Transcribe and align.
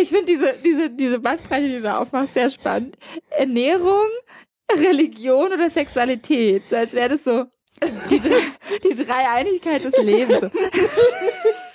Ich 0.00 0.08
finde 0.08 0.26
diese, 0.26 0.54
diese, 0.64 0.90
diese 0.90 1.18
Bandbreite, 1.18 1.66
die 1.66 1.74
du 1.74 1.82
da 1.82 1.98
aufmachst, 1.98 2.34
sehr 2.34 2.50
spannend. 2.50 2.96
Ernährung, 3.30 4.08
Religion 4.72 5.52
oder 5.52 5.70
Sexualität. 5.70 6.68
So 6.68 6.76
als 6.76 6.94
wäre 6.94 7.10
das 7.10 7.24
so 7.24 7.44
die, 8.10 8.20
die 8.20 8.94
Dreieinigkeit 9.04 9.84
des 9.84 9.96
Lebens. 9.98 10.40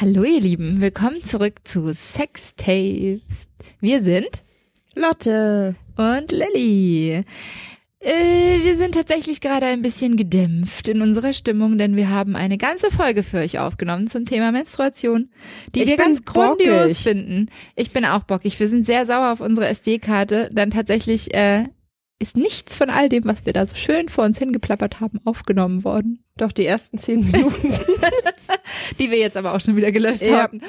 Hallo 0.00 0.24
ihr 0.24 0.40
Lieben, 0.40 0.80
willkommen 0.80 1.22
zurück 1.22 1.56
zu 1.62 1.92
Sextapes. 1.92 3.20
Wir 3.82 4.02
sind 4.02 4.30
Lotte 4.94 5.76
und 5.94 6.32
Lilly. 6.32 7.22
Äh, 8.00 8.62
wir 8.62 8.78
sind 8.78 8.94
tatsächlich 8.94 9.42
gerade 9.42 9.66
ein 9.66 9.82
bisschen 9.82 10.16
gedämpft 10.16 10.88
in 10.88 11.02
unserer 11.02 11.34
Stimmung, 11.34 11.76
denn 11.76 11.96
wir 11.96 12.08
haben 12.08 12.34
eine 12.34 12.56
ganze 12.56 12.90
Folge 12.90 13.22
für 13.22 13.40
euch 13.40 13.58
aufgenommen 13.58 14.06
zum 14.06 14.24
Thema 14.24 14.52
Menstruation, 14.52 15.28
die 15.74 15.82
Ich 15.82 15.88
wir 15.88 15.98
ganz 15.98 16.24
grandios 16.24 16.78
bockig. 16.78 16.96
finden. 16.96 17.50
Ich 17.76 17.90
bin 17.90 18.06
auch 18.06 18.22
bockig. 18.22 18.58
Wir 18.58 18.68
sind 18.68 18.86
sehr 18.86 19.04
sauer 19.04 19.34
auf 19.34 19.40
unsere 19.40 19.68
SD-Karte, 19.68 20.48
dann 20.50 20.70
tatsächlich 20.70 21.34
äh, 21.34 21.64
ist 22.18 22.38
nichts 22.38 22.74
von 22.74 22.88
all 22.88 23.10
dem, 23.10 23.26
was 23.26 23.44
wir 23.44 23.52
da 23.52 23.66
so 23.66 23.76
schön 23.76 24.08
vor 24.08 24.24
uns 24.24 24.38
hingeplappert 24.38 25.00
haben, 25.00 25.20
aufgenommen 25.26 25.84
worden. 25.84 26.24
Doch 26.38 26.52
die 26.52 26.64
ersten 26.64 26.96
zehn 26.96 27.20
Minuten. 27.20 27.74
die 28.98 29.10
wir 29.10 29.18
jetzt 29.18 29.36
aber 29.36 29.54
auch 29.54 29.60
schon 29.60 29.76
wieder 29.76 29.92
gelöscht 29.92 30.22
Ja. 30.22 30.42
haben, 30.42 30.60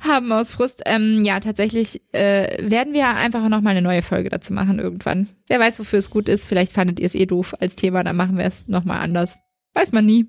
haben 0.00 0.32
aus 0.32 0.50
Frust. 0.52 0.82
Ähm, 0.86 1.22
ja, 1.24 1.40
tatsächlich 1.40 2.02
äh, 2.12 2.68
werden 2.70 2.92
wir 2.92 3.08
einfach 3.08 3.48
noch 3.48 3.60
mal 3.60 3.70
eine 3.70 3.82
neue 3.82 4.02
Folge 4.02 4.28
dazu 4.28 4.52
machen 4.52 4.78
irgendwann. 4.78 5.28
Wer 5.46 5.60
weiß, 5.60 5.78
wofür 5.78 5.98
es 5.98 6.10
gut 6.10 6.28
ist. 6.28 6.46
Vielleicht 6.46 6.72
fandet 6.72 6.98
ihr 7.00 7.06
es 7.06 7.14
eh 7.14 7.26
doof 7.26 7.54
als 7.60 7.76
Thema, 7.76 8.02
dann 8.04 8.16
machen 8.16 8.36
wir 8.36 8.44
es 8.44 8.66
noch 8.68 8.84
mal 8.84 8.98
anders. 8.98 9.38
Weiß 9.74 9.92
man 9.92 10.06
nie. 10.06 10.26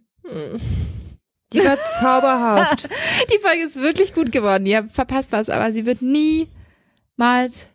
Die 1.53 1.59
war 1.59 1.77
zauberhaft. 1.79 2.87
Die 3.33 3.39
Folge 3.39 3.63
ist 3.63 3.75
wirklich 3.81 4.13
gut 4.13 4.31
geworden. 4.31 4.65
Ihr 4.67 4.83
verpasst 4.83 5.31
was, 5.31 5.49
aber 5.49 5.71
sie 5.73 5.85
wird 5.87 6.01
niemals 6.03 7.67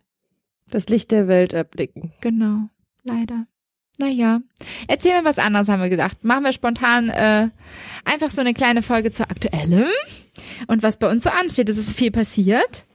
Das 0.71 0.89
Licht 0.89 1.11
der 1.11 1.27
Welt 1.29 1.53
erblicken. 1.53 2.13
Genau, 2.21 2.69
leider. 3.03 3.47
Naja, 3.99 4.41
erzähl 4.89 5.13
mir 5.17 5.25
was 5.25 5.39
anderes, 5.39 5.69
haben 5.69 5.83
wir 5.83 5.89
gedacht. 5.89 6.25
Machen 6.25 6.45
wir 6.45 6.53
spontan 6.53 7.11
äh, 7.11 7.49
einfach 8.05 8.31
so 8.31 8.41
eine 8.41 8.53
kleine 8.55 8.83
Folge 8.83 9.13
zu 9.13 9.23
Aktuellem 9.31 9.87
und 10.67 10.83
was 10.83 10.97
bei 10.97 11.09
uns 11.09 11.25
so 11.25 11.31
ansteht. 11.31 11.69
Es 11.69 11.79
ist 11.79 11.97
viel 11.97 12.11
passiert. 12.11 12.87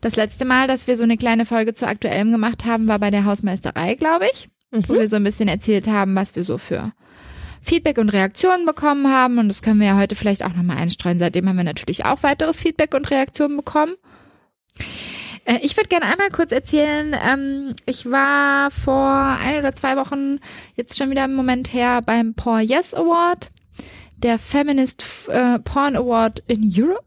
Das 0.00 0.16
letzte 0.16 0.44
Mal, 0.44 0.66
dass 0.66 0.86
wir 0.86 0.96
so 0.96 1.04
eine 1.04 1.16
kleine 1.18 1.44
Folge 1.46 1.74
zu 1.74 1.86
Aktuellem 1.86 2.32
gemacht 2.32 2.64
haben, 2.64 2.86
war 2.88 2.98
bei 2.98 3.10
der 3.10 3.24
Hausmeisterei, 3.24 3.94
glaube 3.96 4.26
ich, 4.32 4.48
wo 4.70 4.94
Mhm. 4.94 4.98
wir 4.98 5.08
so 5.08 5.16
ein 5.16 5.24
bisschen 5.24 5.48
erzählt 5.48 5.88
haben, 5.88 6.14
was 6.14 6.34
wir 6.36 6.44
so 6.44 6.56
für 6.58 6.92
Feedback 7.60 7.98
und 7.98 8.10
Reaktionen 8.10 8.64
bekommen 8.64 9.08
haben. 9.12 9.38
Und 9.38 9.48
das 9.48 9.60
können 9.62 9.80
wir 9.80 9.88
ja 9.88 9.96
heute 9.98 10.14
vielleicht 10.14 10.44
auch 10.44 10.54
nochmal 10.54 10.78
einstreuen. 10.78 11.18
Seitdem 11.18 11.48
haben 11.48 11.56
wir 11.56 11.64
natürlich 11.64 12.04
auch 12.06 12.22
weiteres 12.22 12.62
Feedback 12.62 12.94
und 12.94 13.10
Reaktionen 13.10 13.56
bekommen. 13.56 13.94
Äh, 15.46 15.58
Ich 15.62 15.76
würde 15.76 15.88
gerne 15.88 16.06
einmal 16.06 16.30
kurz 16.30 16.52
erzählen, 16.52 17.14
ähm, 17.26 17.74
ich 17.86 18.10
war 18.10 18.70
vor 18.70 19.10
ein 19.40 19.58
oder 19.58 19.74
zwei 19.74 19.96
Wochen, 19.96 20.38
jetzt 20.74 20.98
schon 20.98 21.10
wieder 21.10 21.24
im 21.24 21.34
Moment 21.34 21.72
her, 21.72 22.02
beim 22.02 22.34
Paul 22.34 22.60
Yes 22.60 22.92
Award, 22.94 23.50
der 24.18 24.38
Feminist 24.38 25.04
äh, 25.28 25.58
Porn 25.60 25.96
Award 25.96 26.42
in 26.48 26.70
Europe, 26.76 27.04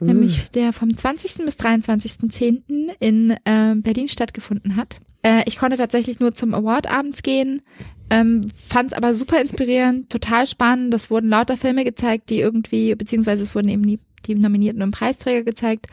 Mhm. 0.00 0.06
nämlich 0.08 0.50
der 0.50 0.72
vom 0.72 0.96
20. 0.96 1.44
bis 1.44 1.54
23.10. 1.56 2.90
in 2.98 3.30
äh, 3.44 3.74
Berlin 3.76 4.08
stattgefunden 4.08 4.74
hat. 4.74 4.96
Äh, 5.22 5.42
ich 5.46 5.58
konnte 5.58 5.76
tatsächlich 5.76 6.18
nur 6.18 6.34
zum 6.34 6.54
Award 6.54 6.90
abends 6.90 7.22
gehen, 7.22 7.62
ähm, 8.10 8.40
fand 8.52 8.90
es 8.90 8.96
aber 8.98 9.14
super 9.14 9.40
inspirierend, 9.40 10.10
total 10.10 10.48
spannend. 10.48 10.92
Es 10.92 11.08
wurden 11.08 11.28
lauter 11.28 11.56
Filme 11.56 11.84
gezeigt, 11.84 12.30
die 12.30 12.40
irgendwie, 12.40 12.96
beziehungsweise 12.96 13.44
es 13.44 13.54
wurden 13.54 13.68
eben 13.68 13.84
die, 13.86 14.00
die 14.26 14.34
Nominierten 14.34 14.82
und 14.82 14.90
Preisträger 14.90 15.44
gezeigt, 15.44 15.86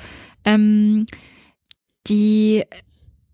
ähm, 0.43 1.05
die 2.09 2.63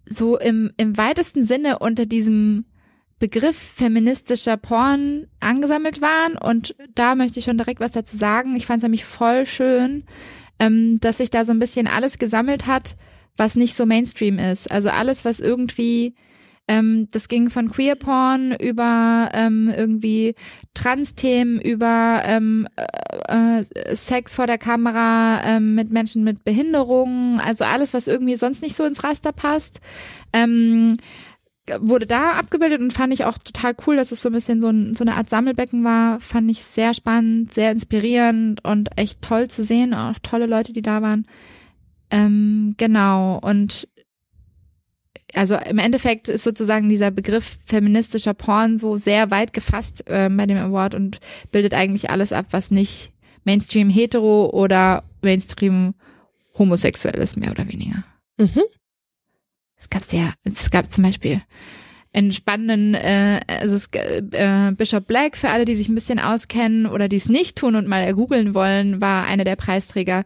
so 0.06 0.38
im, 0.38 0.72
im 0.78 0.98
weitesten 0.98 1.46
Sinne 1.46 1.80
unter 1.80 2.06
diesem 2.06 2.66
Begriff 3.20 3.58
feministischer 3.58 4.58
Porn 4.58 5.28
angesammelt 5.40 6.02
waren. 6.02 6.38
Und 6.38 6.76
da 6.94 7.16
möchte 7.16 7.40
ich 7.40 7.46
schon 7.46 7.58
direkt 7.58 7.80
was 7.80 7.94
dazu 7.94 8.18
sagen. 8.18 8.56
Ich 8.56 8.66
fand 8.66 8.80
es 8.80 8.84
nämlich 8.84 9.06
voll 9.06 9.46
schön, 9.46 10.04
ähm, 10.60 11.00
dass 11.00 11.18
sich 11.18 11.30
da 11.30 11.46
so 11.46 11.54
ein 11.54 11.60
bisschen 11.60 11.88
alles 11.88 12.20
gesammelt 12.20 12.68
hat, 12.68 12.98
was 13.38 13.56
nicht 13.56 13.76
so 13.76 13.86
Mainstream 13.86 14.40
ist. 14.40 14.70
Also 14.70 14.90
alles, 14.90 15.24
was 15.24 15.40
irgendwie, 15.40 16.16
ähm, 16.68 17.10
das 17.12 17.28
ging 17.28 17.50
von 17.50 17.70
Queer 17.70 17.96
Porn 17.96 18.56
über 18.60 19.30
ähm, 19.34 19.72
irgendwie 19.76 20.36
Trans-Themen, 20.74 21.60
über 21.60 22.24
ähm, 22.26 22.68
äh, 23.28 23.60
äh, 23.60 23.96
Sex 23.96 24.36
vor 24.36 24.48
der 24.48 24.58
Kamera 24.58 25.42
ähm, 25.44 25.76
mit 25.76 25.92
Menschen 25.92 26.24
mit 26.24 26.46
Behinderungen, 26.46 27.40
also 27.42 27.66
alles, 27.66 27.94
was 27.94 28.08
irgendwie 28.08 28.36
sonst 28.36 28.62
nicht 28.62 28.76
so 28.76 28.86
ins 28.86 29.04
Raster 29.04 29.34
passt. 29.34 29.82
Ähm, 30.32 30.98
wurde 31.80 32.06
da 32.06 32.34
abgebildet 32.34 32.82
und 32.82 32.92
fand 32.92 33.14
ich 33.14 33.26
auch 33.26 33.38
total 33.38 33.76
cool, 33.88 33.96
dass 33.96 34.12
es 34.12 34.22
so 34.22 34.30
ein 34.30 34.34
bisschen 34.34 34.62
so, 34.62 34.70
ein, 34.70 34.96
so 34.96 35.04
eine 35.04 35.16
Art 35.16 35.30
Sammelbecken 35.30 35.84
war. 35.84 36.20
Fand 36.20 36.50
ich 36.52 36.64
sehr 36.64 36.94
spannend, 36.94 37.54
sehr 37.54 37.72
inspirierend 37.72 38.64
und 38.66 38.90
echt 38.98 39.22
toll 39.22 39.48
zu 39.50 39.64
sehen. 39.64 39.94
Auch 39.94 40.20
tolle 40.22 40.46
Leute, 40.46 40.74
die 40.74 40.82
da 40.82 41.02
waren. 41.02 41.26
Ähm, 42.12 42.76
genau. 42.78 43.40
Und 43.42 43.88
also 45.36 45.56
im 45.56 45.78
Endeffekt 45.78 46.30
ist 46.30 46.44
sozusagen 46.44 46.90
dieser 46.90 47.12
Begriff 47.12 47.58
feministischer 47.66 48.34
Porn 48.34 48.78
so 48.78 48.98
sehr 48.98 49.32
weit 49.32 49.54
gefasst 49.54 50.04
ähm, 50.08 50.38
bei 50.38 50.46
dem 50.46 50.58
Award 50.58 50.96
und 50.96 51.20
bildet 51.52 51.74
eigentlich 51.74 52.10
alles 52.10 52.32
ab, 52.32 52.48
was 52.52 52.72
nicht 52.72 53.14
Mainstream 53.44 53.90
hetero 53.90 54.50
oder 54.52 55.04
Mainstream 55.22 55.96
homosexuell 56.58 57.20
ist, 57.20 57.38
mehr 57.38 57.52
oder 57.52 57.68
weniger. 57.68 58.04
Mhm. 58.38 58.62
Es 59.76 59.90
gab 59.90 60.04
sehr, 60.04 60.34
es 60.44 60.70
gab 60.70 60.90
zum 60.90 61.04
Beispiel 61.04 61.42
einen 62.14 62.32
spannenden, 62.32 62.94
äh, 62.94 63.40
also 63.48 63.76
es, 63.76 63.88
äh, 63.92 64.72
Bishop 64.78 65.08
Black, 65.08 65.36
für 65.36 65.50
alle, 65.50 65.66
die 65.66 65.76
sich 65.76 65.90
ein 65.90 65.96
bisschen 65.96 66.20
auskennen 66.20 66.86
oder 66.86 67.10
die 67.10 67.16
es 67.16 67.28
nicht 67.28 67.58
tun 67.58 67.76
und 67.76 67.88
mal 67.88 68.14
googeln 68.14 68.54
wollen, 68.54 69.02
war 69.02 69.26
einer 69.26 69.44
der 69.44 69.56
Preisträger. 69.56 70.24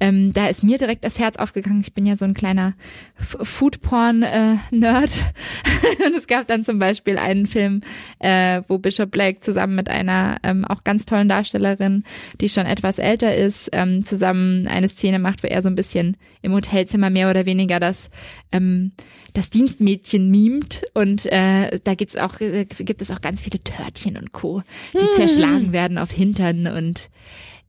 Ähm, 0.00 0.32
da 0.32 0.46
ist 0.46 0.62
mir 0.62 0.78
direkt 0.78 1.04
das 1.04 1.18
Herz 1.18 1.36
aufgegangen. 1.36 1.80
Ich 1.80 1.92
bin 1.92 2.06
ja 2.06 2.16
so 2.16 2.24
ein 2.24 2.34
kleiner 2.34 2.74
Foodporn-Nerd. 3.16 4.70
und 6.06 6.14
es 6.16 6.26
gab 6.26 6.46
dann 6.46 6.64
zum 6.64 6.78
Beispiel 6.78 7.18
einen 7.18 7.46
Film, 7.46 7.82
äh, 8.18 8.62
wo 8.68 8.78
Bishop 8.78 9.10
Black 9.10 9.42
zusammen 9.42 9.74
mit 9.74 9.88
einer 9.88 10.36
ähm, 10.42 10.64
auch 10.64 10.84
ganz 10.84 11.04
tollen 11.04 11.28
Darstellerin, 11.28 12.04
die 12.40 12.48
schon 12.48 12.66
etwas 12.66 12.98
älter 12.98 13.34
ist, 13.34 13.70
ähm, 13.72 14.04
zusammen 14.04 14.68
eine 14.68 14.88
Szene 14.88 15.18
macht, 15.18 15.42
wo 15.42 15.48
er 15.48 15.62
so 15.62 15.68
ein 15.68 15.74
bisschen 15.74 16.16
im 16.42 16.52
Hotelzimmer 16.52 17.10
mehr 17.10 17.30
oder 17.30 17.46
weniger 17.46 17.80
das 17.80 18.10
ähm, 18.52 18.92
das 19.38 19.50
Dienstmädchen 19.50 20.32
mimt 20.32 20.82
und 20.94 21.26
äh, 21.26 21.78
da 21.84 21.94
gibt's 21.94 22.16
auch 22.16 22.40
äh, 22.40 22.64
gibt 22.64 23.00
es 23.00 23.12
auch 23.12 23.20
ganz 23.20 23.40
viele 23.40 23.60
Törtchen 23.60 24.16
und 24.16 24.32
Co, 24.32 24.62
die 24.92 25.14
zerschlagen 25.14 25.72
werden 25.72 25.96
auf 25.96 26.10
Hintern 26.10 26.66
und 26.66 27.08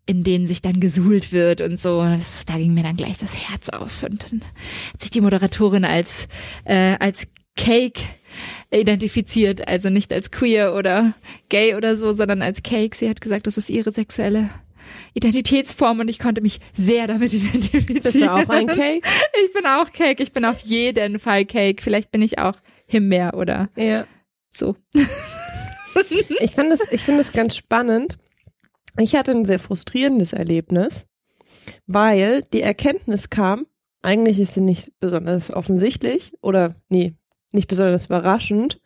in 0.08 0.24
denen 0.24 0.48
sich 0.48 0.64
dann 0.64 0.80
gesuhlt 0.80 1.32
wird 1.32 1.62
und 1.62 1.80
so. 1.80 2.02
Das, 2.02 2.46
da 2.46 2.58
ging 2.58 2.74
mir 2.74 2.82
dann 2.82 2.98
gleich 2.98 3.20
das 3.20 3.36
Herz 3.36 3.70
auf 3.70 4.02
und 4.02 4.32
dann 4.32 4.42
hat 4.94 5.02
sich 5.02 5.12
die 5.12 5.22
Moderatorin 5.22 5.86
als 5.86 6.28
äh, 6.66 6.96
als 7.00 7.28
Cake 7.56 8.02
identifiziert, 8.72 9.68
also 9.68 9.92
nicht 9.92 10.12
als 10.12 10.32
queer 10.32 10.74
oder 10.74 11.14
gay 11.50 11.76
oder 11.76 11.96
so, 11.96 12.16
sondern 12.16 12.42
als 12.42 12.64
Cake. 12.64 12.96
Sie 12.96 13.08
hat 13.08 13.22
gesagt, 13.22 13.46
das 13.46 13.60
ist 13.60 13.70
ihre 13.70 13.92
sexuelle 13.92 14.50
Identitätsform 15.14 16.00
und 16.00 16.10
ich 16.10 16.20
konnte 16.20 16.42
mich 16.42 16.60
sehr 16.74 17.08
damit 17.08 17.34
identifizieren. 17.34 18.02
Bist 18.04 18.22
du 18.22 18.32
auch 18.32 18.50
ein 18.50 18.68
Cake? 18.68 19.08
Ich 19.46 19.54
bin 19.54 19.66
auch 19.66 19.92
Cake. 19.92 20.22
Ich 20.24 20.32
bin 20.34 20.46
auf 20.46 20.60
jeden 20.62 21.20
Fall 21.20 21.46
Cake. 21.46 21.82
Vielleicht 21.82 22.12
bin 22.12 22.22
ich 22.22 22.40
auch 22.40 22.56
Himbeer 22.88 23.34
oder 23.36 23.70
Ja. 23.76 24.06
so. 24.56 24.76
Ich 26.40 26.52
finde 26.52 26.76
es, 26.76 26.82
ich 26.92 27.02
finde 27.02 27.22
es 27.22 27.34
ganz 27.34 27.58
spannend. 27.58 28.18
Ich 28.98 29.16
hatte 29.16 29.32
ein 29.32 29.44
sehr 29.44 29.60
frustrierendes 29.60 30.32
Erlebnis, 30.34 31.08
weil 31.88 32.42
die 32.54 32.62
Erkenntnis 32.62 33.30
kam, 33.30 33.66
eigentlich 34.02 34.40
ist 34.40 34.54
sie 34.54 34.62
nicht 34.62 34.92
besonders 35.00 35.52
offensichtlich 35.52 36.34
oder 36.42 36.76
nee, 36.88 37.16
nicht 37.52 37.68
besonders 37.68 38.06
überraschend. 38.06 38.80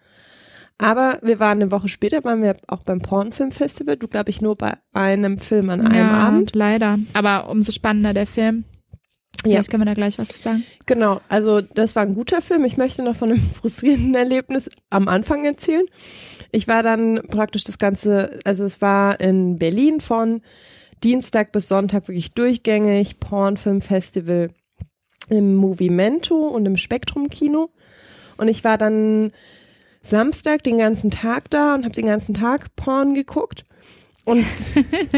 Aber 0.77 1.19
wir 1.21 1.39
waren 1.39 1.61
eine 1.61 1.71
Woche 1.71 1.87
später, 1.87 2.23
waren 2.23 2.41
wir 2.41 2.55
auch 2.67 2.83
beim 2.83 2.99
Pornfilmfestival. 2.99 3.97
Du 3.97 4.07
glaube 4.07 4.31
ich 4.31 4.41
nur 4.41 4.55
bei 4.57 4.73
einem 4.93 5.39
Film 5.39 5.69
an 5.69 5.81
einem 5.81 5.95
ja, 5.95 6.11
Abend. 6.11 6.55
Leider. 6.55 6.99
Aber 7.13 7.49
umso 7.49 7.71
spannender 7.71 8.13
der 8.13 8.27
Film. 8.27 8.65
Ja. 9.45 9.51
Vielleicht 9.51 9.71
können 9.71 9.81
wir 9.81 9.85
da 9.85 9.93
gleich 9.93 10.17
was 10.19 10.29
zu 10.29 10.41
sagen. 10.41 10.63
Genau, 10.85 11.19
also 11.27 11.61
das 11.61 11.95
war 11.95 12.03
ein 12.03 12.13
guter 12.13 12.41
Film. 12.41 12.63
Ich 12.65 12.77
möchte 12.77 13.03
noch 13.03 13.15
von 13.15 13.31
einem 13.31 13.41
frustrierenden 13.53 14.15
Erlebnis 14.15 14.69
am 14.89 15.07
Anfang 15.07 15.45
erzählen. 15.45 15.85
Ich 16.51 16.67
war 16.67 16.83
dann 16.83 17.21
praktisch 17.29 17.63
das 17.63 17.77
Ganze, 17.77 18.39
also 18.45 18.63
es 18.63 18.81
war 18.81 19.19
in 19.19 19.57
Berlin 19.57 20.01
von 20.01 20.41
Dienstag 21.03 21.51
bis 21.51 21.67
Sonntag 21.67 22.07
wirklich 22.07 22.33
durchgängig 22.33 23.19
Pornfilmfestival 23.19 24.51
im 25.29 25.55
Movimento 25.55 26.47
und 26.47 26.65
im 26.65 26.77
Spektrum 26.77 27.29
Kino. 27.29 27.69
Und 28.37 28.47
ich 28.47 28.63
war 28.63 28.77
dann 28.77 29.31
Samstag 30.03 30.63
den 30.63 30.77
ganzen 30.77 31.09
Tag 31.09 31.49
da 31.49 31.73
und 31.73 31.85
habe 31.85 31.95
den 31.95 32.05
ganzen 32.05 32.35
Tag 32.35 32.75
Porn 32.75 33.13
geguckt. 33.13 33.65
Und 34.25 34.45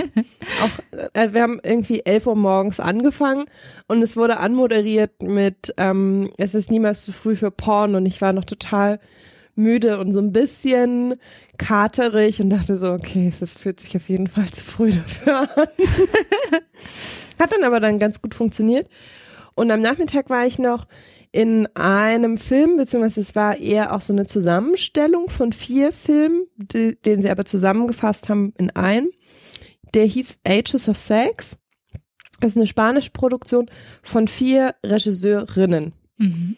auch, 0.63 0.99
also 1.13 1.33
wir 1.33 1.41
haben 1.41 1.59
irgendwie 1.61 2.05
11 2.05 2.27
Uhr 2.27 2.35
morgens 2.35 2.79
angefangen 2.79 3.45
und 3.87 4.01
es 4.01 4.17
wurde 4.17 4.37
anmoderiert 4.37 5.21
mit, 5.21 5.73
ähm, 5.77 6.31
es 6.37 6.55
ist 6.55 6.71
niemals 6.71 7.05
zu 7.05 7.11
früh 7.11 7.35
für 7.35 7.51
Porn 7.51 7.93
und 7.95 8.05
ich 8.05 8.21
war 8.21 8.33
noch 8.33 8.45
total 8.45 8.99
müde 9.55 9.99
und 9.99 10.11
so 10.11 10.19
ein 10.19 10.33
bisschen 10.33 11.15
katerig 11.57 12.41
und 12.41 12.49
dachte 12.49 12.77
so, 12.77 12.91
okay, 12.91 13.31
es 13.39 13.57
fühlt 13.57 13.79
sich 13.79 13.95
auf 13.95 14.09
jeden 14.09 14.27
Fall 14.27 14.49
zu 14.51 14.65
früh 14.65 14.91
dafür 14.91 15.41
an. 15.41 15.67
Hat 17.39 17.51
dann 17.51 17.63
aber 17.63 17.79
dann 17.79 17.97
ganz 17.97 18.21
gut 18.21 18.33
funktioniert. 18.33 18.89
Und 19.53 19.71
am 19.71 19.79
Nachmittag 19.79 20.29
war 20.29 20.45
ich 20.45 20.59
noch 20.59 20.87
in 21.35 21.67
einem 21.75 22.37
Film, 22.37 22.77
beziehungsweise 22.77 23.19
es 23.19 23.35
war 23.35 23.57
eher 23.57 23.93
auch 23.93 23.99
so 23.99 24.13
eine 24.13 24.25
Zusammenstellung 24.25 25.27
von 25.27 25.51
vier 25.51 25.91
Filmen, 25.91 26.47
die, 26.55 26.95
den 26.95 27.19
sie 27.19 27.29
aber 27.29 27.43
zusammengefasst 27.43 28.29
haben 28.29 28.53
in 28.57 28.71
einen. 28.71 29.09
Der 29.93 30.05
hieß 30.05 30.39
Ages 30.47 30.87
of 30.87 30.97
Sex. 30.97 31.57
Das 32.39 32.51
ist 32.51 32.57
eine 32.57 32.67
spanische 32.67 33.11
Produktion 33.11 33.69
von 34.01 34.29
vier 34.29 34.75
Regisseurinnen. 34.81 35.91
Mhm. 36.17 36.55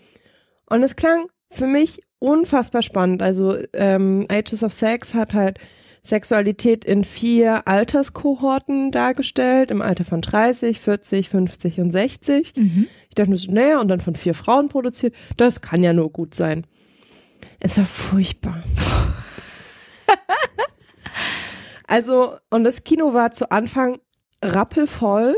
Und 0.70 0.84
es 0.84 0.96
klang 0.96 1.26
für 1.50 1.66
mich 1.66 2.02
unfassbar 2.20 2.84
spannend. 2.84 3.24
Also 3.24 3.58
ähm, 3.74 4.28
Ages 4.30 4.62
of 4.62 4.74
Sex 4.74 5.16
hat 5.16 5.34
halt 5.34 5.58
Sexualität 6.08 6.86
in 6.86 7.04
vier 7.04 7.68
Alterskohorten 7.68 8.92
dargestellt, 8.92 9.72
im 9.72 9.82
Alter 9.82 10.06
von 10.06 10.22
30, 10.22 10.80
40, 10.80 11.30
50 11.30 11.80
und 11.80 11.92
60. 11.92 12.54
Mhm. 12.56 12.88
Ich 13.10 13.16
dachte 13.16 13.30
mir 13.30 13.38
so, 13.38 13.52
naja, 13.52 13.80
und 13.80 13.90
dann 13.90 14.02
von 14.02 14.16
vier 14.16 14.34
Frauen 14.34 14.70
produziert. 14.70 15.14
Das 15.36 15.62
kann 15.62 15.84
ja 15.84 15.94
nur 15.94 16.12
gut 16.12 16.34
sein. 16.34 16.66
Es 17.60 17.78
war 17.78 17.86
furchtbar. 17.86 18.64
also, 21.88 22.38
und 22.50 22.64
das 22.64 22.84
Kino 22.84 23.14
war 23.14 23.32
zu 23.32 23.52
Anfang 23.52 24.00
rappelvoll. 24.42 25.36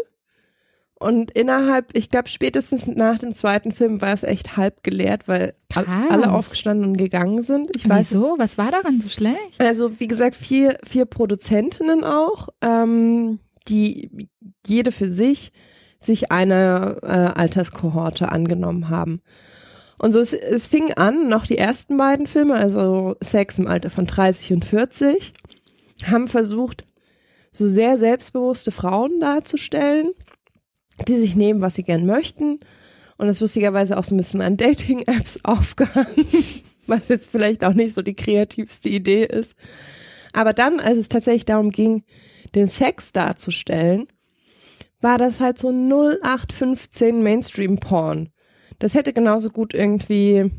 Und 0.99 1.31
innerhalb, 1.31 1.95
ich 1.95 2.09
glaube, 2.09 2.27
spätestens 2.27 2.85
nach 2.85 3.17
dem 3.17 3.31
zweiten 3.31 3.71
Film 3.71 4.01
war 4.01 4.13
es 4.13 4.23
echt 4.23 4.57
halb 4.57 4.83
geleert, 4.83 5.29
weil 5.29 5.55
Krass. 5.69 5.85
alle 6.09 6.29
aufgestanden 6.29 6.89
und 6.89 6.97
gegangen 6.97 7.41
sind. 7.41 7.71
Ich 7.77 7.87
weiß, 7.87 8.11
Wieso? 8.11 8.35
Was 8.37 8.57
war 8.57 8.69
daran 8.69 8.99
so 8.99 9.07
schlecht? 9.07 9.59
Also, 9.59 9.97
wie 10.01 10.09
gesagt, 10.09 10.35
vier, 10.35 10.77
vier 10.83 11.05
Produzentinnen 11.05 12.03
auch, 12.03 12.49
ähm, 12.61 13.39
die 13.69 14.27
jede 14.67 14.91
für 14.91 15.07
sich 15.07 15.53
sich 16.01 16.31
eine 16.33 16.97
äh, 17.01 17.07
Alterskohorte 17.07 18.29
angenommen 18.29 18.89
haben. 18.89 19.21
Und 19.97 20.11
so, 20.11 20.19
es, 20.19 20.33
es 20.33 20.67
fing 20.67 20.93
an, 20.93 21.29
noch 21.29 21.45
die 21.45 21.57
ersten 21.57 21.95
beiden 21.95 22.27
Filme, 22.27 22.55
also 22.55 23.15
Sex 23.21 23.57
im 23.57 23.67
Alter 23.67 23.89
von 23.89 24.05
30 24.05 24.51
und 24.53 24.65
40, 24.65 25.33
haben 26.05 26.27
versucht, 26.27 26.85
so 27.51 27.67
sehr 27.67 27.97
selbstbewusste 27.97 28.71
Frauen 28.71 29.19
darzustellen 29.19 30.11
die 31.05 31.17
sich 31.17 31.35
nehmen, 31.35 31.61
was 31.61 31.75
sie 31.75 31.83
gern 31.83 32.05
möchten. 32.05 32.59
Und 33.17 33.27
das 33.27 33.41
lustigerweise 33.41 33.97
auch 33.97 34.03
so 34.03 34.15
ein 34.15 34.17
bisschen 34.17 34.41
an 34.41 34.57
Dating-Apps 34.57 35.41
aufgehangen, 35.43 36.25
was 36.87 37.07
jetzt 37.09 37.31
vielleicht 37.31 37.63
auch 37.63 37.73
nicht 37.73 37.93
so 37.93 38.01
die 38.01 38.15
kreativste 38.15 38.89
Idee 38.89 39.25
ist. 39.25 39.55
Aber 40.33 40.53
dann, 40.53 40.79
als 40.79 40.97
es 40.97 41.09
tatsächlich 41.09 41.45
darum 41.45 41.71
ging, 41.71 42.03
den 42.55 42.67
Sex 42.67 43.11
darzustellen, 43.11 44.07
war 45.01 45.17
das 45.17 45.39
halt 45.39 45.57
so 45.57 45.69
0815 45.69 47.21
Mainstream-Porn. 47.21 48.29
Das 48.79 48.93
hätte 48.93 49.13
genauso 49.13 49.49
gut 49.49 49.73
irgendwie, 49.73 50.51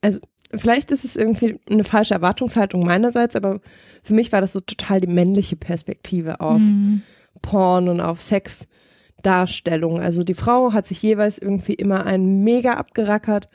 also 0.00 0.18
vielleicht 0.54 0.90
ist 0.90 1.04
es 1.04 1.16
irgendwie 1.16 1.58
eine 1.68 1.84
falsche 1.84 2.14
Erwartungshaltung 2.14 2.84
meinerseits, 2.84 3.36
aber 3.36 3.60
für 4.02 4.14
mich 4.14 4.32
war 4.32 4.40
das 4.40 4.52
so 4.52 4.60
total 4.60 5.00
die 5.00 5.06
männliche 5.06 5.56
Perspektive 5.56 6.40
auf 6.40 6.60
mhm. 6.60 7.02
Porn 7.40 7.88
und 7.88 8.00
auf 8.00 8.22
Sexdarstellung. 8.22 10.00
Also 10.00 10.22
die 10.22 10.34
Frau 10.34 10.72
hat 10.72 10.86
sich 10.86 11.02
jeweils 11.02 11.38
irgendwie 11.38 11.74
immer 11.74 12.06
einen 12.06 12.42
mega 12.44 12.74
abgerackert, 12.74 13.48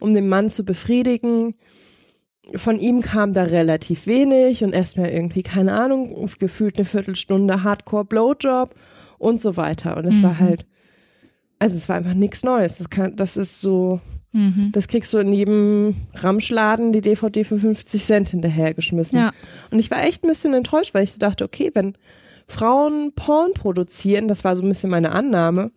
um 0.00 0.14
den 0.14 0.28
Mann 0.28 0.50
zu 0.50 0.64
befriedigen. 0.64 1.54
Von 2.54 2.78
ihm 2.78 3.02
kam 3.02 3.34
da 3.34 3.42
relativ 3.42 4.06
wenig 4.06 4.64
und 4.64 4.72
erstmal 4.72 5.10
irgendwie, 5.10 5.42
keine 5.42 5.74
Ahnung, 5.74 6.28
gefühlt 6.38 6.76
eine 6.76 6.86
Viertelstunde 6.86 7.62
Hardcore 7.62 8.06
Blowjob 8.06 8.74
und 9.18 9.40
so 9.40 9.56
weiter. 9.56 9.96
Und 9.96 10.06
es 10.06 10.16
mhm. 10.16 10.22
war 10.22 10.38
halt, 10.38 10.66
also 11.58 11.76
es 11.76 11.88
war 11.88 11.96
einfach 11.96 12.14
nichts 12.14 12.44
Neues. 12.44 12.78
Das, 12.78 12.88
kann, 12.88 13.16
das 13.16 13.36
ist 13.36 13.60
so, 13.60 14.00
mhm. 14.32 14.70
das 14.72 14.88
kriegst 14.88 15.12
du 15.12 15.18
in 15.18 15.32
jedem 15.32 15.96
Ramschladen 16.14 16.92
die 16.92 17.00
DVD 17.00 17.44
für 17.44 17.58
50 17.58 18.02
Cent 18.02 18.28
hinterhergeschmissen. 18.30 19.18
Ja. 19.18 19.32
Und 19.70 19.78
ich 19.78 19.90
war 19.90 20.02
echt 20.04 20.24
ein 20.24 20.28
bisschen 20.28 20.54
enttäuscht, 20.54 20.94
weil 20.94 21.04
ich 21.04 21.12
so 21.12 21.18
dachte, 21.18 21.44
okay, 21.44 21.70
wenn, 21.74 21.98
Frauen 22.48 23.12
Porn 23.14 23.52
produzieren, 23.52 24.26
das 24.26 24.42
war 24.42 24.56
so 24.56 24.62
ein 24.62 24.68
bisschen 24.68 24.90
meine 24.90 25.12
Annahme. 25.12 25.70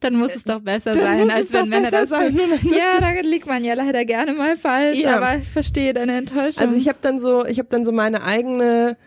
Dann 0.00 0.14
muss 0.14 0.36
es 0.36 0.44
doch 0.44 0.60
besser 0.60 0.94
sein, 0.94 1.30
als 1.30 1.52
wenn 1.54 1.70
Männer 1.70 1.90
das 1.90 2.10
sein. 2.10 2.38
Ja, 2.64 3.00
da 3.00 3.10
liegt 3.22 3.46
man 3.46 3.64
ja 3.64 3.74
leider 3.74 4.04
gerne 4.04 4.34
mal 4.34 4.56
falsch, 4.56 4.98
ja. 4.98 5.16
aber 5.16 5.36
ich 5.36 5.48
verstehe 5.48 5.94
deine 5.94 6.18
Enttäuschung. 6.18 6.66
Also 6.66 6.76
ich 6.76 6.88
habe 6.88 6.98
dann 7.00 7.18
so, 7.18 7.46
ich 7.46 7.58
habe 7.58 7.68
dann 7.70 7.84
so 7.84 7.92
meine 7.92 8.22
eigene 8.22 8.98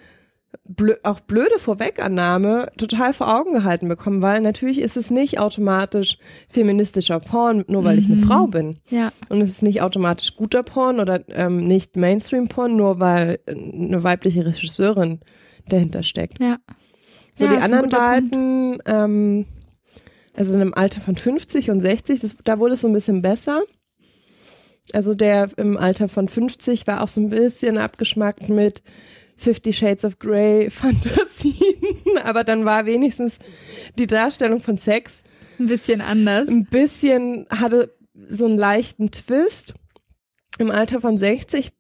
blö 0.65 0.95
auch 1.03 1.19
blöde 1.19 1.59
Vorwegannahme 1.59 2.71
total 2.77 3.13
vor 3.13 3.33
Augen 3.33 3.53
gehalten 3.53 3.87
bekommen, 3.87 4.23
weil 4.23 4.41
natürlich 4.41 4.79
ist 4.79 4.97
es 4.97 5.11
nicht 5.11 5.39
automatisch 5.39 6.17
feministischer 6.47 7.19
Porn, 7.19 7.65
nur 7.67 7.83
weil 7.83 7.95
mhm. 7.95 7.99
ich 7.99 8.05
eine 8.07 8.15
mhm. 8.15 8.23
Frau 8.23 8.47
bin. 8.47 8.79
Ja. 8.89 9.11
Und 9.29 9.41
es 9.41 9.49
ist 9.49 9.63
nicht 9.63 9.81
automatisch 9.81 10.35
guter 10.35 10.63
Porn 10.63 10.99
oder 10.99 11.21
ähm, 11.29 11.67
nicht 11.67 11.97
Mainstream-Porn, 11.97 12.75
nur 12.75 12.99
weil 12.99 13.39
eine 13.47 14.03
weibliche 14.03 14.45
Regisseurin 14.45 15.19
dahinter 15.69 16.03
steckt. 16.03 16.39
Ja. 16.41 16.57
So 17.33 17.45
ja, 17.45 17.51
die 17.51 17.57
anderen 17.57 17.89
beiden, 17.89 18.81
ähm, 18.85 19.45
also 20.33 20.53
in 20.53 20.61
einem 20.61 20.73
Alter 20.73 21.01
von 21.01 21.15
50 21.15 21.71
und 21.71 21.81
60, 21.81 22.19
das, 22.19 22.35
da 22.43 22.59
wurde 22.59 22.73
es 22.73 22.81
so 22.81 22.87
ein 22.87 22.93
bisschen 22.93 23.21
besser. 23.21 23.63
Also 24.91 25.13
der 25.13 25.49
im 25.57 25.77
Alter 25.77 26.09
von 26.09 26.27
50 26.27 26.87
war 26.87 27.03
auch 27.03 27.07
so 27.07 27.21
ein 27.21 27.29
bisschen 27.29 27.77
abgeschmackt 27.77 28.49
mit 28.49 28.81
Fifty 29.37 29.71
Shades 29.71 30.03
of 30.03 30.19
Grey 30.19 30.69
Fantasien, 30.69 32.17
aber 32.23 32.43
dann 32.43 32.65
war 32.65 32.85
wenigstens 32.85 33.39
die 33.97 34.07
Darstellung 34.07 34.59
von 34.59 34.77
Sex 34.77 35.23
ein 35.59 35.67
bisschen 35.67 36.01
anders. 36.01 36.49
Ein 36.49 36.65
bisschen 36.65 37.45
hatte 37.49 37.95
so 38.27 38.45
einen 38.45 38.57
leichten 38.57 39.11
Twist. 39.11 39.73
Im 40.57 40.71
Alter 40.71 40.99
von 40.99 41.17
60 41.17 41.71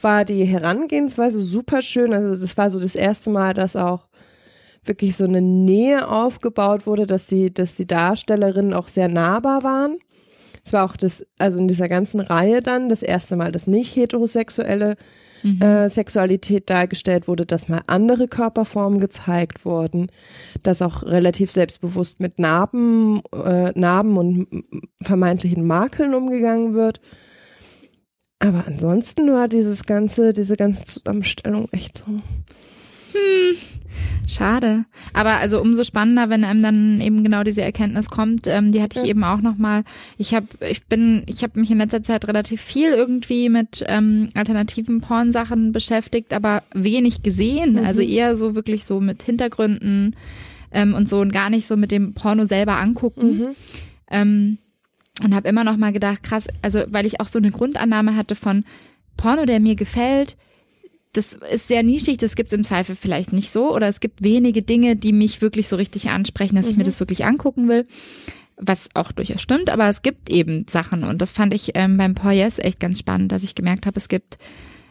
war 0.00 0.24
die 0.24 0.44
Herangehensweise 0.44 1.40
super 1.40 1.82
schön. 1.82 2.12
Also 2.12 2.40
das 2.40 2.56
war 2.56 2.70
so 2.70 2.78
das 2.78 2.94
erste 2.94 3.30
Mal, 3.30 3.54
dass 3.54 3.76
auch 3.76 4.08
wirklich 4.84 5.16
so 5.16 5.24
eine 5.24 5.42
Nähe 5.42 6.08
aufgebaut 6.08 6.86
wurde, 6.86 7.06
dass 7.06 7.26
die, 7.26 7.52
dass 7.52 7.76
die 7.76 7.86
Darstellerinnen 7.86 8.72
auch 8.72 8.88
sehr 8.88 9.08
nahbar 9.08 9.62
waren. 9.62 9.98
Es 10.64 10.72
war 10.72 10.84
auch 10.84 10.96
das, 10.96 11.26
also 11.38 11.58
in 11.58 11.68
dieser 11.68 11.88
ganzen 11.88 12.20
Reihe 12.20 12.60
dann 12.62 12.88
das 12.88 13.02
erste 13.02 13.36
Mal, 13.36 13.52
dass 13.52 13.66
nicht 13.66 13.96
heterosexuelle 13.96 14.96
mhm. 15.42 15.62
äh, 15.62 15.88
Sexualität 15.88 16.68
dargestellt 16.68 17.28
wurde, 17.28 17.46
dass 17.46 17.68
mal 17.68 17.82
andere 17.86 18.28
Körperformen 18.28 19.00
gezeigt 19.00 19.64
wurden, 19.64 20.08
dass 20.62 20.82
auch 20.82 21.04
relativ 21.04 21.50
selbstbewusst 21.50 22.20
mit 22.20 22.38
Narben, 22.38 23.22
äh, 23.32 23.72
Narben 23.78 24.16
und 24.16 24.64
vermeintlichen 25.00 25.66
Makeln 25.66 26.14
umgegangen 26.14 26.74
wird. 26.74 27.00
Aber 28.40 28.66
ansonsten 28.66 29.32
war 29.32 29.48
dieses 29.48 29.84
ganze, 29.84 30.32
diese 30.32 30.56
ganze 30.56 30.84
Zusammenstellung 30.84 31.68
echt 31.72 31.98
so. 31.98 32.04
Hm, 33.12 33.56
schade. 34.28 34.84
Aber 35.12 35.38
also 35.38 35.60
umso 35.60 35.82
spannender, 35.82 36.30
wenn 36.30 36.44
einem 36.44 36.62
dann 36.62 37.00
eben 37.00 37.24
genau 37.24 37.42
diese 37.42 37.62
Erkenntnis 37.62 38.10
kommt. 38.10 38.46
Ähm, 38.46 38.70
die 38.70 38.80
hatte 38.80 39.00
ich 39.00 39.06
ja. 39.06 39.10
eben 39.10 39.24
auch 39.24 39.40
noch 39.40 39.56
mal. 39.56 39.82
Ich 40.18 40.34
habe, 40.34 40.46
ich 40.70 40.84
bin, 40.86 41.24
ich 41.26 41.42
habe 41.42 41.58
mich 41.58 41.70
in 41.70 41.78
letzter 41.78 42.02
Zeit 42.02 42.28
relativ 42.28 42.60
viel 42.60 42.90
irgendwie 42.90 43.48
mit 43.48 43.84
ähm, 43.88 44.28
alternativen 44.34 45.00
Pornsachen 45.00 45.72
beschäftigt, 45.72 46.32
aber 46.32 46.62
wenig 46.72 47.24
gesehen. 47.24 47.72
Mhm. 47.72 47.84
Also 47.84 48.02
eher 48.02 48.36
so 48.36 48.54
wirklich 48.54 48.84
so 48.84 49.00
mit 49.00 49.22
Hintergründen 49.24 50.14
ähm, 50.70 50.94
und 50.94 51.08
so 51.08 51.20
und 51.20 51.32
gar 51.32 51.50
nicht 51.50 51.66
so 51.66 51.76
mit 51.76 51.90
dem 51.90 52.14
Porno 52.14 52.44
selber 52.44 52.76
angucken. 52.76 53.38
Mhm. 53.38 53.48
Ähm, 54.10 54.58
und 55.22 55.34
habe 55.34 55.48
immer 55.48 55.64
noch 55.64 55.76
mal 55.76 55.92
gedacht, 55.92 56.22
krass, 56.22 56.46
also 56.62 56.84
weil 56.88 57.06
ich 57.06 57.20
auch 57.20 57.28
so 57.28 57.38
eine 57.38 57.50
Grundannahme 57.50 58.16
hatte 58.16 58.34
von 58.34 58.64
Porno, 59.16 59.46
der 59.46 59.60
mir 59.60 59.74
gefällt, 59.74 60.36
das 61.12 61.32
ist 61.32 61.68
sehr 61.68 61.82
nischig, 61.82 62.18
das 62.18 62.36
gibt 62.36 62.52
es 62.52 62.58
im 62.58 62.64
Zweifel 62.64 62.94
vielleicht 62.94 63.32
nicht 63.32 63.50
so 63.50 63.74
oder 63.74 63.88
es 63.88 64.00
gibt 64.00 64.22
wenige 64.22 64.62
Dinge, 64.62 64.96
die 64.96 65.12
mich 65.12 65.40
wirklich 65.40 65.68
so 65.68 65.76
richtig 65.76 66.10
ansprechen, 66.10 66.56
dass 66.56 66.66
mhm. 66.66 66.70
ich 66.72 66.76
mir 66.76 66.84
mhm. 66.84 66.88
das 66.88 67.00
wirklich 67.00 67.24
angucken 67.24 67.68
will, 67.68 67.86
was 68.56 68.88
auch 68.94 69.12
durchaus 69.12 69.40
stimmt, 69.40 69.70
aber 69.70 69.88
es 69.88 70.02
gibt 70.02 70.30
eben 70.30 70.66
Sachen 70.68 71.04
und 71.04 71.22
das 71.22 71.32
fand 71.32 71.54
ich 71.54 71.72
ähm, 71.74 71.96
beim 71.96 72.14
Yes 72.24 72.58
echt 72.58 72.80
ganz 72.80 72.98
spannend, 72.98 73.32
dass 73.32 73.42
ich 73.42 73.54
gemerkt 73.54 73.86
habe, 73.86 73.98
es 73.98 74.08
gibt 74.08 74.38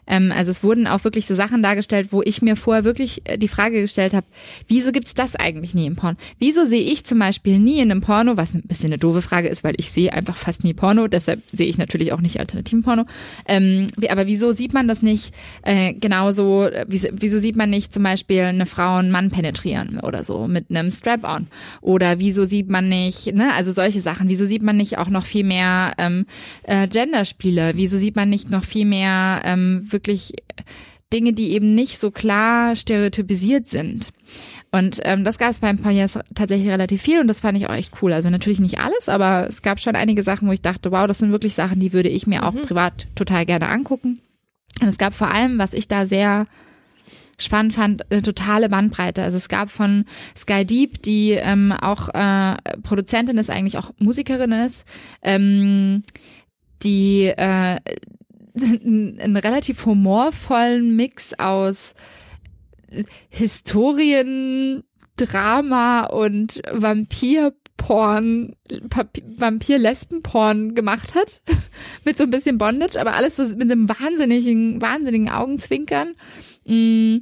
Ähm, 0.07 0.31
also 0.35 0.51
es 0.51 0.63
wurden 0.63 0.87
auch 0.87 1.03
wirklich 1.03 1.27
so 1.27 1.35
Sachen 1.35 1.61
dargestellt, 1.61 2.11
wo 2.11 2.21
ich 2.21 2.41
mir 2.41 2.55
vorher 2.55 2.83
wirklich 2.83 3.21
äh, 3.25 3.37
die 3.37 3.47
Frage 3.47 3.81
gestellt 3.81 4.13
habe, 4.13 4.25
wieso 4.67 4.91
gibt's 4.91 5.13
das 5.13 5.35
eigentlich 5.35 5.73
nie 5.73 5.85
im 5.85 5.95
Porno? 5.95 6.17
Wieso 6.39 6.65
sehe 6.65 6.81
ich 6.81 7.05
zum 7.05 7.19
Beispiel 7.19 7.59
nie 7.59 7.79
in 7.79 7.91
einem 7.91 8.01
Porno, 8.01 8.37
was 8.37 8.53
ein 8.53 8.63
bisschen 8.63 8.87
eine 8.87 8.97
doofe 8.97 9.21
Frage 9.21 9.47
ist, 9.47 9.63
weil 9.63 9.75
ich 9.77 9.91
sehe 9.91 10.13
einfach 10.13 10.35
fast 10.35 10.63
nie 10.63 10.73
Porno, 10.73 11.07
deshalb 11.07 11.41
sehe 11.51 11.67
ich 11.67 11.77
natürlich 11.77 12.13
auch 12.13 12.21
nicht 12.21 12.39
alternativen 12.39 12.83
Porno. 12.83 13.05
Ähm, 13.47 13.87
aber 14.09 14.27
wieso 14.27 14.51
sieht 14.51 14.73
man 14.73 14.87
das 14.87 15.01
nicht 15.01 15.33
äh, 15.63 15.93
genauso, 15.93 16.65
äh, 16.65 16.85
wieso, 16.87 17.09
wieso 17.11 17.39
sieht 17.39 17.55
man 17.55 17.69
nicht 17.69 17.93
zum 17.93 18.03
Beispiel 18.03 18.41
eine 18.41 18.65
Frau 18.65 18.97
einen 18.97 19.11
Mann 19.11 19.29
penetrieren 19.29 19.99
oder 20.01 20.23
so 20.23 20.47
mit 20.47 20.69
einem 20.69 20.91
Strap-on? 20.91 21.47
Oder 21.81 22.19
wieso 22.19 22.45
sieht 22.45 22.69
man 22.69 22.89
nicht, 22.89 23.33
ne, 23.33 23.53
also 23.53 23.71
solche 23.71 24.01
Sachen, 24.01 24.29
wieso 24.29 24.45
sieht 24.45 24.61
man 24.61 24.77
nicht 24.77 24.97
auch 24.97 25.09
noch 25.09 25.25
viel 25.25 25.43
mehr 25.43 25.93
ähm, 25.97 26.25
äh, 26.63 26.87
Genderspiele? 26.87 27.73
Wieso 27.75 27.97
sieht 27.97 28.15
man 28.15 28.29
nicht 28.29 28.49
noch 28.49 28.63
viel 28.63 28.85
mehr 28.85 29.41
ähm, 29.43 29.83
wirklich 29.97 30.33
Dinge, 31.11 31.33
die 31.33 31.51
eben 31.51 31.75
nicht 31.75 31.99
so 31.99 32.11
klar 32.11 32.75
stereotypisiert 32.75 33.67
sind? 33.67 34.11
Und 34.71 34.99
ähm, 35.03 35.23
das 35.23 35.37
gab 35.37 35.51
es 35.51 35.59
beim 35.59 35.77
Pioneers 35.77 36.19
tatsächlich 36.35 36.69
relativ 36.69 37.01
viel 37.01 37.19
und 37.19 37.27
das 37.27 37.39
fand 37.39 37.57
ich 37.57 37.67
auch 37.67 37.73
echt 37.73 37.93
cool. 38.01 38.13
Also 38.13 38.29
natürlich 38.29 38.59
nicht 38.59 38.79
alles, 38.79 39.09
aber 39.09 39.47
es 39.47 39.61
gab 39.61 39.79
schon 39.79 39.95
einige 39.95 40.23
Sachen, 40.23 40.47
wo 40.47 40.51
ich 40.51 40.61
dachte, 40.61 40.91
wow, 40.91 41.07
das 41.07 41.19
sind 41.19 41.31
wirklich 41.31 41.55
Sachen, 41.55 41.79
die 41.79 41.93
würde 41.93 42.09
ich 42.09 42.27
mir 42.27 42.43
auch 42.43 42.53
mhm. 42.53 42.61
privat 42.61 43.07
total 43.15 43.45
gerne 43.45 43.69
angucken. 43.69 44.19
Und 44.81 44.87
es 44.87 44.97
gab 44.97 45.13
vor 45.13 45.31
allem, 45.31 45.57
was 45.57 45.73
ich 45.73 45.87
da 45.87 46.05
sehr 46.05 46.45
spannend 47.39 47.73
fand, 47.73 48.11
eine 48.11 48.21
totale 48.21 48.67
Bandbreite. 48.67 49.23
Also 49.23 49.37
es 49.37 49.47
gab 49.47 49.69
von 49.69 50.05
Sky 50.35 50.65
Deep, 50.65 51.01
die 51.03 51.31
ähm, 51.31 51.71
auch 51.71 52.09
äh, 52.09 52.55
Produzentin 52.83 53.37
ist, 53.37 53.49
eigentlich 53.49 53.77
auch 53.77 53.91
Musikerin 53.99 54.51
ist, 54.51 54.85
ähm, 55.21 56.03
die 56.83 57.25
äh, 57.25 57.77
einen 59.21 59.37
relativ 59.37 59.85
humorvollen 59.85 60.95
Mix 60.95 61.33
aus 61.37 61.95
Historien, 63.29 64.83
Drama 65.17 66.05
und 66.05 66.61
Vampirporn, 66.71 68.55
Vampir-Lesben-Porn 69.37 70.75
gemacht 70.75 71.15
hat. 71.15 71.41
mit 72.05 72.17
so 72.17 72.23
ein 72.23 72.29
bisschen 72.29 72.57
Bondage, 72.57 72.99
aber 72.99 73.15
alles 73.15 73.35
so 73.35 73.43
mit 73.43 73.71
einem 73.71 73.89
wahnsinnigen, 73.89 74.81
wahnsinnigen 74.81 75.29
Augenzwinkern. 75.29 76.15
Mm, 76.67 77.19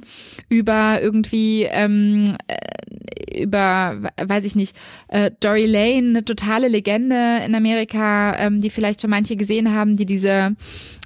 über 0.48 1.00
irgendwie 1.00 1.68
ähm, 1.70 2.24
äh, 2.48 3.42
über 3.42 4.10
weiß 4.20 4.44
ich 4.44 4.56
nicht 4.56 4.76
äh, 5.06 5.30
Dory 5.38 5.66
Lane 5.66 6.08
eine 6.08 6.24
totale 6.24 6.66
Legende 6.66 7.42
in 7.46 7.54
Amerika 7.54 8.36
ähm, 8.38 8.58
die 8.58 8.70
vielleicht 8.70 9.02
schon 9.02 9.10
manche 9.10 9.36
gesehen 9.36 9.72
haben 9.72 9.96
die 9.96 10.06
diese 10.06 10.56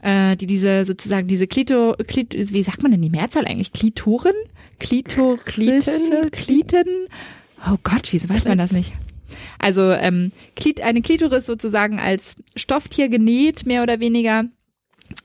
äh, 0.03 0.37
die 0.37 0.47
diese 0.47 0.87
sozusagen 0.87 1.29
diese 1.29 1.47
Klito, 1.47 1.95
Klit, 2.07 2.35
wie 2.35 2.63
sagt 2.63 2.83
man 2.83 2.93
denn 2.93 3.03
die 3.03 3.11
Mehrzahl 3.11 3.45
eigentlich? 3.47 3.73
Klitoren? 3.73 4.35
Klitorisen 4.79 6.31
Kliten? 6.31 6.87
Oh 7.71 7.77
Gott 7.83 8.11
wieso 8.11 8.31
weiß 8.31 8.47
man 8.47 8.57
das 8.57 8.73
nicht? 8.73 8.93
Also 9.59 9.91
ähm, 9.93 10.33
eine 10.83 11.03
Klitoris 11.03 11.45
sozusagen 11.45 12.01
als 12.01 12.37
Stofftier 12.57 13.11
genäht 13.11 13.67
mehr 13.67 13.83
oder 13.83 14.01
weniger 14.01 14.45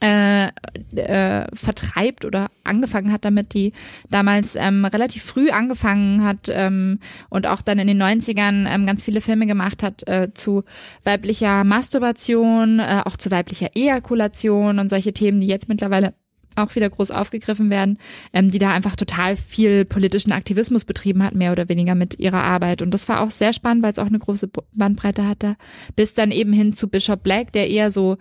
äh, 0.00 0.48
äh, 0.96 1.46
vertreibt 1.54 2.24
oder 2.24 2.48
angefangen 2.64 3.12
hat 3.12 3.24
damit, 3.24 3.54
die 3.54 3.72
damals 4.10 4.56
ähm, 4.56 4.84
relativ 4.84 5.22
früh 5.22 5.50
angefangen 5.50 6.24
hat 6.24 6.48
ähm, 6.50 6.98
und 7.30 7.46
auch 7.46 7.62
dann 7.62 7.78
in 7.78 7.86
den 7.86 8.02
90ern 8.02 8.66
ähm, 8.68 8.86
ganz 8.86 9.04
viele 9.04 9.20
Filme 9.20 9.46
gemacht 9.46 9.82
hat 9.82 10.06
äh, 10.08 10.34
zu 10.34 10.64
weiblicher 11.04 11.64
Masturbation, 11.64 12.80
äh, 12.80 13.02
auch 13.04 13.16
zu 13.16 13.30
weiblicher 13.30 13.70
Ejakulation 13.74 14.78
und 14.78 14.90
solche 14.90 15.12
Themen, 15.12 15.40
die 15.40 15.46
jetzt 15.46 15.68
mittlerweile 15.68 16.14
auch 16.56 16.74
wieder 16.74 16.90
groß 16.90 17.10
aufgegriffen 17.10 17.70
werden, 17.70 17.98
ähm, 18.32 18.50
die 18.50 18.58
da 18.58 18.72
einfach 18.72 18.96
total 18.96 19.36
viel 19.36 19.84
politischen 19.84 20.32
Aktivismus 20.32 20.84
betrieben 20.84 21.22
hat, 21.22 21.34
mehr 21.34 21.52
oder 21.52 21.68
weniger 21.68 21.94
mit 21.94 22.18
ihrer 22.18 22.42
Arbeit. 22.42 22.82
Und 22.82 22.92
das 22.92 23.08
war 23.08 23.20
auch 23.20 23.30
sehr 23.30 23.52
spannend, 23.52 23.82
weil 23.82 23.92
es 23.92 23.98
auch 23.98 24.06
eine 24.06 24.18
große 24.18 24.50
Bandbreite 24.74 25.26
hatte, 25.26 25.56
bis 25.94 26.14
dann 26.14 26.30
eben 26.30 26.52
hin 26.52 26.72
zu 26.72 26.88
Bishop 26.88 27.22
Black, 27.22 27.52
der 27.52 27.70
eher 27.70 27.90
so 27.90 28.16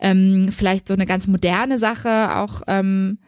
ähm, 0.00 0.50
vielleicht 0.50 0.88
so 0.88 0.94
eine 0.94 1.06
ganz 1.06 1.26
moderne 1.26 1.78
Sache 1.78 2.36
auch 2.36 2.62
ähm, 2.66 3.18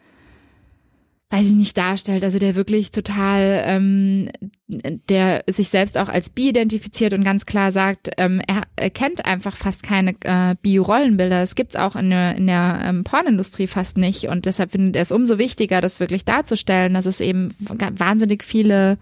weiß 1.32 1.46
ich 1.46 1.52
nicht, 1.52 1.78
darstellt. 1.78 2.24
Also 2.24 2.38
der 2.38 2.56
wirklich 2.56 2.90
total, 2.90 3.62
ähm, 3.64 4.28
der 4.68 5.42
sich 5.48 5.70
selbst 5.70 5.96
auch 5.96 6.10
als 6.10 6.28
bi 6.28 6.50
identifiziert 6.50 7.14
und 7.14 7.24
ganz 7.24 7.46
klar 7.46 7.72
sagt, 7.72 8.10
ähm, 8.18 8.42
er, 8.46 8.64
er 8.76 8.90
kennt 8.90 9.24
einfach 9.24 9.56
fast 9.56 9.82
keine 9.82 10.14
äh, 10.24 10.54
Bi-Rollenbilder. 10.60 11.42
Es 11.42 11.54
gibt's 11.54 11.74
auch 11.74 11.96
in 11.96 12.10
der, 12.10 12.36
in 12.36 12.46
der 12.46 12.82
ähm, 12.84 13.02
Pornindustrie 13.02 13.66
fast 13.66 13.96
nicht. 13.96 14.24
Und 14.26 14.44
deshalb 14.44 14.72
findet 14.72 14.94
er 14.94 15.02
es 15.02 15.10
umso 15.10 15.38
wichtiger, 15.38 15.80
das 15.80 16.00
wirklich 16.00 16.26
darzustellen, 16.26 16.92
dass 16.92 17.06
es 17.06 17.18
eben 17.20 17.54
wahnsinnig 17.58 18.44
viele 18.44 18.98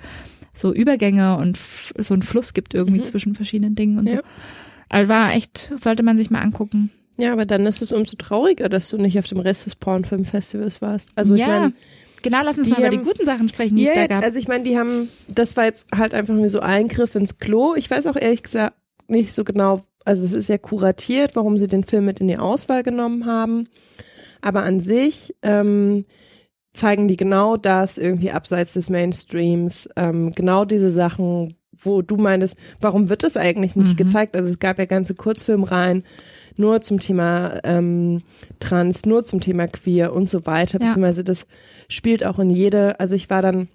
so 0.55 0.73
Übergänge 0.73 1.37
und 1.37 1.59
so 1.99 2.15
einen 2.15 2.23
Fluss 2.23 2.55
gibt 2.55 2.75
irgendwie 2.75 3.01
mhm. 3.01 3.05
zwischen 3.05 3.35
verschiedenen 3.35 3.75
Dingen 3.75 3.99
und 3.99 4.09
ja. 4.09 4.19
so. 4.19 4.23
Also 4.89 5.09
war 5.09 5.35
echt, 5.35 5.73
sollte 5.81 6.05
man 6.05 6.17
sich 6.17 6.31
mal 6.31 6.43
angucken. 6.43 6.91
Ja, 7.21 7.33
aber 7.33 7.47
dann 7.47 7.67
ist 7.67 7.83
es 7.83 7.93
umso 7.93 8.17
trauriger, 8.17 8.69
dass 8.69 8.91
du 8.91 8.97
nicht 8.97 9.19
auf 9.19 9.27
dem 9.27 9.39
Rest 9.39 9.67
des 9.67 9.77
Pornfilmfestivals 9.77 10.81
warst. 10.81 11.11
Also 11.15 11.35
ja. 11.35 11.45
ich 11.45 11.53
meine, 11.53 11.73
Genau, 12.23 12.41
lass 12.45 12.59
uns 12.59 12.69
mal 12.69 12.77
haben, 12.77 12.87
über 12.87 12.97
die 12.97 13.03
guten 13.03 13.25
Sachen 13.25 13.49
sprechen, 13.49 13.77
die 13.77 13.85
yeah, 13.85 13.93
es 13.93 13.99
da 14.01 14.07
gab. 14.07 14.23
Also 14.23 14.39
ich 14.39 14.49
meine, 14.49 14.65
die 14.65 14.79
haben, 14.79 15.09
das 15.29 15.57
war 15.57 15.65
jetzt 15.65 15.87
halt 15.97 16.15
einfach 16.15 16.35
nur 16.35 16.49
so 16.49 16.61
Eingriff 16.61 17.15
ins 17.15 17.39
Klo. 17.39 17.75
Ich 17.75 17.91
weiß 17.91 18.07
auch 18.07 18.17
ehrlich 18.17 18.43
gesagt 18.43 18.77
nicht 19.09 19.33
so 19.33 19.43
genau, 19.43 19.83
also 20.05 20.25
es 20.25 20.33
ist 20.33 20.49
ja 20.49 20.59
kuratiert, 20.59 21.35
warum 21.35 21.57
sie 21.57 21.67
den 21.67 21.85
Film 21.85 22.05
mit 22.05 22.21
in 22.21 22.29
die 22.29 22.39
Auswahl 22.39 22.83
genommen 22.83 23.27
haben. 23.27 23.69
Aber 24.41 24.63
an 24.63 24.81
sich 24.81 25.35
ähm, 25.43 26.05
zeigen 26.73 27.09
die 27.09 27.17
genau 27.17 27.57
das 27.57 27.99
irgendwie 27.99 28.31
abseits 28.31 28.75
des 28.75 28.91
Mainstreams, 28.91 29.89
ähm, 29.97 30.33
genau 30.33 30.65
diese 30.65 30.91
Sachen, 30.91 31.57
wo 31.73 32.03
du 32.03 32.17
meinst, 32.17 32.57
warum 32.81 33.09
wird 33.09 33.23
das 33.23 33.37
eigentlich 33.37 33.77
nicht 33.77 33.93
mhm. 33.93 33.97
gezeigt? 33.97 34.37
Also 34.37 34.51
es 34.51 34.59
gab 34.59 34.79
ja 34.79 34.85
ganze 34.85 35.15
Kurzfilmreihen 35.15 36.05
nur 36.61 36.81
zum 36.83 37.01
Thema 37.01 37.59
ähm, 37.65 38.23
Trans, 38.61 39.05
nur 39.07 39.25
zum 39.25 39.41
Thema 39.41 39.67
Queer 39.67 40.13
und 40.13 40.29
so 40.29 40.47
weiter, 40.47 40.79
ja. 40.81 40.87
beziehungsweise 40.87 41.25
das 41.25 41.47
spielt 41.89 42.25
auch 42.25 42.39
in 42.39 42.51
jede, 42.51 43.01
also 43.01 43.15
ich 43.15 43.31
war 43.31 43.43
dann 43.43 43.69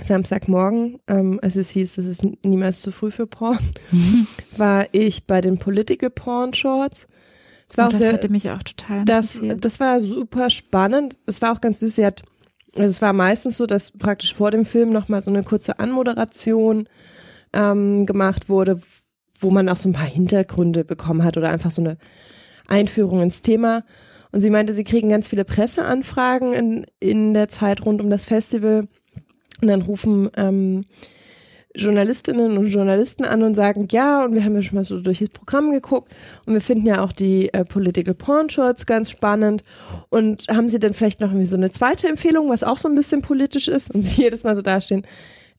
Samstagmorgen, 0.00 1.00
ähm, 1.08 1.40
als 1.42 1.56
es 1.56 1.70
hieß, 1.70 1.98
es 1.98 2.06
ist 2.06 2.22
niemals 2.44 2.80
zu 2.80 2.92
früh 2.92 3.10
für 3.10 3.26
Porn, 3.26 3.58
war 4.56 4.86
ich 4.92 5.26
bei 5.26 5.40
den 5.40 5.58
Political 5.58 6.10
Porn 6.10 6.54
Shorts. 6.54 7.08
Das, 7.68 7.76
war 7.76 7.84
oh, 7.84 7.88
auch 7.88 7.92
das 7.92 8.00
sehr, 8.00 8.12
hatte 8.12 8.28
mich 8.28 8.50
auch 8.50 8.62
total. 8.62 9.04
Das, 9.04 9.40
das 9.58 9.80
war 9.80 10.00
super 10.00 10.50
spannend. 10.50 11.16
Es 11.26 11.42
war 11.42 11.52
auch 11.52 11.60
ganz 11.60 11.80
süß. 11.80 11.96
Sie 11.96 12.06
hat, 12.06 12.22
also 12.76 12.88
es 12.88 13.02
war 13.02 13.12
meistens 13.12 13.56
so, 13.56 13.66
dass 13.66 13.90
praktisch 13.90 14.34
vor 14.34 14.50
dem 14.50 14.64
Film 14.64 14.90
nochmal 14.90 15.20
so 15.20 15.30
eine 15.30 15.42
kurze 15.42 15.78
Anmoderation 15.78 16.88
ähm, 17.52 18.06
gemacht 18.06 18.48
wurde, 18.48 18.80
wo 19.38 19.50
man 19.50 19.68
auch 19.68 19.76
so 19.76 19.88
ein 19.88 19.94
paar 19.94 20.06
Hintergründe 20.06 20.84
bekommen 20.84 21.24
hat 21.24 21.36
oder 21.36 21.50
einfach 21.50 21.70
so 21.70 21.82
eine 21.82 21.98
Einführung 22.66 23.22
ins 23.22 23.42
Thema. 23.42 23.84
Und 24.30 24.40
sie 24.40 24.50
meinte, 24.50 24.74
sie 24.74 24.84
kriegen 24.84 25.08
ganz 25.08 25.28
viele 25.28 25.44
Presseanfragen 25.44 26.52
in, 26.52 26.86
in 27.00 27.34
der 27.34 27.48
Zeit 27.48 27.84
rund 27.84 28.00
um 28.00 28.10
das 28.10 28.26
Festival. 28.26 28.88
Und 29.60 29.68
dann 29.68 29.82
rufen 29.82 30.30
ähm, 30.36 30.84
Journalistinnen 31.74 32.58
und 32.58 32.68
Journalisten 32.68 33.24
an 33.24 33.42
und 33.42 33.54
sagen, 33.54 33.88
ja, 33.90 34.24
und 34.24 34.34
wir 34.34 34.44
haben 34.44 34.54
ja 34.54 34.62
schon 34.62 34.76
mal 34.76 34.84
so 34.84 35.00
durch 35.00 35.20
das 35.20 35.28
Programm 35.28 35.70
geguckt 35.70 36.12
und 36.44 36.54
wir 36.54 36.60
finden 36.60 36.86
ja 36.86 37.04
auch 37.04 37.12
die 37.12 37.52
äh, 37.52 37.64
Political 37.64 38.14
Porn 38.14 38.50
Shorts 38.50 38.86
ganz 38.86 39.10
spannend. 39.10 39.64
Und 40.08 40.46
haben 40.48 40.68
Sie 40.68 40.78
denn 40.78 40.92
vielleicht 40.92 41.20
noch 41.20 41.28
irgendwie 41.28 41.46
so 41.46 41.56
eine 41.56 41.70
zweite 41.70 42.08
Empfehlung, 42.08 42.50
was 42.50 42.64
auch 42.64 42.78
so 42.78 42.88
ein 42.88 42.94
bisschen 42.94 43.22
politisch 43.22 43.68
ist? 43.68 43.94
Und 43.94 44.02
sie 44.02 44.22
jedes 44.22 44.44
Mal 44.44 44.56
so 44.56 44.62
dastehen, 44.62 45.06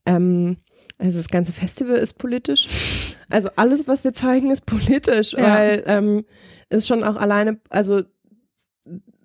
ähm, 0.06 0.58
also 1.00 1.18
das 1.18 1.28
ganze 1.28 1.52
Festival 1.52 1.96
ist 1.96 2.14
politisch. 2.14 3.16
Also 3.28 3.48
alles, 3.56 3.88
was 3.88 4.04
wir 4.04 4.12
zeigen, 4.12 4.50
ist 4.50 4.66
politisch, 4.66 5.32
ja. 5.32 5.42
weil 5.42 5.82
ähm, 5.86 6.24
es 6.68 6.86
schon 6.86 7.04
auch 7.04 7.16
alleine, 7.16 7.58
also 7.70 8.02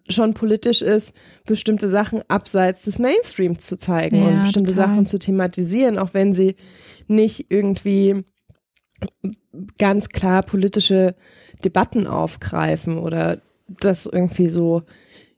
schon 0.09 0.33
politisch 0.33 0.81
ist, 0.81 1.13
bestimmte 1.45 1.89
Sachen 1.89 2.21
abseits 2.27 2.83
des 2.83 2.99
Mainstreams 2.99 3.65
zu 3.65 3.77
zeigen 3.77 4.17
ja, 4.17 4.27
und 4.27 4.41
bestimmte 4.41 4.71
total. 4.73 4.89
Sachen 4.89 5.05
zu 5.05 5.19
thematisieren, 5.19 5.97
auch 5.97 6.13
wenn 6.13 6.33
sie 6.33 6.55
nicht 7.07 7.47
irgendwie 7.49 8.23
ganz 9.77 10.09
klar 10.09 10.43
politische 10.43 11.15
Debatten 11.63 12.07
aufgreifen 12.07 12.97
oder 12.97 13.41
das 13.67 14.05
irgendwie 14.05 14.49
so 14.49 14.83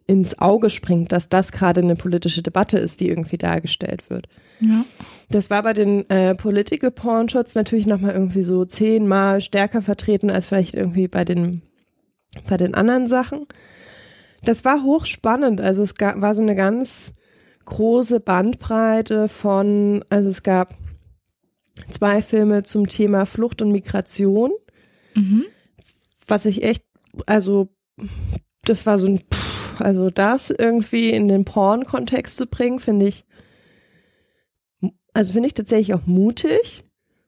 ins 0.07 0.39
Auge 0.39 0.69
springt, 0.69 1.11
dass 1.11 1.27
das 1.27 1.51
gerade 1.51 1.81
eine 1.81 1.97
politische 1.97 2.41
Debatte 2.41 2.79
ist, 2.79 3.01
die 3.01 3.09
irgendwie 3.09 3.37
dargestellt 3.37 4.09
wird. 4.09 4.27
Ja. 4.61 4.85
Das 5.29 5.49
war 5.49 5.61
bei 5.61 5.73
den 5.73 6.09
äh, 6.09 6.33
Political 6.33 6.91
Porn 6.91 7.27
Shots 7.27 7.55
natürlich 7.55 7.85
nochmal 7.85 8.13
irgendwie 8.13 8.43
so 8.43 8.63
zehnmal 8.63 9.41
stärker 9.41 9.81
vertreten 9.81 10.31
als 10.31 10.47
vielleicht 10.47 10.73
irgendwie 10.73 11.09
bei 11.09 11.25
den, 11.25 11.61
bei 12.47 12.55
den 12.55 12.73
anderen 12.73 13.07
Sachen. 13.07 13.45
Das 14.43 14.63
war 14.63 14.83
hochspannend. 14.83 15.59
Also 15.59 15.83
es 15.83 15.95
gab, 15.95 16.21
war 16.21 16.33
so 16.33 16.41
eine 16.41 16.55
ganz 16.55 17.11
große 17.65 18.21
Bandbreite 18.21 19.27
von, 19.27 20.05
also 20.09 20.29
es 20.29 20.41
gab 20.41 20.73
zwei 21.89 22.21
Filme 22.21 22.63
zum 22.63 22.87
Thema 22.87 23.25
Flucht 23.25 23.61
und 23.61 23.73
Migration, 23.73 24.51
mhm. 25.15 25.43
was 26.25 26.45
ich 26.45 26.63
echt, 26.63 26.85
also 27.25 27.67
das 28.63 28.85
war 28.85 28.97
so 28.99 29.07
ein, 29.07 29.19
pff, 29.19 29.46
also 29.81 30.09
das 30.09 30.49
irgendwie 30.49 31.09
in 31.11 31.27
den 31.27 31.45
Porn-Kontext 31.45 32.37
zu 32.37 32.47
bringen, 32.47 32.79
finde 32.79 33.07
ich, 33.07 33.25
also 35.13 35.33
finde 35.33 35.47
ich 35.47 35.53
tatsächlich 35.53 35.93
auch 35.93 36.05
mutig 36.05 36.83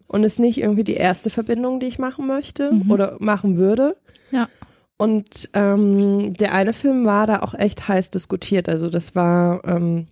und 0.08 0.24
ist 0.24 0.40
nicht 0.40 0.60
irgendwie 0.60 0.84
die 0.84 0.96
erste 0.96 1.30
Verbindung, 1.30 1.80
die 1.80 1.88
ich 1.88 2.00
machen 2.00 2.28
möchte 2.28 2.72
Mhm. 2.72 2.92
oder 2.92 3.18
machen 3.20 3.58
würde. 3.58 3.96
Ja. 4.32 4.48
Und 4.98 5.50
ähm, 5.54 6.34
der 6.34 6.54
eine 6.54 6.74
Film 6.74 7.06
war 7.06 7.26
da 7.26 7.40
auch 7.42 7.54
echt 7.54 7.88
heiß 7.88 8.10
diskutiert. 8.10 8.68
Also 8.68 8.90
das 8.90 9.16
war 9.16 9.64
ähm, 9.66 10.08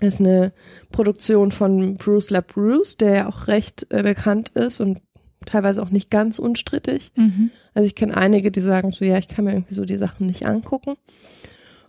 ist 0.00 0.20
eine 0.20 0.52
Produktion 0.92 1.50
von 1.50 1.96
Bruce 1.96 2.30
LaBruce, 2.30 2.98
der 2.98 3.14
ja 3.14 3.28
auch 3.28 3.48
recht 3.48 3.86
äh, 3.90 4.02
bekannt 4.02 4.50
ist 4.50 4.80
und 4.80 4.98
teilweise 5.46 5.82
auch 5.82 5.90
nicht 5.90 6.10
ganz 6.10 6.38
unstrittig. 6.38 7.10
Mhm. 7.16 7.50
Also 7.74 7.86
ich 7.86 7.94
kenne 7.94 8.16
einige, 8.16 8.50
die 8.52 8.60
sagen 8.60 8.90
so, 8.90 9.04
ja, 9.04 9.18
ich 9.18 9.28
kann 9.28 9.44
mir 9.44 9.52
irgendwie 9.54 9.74
so 9.74 9.84
die 9.84 9.96
Sachen 9.96 10.26
nicht 10.26 10.46
angucken. 10.46 10.94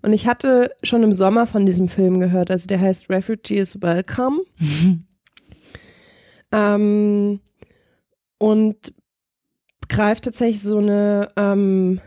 Und 0.01 0.13
ich 0.13 0.27
hatte 0.27 0.71
schon 0.83 1.03
im 1.03 1.11
Sommer 1.11 1.45
von 1.47 1.65
diesem 1.65 1.89
Film 1.89 2.19
gehört, 2.19 2.51
also 2.51 2.67
der 2.67 2.79
heißt 2.79 3.09
Refugees 3.09 3.81
Welcome. 3.81 4.41
Ähm, 6.51 7.41
und 8.39 8.95
greift 9.87 10.23
tatsächlich 10.23 10.63
so 10.63 10.79
eine 10.79 11.29
ähm, 11.35 12.01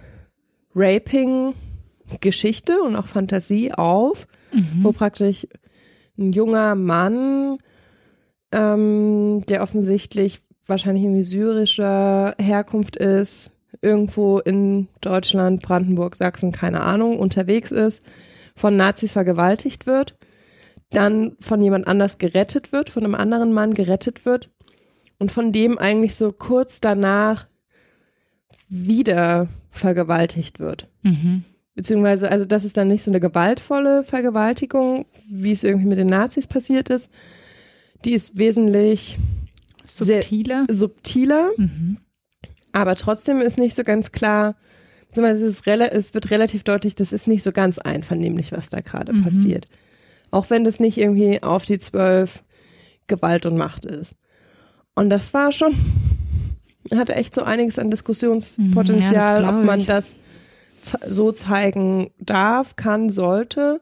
Raping-Geschichte 0.74 2.82
und 2.82 2.96
auch 2.96 3.06
Fantasie 3.06 3.72
auf, 3.72 4.26
Mhm. 4.52 4.82
wo 4.82 4.90
praktisch 4.90 5.46
ein 6.18 6.32
junger 6.32 6.74
Mann, 6.74 7.56
ähm, 8.50 9.42
der 9.48 9.62
offensichtlich 9.62 10.40
wahrscheinlich 10.66 11.04
irgendwie 11.04 11.22
syrischer 11.22 12.34
Herkunft 12.40 12.96
ist, 12.96 13.51
irgendwo 13.82 14.38
in 14.38 14.88
Deutschland, 15.00 15.60
Brandenburg, 15.62 16.16
Sachsen, 16.16 16.52
keine 16.52 16.80
Ahnung, 16.82 17.18
unterwegs 17.18 17.70
ist, 17.72 18.00
von 18.54 18.76
Nazis 18.76 19.12
vergewaltigt 19.12 19.86
wird, 19.86 20.16
dann 20.90 21.36
von 21.40 21.60
jemand 21.60 21.86
anders 21.88 22.18
gerettet 22.18 22.72
wird, 22.72 22.90
von 22.90 23.04
einem 23.04 23.14
anderen 23.14 23.52
Mann 23.52 23.74
gerettet 23.74 24.24
wird 24.24 24.50
und 25.18 25.32
von 25.32 25.52
dem 25.52 25.78
eigentlich 25.78 26.14
so 26.14 26.32
kurz 26.32 26.80
danach 26.80 27.46
wieder 28.68 29.48
vergewaltigt 29.70 30.60
wird. 30.60 30.88
Mhm. 31.02 31.44
Beziehungsweise, 31.74 32.30
also 32.30 32.44
das 32.44 32.64
ist 32.64 32.76
dann 32.76 32.88
nicht 32.88 33.02
so 33.02 33.10
eine 33.10 33.20
gewaltvolle 33.20 34.04
Vergewaltigung, 34.04 35.06
wie 35.30 35.52
es 35.52 35.64
irgendwie 35.64 35.88
mit 35.88 35.98
den 35.98 36.06
Nazis 36.08 36.46
passiert 36.46 36.90
ist. 36.90 37.08
Die 38.04 38.12
ist 38.12 38.36
wesentlich 38.38 39.18
Sehr- 39.86 40.22
Subtile. 40.22 40.66
subtiler, 40.70 41.50
Mhm. 41.56 41.96
Aber 42.72 42.96
trotzdem 42.96 43.40
ist 43.40 43.58
nicht 43.58 43.76
so 43.76 43.84
ganz 43.84 44.12
klar, 44.12 44.54
beziehungsweise 45.08 45.46
es, 45.46 45.60
ist 45.60 45.66
es 45.66 46.14
wird 46.14 46.30
relativ 46.30 46.64
deutlich, 46.64 46.94
das 46.94 47.12
ist 47.12 47.28
nicht 47.28 47.42
so 47.42 47.52
ganz 47.52 47.78
einvernehmlich, 47.78 48.52
was 48.52 48.70
da 48.70 48.80
gerade 48.80 49.12
Mhm. 49.12 49.22
passiert. 49.24 49.68
Auch 50.30 50.48
wenn 50.50 50.64
das 50.64 50.80
nicht 50.80 50.96
irgendwie 50.98 51.42
auf 51.42 51.64
die 51.64 51.78
zwölf 51.78 52.42
Gewalt 53.06 53.44
und 53.46 53.56
Macht 53.56 53.84
ist. 53.84 54.16
Und 54.94 55.10
das 55.10 55.34
war 55.34 55.52
schon, 55.52 55.74
hatte 56.94 57.14
echt 57.14 57.34
so 57.34 57.42
einiges 57.42 57.78
an 57.78 57.86
Mhm, 57.86 57.88
ja, 57.88 57.90
Diskussionspotenzial, 57.90 59.12
das 59.32 59.38
glaub 59.42 59.54
ob 59.58 59.64
man 59.64 59.86
das 59.86 60.16
so 61.06 61.30
zeigen 61.32 62.10
darf, 62.18 62.76
kann, 62.76 63.08
sollte. 63.10 63.80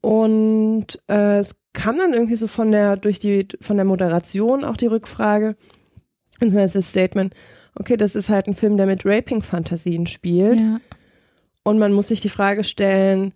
Und 0.00 1.00
äh, 1.08 1.38
es 1.38 1.54
kam 1.72 1.98
dann 1.98 2.12
irgendwie 2.12 2.36
so 2.36 2.46
von 2.46 2.72
der, 2.72 2.96
durch 2.96 3.18
die, 3.18 3.46
von 3.60 3.76
der 3.76 3.84
Moderation 3.84 4.64
auch 4.64 4.76
die 4.76 4.86
Rückfrage, 4.86 5.56
beziehungsweise 6.34 6.78
das 6.78 6.90
Statement, 6.90 7.34
okay, 7.78 7.96
das 7.96 8.14
ist 8.16 8.28
halt 8.28 8.46
ein 8.48 8.54
Film, 8.54 8.76
der 8.76 8.86
mit 8.86 9.04
Raping-Fantasien 9.04 10.06
spielt. 10.06 10.58
Ja. 10.58 10.80
Und 11.62 11.78
man 11.78 11.92
muss 11.92 12.08
sich 12.08 12.20
die 12.20 12.28
Frage 12.28 12.64
stellen, 12.64 13.32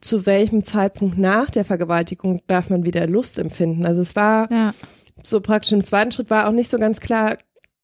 zu 0.00 0.26
welchem 0.26 0.64
Zeitpunkt 0.64 1.18
nach 1.18 1.50
der 1.50 1.64
Vergewaltigung 1.64 2.42
darf 2.46 2.70
man 2.70 2.84
wieder 2.84 3.06
Lust 3.08 3.38
empfinden? 3.38 3.86
Also 3.86 4.02
es 4.02 4.14
war 4.16 4.50
ja. 4.52 4.74
so 5.22 5.40
praktisch 5.40 5.72
im 5.72 5.82
zweiten 5.84 6.12
Schritt 6.12 6.30
war 6.30 6.46
auch 6.48 6.52
nicht 6.52 6.70
so 6.70 6.78
ganz 6.78 7.00
klar, 7.00 7.38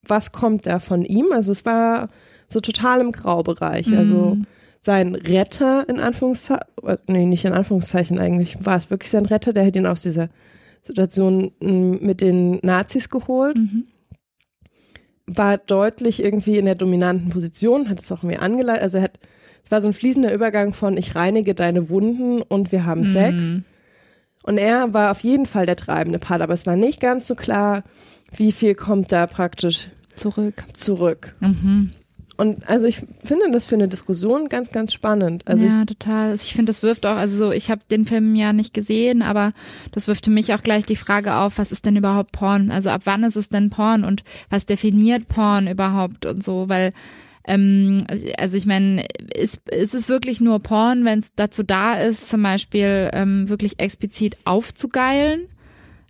was 0.06 0.30
kommt 0.32 0.66
da 0.66 0.78
von 0.78 1.04
ihm. 1.04 1.26
Also 1.32 1.52
es 1.52 1.64
war 1.64 2.08
so 2.48 2.60
total 2.60 3.00
im 3.00 3.12
Graubereich. 3.12 3.96
Also 3.96 4.34
Mhm. 4.36 4.46
sein 4.82 5.14
Retter 5.14 5.88
in 5.88 5.98
Anführungszeichen, 5.98 6.64
nee, 7.06 7.24
nicht 7.26 7.44
in 7.44 7.52
Anführungszeichen 7.52 8.18
eigentlich, 8.18 8.64
war 8.64 8.76
es 8.76 8.90
wirklich 8.90 9.10
sein 9.10 9.26
Retter, 9.26 9.52
der 9.52 9.66
hat 9.66 9.76
ihn 9.76 9.86
aus 9.86 10.02
dieser 10.02 10.28
Situation 10.84 11.52
m, 11.60 11.98
mit 12.04 12.20
den 12.20 12.58
Nazis 12.62 13.08
geholt, 13.08 13.56
Mhm. 13.56 13.84
War 15.36 15.58
deutlich 15.58 16.22
irgendwie 16.22 16.58
in 16.58 16.64
der 16.64 16.74
dominanten 16.74 17.30
Position, 17.30 17.88
hat 17.88 18.00
es 18.00 18.10
auch 18.10 18.22
irgendwie 18.22 18.38
angeleitet, 18.38 18.82
also 18.82 18.98
er 18.98 19.04
hat, 19.04 19.18
es 19.64 19.70
war 19.70 19.80
so 19.80 19.88
ein 19.88 19.94
fließender 19.94 20.32
Übergang 20.32 20.72
von 20.72 20.96
ich 20.96 21.14
reinige 21.14 21.54
deine 21.54 21.88
Wunden 21.88 22.42
und 22.42 22.72
wir 22.72 22.84
haben 22.84 23.04
Sex. 23.04 23.36
Mhm. 23.36 23.64
Und 24.42 24.58
er 24.58 24.94
war 24.94 25.10
auf 25.10 25.20
jeden 25.20 25.46
Fall 25.46 25.66
der 25.66 25.76
treibende 25.76 26.18
Part, 26.18 26.40
aber 26.40 26.54
es 26.54 26.66
war 26.66 26.74
nicht 26.74 27.00
ganz 27.00 27.26
so 27.26 27.34
klar, 27.34 27.84
wie 28.34 28.52
viel 28.52 28.74
kommt 28.74 29.12
da 29.12 29.26
praktisch 29.26 29.88
Zurück. 30.16 30.64
zurück. 30.72 31.34
Mhm. 31.40 31.90
Und 32.40 32.66
also 32.70 32.86
ich 32.86 33.02
finde 33.22 33.50
das 33.52 33.66
für 33.66 33.74
eine 33.74 33.86
Diskussion 33.86 34.48
ganz, 34.48 34.70
ganz 34.70 34.94
spannend. 34.94 35.42
Also 35.46 35.66
ja, 35.66 35.84
total. 35.84 36.34
Ich 36.34 36.54
finde, 36.54 36.70
das 36.70 36.82
wirft 36.82 37.04
auch, 37.04 37.16
also 37.16 37.36
so, 37.36 37.52
ich 37.52 37.70
habe 37.70 37.82
den 37.90 38.06
Film 38.06 38.34
ja 38.34 38.54
nicht 38.54 38.72
gesehen, 38.72 39.20
aber 39.20 39.52
das 39.92 40.08
wirft 40.08 40.24
für 40.24 40.30
mich 40.30 40.54
auch 40.54 40.62
gleich 40.62 40.86
die 40.86 40.96
Frage 40.96 41.34
auf, 41.34 41.58
was 41.58 41.70
ist 41.70 41.84
denn 41.84 41.96
überhaupt 41.96 42.32
Porn? 42.32 42.70
Also 42.70 42.88
ab 42.88 43.02
wann 43.04 43.24
ist 43.24 43.36
es 43.36 43.50
denn 43.50 43.68
Porn 43.68 44.04
und 44.04 44.24
was 44.48 44.64
definiert 44.64 45.28
Porn 45.28 45.68
überhaupt 45.68 46.24
und 46.24 46.42
so, 46.42 46.70
weil 46.70 46.94
ähm, 47.44 48.06
also 48.38 48.56
ich 48.56 48.64
meine, 48.64 49.04
ist, 49.34 49.68
ist 49.68 49.94
es 49.94 50.08
wirklich 50.08 50.40
nur 50.40 50.60
Porn, 50.60 51.04
wenn 51.04 51.18
es 51.18 51.34
dazu 51.34 51.62
da 51.62 52.00
ist, 52.00 52.30
zum 52.30 52.42
Beispiel 52.42 53.10
ähm, 53.12 53.50
wirklich 53.50 53.78
explizit 53.80 54.38
aufzugeilen, 54.46 55.42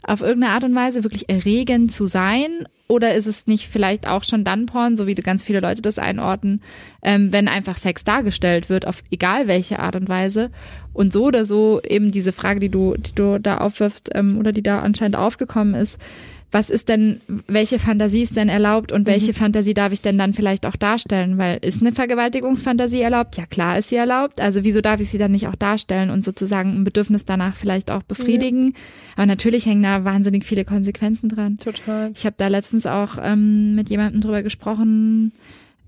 auf 0.02 0.20
irgendeine 0.20 0.54
Art 0.54 0.64
und 0.64 0.74
Weise, 0.74 1.04
wirklich 1.04 1.28
erregend 1.28 1.92
zu 1.92 2.06
sein? 2.06 2.66
Oder 2.88 3.14
ist 3.14 3.26
es 3.26 3.46
nicht 3.46 3.68
vielleicht 3.68 4.08
auch 4.08 4.24
schon 4.24 4.42
dann 4.42 4.66
Porn, 4.66 4.96
so 4.96 5.06
wie 5.06 5.14
ganz 5.14 5.44
viele 5.44 5.60
Leute 5.60 5.80
das 5.80 5.98
einordnen, 6.00 6.60
ähm, 7.02 7.32
wenn 7.32 7.46
einfach 7.46 7.78
Sex 7.78 8.02
dargestellt 8.02 8.68
wird, 8.68 8.84
auf 8.86 9.04
egal 9.12 9.46
welche 9.46 9.78
Art 9.78 9.94
und 9.94 10.08
Weise? 10.08 10.50
Und 10.92 11.12
so 11.12 11.26
oder 11.26 11.44
so 11.44 11.80
eben 11.86 12.10
diese 12.10 12.32
Frage, 12.32 12.58
die 12.58 12.68
du, 12.68 12.96
die 12.96 13.14
du 13.14 13.38
da 13.38 13.58
aufwirfst 13.58 14.10
ähm, 14.14 14.38
oder 14.38 14.50
die 14.52 14.62
da 14.62 14.80
anscheinend 14.80 15.16
aufgekommen 15.16 15.74
ist, 15.74 15.98
was 16.52 16.68
ist 16.68 16.88
denn, 16.88 17.20
welche 17.46 17.78
Fantasie 17.78 18.22
ist 18.22 18.36
denn 18.36 18.48
erlaubt 18.48 18.90
und 18.90 19.06
welche 19.06 19.32
Fantasie 19.34 19.74
darf 19.74 19.92
ich 19.92 20.00
denn 20.00 20.18
dann 20.18 20.34
vielleicht 20.34 20.66
auch 20.66 20.76
darstellen? 20.76 21.38
Weil 21.38 21.58
ist 21.62 21.80
eine 21.80 21.92
Vergewaltigungsfantasie 21.92 23.00
erlaubt? 23.00 23.36
Ja, 23.36 23.46
klar 23.46 23.78
ist 23.78 23.90
sie 23.90 23.96
erlaubt. 23.96 24.40
Also 24.40 24.64
wieso 24.64 24.80
darf 24.80 25.00
ich 25.00 25.10
sie 25.10 25.18
dann 25.18 25.32
nicht 25.32 25.46
auch 25.46 25.54
darstellen 25.54 26.10
und 26.10 26.24
sozusagen 26.24 26.70
ein 26.70 26.84
Bedürfnis 26.84 27.24
danach 27.24 27.54
vielleicht 27.54 27.90
auch 27.90 28.02
befriedigen? 28.02 28.74
Aber 29.14 29.26
natürlich 29.26 29.66
hängen 29.66 29.84
da 29.84 30.04
wahnsinnig 30.04 30.44
viele 30.44 30.64
Konsequenzen 30.64 31.28
dran. 31.28 31.58
total. 31.58 32.10
Ich 32.14 32.26
habe 32.26 32.34
da 32.36 32.48
letztens 32.48 32.86
auch 32.86 33.16
ähm, 33.22 33.76
mit 33.76 33.88
jemandem 33.88 34.20
drüber 34.20 34.42
gesprochen, 34.42 35.32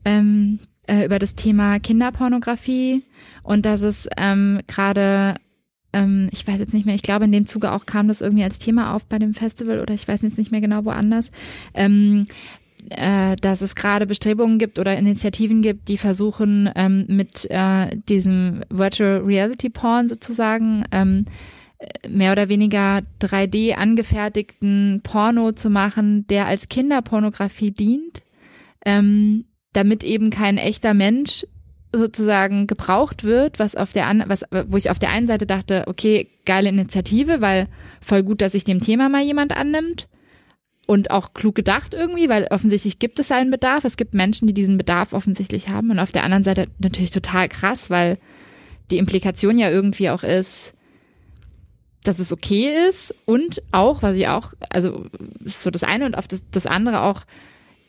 ähm, 0.05 0.61
äh, 0.87 1.07
über 1.07 1.19
das 1.19 1.35
Thema 1.35 1.81
Kinderpornografie 1.81 3.03
und 3.43 3.67
dass 3.67 3.83
es 3.83 4.09
ähm, 4.17 4.61
gerade, 4.67 5.37
ähm, 5.93 6.29
ich 6.33 6.47
weiß 6.47 6.59
jetzt 6.59 6.75
nicht 6.75 6.87
mehr, 6.87 6.95
ich 6.95 7.03
glaube 7.03 7.25
in 7.25 7.33
dem 7.33 7.47
Zuge 7.47 7.73
auch 7.73 7.87
kam 7.87 8.09
das 8.09 8.21
irgendwie 8.21 8.45
als 8.45 8.59
Thema 8.59 8.95
auf 8.95 9.05
bei 9.05 9.19
dem 9.19 9.35
Festival 9.35 9.81
oder 9.81 9.95
ich 9.95 10.07
weiß 10.07 10.23
jetzt 10.23 10.39
nicht 10.39 10.51
mehr 10.51 10.61
genau 10.61 10.85
woanders, 10.85 11.31
ähm, 11.75 12.25
äh, 12.91 13.37
dass 13.37 13.61
es 13.61 13.75
gerade 13.75 14.07
Bestrebungen 14.07 14.59
gibt 14.59 14.79
oder 14.79 14.97
Initiativen 14.97 15.63
gibt, 15.63 15.89
die 15.89 15.99
versuchen 15.99 16.71
ähm, 16.75 17.05
mit 17.09 17.49
äh, 17.51 17.97
diesem 18.09 18.63
Virtual 18.71 19.19
Reality 19.19 19.71
Porn 19.71 20.09
sozusagen 20.09 20.85
ähm, 20.91 21.27
mehr 22.09 22.33
oder 22.33 22.49
weniger 22.49 23.01
3D 23.21 23.75
angefertigten 23.75 25.01
Porno 25.03 25.53
zu 25.53 25.71
machen, 25.71 26.27
der 26.29 26.47
als 26.47 26.69
Kinderpornografie 26.69 27.73
dient, 27.73 28.23
ähm, 28.85 29.45
damit 29.73 30.05
eben 30.05 30.31
kein 30.31 30.59
echter 30.59 30.95
Mensch 30.95 31.47
sozusagen 31.93 32.67
gebraucht 32.67 33.25
wird, 33.25 33.59
was 33.59 33.75
auf 33.77 33.93
der 33.93 34.07
an, 34.07 34.25
was, 34.27 34.45
wo 34.69 34.77
ich 34.77 34.91
auf 34.91 34.99
der 34.99 35.11
einen 35.11 35.27
Seite 35.27 35.47
dachte, 35.47 35.85
okay, 35.87 36.29
geile 36.45 36.69
Initiative, 36.69 37.41
weil 37.41 37.69
voll 38.01 38.23
gut, 38.23 38.41
dass 38.41 38.53
sich 38.53 38.65
dem 38.65 38.81
Thema 38.81 39.09
mal 39.09 39.23
jemand 39.23 39.57
annimmt 39.57 40.09
und 40.87 41.11
auch 41.11 41.35
klug 41.35 41.55
gedacht 41.55 41.95
irgendwie, 41.95 42.29
weil 42.29 42.47
offensichtlich 42.51 42.99
gibt 42.99 43.19
es 43.19 43.31
einen 43.31 43.51
Bedarf. 43.51 43.85
Es 43.85 43.97
gibt 43.97 44.15
Menschen, 44.15 44.47
die 44.47 44.55
diesen 44.55 44.77
Bedarf 44.77 45.13
offensichtlich 45.13 45.69
haben 45.69 45.91
und 45.91 45.99
auf 45.99 46.13
der 46.13 46.25
anderen 46.25 46.45
Seite 46.45 46.69
natürlich 46.79 47.11
total 47.11 47.49
krass, 47.49 47.91
weil 47.91 48.19
die 48.91 48.99
Implikation 48.99 49.59
ja 49.59 49.71
irgendwie 49.71 50.11
auch 50.11 50.23
ist, 50.23 50.75
dass 52.05 52.19
es 52.19 52.33
okay 52.33 52.71
ist 52.89 53.15
und 53.27 53.63
auch, 53.71 54.03
was 54.03 54.17
ich 54.17 54.29
auch, 54.29 54.55
also 54.71 55.07
ist 55.45 55.63
so 55.63 55.71
das 55.71 55.85
eine 55.85 56.05
und 56.05 56.17
auf 56.17 56.27
das, 56.27 56.43
das 56.51 56.67
andere 56.67 57.03
auch, 57.03 57.23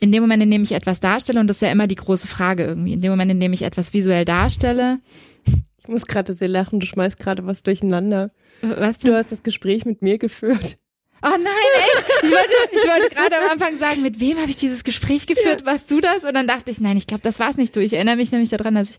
in 0.03 0.11
dem 0.11 0.21
Moment, 0.21 0.43
in 0.43 0.51
dem 0.51 0.63
ich 0.63 0.73
etwas 0.73 0.99
darstelle, 0.99 1.39
und 1.39 1.47
das 1.47 1.57
ist 1.57 1.61
ja 1.61 1.71
immer 1.71 1.87
die 1.87 1.95
große 1.95 2.27
Frage 2.27 2.65
irgendwie, 2.65 2.91
in 2.91 3.01
dem 3.01 3.11
Moment, 3.11 3.31
in 3.31 3.39
dem 3.39 3.53
ich 3.53 3.61
etwas 3.61 3.93
visuell 3.93 4.25
darstelle, 4.25 4.99
Ich 5.81 5.87
muss 5.87 6.05
gerade 6.05 6.33
sehr 6.33 6.49
lachen, 6.49 6.81
du 6.81 6.85
schmeißt 6.85 7.17
gerade 7.17 7.45
was 7.45 7.63
durcheinander. 7.63 8.31
was 8.61 8.99
Du 8.99 9.15
hast 9.15 9.31
das 9.31 9.43
Gespräch 9.43 9.85
mit 9.85 10.01
mir 10.01 10.17
geführt. 10.17 10.77
Oh 11.21 11.29
nein, 11.29 11.71
echt? 11.77 12.05
Ich 12.23 12.31
wollte, 12.31 12.53
ich 12.71 12.83
wollte 12.83 13.15
gerade 13.15 13.37
am 13.37 13.51
Anfang 13.51 13.77
sagen, 13.77 14.01
mit 14.01 14.19
wem 14.19 14.37
habe 14.39 14.49
ich 14.49 14.57
dieses 14.57 14.83
Gespräch 14.83 15.25
geführt? 15.25 15.65
Warst 15.65 15.89
du 15.89 16.01
das? 16.01 16.25
Und 16.25 16.33
dann 16.33 16.47
dachte 16.47 16.69
ich, 16.69 16.81
nein, 16.81 16.97
ich 16.97 17.07
glaube, 17.07 17.23
das 17.23 17.39
war 17.39 17.49
es 17.49 17.55
nicht 17.55 17.73
du. 17.73 17.79
Ich 17.79 17.93
erinnere 17.93 18.17
mich 18.17 18.33
nämlich 18.33 18.49
daran, 18.49 18.75
dass 18.75 18.89
ich 18.89 18.97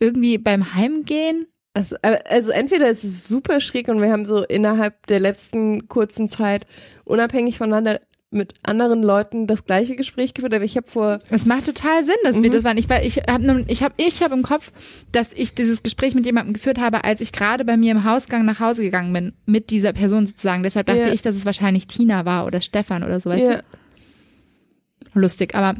irgendwie 0.00 0.38
beim 0.38 0.74
Heimgehen. 0.74 1.46
Also, 1.74 1.96
also 2.02 2.50
entweder 2.50 2.88
ist 2.88 3.04
es 3.04 3.28
super 3.28 3.60
schräg 3.60 3.86
und 3.86 4.00
wir 4.00 4.10
haben 4.10 4.24
so 4.24 4.42
innerhalb 4.44 5.06
der 5.06 5.20
letzten 5.20 5.86
kurzen 5.86 6.28
Zeit 6.28 6.66
unabhängig 7.04 7.58
voneinander 7.58 8.00
mit 8.34 8.54
anderen 8.62 9.02
Leuten 9.02 9.46
das 9.46 9.64
gleiche 9.64 9.96
Gespräch 9.96 10.34
geführt, 10.34 10.54
aber 10.54 10.64
ich 10.64 10.76
habe 10.76 10.88
vor. 10.88 11.20
Es 11.30 11.46
macht 11.46 11.66
total 11.66 12.04
Sinn, 12.04 12.14
dass 12.24 12.38
mhm. 12.38 12.42
wir 12.44 12.50
das 12.50 12.64
waren. 12.64 12.76
Ich, 12.76 12.86
ich 12.86 13.18
habe 13.18 13.64
ich 13.68 13.82
hab, 13.82 13.92
ich 13.96 14.22
hab 14.22 14.32
im 14.32 14.42
Kopf, 14.42 14.72
dass 15.12 15.32
ich 15.32 15.54
dieses 15.54 15.82
Gespräch 15.82 16.14
mit 16.14 16.26
jemandem 16.26 16.54
geführt 16.54 16.80
habe, 16.80 17.04
als 17.04 17.20
ich 17.20 17.32
gerade 17.32 17.64
bei 17.64 17.76
mir 17.76 17.92
im 17.92 18.04
Hausgang 18.04 18.44
nach 18.44 18.60
Hause 18.60 18.82
gegangen 18.82 19.12
bin, 19.12 19.32
mit 19.46 19.70
dieser 19.70 19.92
Person 19.92 20.26
sozusagen. 20.26 20.62
Deshalb 20.62 20.86
dachte 20.86 21.00
ja. 21.00 21.12
ich, 21.12 21.22
dass 21.22 21.36
es 21.36 21.46
wahrscheinlich 21.46 21.86
Tina 21.86 22.24
war 22.24 22.46
oder 22.46 22.60
Stefan 22.60 23.02
oder 23.02 23.20
so, 23.20 23.30
weißt 23.30 23.42
ja. 23.42 23.56
du? 23.56 25.20
Lustig, 25.20 25.54
aber 25.54 25.74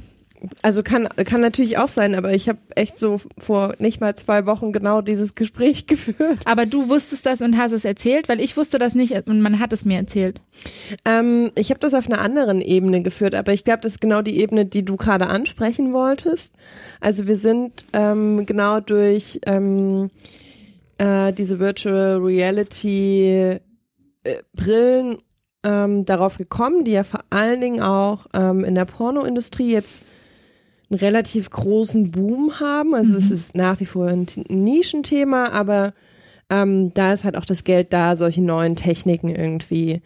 also 0.63 0.83
kann, 0.83 1.09
kann 1.09 1.41
natürlich 1.41 1.79
auch 1.79 1.89
sein, 1.89 2.15
aber 2.15 2.33
ich 2.33 2.49
habe 2.49 2.59
echt 2.75 2.99
so 2.99 3.21
vor 3.39 3.75
nicht 3.79 4.01
mal 4.01 4.15
zwei 4.15 4.47
Wochen 4.47 4.73
genau 4.73 5.01
dieses 5.01 5.35
Gespräch 5.35 5.87
geführt. 5.89 6.39
Aber 6.45 6.67
du 6.67 6.89
wusstest 6.89 7.27
das 7.27 7.41
und 7.41 7.59
hast 7.59 7.73
es 7.73 7.85
erzählt, 7.85 8.29
weil 8.29 8.41
ich 8.41 8.57
wusste 8.57 8.79
das 8.79 8.95
nicht 8.95 9.27
und 9.27 9.41
man 9.41 9.61
hat 9.61 9.73
es 9.73 9.85
mir 9.85 9.99
erzählt. 9.99 10.41
Ähm, 11.05 11.51
ich 11.57 11.71
habe 11.71 11.81
das 11.81 11.95
auf 11.95 12.07
einer 12.07 12.21
anderen 12.21 12.61
Ebene 12.61 13.03
geführt, 13.03 13.35
aber 13.35 13.53
ich 13.53 13.65
glaube, 13.65 13.81
das 13.81 13.95
ist 13.95 14.01
genau 14.01 14.23
die 14.23 14.39
Ebene, 14.39 14.67
die 14.67 14.85
du 14.85 14.97
gerade 14.97 15.27
ansprechen 15.27 15.93
wolltest. 15.93 16.55
Also 17.01 17.27
wir 17.27 17.37
sind 17.37 17.85
ähm, 17.93 18.47
genau 18.47 18.81
durch 18.81 19.41
ähm, 19.47 20.11
äh, 20.99 21.33
diese 21.33 21.59
Virtual 21.59 22.19
Reality 22.19 23.59
äh, 24.25 24.39
Brillen 24.55 25.19
ähm, 25.65 26.05
darauf 26.05 26.39
gekommen, 26.39 26.85
die 26.85 26.93
ja 26.93 27.03
vor 27.03 27.21
allen 27.31 27.61
Dingen 27.61 27.81
auch 27.81 28.27
ähm, 28.35 28.65
in 28.65 28.75
der 28.75 28.85
Pornoindustrie 28.85 29.73
jetzt 29.73 30.03
einen 30.91 31.01
relativ 31.01 31.51
großen 31.51 32.11
Boom 32.11 32.61
haben. 32.61 32.95
Also 32.95 33.17
es 33.17 33.29
mhm. 33.29 33.35
ist 33.35 33.55
nach 33.55 33.81
wie 33.81 33.87
vor 33.87 34.07
ein 34.07 34.27
Nischenthema, 34.49 35.49
aber 35.49 35.95
ähm, 36.51 36.93
da 36.95 37.13
ist 37.13 37.25
halt 37.25 37.37
auch 37.37 37.45
das 37.45 37.65
Geld 37.65 37.93
da, 37.93 38.17
solche 38.17 38.43
neuen 38.43 38.77
Techniken 38.77 39.35
irgendwie 39.35 40.03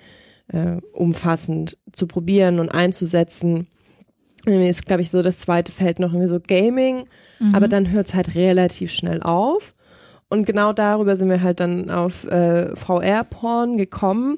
äh, 0.49 0.77
umfassend 0.93 1.77
zu 1.93 2.07
probieren 2.07 2.59
und 2.61 2.71
einzusetzen. 2.71 3.67
Irgendwie 4.47 4.69
ist, 4.69 4.87
glaube 4.87 5.03
ich, 5.03 5.11
so 5.11 5.23
das 5.23 5.41
zweite 5.41 5.73
Feld 5.73 5.99
noch 5.99 6.13
irgendwie 6.13 6.29
so 6.29 6.41
Gaming, 6.41 7.05
mhm. 7.39 7.55
aber 7.55 7.69
dann 7.69 7.91
hört 7.91 8.09
es 8.09 8.15
halt 8.15 8.35
relativ 8.35 8.93
schnell 8.93 9.23
auf. 9.23 9.75
Und 10.31 10.45
genau 10.45 10.73
darüber 10.73 11.17
sind 11.17 11.31
wir 11.31 11.43
halt 11.43 11.61
dann 11.61 11.91
auf 11.91 12.25
äh, 12.25 12.77
VR-Porn 12.77 13.77
gekommen. 13.77 14.37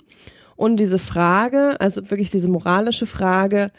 Und 0.57 0.77
diese 0.77 0.99
Frage, 0.99 1.81
also 1.81 2.11
wirklich 2.11 2.31
diese 2.31 2.49
moralische 2.49 3.07
Frage, 3.07 3.73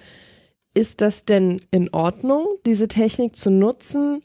ist 0.74 1.02
das 1.02 1.26
denn 1.26 1.62
in 1.72 1.94
Ordnung, 1.94 2.48
diese 2.66 2.88
Technik 2.88 3.36
zu 3.36 3.52
nutzen, 3.52 4.22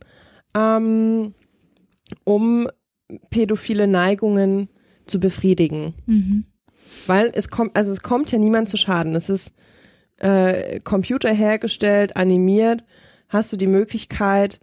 ähm, 0.55 1.35
um 2.25 2.69
pädophile 3.31 3.87
Neigungen 3.87 4.69
zu 5.07 5.19
befriedigen? 5.19 5.95
Mhm. 6.07 6.45
Weil 7.07 7.31
es 7.35 7.49
kommt, 7.49 7.77
also 7.77 7.91
es 7.91 8.03
kommt 8.03 8.31
ja 8.33 8.39
niemand 8.39 8.69
zu 8.69 8.77
Schaden. 8.77 9.15
Es 9.15 9.29
ist 9.29 9.53
äh, 10.19 10.81
Computer 10.81 11.33
hergestellt, 11.33 12.17
animiert. 12.17 12.85
Hast 13.29 13.53
du 13.53 13.57
die 13.57 13.67
Möglichkeit, 13.67 14.61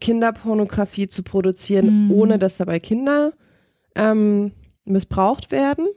Kinderpornografie 0.00 1.08
zu 1.08 1.22
produzieren, 1.22 2.06
mhm. 2.06 2.10
ohne 2.12 2.38
dass 2.38 2.58
dabei 2.58 2.78
Kinder 2.78 3.32
ähm, 3.94 4.52
missbraucht 4.84 5.50
werden? 5.50 5.88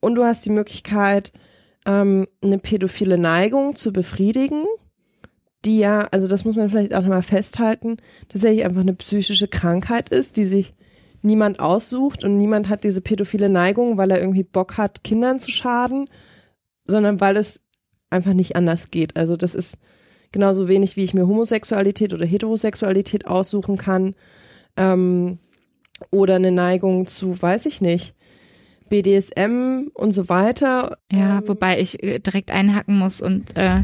Und 0.00 0.14
du 0.14 0.24
hast 0.24 0.46
die 0.46 0.50
Möglichkeit, 0.50 1.32
ähm, 1.86 2.26
eine 2.42 2.58
pädophile 2.58 3.16
Neigung 3.16 3.76
zu 3.76 3.92
befriedigen, 3.92 4.64
die 5.64 5.78
ja, 5.78 6.06
also 6.10 6.28
das 6.28 6.44
muss 6.44 6.56
man 6.56 6.68
vielleicht 6.68 6.94
auch 6.94 7.00
nochmal 7.00 7.22
festhalten, 7.22 7.96
tatsächlich 8.28 8.64
einfach 8.64 8.82
eine 8.82 8.94
psychische 8.94 9.48
Krankheit 9.48 10.10
ist, 10.10 10.36
die 10.36 10.44
sich 10.44 10.74
niemand 11.22 11.60
aussucht 11.60 12.24
und 12.24 12.36
niemand 12.36 12.68
hat 12.68 12.84
diese 12.84 13.00
pädophile 13.00 13.48
Neigung, 13.48 13.96
weil 13.96 14.10
er 14.10 14.20
irgendwie 14.20 14.44
Bock 14.44 14.76
hat, 14.76 15.02
Kindern 15.02 15.40
zu 15.40 15.50
schaden, 15.50 16.08
sondern 16.86 17.20
weil 17.20 17.36
es 17.36 17.60
einfach 18.10 18.32
nicht 18.32 18.56
anders 18.56 18.90
geht. 18.90 19.16
Also 19.16 19.36
das 19.36 19.54
ist 19.54 19.78
genauso 20.32 20.68
wenig, 20.68 20.96
wie 20.96 21.04
ich 21.04 21.14
mir 21.14 21.26
Homosexualität 21.26 22.12
oder 22.12 22.26
Heterosexualität 22.26 23.26
aussuchen 23.26 23.76
kann 23.76 24.14
ähm, 24.76 25.38
oder 26.10 26.36
eine 26.36 26.52
Neigung 26.52 27.06
zu, 27.06 27.40
weiß 27.40 27.66
ich 27.66 27.80
nicht, 27.80 28.14
BDSM 28.88 29.88
und 29.94 30.12
so 30.12 30.28
weiter. 30.28 30.98
Ja, 31.10 31.42
wobei 31.46 31.80
ich 31.80 32.02
äh, 32.02 32.18
direkt 32.18 32.50
einhacken 32.50 32.98
muss 32.98 33.20
und 33.20 33.56
äh, 33.56 33.82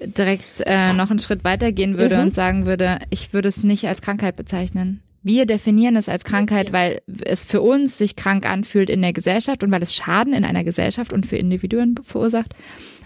direkt 0.00 0.62
äh, 0.66 0.92
noch 0.92 1.10
einen 1.10 1.18
Schritt 1.18 1.44
weitergehen 1.44 1.98
würde 1.98 2.16
mhm. 2.16 2.22
und 2.22 2.34
sagen 2.34 2.66
würde, 2.66 2.98
ich 3.10 3.32
würde 3.32 3.48
es 3.48 3.62
nicht 3.62 3.86
als 3.86 4.02
Krankheit 4.02 4.36
bezeichnen. 4.36 5.02
Wir 5.22 5.46
definieren 5.46 5.96
es 5.96 6.08
als 6.08 6.24
Krankheit, 6.24 6.72
weil 6.72 7.02
es 7.24 7.44
für 7.44 7.60
uns 7.60 7.98
sich 7.98 8.14
krank 8.14 8.48
anfühlt 8.48 8.88
in 8.88 9.02
der 9.02 9.12
Gesellschaft 9.12 9.62
und 9.62 9.70
weil 9.70 9.82
es 9.82 9.94
Schaden 9.94 10.32
in 10.32 10.44
einer 10.44 10.64
Gesellschaft 10.64 11.12
und 11.12 11.26
für 11.26 11.36
Individuen 11.36 11.96
verursacht. 12.02 12.54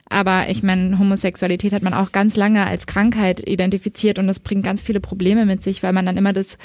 Aber 0.09 0.51
ich 0.51 0.63
meine, 0.63 0.99
Homosexualität 0.99 1.73
hat 1.73 1.83
man 1.83 1.95
auch 1.95 2.13
ganz 2.13 2.37
lange 2.37 2.67
als 2.67 2.87
Krankheit 2.87 3.49
identifiziert 3.49 4.19
und 4.19 4.27
das 4.27 4.41
bringt 4.41 4.63
ganz 4.63 4.83
viele 4.83 5.01
Probleme 5.01 5.47
mit 5.47 5.63
sich, 5.63 5.83
weil 5.83 5.95
man 5.95 6.05
dann 6.05 6.19
immer 6.19 6.35
das 6.35 6.59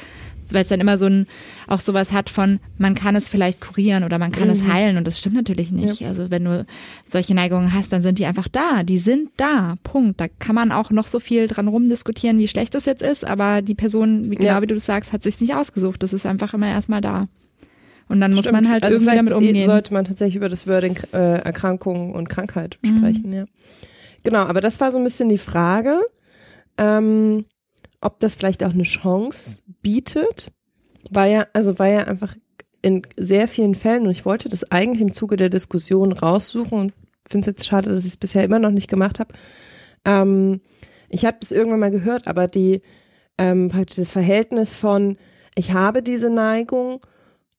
weil 0.53 0.63
es 0.63 0.69
dann 0.69 0.79
immer 0.79 0.97
so 0.97 1.07
ein, 1.07 1.27
auch 1.67 1.79
sowas 1.79 2.11
hat 2.11 2.29
von, 2.29 2.59
man 2.77 2.95
kann 2.95 3.15
es 3.15 3.29
vielleicht 3.29 3.61
kurieren 3.61 4.03
oder 4.03 4.19
man 4.19 4.31
kann 4.31 4.45
mhm. 4.45 4.53
es 4.53 4.67
heilen 4.67 4.97
und 4.97 5.05
das 5.05 5.19
stimmt 5.19 5.35
natürlich 5.35 5.71
nicht. 5.71 6.01
Ja. 6.01 6.09
Also 6.09 6.31
wenn 6.31 6.45
du 6.45 6.65
solche 7.05 7.33
Neigungen 7.33 7.73
hast, 7.73 7.93
dann 7.93 8.01
sind 8.01 8.19
die 8.19 8.25
einfach 8.25 8.47
da. 8.47 8.83
Die 8.83 8.97
sind 8.97 9.29
da. 9.37 9.75
Punkt. 9.83 10.19
Da 10.19 10.27
kann 10.27 10.55
man 10.55 10.71
auch 10.71 10.91
noch 10.91 11.07
so 11.07 11.19
viel 11.19 11.47
dran 11.47 11.67
rumdiskutieren, 11.67 12.39
wie 12.39 12.47
schlecht 12.47 12.75
das 12.75 12.85
jetzt 12.85 13.01
ist, 13.01 13.25
aber 13.25 13.61
die 13.61 13.75
Person, 13.75 14.31
wie 14.31 14.35
genau 14.35 14.51
ja. 14.51 14.61
wie 14.61 14.67
du 14.67 14.75
das 14.75 14.85
sagst, 14.85 15.13
hat 15.13 15.23
sich 15.23 15.39
nicht 15.41 15.55
ausgesucht. 15.55 16.03
Das 16.03 16.13
ist 16.13 16.25
einfach 16.25 16.53
immer 16.53 16.67
erstmal 16.67 17.01
da. 17.01 17.23
Und 18.09 18.21
dann 18.21 18.31
Stimmt. 18.31 18.45
muss 18.45 18.51
man 18.53 18.69
halt 18.69 18.83
also 18.83 18.97
irgendwie 18.97 19.15
damit 19.15 19.33
umgehen. 19.33 19.65
sollte 19.65 19.93
man 19.93 20.05
tatsächlich 20.05 20.37
über 20.37 20.49
das 20.49 20.65
Wording 20.65 20.97
äh, 21.13 21.39
Erkrankung 21.39 22.13
und 22.13 22.29
Krankheit 22.29 22.77
mhm. 22.81 22.97
sprechen, 22.97 23.33
ja. 23.33 23.45
Genau, 24.23 24.39
aber 24.39 24.61
das 24.61 24.79
war 24.79 24.91
so 24.91 24.97
ein 24.97 25.03
bisschen 25.03 25.29
die 25.29 25.37
Frage. 25.37 26.01
Ähm, 26.77 27.45
ob 28.01 28.19
das 28.19 28.35
vielleicht 28.35 28.63
auch 28.63 28.73
eine 28.73 28.83
Chance 28.83 29.63
bietet, 29.81 30.51
war 31.09 31.25
ja, 31.25 31.47
also 31.53 31.79
war 31.79 31.87
ja 31.87 32.03
einfach 32.05 32.35
in 32.81 33.01
sehr 33.17 33.47
vielen 33.47 33.75
Fällen, 33.75 34.03
und 34.03 34.11
ich 34.11 34.25
wollte 34.25 34.49
das 34.49 34.71
eigentlich 34.71 35.01
im 35.01 35.13
Zuge 35.13 35.35
der 35.35 35.49
Diskussion 35.49 36.13
raussuchen 36.13 36.79
und 36.79 36.93
finde 37.29 37.49
es 37.49 37.57
jetzt 37.57 37.67
schade, 37.67 37.89
dass 37.89 38.01
ich 38.01 38.11
es 38.11 38.17
bisher 38.17 38.43
immer 38.43 38.59
noch 38.59 38.71
nicht 38.71 38.89
gemacht 38.89 39.19
habe. 39.19 39.33
Ähm, 40.05 40.61
ich 41.09 41.25
habe 41.25 41.37
es 41.41 41.51
irgendwann 41.51 41.79
mal 41.79 41.91
gehört, 41.91 42.27
aber 42.27 42.47
die 42.47 42.81
ähm, 43.37 43.69
praktisch 43.69 43.97
das 43.97 44.11
Verhältnis 44.11 44.75
von 44.75 45.17
ich 45.55 45.73
habe 45.73 46.03
diese 46.03 46.29
Neigung 46.29 47.01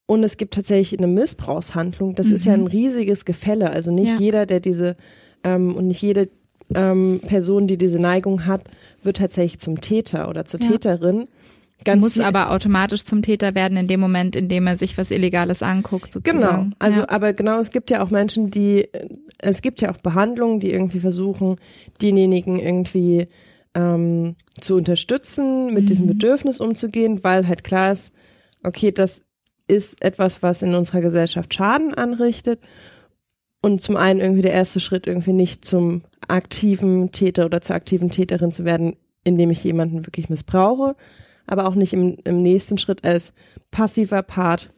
und 0.07 0.23
es 0.23 0.37
gibt 0.37 0.55
tatsächlich 0.55 0.99
eine 0.99 1.13
Missbrauchshandlung, 1.13 2.15
das 2.15 2.29
mhm. 2.29 2.35
ist 2.35 2.45
ja 2.47 2.55
ein 2.55 2.61
mhm. 2.61 2.69
riesiges 2.69 3.25
Gefälle. 3.25 3.71
Also 3.71 3.91
nicht 3.91 4.09
ja. 4.09 4.17
jeder, 4.19 4.47
der 4.47 4.61
diese 4.61 4.97
ähm, 5.45 5.75
und 5.75 5.89
nicht 5.89 6.03
jede 6.03 6.29
ähm, 6.75 7.21
Person, 7.27 7.67
die 7.67 7.77
diese 7.77 7.99
Neigung 7.99 8.47
hat, 8.47 8.65
wird 9.03 9.19
tatsächlich 9.19 9.59
zum 9.59 9.81
Täter 9.81 10.29
oder 10.29 10.45
zur 10.45 10.61
ja. 10.61 10.71
Täterin. 10.71 11.29
Ganz 11.85 12.03
muss 12.03 12.19
aber 12.19 12.51
automatisch 12.51 13.05
zum 13.05 13.23
Täter 13.23 13.55
werden 13.55 13.77
in 13.79 13.87
dem 13.87 14.01
Moment, 14.01 14.35
in 14.35 14.49
dem 14.49 14.67
er 14.67 14.77
sich 14.77 14.99
was 14.99 15.11
Illegales 15.11 15.63
anguckt. 15.63 16.13
Sozusagen. 16.13 16.41
Genau, 16.41 16.77
also 16.79 17.01
ja. 17.01 17.09
aber 17.09 17.33
genau, 17.33 17.59
es 17.59 17.71
gibt 17.71 17.91
ja 17.91 18.03
auch 18.03 18.11
Menschen, 18.11 18.51
die, 18.51 18.89
es 19.39 19.63
gibt 19.63 19.81
ja 19.81 19.93
auch 19.93 19.99
Behandlungen, 19.99 20.59
die 20.59 20.73
irgendwie 20.73 20.99
versuchen, 20.99 21.57
denjenigen 22.03 22.59
irgendwie 22.59 23.29
ähm, 23.75 24.35
zu 24.61 24.75
unterstützen, 24.75 25.67
mit 25.67 25.85
mhm. 25.85 25.87
diesem 25.87 26.07
Bedürfnis 26.09 26.61
umzugehen, 26.61 27.23
weil 27.23 27.47
halt 27.47 27.63
klar 27.63 27.93
ist, 27.93 28.13
okay, 28.65 28.91
das 28.91 29.25
ist 29.69 30.03
etwas, 30.03 30.43
was 30.43 30.63
in 30.63 30.75
unserer 30.75 31.01
Gesellschaft 31.01 31.55
Schaden 31.55 31.95
anrichtet 31.95 32.61
und 33.63 33.83
zum 33.83 33.97
einen 33.97 34.21
irgendwie 34.21 34.43
der 34.43 34.53
erste 34.53 34.81
Schritt 34.81 35.07
irgendwie 35.07 35.33
nicht 35.33 35.65
zum 35.65 36.03
aktiven 36.27 37.13
Täter 37.13 37.45
oder 37.45 37.61
zur 37.61 37.77
aktiven 37.77 38.11
Täterin 38.11 38.51
zu 38.51 38.65
werden, 38.65 38.97
indem 39.25 39.51
ich 39.51 39.63
jemanden 39.63 40.07
wirklich 40.07 40.29
missbrauche, 40.29 40.97
aber 41.49 41.67
auch 41.67 41.75
nicht 41.75 41.93
im, 41.93 42.17
im 42.25 42.43
nächsten 42.43 42.79
Schritt 42.79 43.05
als 43.05 43.33
passiver 43.71 44.23
Part 44.23 44.73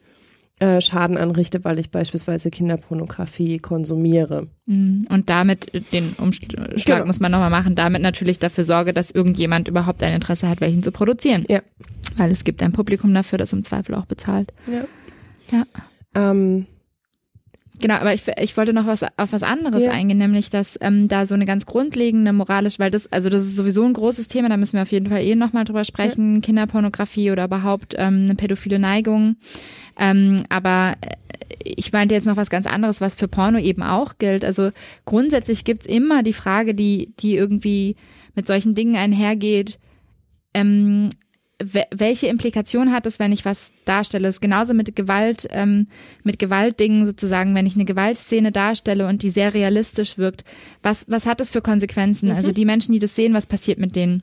äh, 0.61 0.81
Schaden 0.81 1.17
anrichte, 1.17 1.65
weil 1.65 1.79
ich 1.79 1.91
beispielsweise 1.91 2.51
Kinderpornografie 2.51 3.59
konsumiere. 3.59 4.49
Mhm. 4.67 5.07
Und 5.09 5.31
damit 5.31 5.73
den 5.93 6.15
Umschlag 6.19 6.85
genau. 6.85 7.07
muss 7.07 7.19
man 7.19 7.33
nochmal 7.33 7.51
machen, 7.51 7.75
damit 7.75 8.03
natürlich 8.03 8.39
dafür 8.39 8.65
sorge, 8.65 8.93
dass 8.93 9.11
irgendjemand 9.11 9.69
überhaupt 9.69 10.03
ein 10.03 10.13
Interesse 10.13 10.49
hat, 10.49 10.61
welchen 10.61 10.83
zu 10.83 10.93
produzieren. 10.93 11.45
Ja. 11.49 11.63
Weil 12.17 12.31
es 12.31 12.45
gibt 12.45 12.63
ein 12.63 12.73
Publikum 12.73 13.15
dafür, 13.15 13.39
das 13.39 13.53
im 13.53 13.65
Zweifel 13.65 13.95
auch 13.95 14.07
bezahlt. 14.07 14.53
Ja. 14.71 14.85
Ja. 15.51 15.65
Ähm, 16.15 16.67
Genau, 17.81 17.95
aber 17.95 18.13
ich, 18.13 18.23
ich 18.39 18.57
wollte 18.57 18.73
noch 18.73 18.87
was 18.87 19.03
auf 19.03 19.33
was 19.33 19.43
anderes 19.43 19.85
ja. 19.85 19.93
eingehen, 19.93 20.19
nämlich 20.19 20.51
dass 20.51 20.79
ähm, 20.83 21.09
da 21.09 21.27
so 21.27 21.35
eine 21.35 21.47
ganz 21.47 21.65
grundlegende 21.65 22.33
moralisch, 22.33 22.79
weil 22.79 22.91
das, 22.91 23.11
also 23.11 23.31
das 23.31 23.47
ist 23.47 23.57
sowieso 23.57 23.85
ein 23.85 23.95
großes 23.95 24.29
Thema, 24.29 24.49
da 24.51 24.57
müssen 24.57 24.75
wir 24.75 24.83
auf 24.83 24.93
jeden 24.93 25.09
Fall 25.09 25.23
eh 25.23 25.35
nochmal 25.35 25.65
drüber 25.65 25.85
sprechen, 25.85 26.37
ja. 26.37 26.41
Kinderpornografie 26.41 27.31
oder 27.31 27.45
überhaupt 27.45 27.95
ähm, 27.97 28.23
eine 28.25 28.35
pädophile 28.35 28.79
Neigung. 28.79 29.37
Ähm, 29.99 30.43
aber 30.51 30.95
äh, 31.01 31.17
ich 31.65 31.93
meinte 31.93 32.15
jetzt 32.15 32.27
noch 32.27 32.37
was 32.37 32.51
ganz 32.51 32.67
anderes, 32.67 33.01
was 33.01 33.15
für 33.15 33.29
Porno 33.29 33.59
eben 33.59 33.83
auch 33.83 34.19
gilt. 34.19 34.45
Also 34.45 34.71
grundsätzlich 35.05 35.65
gibt's 35.65 35.87
immer 35.87 36.23
die 36.23 36.33
Frage, 36.33 36.75
die, 36.75 37.13
die 37.21 37.37
irgendwie 37.37 37.97
mit 38.35 38.47
solchen 38.47 38.75
Dingen 38.75 38.97
einhergeht, 38.97 39.79
ähm, 40.55 41.11
welche 41.63 42.29
Implikation 42.29 42.93
hat 42.93 43.07
es, 43.07 43.19
wenn 43.19 43.33
ich 43.33 43.45
was 43.45 43.73
darstelle? 43.85 44.29
Es 44.29 44.37
ist 44.37 44.41
genauso 44.41 44.73
mit 44.75 44.97
Gewalt, 44.97 45.47
ähm, 45.51 45.89
mit 46.25 46.39
Gewaltdingen 46.39 47.07
sozusagen, 47.07 47.55
wenn 47.55 47.67
ich 47.67 47.75
eine 47.75 47.85
Gewaltszene 47.85 48.51
darstelle 48.51 49.07
und 49.07 49.23
die 49.23 49.31
sehr 49.31 49.53
realistisch 49.53 50.17
wirkt. 50.17 50.45
Was, 50.83 51.05
was 51.09 51.27
hat 51.27 51.41
das 51.41 51.51
für 51.51 51.61
Konsequenzen? 51.61 52.31
Mhm. 52.31 52.37
Also 52.37 52.53
die 52.53 52.65
Menschen, 52.65 52.93
die 52.93 52.99
das 52.99 53.15
sehen, 53.15 53.35
was 53.35 53.47
passiert 53.47 53.79
mit 53.79 53.95
denen? 53.95 54.23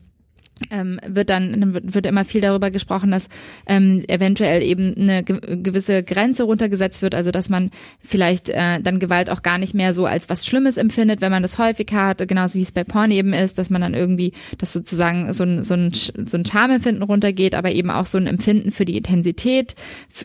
Ähm, 0.70 1.00
wird 1.06 1.30
dann 1.30 1.92
wird 1.92 2.06
immer 2.06 2.24
viel 2.24 2.40
darüber 2.40 2.70
gesprochen, 2.70 3.10
dass 3.10 3.28
ähm, 3.66 4.04
eventuell 4.08 4.62
eben 4.62 4.94
eine 4.96 5.24
gewisse 5.24 6.02
Grenze 6.02 6.44
runtergesetzt 6.44 7.02
wird, 7.02 7.14
also 7.14 7.30
dass 7.30 7.48
man 7.48 7.70
vielleicht 8.04 8.50
äh, 8.50 8.80
dann 8.80 8.98
Gewalt 8.98 9.30
auch 9.30 9.42
gar 9.42 9.58
nicht 9.58 9.74
mehr 9.74 9.94
so 9.94 10.06
als 10.06 10.28
was 10.28 10.46
Schlimmes 10.46 10.76
empfindet, 10.76 11.20
wenn 11.20 11.30
man 11.30 11.42
das 11.42 11.58
häufig 11.58 11.88
hat, 11.92 12.26
genauso 12.26 12.58
wie 12.58 12.62
es 12.62 12.72
bei 12.72 12.84
Porn 12.84 13.10
eben 13.10 13.32
ist, 13.32 13.58
dass 13.58 13.70
man 13.70 13.80
dann 13.80 13.94
irgendwie, 13.94 14.32
dass 14.58 14.72
sozusagen 14.72 15.32
so 15.32 15.44
ein, 15.44 15.62
so 15.62 15.74
ein, 15.74 15.92
so 15.92 16.36
ein 16.36 16.44
Charmeempfinden 16.44 17.02
runtergeht, 17.02 17.54
aber 17.54 17.72
eben 17.72 17.90
auch 17.90 18.06
so 18.06 18.18
ein 18.18 18.26
Empfinden 18.26 18.70
für 18.70 18.84
die 18.84 18.96
Intensität, 18.96 19.74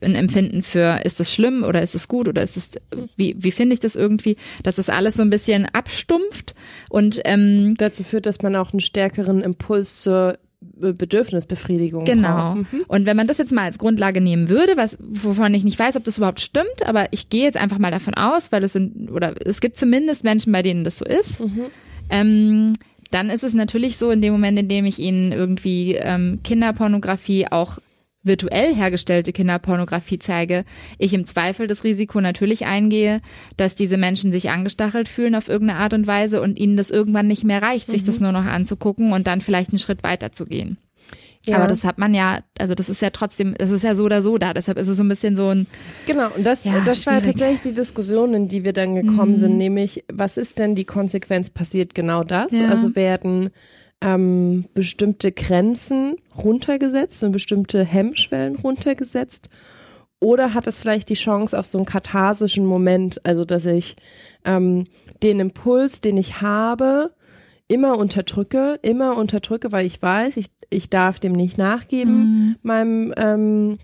ein 0.01 0.15
Empfinden 0.15 0.63
für, 0.63 1.01
ist 1.03 1.19
das 1.19 1.33
schlimm 1.33 1.63
oder 1.63 1.81
ist 1.81 1.95
es 1.95 2.07
gut 2.07 2.27
oder 2.27 2.41
ist 2.41 2.57
es, 2.57 2.71
wie, 3.15 3.35
wie 3.37 3.51
finde 3.51 3.73
ich 3.73 3.79
das 3.79 3.95
irgendwie, 3.95 4.37
dass 4.63 4.75
das 4.75 4.89
alles 4.89 5.15
so 5.15 5.21
ein 5.21 5.29
bisschen 5.29 5.65
abstumpft 5.65 6.55
und 6.89 7.21
ähm, 7.25 7.75
dazu 7.77 8.03
führt, 8.03 8.25
dass 8.25 8.41
man 8.41 8.55
auch 8.55 8.73
einen 8.73 8.79
stärkeren 8.79 9.41
Impuls 9.41 10.01
zur 10.01 10.22
Bedürfnisbefriedigung. 10.91 12.03
Genau. 12.03 12.55
Mhm. 12.55 12.83
Und 12.87 13.05
wenn 13.05 13.15
man 13.15 13.27
das 13.27 13.37
jetzt 13.37 13.53
mal 13.53 13.63
als 13.63 13.77
Grundlage 13.77 14.19
nehmen 14.19 14.49
würde, 14.49 14.75
was 14.75 14.97
wovon 14.99 15.53
ich 15.53 15.63
nicht 15.63 15.79
weiß, 15.79 15.95
ob 15.95 16.03
das 16.03 16.17
überhaupt 16.17 16.41
stimmt, 16.41 16.85
aber 16.85 17.05
ich 17.11 17.29
gehe 17.29 17.43
jetzt 17.43 17.57
einfach 17.57 17.79
mal 17.79 17.91
davon 17.91 18.15
aus, 18.15 18.51
weil 18.51 18.63
es 18.63 18.73
sind 18.73 19.09
oder 19.11 19.33
es 19.45 19.61
gibt 19.61 19.77
zumindest 19.77 20.23
Menschen, 20.25 20.51
bei 20.51 20.61
denen 20.61 20.83
das 20.83 20.97
so 20.97 21.05
ist. 21.05 21.39
Mhm. 21.39 21.65
Ähm, 22.09 22.73
dann 23.11 23.29
ist 23.29 23.43
es 23.43 23.53
natürlich 23.53 23.97
so, 23.97 24.09
in 24.09 24.21
dem 24.21 24.33
Moment, 24.33 24.57
in 24.57 24.67
dem 24.67 24.85
ich 24.85 24.99
ihnen 24.99 25.31
irgendwie 25.31 25.93
ähm, 25.95 26.39
Kinderpornografie 26.43 27.47
auch 27.51 27.77
virtuell 28.23 28.73
hergestellte 28.73 29.33
Kinderpornografie 29.33 30.19
zeige, 30.19 30.65
ich 30.97 31.13
im 31.13 31.25
Zweifel 31.25 31.67
das 31.67 31.83
Risiko 31.83 32.21
natürlich 32.21 32.65
eingehe, 32.65 33.21
dass 33.57 33.75
diese 33.75 33.97
Menschen 33.97 34.31
sich 34.31 34.49
angestachelt 34.49 35.07
fühlen 35.07 35.35
auf 35.35 35.49
irgendeine 35.49 35.79
Art 35.79 35.93
und 35.93 36.07
Weise 36.07 36.41
und 36.41 36.57
ihnen 36.57 36.77
das 36.77 36.89
irgendwann 36.89 37.27
nicht 37.27 37.43
mehr 37.43 37.61
reicht, 37.61 37.89
mhm. 37.89 37.93
sich 37.93 38.03
das 38.03 38.19
nur 38.19 38.31
noch 38.31 38.45
anzugucken 38.45 39.13
und 39.13 39.27
dann 39.27 39.41
vielleicht 39.41 39.69
einen 39.69 39.79
Schritt 39.79 40.03
weiter 40.03 40.31
zu 40.31 40.45
gehen. 40.45 40.77
Ja. 41.45 41.57
Aber 41.57 41.67
das 41.67 41.83
hat 41.83 41.97
man 41.97 42.13
ja, 42.13 42.39
also 42.57 42.73
das 42.73 42.89
ist 42.89 43.01
ja 43.01 43.09
trotzdem, 43.09 43.53
das 43.57 43.71
ist 43.71 43.83
ja 43.83 43.95
so 43.95 44.05
oder 44.05 44.21
so 44.21 44.37
da, 44.37 44.53
deshalb 44.53 44.77
ist 44.77 44.87
es 44.87 44.95
so 44.95 45.03
ein 45.03 45.09
bisschen 45.09 45.35
so 45.35 45.49
ein. 45.49 45.67
Genau, 46.07 46.29
und 46.35 46.45
das, 46.45 46.63
ja, 46.63 46.81
das 46.85 47.05
war 47.05 47.21
tatsächlich 47.21 47.61
die 47.61 47.73
Diskussion, 47.73 48.33
in 48.33 48.47
die 48.47 48.63
wir 48.63 48.71
dann 48.71 48.95
gekommen 48.95 49.33
mhm. 49.33 49.37
sind, 49.37 49.57
nämlich, 49.57 50.05
was 50.11 50.37
ist 50.37 50.59
denn 50.59 50.75
die 50.75 50.85
Konsequenz? 50.85 51.49
Passiert 51.49 51.95
genau 51.95 52.23
das? 52.23 52.51
Ja. 52.51 52.69
Also 52.69 52.95
werden 52.95 53.49
ähm, 54.03 54.65
bestimmte 54.73 55.31
Grenzen 55.31 56.17
runtergesetzt 56.37 57.23
und 57.23 57.31
bestimmte 57.31 57.83
Hemmschwellen 57.83 58.57
runtergesetzt? 58.57 59.49
Oder 60.19 60.53
hat 60.53 60.67
es 60.67 60.79
vielleicht 60.79 61.09
die 61.09 61.15
Chance 61.15 61.57
auf 61.57 61.65
so 61.65 61.77
einen 61.77 61.85
katharsischen 61.85 62.65
Moment, 62.65 63.25
also 63.25 63.43
dass 63.43 63.65
ich 63.65 63.95
ähm, 64.45 64.85
den 65.21 65.39
Impuls, 65.39 66.01
den 66.01 66.17
ich 66.17 66.41
habe, 66.41 67.11
immer 67.67 67.97
unterdrücke, 67.97 68.79
immer 68.81 69.17
unterdrücke, 69.17 69.71
weil 69.71 69.85
ich 69.85 70.01
weiß, 70.01 70.37
ich, 70.37 70.47
ich 70.69 70.89
darf 70.89 71.19
dem 71.19 71.33
nicht 71.33 71.57
nachgeben, 71.57 72.15
mhm. 72.15 72.55
meinem, 72.61 73.13
ähm, 73.17 73.77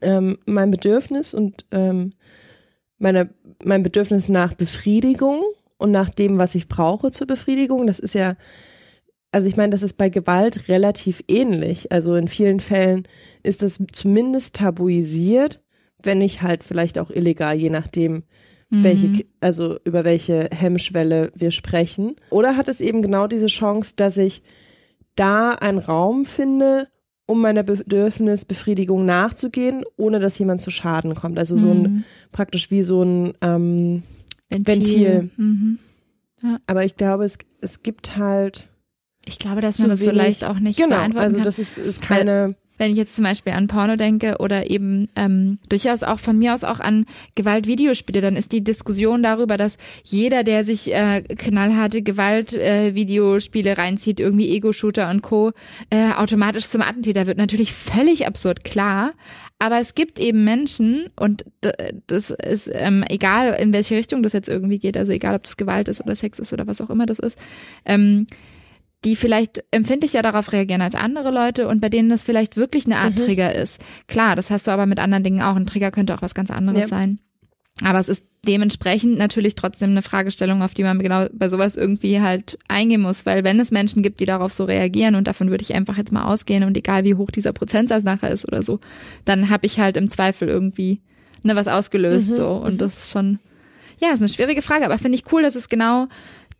ähm, 0.00 0.38
meinem 0.46 0.70
Bedürfnis 0.70 1.34
und 1.34 1.66
ähm, 1.72 2.12
meine, 2.98 3.30
mein 3.62 3.82
Bedürfnis 3.82 4.28
nach 4.28 4.54
Befriedigung 4.54 5.42
und 5.76 5.90
nach 5.90 6.08
dem, 6.08 6.38
was 6.38 6.54
ich 6.54 6.68
brauche 6.68 7.10
zur 7.10 7.26
Befriedigung. 7.26 7.86
Das 7.86 7.98
ist 7.98 8.14
ja 8.14 8.36
also 9.32 9.48
ich 9.48 9.56
meine, 9.56 9.70
das 9.70 9.82
ist 9.82 9.98
bei 9.98 10.08
Gewalt 10.08 10.68
relativ 10.68 11.22
ähnlich. 11.28 11.92
Also 11.92 12.16
in 12.16 12.28
vielen 12.28 12.60
Fällen 12.60 13.06
ist 13.42 13.62
das 13.62 13.78
zumindest 13.92 14.56
tabuisiert, 14.56 15.62
wenn 16.02 16.18
nicht 16.18 16.42
halt 16.42 16.64
vielleicht 16.64 16.98
auch 16.98 17.10
illegal, 17.10 17.56
je 17.56 17.70
nachdem, 17.70 18.22
mhm. 18.70 18.84
welche, 18.84 19.26
also 19.40 19.78
über 19.84 20.04
welche 20.04 20.48
Hemmschwelle 20.52 21.32
wir 21.34 21.50
sprechen. 21.50 22.16
Oder 22.30 22.56
hat 22.56 22.68
es 22.68 22.80
eben 22.80 23.02
genau 23.02 23.26
diese 23.26 23.48
Chance, 23.48 23.94
dass 23.96 24.16
ich 24.16 24.42
da 25.16 25.50
einen 25.50 25.78
Raum 25.78 26.24
finde, 26.24 26.88
um 27.26 27.40
meiner 27.40 27.62
Bedürfnisbefriedigung 27.62 29.04
nachzugehen, 29.04 29.84
ohne 29.96 30.20
dass 30.20 30.38
jemand 30.38 30.60
zu 30.60 30.70
Schaden 30.70 31.14
kommt. 31.14 31.38
Also 31.38 31.56
so 31.56 31.70
ein 31.70 31.82
mhm. 31.82 32.04
praktisch 32.30 32.70
wie 32.70 32.82
so 32.82 33.02
ein 33.02 33.32
ähm, 33.40 34.02
Ventil. 34.50 34.66
Ventil. 34.66 35.30
Mhm. 35.36 35.78
Ja. 36.42 36.58
Aber 36.66 36.84
ich 36.84 36.96
glaube, 36.96 37.24
es, 37.24 37.38
es 37.60 37.82
gibt 37.82 38.16
halt 38.16 38.68
ich 39.26 39.38
glaube, 39.38 39.60
dass 39.60 39.78
man 39.80 39.90
das 39.90 40.00
so 40.00 40.10
leicht 40.10 40.44
auch 40.44 40.58
nicht 40.58 40.78
genau, 40.78 40.96
beantworten 40.96 41.24
also 41.24 41.36
kann. 41.38 41.44
das 41.44 41.58
ist, 41.58 41.76
ist 41.76 42.00
keine... 42.00 42.54
wenn 42.78 42.92
ich 42.92 42.96
jetzt 42.96 43.16
zum 43.16 43.24
Beispiel 43.24 43.54
an 43.54 43.66
Porno 43.66 43.96
denke 43.96 44.36
oder 44.38 44.70
eben 44.70 45.08
ähm, 45.16 45.58
durchaus 45.68 46.04
auch 46.04 46.20
von 46.20 46.38
mir 46.38 46.54
aus 46.54 46.62
auch 46.62 46.78
an 46.78 47.06
Gewaltvideospiele, 47.34 48.20
dann 48.20 48.36
ist 48.36 48.52
die 48.52 48.62
Diskussion 48.62 49.22
darüber, 49.24 49.56
dass 49.56 49.78
jeder, 50.04 50.44
der 50.44 50.62
sich 50.62 50.94
äh, 50.94 51.22
knallharte 51.22 52.02
Gewaltvideospiele 52.02 53.70
äh, 53.70 53.72
reinzieht, 53.72 54.20
irgendwie 54.20 54.50
Ego-Shooter 54.50 55.10
und 55.10 55.22
Co., 55.22 55.52
äh, 55.90 56.12
automatisch 56.12 56.66
zum 56.66 56.82
Attentäter 56.82 57.26
wird, 57.26 57.38
natürlich 57.38 57.72
völlig 57.72 58.26
absurd, 58.26 58.62
klar. 58.62 59.12
Aber 59.58 59.80
es 59.80 59.94
gibt 59.94 60.20
eben 60.20 60.44
Menschen, 60.44 61.08
und 61.16 61.46
das 62.08 62.30
ist 62.30 62.70
ähm, 62.72 63.04
egal, 63.08 63.54
in 63.58 63.72
welche 63.72 63.96
Richtung 63.96 64.22
das 64.22 64.34
jetzt 64.34 64.50
irgendwie 64.50 64.78
geht, 64.78 64.98
also 64.98 65.12
egal, 65.12 65.34
ob 65.34 65.44
das 65.44 65.56
Gewalt 65.56 65.88
ist 65.88 66.02
oder 66.02 66.14
Sex 66.14 66.38
ist 66.38 66.52
oder 66.52 66.66
was 66.66 66.82
auch 66.82 66.90
immer 66.90 67.06
das 67.06 67.18
ist, 67.18 67.38
ähm, 67.86 68.26
die 69.06 69.16
vielleicht 69.16 69.64
empfindlicher 69.70 70.20
darauf 70.20 70.52
reagieren 70.52 70.82
als 70.82 70.96
andere 70.96 71.30
Leute 71.30 71.68
und 71.68 71.80
bei 71.80 71.88
denen 71.88 72.08
das 72.08 72.24
vielleicht 72.24 72.56
wirklich 72.56 72.86
eine 72.86 72.96
Art 72.96 73.18
mhm. 73.18 73.24
Trigger 73.24 73.54
ist. 73.54 73.80
Klar, 74.08 74.34
das 74.34 74.50
hast 74.50 74.66
du 74.66 74.72
aber 74.72 74.84
mit 74.84 74.98
anderen 74.98 75.22
Dingen 75.22 75.40
auch. 75.40 75.54
Ein 75.54 75.66
Trigger 75.66 75.92
könnte 75.92 76.12
auch 76.14 76.22
was 76.22 76.34
ganz 76.34 76.50
anderes 76.50 76.80
ja. 76.80 76.88
sein. 76.88 77.20
Aber 77.84 78.00
es 78.00 78.08
ist 78.08 78.24
dementsprechend 78.46 79.16
natürlich 79.16 79.54
trotzdem 79.54 79.90
eine 79.90 80.02
Fragestellung, 80.02 80.62
auf 80.62 80.74
die 80.74 80.82
man 80.82 80.98
genau 80.98 81.26
bei 81.32 81.48
sowas 81.48 81.76
irgendwie 81.76 82.20
halt 82.20 82.58
eingehen 82.66 83.02
muss, 83.02 83.26
weil 83.26 83.44
wenn 83.44 83.60
es 83.60 83.70
Menschen 83.70 84.02
gibt, 84.02 84.18
die 84.18 84.24
darauf 84.24 84.52
so 84.52 84.64
reagieren 84.64 85.14
und 85.14 85.28
davon 85.28 85.50
würde 85.50 85.62
ich 85.62 85.74
einfach 85.74 85.96
jetzt 85.96 86.10
mal 86.10 86.24
ausgehen 86.24 86.64
und 86.64 86.76
egal 86.76 87.04
wie 87.04 87.14
hoch 87.14 87.30
dieser 87.30 87.52
Prozentsatz 87.52 88.02
nachher 88.02 88.30
ist 88.30 88.48
oder 88.48 88.62
so, 88.62 88.80
dann 89.24 89.50
habe 89.50 89.66
ich 89.66 89.78
halt 89.78 89.96
im 89.96 90.10
Zweifel 90.10 90.48
irgendwie 90.48 91.00
ne 91.42 91.54
was 91.54 91.68
ausgelöst 91.68 92.30
mhm. 92.30 92.34
so 92.34 92.48
und 92.54 92.74
mhm. 92.74 92.78
das 92.78 92.98
ist 92.98 93.10
schon 93.12 93.38
ja, 93.98 94.10
ist 94.10 94.20
eine 94.20 94.28
schwierige 94.28 94.62
Frage, 94.62 94.84
aber 94.84 94.98
finde 94.98 95.16
ich 95.16 95.32
cool, 95.32 95.42
dass 95.42 95.54
es 95.54 95.68
genau 95.68 96.08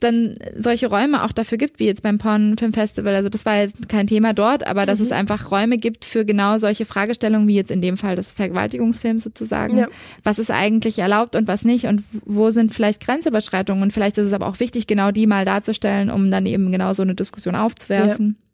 dann 0.00 0.34
solche 0.54 0.88
Räume 0.88 1.24
auch 1.24 1.32
dafür 1.32 1.56
gibt, 1.56 1.80
wie 1.80 1.86
jetzt 1.86 2.02
beim 2.02 2.18
Pornfilmfestival. 2.18 3.14
Also 3.14 3.30
das 3.30 3.46
war 3.46 3.56
jetzt 3.56 3.88
kein 3.88 4.06
Thema 4.06 4.34
dort, 4.34 4.66
aber 4.66 4.84
dass 4.84 4.98
mhm. 4.98 5.06
es 5.06 5.12
einfach 5.12 5.50
Räume 5.50 5.78
gibt 5.78 6.04
für 6.04 6.26
genau 6.26 6.58
solche 6.58 6.84
Fragestellungen, 6.84 7.48
wie 7.48 7.54
jetzt 7.54 7.70
in 7.70 7.80
dem 7.80 7.96
Fall 7.96 8.14
des 8.14 8.30
Vergewaltigungsfilms 8.30 9.24
sozusagen. 9.24 9.78
Ja. 9.78 9.88
Was 10.22 10.38
ist 10.38 10.50
eigentlich 10.50 10.98
erlaubt 10.98 11.34
und 11.34 11.48
was 11.48 11.64
nicht 11.64 11.86
und 11.86 12.02
wo 12.24 12.50
sind 12.50 12.74
vielleicht 12.74 13.04
Grenzüberschreitungen 13.04 13.82
und 13.82 13.92
vielleicht 13.92 14.18
ist 14.18 14.26
es 14.26 14.32
aber 14.34 14.48
auch 14.48 14.60
wichtig, 14.60 14.86
genau 14.86 15.12
die 15.12 15.26
mal 15.26 15.46
darzustellen, 15.46 16.10
um 16.10 16.30
dann 16.30 16.44
eben 16.44 16.70
genau 16.72 16.92
so 16.92 17.02
eine 17.02 17.14
Diskussion 17.14 17.54
aufzuwerfen. 17.54 18.36
Ja. 18.38 18.46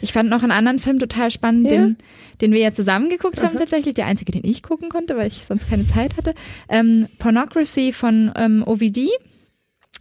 Ich 0.00 0.12
fand 0.12 0.30
noch 0.30 0.42
einen 0.42 0.52
anderen 0.52 0.78
Film 0.78 0.98
total 0.98 1.30
spannend, 1.30 1.66
ja. 1.66 1.72
den, 1.72 1.96
den 2.40 2.52
wir 2.52 2.60
ja 2.60 2.72
zusammen 2.72 3.10
geguckt 3.10 3.42
haben, 3.42 3.56
Aha. 3.56 3.60
tatsächlich. 3.60 3.94
Der 3.94 4.06
einzige, 4.06 4.32
den 4.32 4.44
ich 4.44 4.62
gucken 4.62 4.88
konnte, 4.88 5.16
weil 5.16 5.26
ich 5.26 5.44
sonst 5.46 5.68
keine 5.68 5.86
Zeit 5.86 6.16
hatte. 6.16 6.34
Ähm, 6.68 7.08
Pornocracy 7.18 7.92
von 7.92 8.32
ähm, 8.36 8.62
OVD 8.66 9.10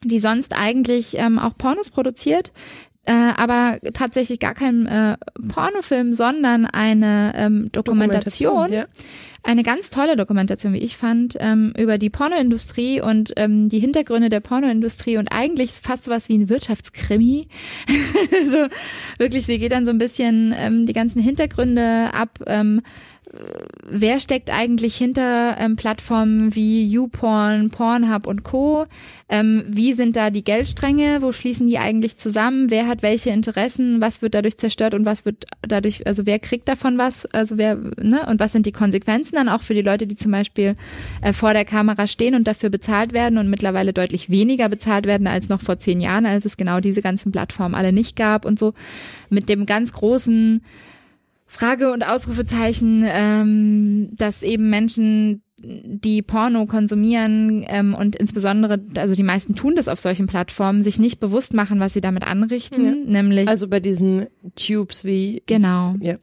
die 0.04 0.20
sonst 0.20 0.56
eigentlich 0.58 1.18
ähm, 1.18 1.40
auch 1.40 1.58
Pornos 1.58 1.90
produziert, 1.90 2.52
äh, 3.06 3.14
aber 3.14 3.80
tatsächlich 3.94 4.40
gar 4.40 4.54
kein 4.54 4.86
äh, 4.86 5.18
Pornofilm, 5.48 6.14
sondern 6.14 6.66
eine 6.66 7.34
ähm, 7.36 7.72
Dokumentation. 7.72 8.72
Dokumentation 8.72 8.74
ja. 8.74 8.86
Eine 9.43 9.63
ganz 9.63 9.89
tolle 9.89 10.17
Dokumentation, 10.17 10.73
wie 10.73 10.80
ich 10.80 10.97
fand, 10.97 11.36
ähm, 11.39 11.73
über 11.78 11.97
die 11.97 12.10
Pornoindustrie 12.10 13.02
und 13.02 13.34
ähm, 13.38 13.69
die 13.69 13.80
Hintergründe 13.80 14.30
der 14.30 14.41
Pornoindustrie 14.41 15.17
und 15.17 15.30
eigentlich 15.32 15.71
fast 15.71 16.06
so 16.06 16.12
was 16.12 16.30
wie 16.30 16.38
ein 16.38 16.49
Wirtschaftskrimi. 16.49 17.47
so 18.52 18.67
wirklich, 19.17 19.45
sie 19.45 19.60
geht 19.60 19.71
dann 19.71 19.86
so 19.86 19.91
ein 19.91 19.97
bisschen 19.97 20.54
ähm, 20.58 20.86
die 20.86 20.93
ganzen 20.93 21.21
Hintergründe 21.21 22.13
ab. 22.13 22.39
Ähm, 22.47 22.82
wer 23.88 24.19
steckt 24.19 24.49
eigentlich 24.52 24.95
hinter 24.95 25.56
ähm, 25.60 25.75
Plattformen 25.75 26.56
wie 26.56 26.88
YouPorn, 26.88 27.69
Pornhub 27.69 28.28
und 28.28 28.43
Co. 28.43 28.86
Ähm, 29.28 29.63
wie 29.67 29.93
sind 29.93 30.15
da 30.15 30.30
die 30.30 30.43
Geldstränge? 30.43 31.21
Wo 31.21 31.32
fließen 31.32 31.67
die 31.67 31.78
eigentlich 31.78 32.17
zusammen? 32.17 32.71
Wer 32.71 32.88
hat 32.88 33.04
welche 33.04 33.30
Interessen? 33.30 34.02
Was 34.02 34.21
wird 34.21 34.34
dadurch 34.34 34.58
zerstört 34.58 34.93
und 34.93 35.06
was 35.06 35.25
wird 35.25 35.45
dadurch, 35.62 36.08
also 36.08 36.25
wer 36.25 36.39
kriegt 36.39 36.67
davon 36.67 36.97
was? 36.97 37.25
Also 37.28 37.58
wer, 37.58 37.75
ne? 38.02 38.25
Und 38.28 38.39
was 38.39 38.52
sind 38.52 38.65
die 38.65 38.71
Konsequenzen 38.71 39.29
dann 39.36 39.50
auch 39.50 39.62
für 39.62 39.74
die 39.74 39.82
Leute, 39.82 40.08
die 40.08 40.15
zum 40.15 40.32
Beispiel 40.32 40.76
äh, 41.22 41.34
vor 41.34 41.54
der 41.54 41.65
Kamera 41.65 42.08
stehen 42.08 42.36
und 42.36 42.48
dafür 42.48 42.70
bezahlt 42.70 43.13
werden 43.13 43.38
und 43.38 43.50
mittlerweile 43.50 43.94
deutlich 43.94 44.30
weniger 44.30 44.70
bezahlt 44.70 45.06
werden 45.06 45.28
als 45.28 45.50
noch 45.50 45.62
vor 45.62 45.80
zehn 45.80 46.02
Jahren, 46.02 46.26
als 46.26 46.46
es 46.46 46.58
genau 46.58 46.80
diese 46.80 47.02
ganzen 47.02 47.32
Plattformen 47.32 47.76
alle 47.76 47.94
nicht 47.94 48.15
gab 48.15 48.46
und 48.46 48.60
so. 48.60 48.74
Mit 49.30 49.50
dem 49.50 49.65
ganz 49.65 49.94
großen 49.94 50.62
Frage 51.48 51.92
und 51.92 52.04
Ausrufezeichen, 52.04 53.04
ähm, 53.08 54.10
dass 54.15 54.44
eben 54.44 54.70
Menschen, 54.70 55.42
die 55.62 56.22
Porno 56.22 56.65
konsumieren 56.68 57.65
ähm, 57.68 57.94
und 57.94 58.15
insbesondere, 58.15 58.80
also 58.96 59.15
die 59.15 59.24
meisten 59.24 59.56
tun 59.56 59.76
das 59.76 59.88
auf 59.88 60.00
solchen 60.00 60.28
Plattformen, 60.28 60.84
sich 60.84 61.00
nicht 61.00 61.20
bewusst 61.20 61.54
machen, 61.54 61.80
was 61.80 61.94
sie 61.94 62.02
damit 62.02 62.24
anrichten, 62.24 62.86
ja. 62.86 62.94
nämlich 62.94 63.48
also 63.48 63.68
bei 63.68 63.80
diesen 63.80 64.28
Tubes 64.56 65.04
wie 65.04 65.44
genau 65.48 65.96
ja. 66.00 66.15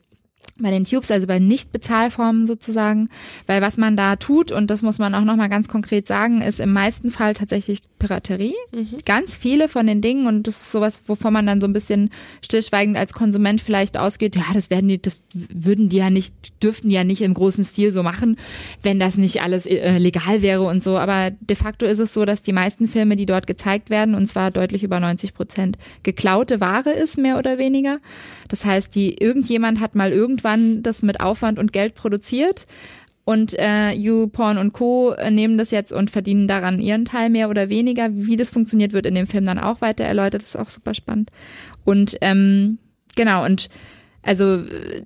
Bei 0.59 0.71
den 0.71 0.85
Tubes, 0.85 1.11
also 1.11 1.27
bei 1.27 1.39
Nicht-Bezahlformen 1.39 2.47
sozusagen, 2.47 3.09
weil 3.47 3.61
was 3.61 3.77
man 3.77 3.97
da 3.97 4.17
tut, 4.17 4.53
und 4.53 4.71
das 4.71 4.83
muss 4.83 4.99
man 4.99 5.15
auch 5.15 5.25
nochmal 5.25 5.49
ganz 5.49 5.69
konkret 5.69 6.07
sagen, 6.07 6.41
ist 6.41 6.61
im 6.61 6.73
meisten 6.73 7.11
Fall 7.11 7.35
tatsächlich 7.35 7.83
Piraterie. 7.99 8.55
Mhm. 8.73 8.97
Ganz 9.05 9.37
viele 9.37 9.69
von 9.69 9.87
den 9.87 10.01
Dingen, 10.01 10.27
und 10.27 10.47
das 10.47 10.61
ist 10.61 10.73
sowas, 10.73 11.01
wovon 11.07 11.33
man 11.33 11.47
dann 11.47 11.61
so 11.61 11.67
ein 11.67 11.73
bisschen 11.73 12.11
stillschweigend 12.43 12.97
als 12.97 13.13
Konsument 13.13 13.61
vielleicht 13.61 13.99
ausgeht, 13.99 14.37
ja, 14.37 14.45
das 14.55 14.71
werden 14.71 14.89
die, 14.89 15.01
das 15.01 15.23
würden 15.33 15.89
die 15.89 15.97
ja 15.97 16.11
nicht, 16.11 16.35
dürften 16.63 16.89
die 16.89 16.95
ja 16.95 17.05
nicht 17.05 17.23
im 17.23 17.35
großen 17.35 17.65
Stil 17.65 17.93
so 17.93 18.03
machen, 18.03 18.37
wenn 18.83 18.99
das 18.99 19.17
nicht 19.17 19.43
alles 19.43 19.67
äh, 19.67 19.99
legal 19.99 20.43
wäre 20.43 20.63
und 20.63 20.83
so. 20.83 20.99
Aber 20.99 21.31
de 21.41 21.57
facto 21.57 21.87
ist 21.87 21.99
es 21.99 22.13
so, 22.13 22.25
dass 22.25 22.43
die 22.43 22.53
meisten 22.53 22.89
Filme, 22.89 23.17
die 23.17 23.27
dort 23.27 23.47
gezeigt 23.47 23.91
werden, 23.91 24.15
und 24.15 24.27
zwar 24.27 24.51
deutlich 24.51 24.83
über 24.83 25.01
90 25.01 25.35
Prozent 25.35 25.79
geklaute 26.03 26.61
Ware 26.61 26.91
ist, 26.91 27.19
mehr 27.19 27.39
oder 27.39 27.59
weniger. 27.59 27.99
Das 28.49 28.65
heißt, 28.65 28.95
die 28.95 29.15
irgendjemand 29.15 29.81
hat 29.81 29.95
mal 29.95 30.13
irgendwann 30.47 30.83
das 30.83 31.03
mit 31.03 31.21
Aufwand 31.21 31.59
und 31.59 31.73
Geld 31.73 31.95
produziert 31.95 32.67
und 33.25 33.59
äh, 33.59 33.91
YouPorn 33.93 34.57
und 34.59 34.73
Co. 34.73 35.15
nehmen 35.31 35.59
das 35.59 35.73
jetzt 35.73 35.93
und 35.93 36.11
verdienen 36.11 36.47
daran 36.47 36.79
ihren 36.79 37.05
Teil 37.05 37.29
mehr 37.29 37.51
oder 37.51 37.69
weniger. 37.69 38.09
Wie 38.13 38.37
das 38.37 38.51
funktioniert, 38.51 38.93
wird 38.93 39.07
in 39.07 39.17
dem 39.17 39.27
Film 39.27 39.45
dann 39.45 39.59
auch 39.59 39.81
weiter 39.81 40.05
erläutert. 40.05 40.43
Das 40.43 40.51
ist 40.51 40.57
auch 40.57 40.71
super 40.71 40.95
spannend. 40.95 41.31
Und 41.85 42.17
ähm, 42.21 42.79
genau, 43.17 43.45
und 43.45 43.69
also 44.23 44.59
äh, 44.59 45.03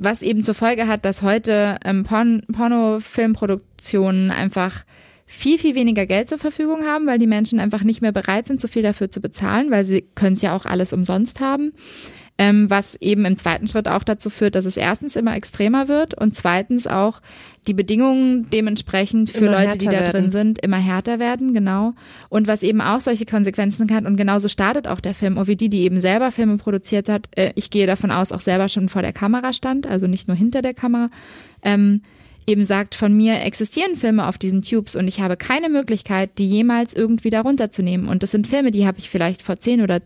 was 0.00 0.22
eben 0.22 0.44
zur 0.44 0.54
Folge 0.54 0.86
hat, 0.86 1.04
dass 1.04 1.22
heute 1.22 1.78
ähm, 1.84 2.04
Porn 2.04 2.42
Pornofilmproduktionen 2.52 4.30
einfach 4.30 4.84
viel, 5.28 5.58
viel 5.58 5.74
weniger 5.74 6.06
Geld 6.06 6.28
zur 6.28 6.38
Verfügung 6.38 6.84
haben, 6.84 7.08
weil 7.08 7.18
die 7.18 7.26
Menschen 7.26 7.58
einfach 7.58 7.82
nicht 7.82 8.02
mehr 8.02 8.12
bereit 8.12 8.46
sind, 8.46 8.60
so 8.60 8.68
viel 8.68 8.82
dafür 8.82 9.10
zu 9.10 9.20
bezahlen, 9.20 9.72
weil 9.72 9.84
sie 9.84 10.02
können 10.14 10.34
es 10.34 10.42
ja 10.42 10.54
auch 10.54 10.66
alles 10.66 10.92
umsonst 10.92 11.40
haben 11.40 11.72
ähm, 12.38 12.68
was 12.68 12.96
eben 13.00 13.24
im 13.24 13.38
zweiten 13.38 13.66
Schritt 13.68 13.88
auch 13.88 14.04
dazu 14.04 14.28
führt, 14.28 14.54
dass 14.54 14.66
es 14.66 14.76
erstens 14.76 15.16
immer 15.16 15.34
extremer 15.36 15.88
wird 15.88 16.14
und 16.14 16.34
zweitens 16.34 16.86
auch 16.86 17.20
die 17.66 17.74
Bedingungen 17.74 18.48
dementsprechend 18.50 19.30
für 19.30 19.46
immer 19.46 19.62
Leute, 19.62 19.78
die 19.78 19.86
da 19.86 19.92
werden. 19.92 20.12
drin 20.12 20.30
sind, 20.30 20.58
immer 20.60 20.76
härter 20.76 21.18
werden, 21.18 21.54
genau. 21.54 21.94
Und 22.28 22.46
was 22.46 22.62
eben 22.62 22.80
auch 22.80 23.00
solche 23.00 23.26
Konsequenzen 23.26 23.90
hat 23.92 24.04
und 24.04 24.16
genauso 24.16 24.48
startet 24.48 24.86
auch 24.86 25.00
der 25.00 25.14
Film, 25.14 25.38
OVD, 25.38 25.68
die 25.68 25.82
eben 25.82 26.00
selber 26.00 26.30
Filme 26.30 26.58
produziert 26.58 27.08
hat, 27.08 27.28
äh, 27.36 27.52
ich 27.54 27.70
gehe 27.70 27.86
davon 27.86 28.10
aus, 28.10 28.32
auch 28.32 28.40
selber 28.40 28.68
schon 28.68 28.88
vor 28.88 29.02
der 29.02 29.12
Kamera 29.12 29.52
stand, 29.52 29.86
also 29.86 30.06
nicht 30.06 30.28
nur 30.28 30.36
hinter 30.36 30.62
der 30.62 30.74
Kamera, 30.74 31.10
ähm, 31.62 32.02
eben 32.46 32.64
sagt, 32.64 32.94
von 32.94 33.12
mir 33.16 33.40
existieren 33.40 33.96
Filme 33.96 34.26
auf 34.26 34.38
diesen 34.38 34.62
Tubes 34.62 34.94
und 34.94 35.08
ich 35.08 35.20
habe 35.20 35.36
keine 35.36 35.68
Möglichkeit, 35.68 36.30
die 36.38 36.48
jemals 36.48 36.94
irgendwie 36.94 37.30
da 37.30 37.40
runterzunehmen. 37.40 38.08
Und 38.08 38.22
das 38.22 38.30
sind 38.30 38.46
Filme, 38.46 38.70
die 38.70 38.86
habe 38.86 38.98
ich 38.98 39.10
vielleicht 39.10 39.42
vor 39.42 39.56
10 39.56 39.82
oder 39.82 40.00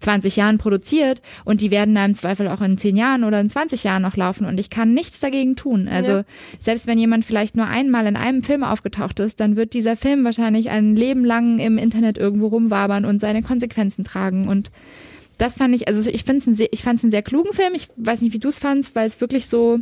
20 0.00 0.36
Jahren 0.36 0.58
produziert 0.58 1.20
und 1.44 1.60
die 1.60 1.70
werden 1.70 1.94
da 1.94 2.04
im 2.04 2.14
Zweifel 2.14 2.48
auch 2.48 2.62
in 2.62 2.78
10 2.78 2.96
Jahren 2.96 3.24
oder 3.24 3.40
in 3.40 3.50
20 3.50 3.84
Jahren 3.84 4.02
noch 4.02 4.16
laufen 4.16 4.46
und 4.46 4.58
ich 4.58 4.70
kann 4.70 4.94
nichts 4.94 5.20
dagegen 5.20 5.54
tun. 5.54 5.86
Also 5.86 6.12
ja. 6.12 6.24
selbst 6.58 6.86
wenn 6.86 6.98
jemand 6.98 7.26
vielleicht 7.26 7.56
nur 7.56 7.66
einmal 7.66 8.06
in 8.06 8.16
einem 8.16 8.42
Film 8.42 8.64
aufgetaucht 8.64 9.20
ist, 9.20 9.38
dann 9.40 9.56
wird 9.56 9.74
dieser 9.74 9.96
Film 9.96 10.24
wahrscheinlich 10.24 10.70
ein 10.70 10.96
Leben 10.96 11.24
lang 11.24 11.58
im 11.58 11.76
Internet 11.76 12.16
irgendwo 12.16 12.46
rumwabern 12.46 13.04
und 13.04 13.20
seine 13.20 13.42
Konsequenzen 13.42 14.04
tragen 14.04 14.48
und 14.48 14.70
das 15.36 15.56
fand 15.56 15.74
ich, 15.74 15.88
also 15.88 16.00
ich 16.00 16.16
ich 16.16 16.24
fand 16.24 16.42
es 16.98 17.04
einen 17.04 17.10
sehr 17.10 17.22
klugen 17.22 17.54
Film. 17.54 17.72
Ich 17.74 17.88
weiß 17.96 18.20
nicht, 18.20 18.34
wie 18.34 18.38
du 18.38 18.48
es 18.48 18.58
fandst, 18.58 18.94
weil 18.94 19.06
es 19.06 19.22
wirklich 19.22 19.46
so 19.46 19.80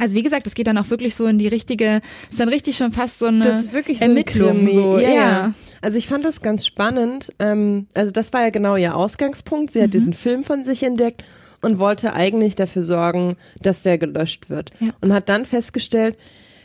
also 0.00 0.16
wie 0.16 0.22
gesagt, 0.22 0.46
es 0.46 0.54
geht 0.54 0.66
dann 0.66 0.78
auch 0.78 0.90
wirklich 0.90 1.14
so 1.14 1.26
in 1.26 1.38
die 1.38 1.48
richtige, 1.48 2.00
ist 2.30 2.40
dann 2.40 2.48
richtig 2.48 2.76
schon 2.76 2.92
fast 2.92 3.20
so 3.20 3.26
eine 3.26 3.44
das 3.44 3.62
ist 3.62 3.72
wirklich 3.72 3.98
so 3.98 4.04
Ermittlung. 4.04 4.68
So, 4.68 4.98
ja, 4.98 5.10
ja. 5.10 5.54
Also 5.82 5.98
ich 5.98 6.06
fand 6.06 6.24
das 6.24 6.40
ganz 6.40 6.66
spannend. 6.66 7.32
Ähm, 7.38 7.86
also 7.94 8.10
das 8.10 8.32
war 8.32 8.42
ja 8.42 8.50
genau 8.50 8.76
ihr 8.76 8.96
Ausgangspunkt. 8.96 9.70
Sie 9.70 9.80
hat 9.80 9.88
mhm. 9.88 9.92
diesen 9.92 10.12
Film 10.12 10.42
von 10.42 10.64
sich 10.64 10.82
entdeckt 10.82 11.24
und 11.60 11.78
wollte 11.78 12.12
eigentlich 12.12 12.56
dafür 12.56 12.82
sorgen, 12.82 13.36
dass 13.60 13.82
der 13.82 13.98
gelöscht 13.98 14.50
wird. 14.50 14.70
Ja. 14.80 14.88
Und 15.00 15.12
hat 15.12 15.28
dann 15.28 15.44
festgestellt, 15.44 16.16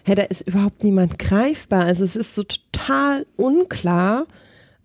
hey, 0.03 0.15
da 0.15 0.23
ist 0.23 0.47
überhaupt 0.47 0.83
niemand 0.83 1.19
greifbar. 1.19 1.83
Also 1.83 2.03
es 2.03 2.15
ist 2.15 2.33
so 2.33 2.43
total 2.43 3.25
unklar, 3.35 4.25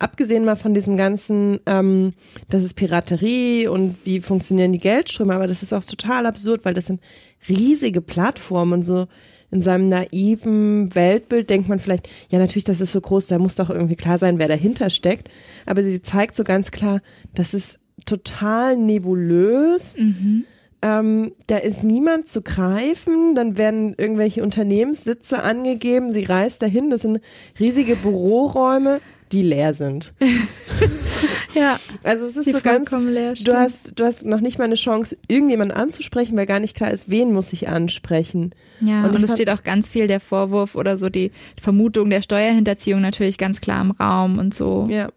abgesehen 0.04 0.44
mal 0.44 0.54
von 0.54 0.74
diesem 0.74 0.98
ganzen, 0.98 1.60
ähm, 1.64 2.12
das 2.50 2.62
ist 2.62 2.74
Piraterie 2.74 3.68
und 3.68 3.96
wie 4.04 4.20
funktionieren 4.20 4.72
die 4.72 4.78
Geldströme, 4.78 5.34
aber 5.34 5.46
das 5.46 5.62
ist 5.62 5.72
auch 5.72 5.82
total 5.82 6.26
absurd, 6.26 6.66
weil 6.66 6.74
das 6.74 6.86
sind 6.86 7.00
riesige 7.48 8.02
Plattformen 8.02 8.74
und 8.74 8.82
so 8.82 9.06
in 9.50 9.62
seinem 9.62 9.88
naiven 9.88 10.94
Weltbild 10.94 11.48
denkt 11.48 11.68
man 11.68 11.78
vielleicht, 11.78 12.08
ja 12.28 12.38
natürlich, 12.38 12.64
das 12.64 12.80
ist 12.80 12.92
so 12.92 13.00
groß, 13.00 13.28
da 13.28 13.38
muss 13.38 13.54
doch 13.54 13.70
irgendwie 13.70 13.96
klar 13.96 14.18
sein, 14.18 14.38
wer 14.38 14.48
dahinter 14.48 14.90
steckt. 14.90 15.28
Aber 15.64 15.82
sie 15.82 16.02
zeigt 16.02 16.34
so 16.34 16.44
ganz 16.44 16.70
klar, 16.70 17.00
das 17.34 17.54
ist 17.54 17.78
total 18.04 18.76
nebulös. 18.76 19.96
Mhm. 19.96 20.44
Ähm, 20.82 21.32
da 21.46 21.56
ist 21.58 21.82
niemand 21.82 22.28
zu 22.28 22.42
greifen, 22.42 23.34
dann 23.34 23.56
werden 23.56 23.94
irgendwelche 23.96 24.42
Unternehmenssitze 24.42 25.42
angegeben, 25.42 26.10
sie 26.10 26.24
reist 26.24 26.60
dahin, 26.60 26.90
das 26.90 27.02
sind 27.02 27.20
riesige 27.58 27.96
Büroräume 27.96 29.00
die 29.32 29.42
leer 29.42 29.74
sind. 29.74 30.12
ja. 31.54 31.78
Also 32.02 32.26
es 32.26 32.36
ist 32.36 32.52
so 32.52 32.60
ganz, 32.60 32.90
leer, 32.90 33.34
du 33.34 33.52
hast, 33.54 33.92
du 33.94 34.04
hast 34.04 34.24
noch 34.24 34.40
nicht 34.40 34.58
mal 34.58 34.64
eine 34.64 34.74
Chance, 34.74 35.16
irgendjemanden 35.28 35.76
anzusprechen, 35.76 36.36
weil 36.36 36.46
gar 36.46 36.60
nicht 36.60 36.76
klar 36.76 36.90
ist, 36.90 37.10
wen 37.10 37.32
muss 37.32 37.52
ich 37.52 37.68
ansprechen. 37.68 38.54
Ja, 38.80 39.06
und, 39.06 39.14
und 39.14 39.24
es 39.24 39.32
steht 39.32 39.50
auch 39.50 39.62
ganz 39.62 39.88
viel 39.88 40.06
der 40.06 40.20
Vorwurf 40.20 40.74
oder 40.74 40.96
so 40.96 41.08
die 41.08 41.32
Vermutung 41.60 42.10
der 42.10 42.22
Steuerhinterziehung 42.22 43.00
natürlich 43.00 43.38
ganz 43.38 43.60
klar 43.60 43.80
im 43.80 43.92
Raum 43.92 44.38
und 44.38 44.54
so. 44.54 44.86
Ja. 44.90 45.08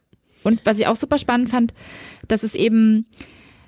Und 0.43 0.65
was 0.65 0.79
ich 0.79 0.87
auch 0.87 0.95
super 0.95 1.17
spannend 1.17 1.49
fand, 1.49 1.73
dass 2.27 2.43
es 2.43 2.55
eben 2.55 3.05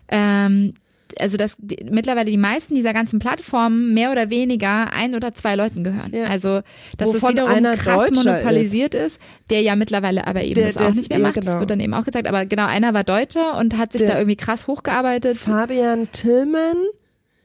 ähm, 0.09 0.73
also 1.19 1.37
dass 1.37 1.55
die, 1.57 1.85
mittlerweile 1.89 2.29
die 2.29 2.37
meisten 2.37 2.75
dieser 2.75 2.93
ganzen 2.93 3.19
Plattformen 3.19 3.93
mehr 3.93 4.11
oder 4.11 4.29
weniger 4.29 4.91
ein 4.93 5.15
oder 5.15 5.33
zwei 5.33 5.55
Leuten 5.55 5.83
gehören. 5.83 6.11
Ja. 6.13 6.25
Also 6.25 6.61
dass 6.97 7.07
Wovon 7.07 7.35
das 7.35 7.49
wiederum 7.49 7.71
krass 7.73 8.11
monopolisiert 8.11 8.95
ist. 8.95 9.17
ist. 9.17 9.21
der 9.49 9.61
ja 9.61 9.75
mittlerweile 9.75 10.27
aber 10.27 10.43
eben 10.43 10.55
der, 10.55 10.71
das 10.71 10.77
auch 10.77 10.93
nicht 10.93 11.09
mehr 11.09 11.19
macht. 11.19 11.35
Genau. 11.35 11.45
Das 11.45 11.59
wird 11.59 11.69
dann 11.69 11.79
eben 11.79 11.93
auch 11.93 12.05
gezeigt. 12.05 12.27
Aber 12.27 12.45
genau, 12.45 12.65
einer 12.65 12.93
war 12.93 13.03
Deutscher 13.03 13.57
und 13.57 13.77
hat 13.77 13.93
sich 13.93 14.01
der 14.01 14.11
da 14.11 14.17
irgendwie 14.17 14.37
krass 14.37 14.67
hochgearbeitet. 14.67 15.37
Fabian 15.37 16.11
Tillmann. 16.11 16.77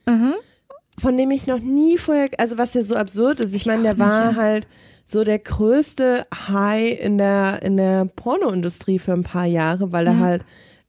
Mhm. 0.07 0.35
Von 0.99 1.17
dem 1.17 1.31
ich 1.31 1.47
noch 1.47 1.59
nie 1.59 1.99
vorher, 1.99 2.29
also 2.39 2.57
was 2.59 2.75
ja 2.75 2.83
so 2.83 2.95
absurd 2.95 3.41
ist. 3.41 3.55
Ich, 3.55 3.63
ich 3.63 3.67
meine, 3.67 3.83
der 3.83 3.99
war 3.99 4.29
nicht, 4.29 4.37
ja. 4.37 4.43
halt 4.43 4.67
so 5.07 5.25
der 5.25 5.39
größte 5.39 6.27
High 6.49 7.01
in 7.01 7.19
der 7.19 7.63
in 7.63 7.77
der 7.77 8.05
Pornoindustrie 8.05 8.99
für 8.99 9.13
ein 9.13 9.25
paar 9.25 9.47
Jahre, 9.47 9.93
weil 9.93 10.07
er 10.07 10.19
halt 10.19 10.43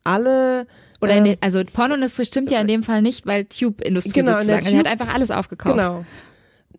alle 0.03 0.67
oder 1.05 1.15
ähm, 1.15 1.23
den, 1.23 1.37
also 1.41 1.63
Pornoindustrie 1.71 2.25
stimmt 2.25 2.51
ja 2.51 2.59
in 2.59 2.67
dem 2.67 2.83
Fall 2.83 3.01
nicht, 3.01 3.25
weil 3.25 3.45
Tube-Industrie 3.45 4.11
genau, 4.11 4.33
sozusagen. 4.33 4.59
Tube, 4.59 4.67
also 4.67 4.77
hat 4.79 4.87
einfach 4.87 5.13
alles 5.13 5.31
aufgekauft. 5.31 5.75
Genau. 5.75 6.05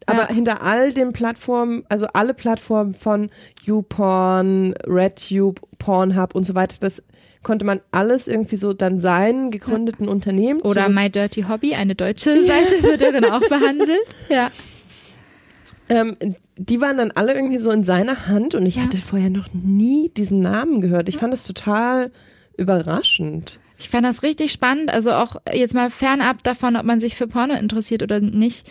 Aber 0.06 0.28
ja. 0.28 0.28
hinter 0.28 0.62
all 0.62 0.92
den 0.92 1.12
Plattformen, 1.12 1.84
also 1.88 2.06
alle 2.12 2.34
Plattformen 2.34 2.94
von 2.94 3.30
YouPorn, 3.62 4.74
RedTube, 4.86 5.60
Pornhub 5.78 6.34
und 6.34 6.44
so 6.44 6.54
weiter, 6.54 6.76
das 6.80 7.02
konnte 7.42 7.64
man 7.64 7.80
alles 7.90 8.28
irgendwie 8.28 8.56
so 8.56 8.72
dann 8.72 9.00
seinen 9.00 9.50
gegründeten 9.50 10.06
ja. 10.06 10.12
Unternehmen. 10.12 10.60
Oder 10.60 10.88
My 10.88 11.10
Dirty 11.10 11.42
Hobby, 11.42 11.74
eine 11.74 11.94
deutsche 11.94 12.42
Seite, 12.46 12.82
wird 12.82 13.00
dann 13.00 13.24
auch 13.24 13.48
behandelt. 13.48 13.98
Ja. 14.28 14.50
Ähm, 15.88 16.16
die 16.56 16.80
waren 16.80 16.96
dann 16.96 17.10
alle 17.12 17.34
irgendwie 17.34 17.58
so 17.58 17.70
in 17.70 17.84
seiner 17.84 18.26
Hand 18.26 18.54
und 18.54 18.66
ich 18.66 18.76
ja. 18.76 18.82
hatte 18.82 18.96
vorher 18.96 19.30
noch 19.30 19.48
nie 19.52 20.10
diesen 20.10 20.40
Namen 20.40 20.80
gehört. 20.80 21.08
Ich 21.08 21.18
fand 21.18 21.32
das 21.32 21.44
total 21.44 22.10
überraschend. 22.56 23.60
Ich 23.78 23.88
fand 23.88 24.04
das 24.04 24.22
richtig 24.22 24.52
spannend. 24.52 24.90
Also 24.90 25.12
auch 25.12 25.36
jetzt 25.52 25.74
mal 25.74 25.90
fernab 25.90 26.42
davon, 26.42 26.76
ob 26.76 26.84
man 26.84 27.00
sich 27.00 27.14
für 27.14 27.26
Porno 27.26 27.54
interessiert 27.54 28.02
oder 28.02 28.20
nicht. 28.20 28.66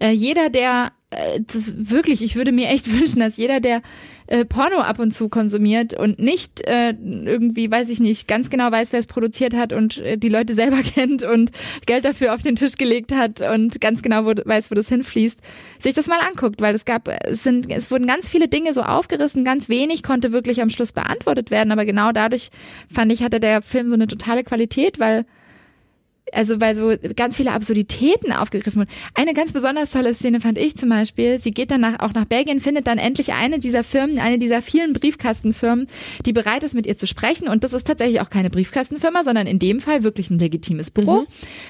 Äh, 0.00 0.10
jeder, 0.12 0.48
der 0.50 0.92
äh, 1.10 1.40
das 1.40 1.90
wirklich, 1.90 2.22
ich 2.22 2.36
würde 2.36 2.52
mir 2.52 2.68
echt 2.68 2.90
wünschen, 2.98 3.20
dass 3.20 3.36
jeder, 3.36 3.60
der 3.60 3.82
äh, 4.30 4.44
Porno 4.44 4.78
ab 4.78 4.98
und 4.98 5.12
zu 5.12 5.28
konsumiert 5.28 5.92
und 5.92 6.18
nicht 6.18 6.66
äh, 6.66 6.90
irgendwie, 6.90 7.70
weiß 7.70 7.88
ich 7.88 8.00
nicht, 8.00 8.28
ganz 8.28 8.48
genau 8.48 8.70
weiß, 8.70 8.92
wer 8.92 9.00
es 9.00 9.06
produziert 9.06 9.54
hat 9.54 9.72
und 9.72 9.98
äh, 9.98 10.16
die 10.16 10.28
Leute 10.28 10.54
selber 10.54 10.82
kennt 10.82 11.22
und 11.24 11.50
Geld 11.84 12.04
dafür 12.04 12.32
auf 12.32 12.42
den 12.42 12.56
Tisch 12.56 12.76
gelegt 12.76 13.12
hat 13.12 13.42
und 13.42 13.80
ganz 13.80 14.02
genau 14.02 14.24
wo, 14.24 14.32
weiß, 14.32 14.70
wo 14.70 14.76
das 14.76 14.88
hinfließt, 14.88 15.40
sich 15.78 15.94
das 15.94 16.06
mal 16.06 16.20
anguckt, 16.20 16.60
weil 16.60 16.74
es 16.74 16.84
gab, 16.84 17.08
es 17.24 17.42
sind, 17.42 17.70
es 17.70 17.90
wurden 17.90 18.06
ganz 18.06 18.28
viele 18.28 18.48
Dinge 18.48 18.72
so 18.72 18.82
aufgerissen, 18.82 19.44
ganz 19.44 19.68
wenig 19.68 20.02
konnte 20.02 20.32
wirklich 20.32 20.62
am 20.62 20.70
Schluss 20.70 20.92
beantwortet 20.92 21.50
werden, 21.50 21.72
aber 21.72 21.84
genau 21.84 22.12
dadurch 22.12 22.50
fand 22.90 23.12
ich, 23.12 23.22
hatte 23.22 23.40
der 23.40 23.62
Film 23.62 23.88
so 23.88 23.94
eine 23.94 24.06
totale 24.06 24.44
Qualität, 24.44 25.00
weil 25.00 25.26
also 26.32 26.60
weil 26.60 26.74
so 26.74 26.94
ganz 27.16 27.36
viele 27.36 27.52
Absurditäten 27.52 28.32
aufgegriffen 28.32 28.80
wurden. 28.80 28.90
Eine 29.14 29.34
ganz 29.34 29.52
besonders 29.52 29.90
tolle 29.90 30.14
Szene 30.14 30.40
fand 30.40 30.58
ich 30.58 30.76
zum 30.76 30.88
Beispiel. 30.88 31.38
Sie 31.38 31.50
geht 31.50 31.70
dann 31.70 31.80
nach, 31.80 32.00
auch 32.00 32.12
nach 32.12 32.24
Belgien, 32.24 32.60
findet 32.60 32.86
dann 32.86 32.98
endlich 32.98 33.32
eine 33.32 33.58
dieser 33.58 33.84
Firmen, 33.84 34.18
eine 34.18 34.38
dieser 34.38 34.62
vielen 34.62 34.92
Briefkastenfirmen, 34.92 35.86
die 36.24 36.32
bereit 36.32 36.62
ist, 36.62 36.74
mit 36.74 36.86
ihr 36.86 36.96
zu 36.96 37.06
sprechen. 37.06 37.48
Und 37.48 37.64
das 37.64 37.72
ist 37.72 37.86
tatsächlich 37.86 38.20
auch 38.20 38.30
keine 38.30 38.50
Briefkastenfirma, 38.50 39.24
sondern 39.24 39.46
in 39.46 39.58
dem 39.58 39.80
Fall 39.80 40.02
wirklich 40.02 40.30
ein 40.30 40.38
legitimes 40.38 40.90
Büro, 40.90 41.22
mhm. 41.22 41.26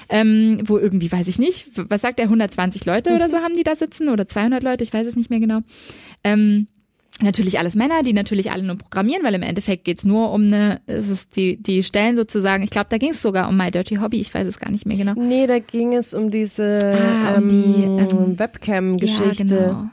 ähm, 0.09 0.57
wo 0.65 0.77
irgendwie, 0.77 1.11
weiß 1.11 1.27
ich 1.27 1.39
nicht, 1.39 1.67
was 1.75 2.01
sagt 2.01 2.19
er, 2.19 2.25
120 2.25 2.85
Leute 2.85 3.11
mhm. 3.11 3.15
oder 3.17 3.29
so 3.29 3.37
haben 3.37 3.55
die 3.55 3.63
da 3.63 3.75
sitzen 3.75 4.09
oder 4.09 4.27
200 4.27 4.63
Leute, 4.63 4.83
ich 4.83 4.93
weiß 4.93 5.07
es 5.07 5.15
nicht 5.15 5.29
mehr 5.29 5.39
genau. 5.39 5.59
Ähm, 6.23 6.67
Natürlich 7.21 7.59
alles 7.59 7.75
Männer, 7.75 8.03
die 8.03 8.13
natürlich 8.13 8.51
alle 8.51 8.63
nur 8.63 8.77
programmieren, 8.77 9.23
weil 9.23 9.35
im 9.35 9.43
Endeffekt 9.43 9.85
geht's 9.85 10.03
nur 10.05 10.31
um 10.31 10.45
eine, 10.47 10.81
es 10.87 11.09
ist 11.09 11.35
die, 11.35 11.61
die 11.61 11.83
Stellen 11.83 12.15
sozusagen, 12.15 12.63
ich 12.63 12.71
glaube, 12.71 12.87
da 12.89 12.97
ging 12.97 13.11
es 13.11 13.21
sogar 13.21 13.47
um 13.47 13.57
My 13.57 13.69
Dirty 13.69 13.95
Hobby, 13.95 14.19
ich 14.19 14.33
weiß 14.33 14.47
es 14.47 14.59
gar 14.59 14.71
nicht 14.71 14.85
mehr 14.85 14.97
genau. 14.97 15.13
Nee, 15.15 15.45
da 15.47 15.59
ging 15.59 15.93
es 15.93 16.13
um 16.13 16.31
diese 16.31 16.79
Ah, 17.25 17.37
um 17.37 17.43
ähm, 17.43 17.49
die, 17.49 18.15
ähm, 18.15 18.39
Webcam-Geschichte. 18.39 19.55
Ja, 19.55 19.67
genau. 19.67 19.89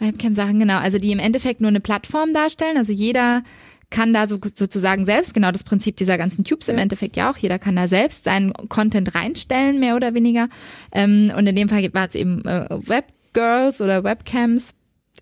Webcam-Sachen, 0.00 0.58
genau. 0.58 0.78
Also 0.78 0.98
die 0.98 1.12
im 1.12 1.18
Endeffekt 1.18 1.60
nur 1.60 1.68
eine 1.68 1.80
Plattform 1.80 2.32
darstellen. 2.32 2.76
Also 2.76 2.92
jeder 2.92 3.42
kann 3.90 4.14
da 4.14 4.28
so, 4.28 4.38
sozusagen 4.54 5.04
selbst, 5.04 5.34
genau 5.34 5.50
das 5.50 5.64
Prinzip 5.64 5.96
dieser 5.96 6.16
ganzen 6.16 6.44
Tubes 6.44 6.68
im 6.68 6.76
Ja. 6.76 6.82
Endeffekt 6.82 7.16
ja 7.16 7.30
auch, 7.30 7.36
jeder 7.36 7.58
kann 7.58 7.76
da 7.76 7.88
selbst 7.88 8.24
seinen 8.24 8.52
Content 8.68 9.14
reinstellen, 9.14 9.80
mehr 9.80 9.96
oder 9.96 10.14
weniger. 10.14 10.48
Ähm, 10.92 11.32
und 11.36 11.46
in 11.46 11.56
dem 11.56 11.68
Fall 11.68 11.92
war 11.92 12.08
es 12.08 12.14
eben 12.14 12.44
äh, 12.44 12.66
Webgirls 12.70 13.80
oder 13.80 14.04
Webcams. 14.04 14.74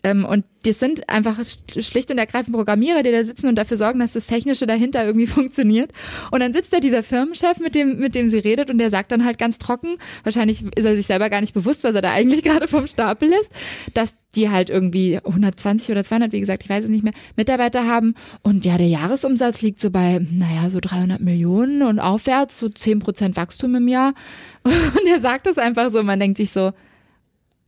Ähm, 0.05 0.25
und 0.25 0.45
das 0.63 0.79
sind 0.79 1.09
einfach 1.09 1.39
sch- 1.41 1.83
schlicht 1.83 2.11
und 2.11 2.19
ergreifend 2.19 2.55
Programmierer, 2.55 3.03
die 3.03 3.11
da 3.11 3.25
sitzen 3.25 3.49
und 3.49 3.57
dafür 3.57 3.77
sorgen, 3.77 3.99
dass 3.99 4.13
das 4.13 4.27
Technische 4.27 4.67
dahinter 4.67 5.05
irgendwie 5.05 5.27
funktioniert. 5.39 5.93
Und 6.31 6.41
dann 6.41 6.53
sitzt 6.53 6.73
da 6.73 6.81
dieser 6.81 7.03
Firmenchef, 7.03 7.59
mit 7.59 7.75
dem, 7.75 7.99
mit 7.99 8.15
dem 8.15 8.29
sie 8.29 8.39
redet, 8.39 8.71
und 8.71 8.79
der 8.79 8.91
sagt 8.91 9.11
dann 9.13 9.25
halt 9.25 9.39
ganz 9.39 9.59
trocken, 9.59 9.97
wahrscheinlich 10.23 10.65
ist 10.77 10.85
er 10.85 10.95
sich 10.97 11.07
selber 11.07 11.31
gar 11.31 11.41
nicht 11.41 11.55
bewusst, 11.55 11.85
was 11.85 11.95
er 11.95 12.03
da 12.03 12.13
eigentlich 12.13 12.43
gerade 12.45 12.69
vom 12.69 12.87
Stapel 12.87 13.29
lässt, 13.29 13.51
dass 13.95 14.15
die 14.35 14.51
halt 14.51 14.71
irgendwie 14.71 15.19
120 15.19 15.91
oder 15.91 16.05
200, 16.05 16.33
wie 16.33 16.41
gesagt, 16.41 16.63
ich 16.63 16.69
weiß 16.71 16.85
es 16.85 16.91
nicht 16.91 17.03
mehr, 17.03 17.15
Mitarbeiter 17.37 17.87
haben. 17.87 18.15
Und 18.43 18.65
ja, 18.65 18.77
der 18.79 18.89
Jahresumsatz 18.89 19.63
liegt 19.63 19.81
so 19.81 19.91
bei, 19.91 20.21
naja, 20.31 20.71
so 20.71 20.81
300 20.81 21.21
Millionen 21.21 21.83
und 21.83 21.99
aufwärts, 21.99 22.59
so 22.59 22.69
10 22.69 22.99
Prozent 22.99 23.37
Wachstum 23.37 23.75
im 23.75 23.89
Jahr. 23.89 24.15
Und 24.65 25.07
er 25.09 25.19
sagt 25.21 25.47
das 25.47 25.57
einfach 25.57 25.91
so, 25.91 26.03
man 26.03 26.21
denkt 26.21 26.37
sich 26.37 26.51
so, 26.51 26.73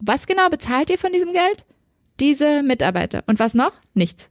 was 0.00 0.26
genau 0.26 0.48
bezahlt 0.50 0.90
ihr 0.90 0.98
von 0.98 1.12
diesem 1.12 1.32
Geld? 1.32 1.64
Diese 2.20 2.62
Mitarbeiter. 2.62 3.22
Und 3.26 3.38
was 3.38 3.54
noch? 3.54 3.72
Nichts. 3.94 4.28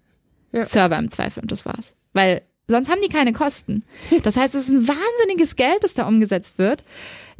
Ja. 0.51 0.65
Server 0.65 0.97
im 0.97 1.11
Zweifel 1.11 1.41
und 1.41 1.51
das 1.51 1.65
war's. 1.65 1.93
Weil 2.13 2.41
sonst 2.67 2.89
haben 2.89 3.01
die 3.03 3.09
keine 3.11 3.33
Kosten. 3.33 3.83
Das 4.23 4.37
heißt, 4.37 4.55
es 4.55 4.69
ist 4.69 4.69
ein 4.69 4.87
wahnsinniges 4.87 5.55
Geld, 5.55 5.83
das 5.83 5.93
da 5.93 6.07
umgesetzt 6.07 6.57
wird, 6.57 6.83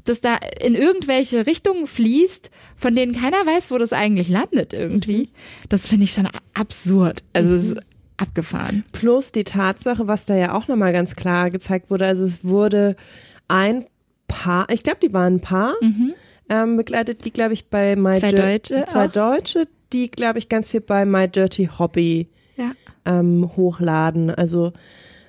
das 0.04 0.22
da 0.22 0.38
in 0.62 0.76
irgendwelche 0.76 1.46
Richtungen 1.46 1.88
fließt, 1.88 2.50
von 2.76 2.96
denen 2.96 3.14
keiner 3.14 3.46
weiß, 3.46 3.72
wo 3.72 3.78
das 3.78 3.94
eigentlich 3.94 4.30
landet 4.30 4.74
irgendwie. 4.74 5.30
Das 5.70 5.88
finde 5.88 6.06
ich 6.06 6.14
schon 6.14 6.28
absurd. 6.54 7.24
Also 7.34 7.56
es 7.56 7.72
ist 7.72 7.80
abgefahren. 8.18 8.84
Plus 8.92 9.32
die 9.32 9.44
Tatsache, 9.44 10.08
was 10.08 10.26
da 10.26 10.36
ja 10.36 10.54
auch 10.54 10.68
nochmal 10.68 10.94
ganz 10.94 11.16
klar 11.16 11.50
gezeigt 11.50 11.90
wurde, 11.90 12.06
also 12.06 12.26
es 12.26 12.44
wurde 12.44 12.96
ein 13.48 13.86
Paar, 14.28 14.68
ich 14.70 14.84
glaube, 14.84 15.00
die 15.02 15.14
waren 15.14 15.36
ein 15.36 15.42
Paar, 15.42 15.74
ähm, 16.50 16.78
begleitet, 16.78 17.26
die, 17.26 17.32
glaube 17.32 17.54
ich, 17.54 17.68
bei 17.68 17.96
My 17.96 18.16
Mhm. 18.16 18.20
Zwei 18.20 18.32
Deutsche 18.32 18.86
zwei 18.88 19.06
auch. 19.08 19.12
Deutsche, 19.12 19.68
die, 19.94 20.10
glaube 20.12 20.40
ich, 20.40 20.50
ganz 20.50 20.70
viel 20.70 20.82
bei 20.82 21.06
My 21.06 21.28
Dirty 21.28 21.70
Hobby 21.80 22.28
Ja. 22.58 22.72
ähm, 23.06 23.50
hochladen. 23.56 24.30
Also 24.32 24.74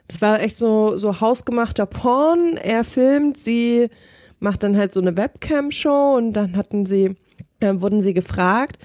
das 0.09 0.21
war 0.21 0.41
echt 0.41 0.57
so, 0.57 0.97
so 0.97 1.21
hausgemachter 1.21 1.87
Porn. 1.87 2.57
Er 2.57 2.85
filmt, 2.85 3.39
sie 3.39 3.89
macht 4.41 4.63
dann 4.63 4.77
halt 4.77 4.93
so 4.93 5.01
eine 5.01 5.17
Webcam-Show 5.17 6.15
und 6.17 6.33
dann 6.33 6.57
hatten 6.57 6.87
sie, 6.87 7.15
äh, 7.61 7.75
wurden 7.77 8.01
sie 8.01 8.15
gefragt, 8.15 8.79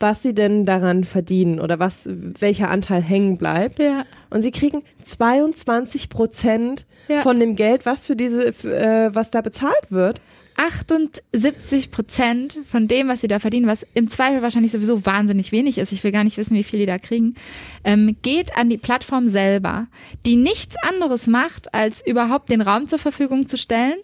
was 0.00 0.22
sie 0.22 0.34
denn 0.34 0.66
daran 0.66 1.04
verdienen 1.04 1.58
oder 1.60 1.78
was, 1.78 2.08
welcher 2.12 2.68
Anteil 2.70 3.00
hängen 3.00 3.38
bleibt. 3.38 3.78
Ja. 3.78 4.04
Und 4.28 4.42
sie 4.42 4.50
kriegen 4.50 4.82
22 5.04 6.08
Prozent 6.10 6.86
Ja. 7.08 7.22
von 7.22 7.40
dem 7.40 7.56
Geld, 7.56 7.86
was 7.86 8.04
für 8.04 8.14
diese, 8.16 8.52
für, 8.52 8.76
äh, 8.76 9.14
was 9.14 9.30
da 9.30 9.40
bezahlt 9.40 9.90
wird. 9.90 10.20
78 10.58 11.92
Prozent 11.92 12.58
von 12.64 12.88
dem, 12.88 13.06
was 13.08 13.20
sie 13.20 13.28
da 13.28 13.38
verdienen, 13.38 13.68
was 13.68 13.86
im 13.94 14.08
Zweifel 14.08 14.42
wahrscheinlich 14.42 14.72
sowieso 14.72 15.06
wahnsinnig 15.06 15.52
wenig 15.52 15.78
ist, 15.78 15.92
ich 15.92 16.02
will 16.02 16.10
gar 16.10 16.24
nicht 16.24 16.36
wissen, 16.36 16.54
wie 16.54 16.64
viel 16.64 16.80
die 16.80 16.86
da 16.86 16.98
kriegen, 16.98 17.36
ähm, 17.84 18.16
geht 18.22 18.56
an 18.56 18.68
die 18.68 18.76
Plattform 18.76 19.28
selber, 19.28 19.86
die 20.26 20.34
nichts 20.34 20.74
anderes 20.82 21.28
macht, 21.28 21.72
als 21.72 22.04
überhaupt 22.04 22.50
den 22.50 22.60
Raum 22.60 22.88
zur 22.88 22.98
Verfügung 22.98 23.46
zu 23.46 23.56
stellen. 23.56 23.94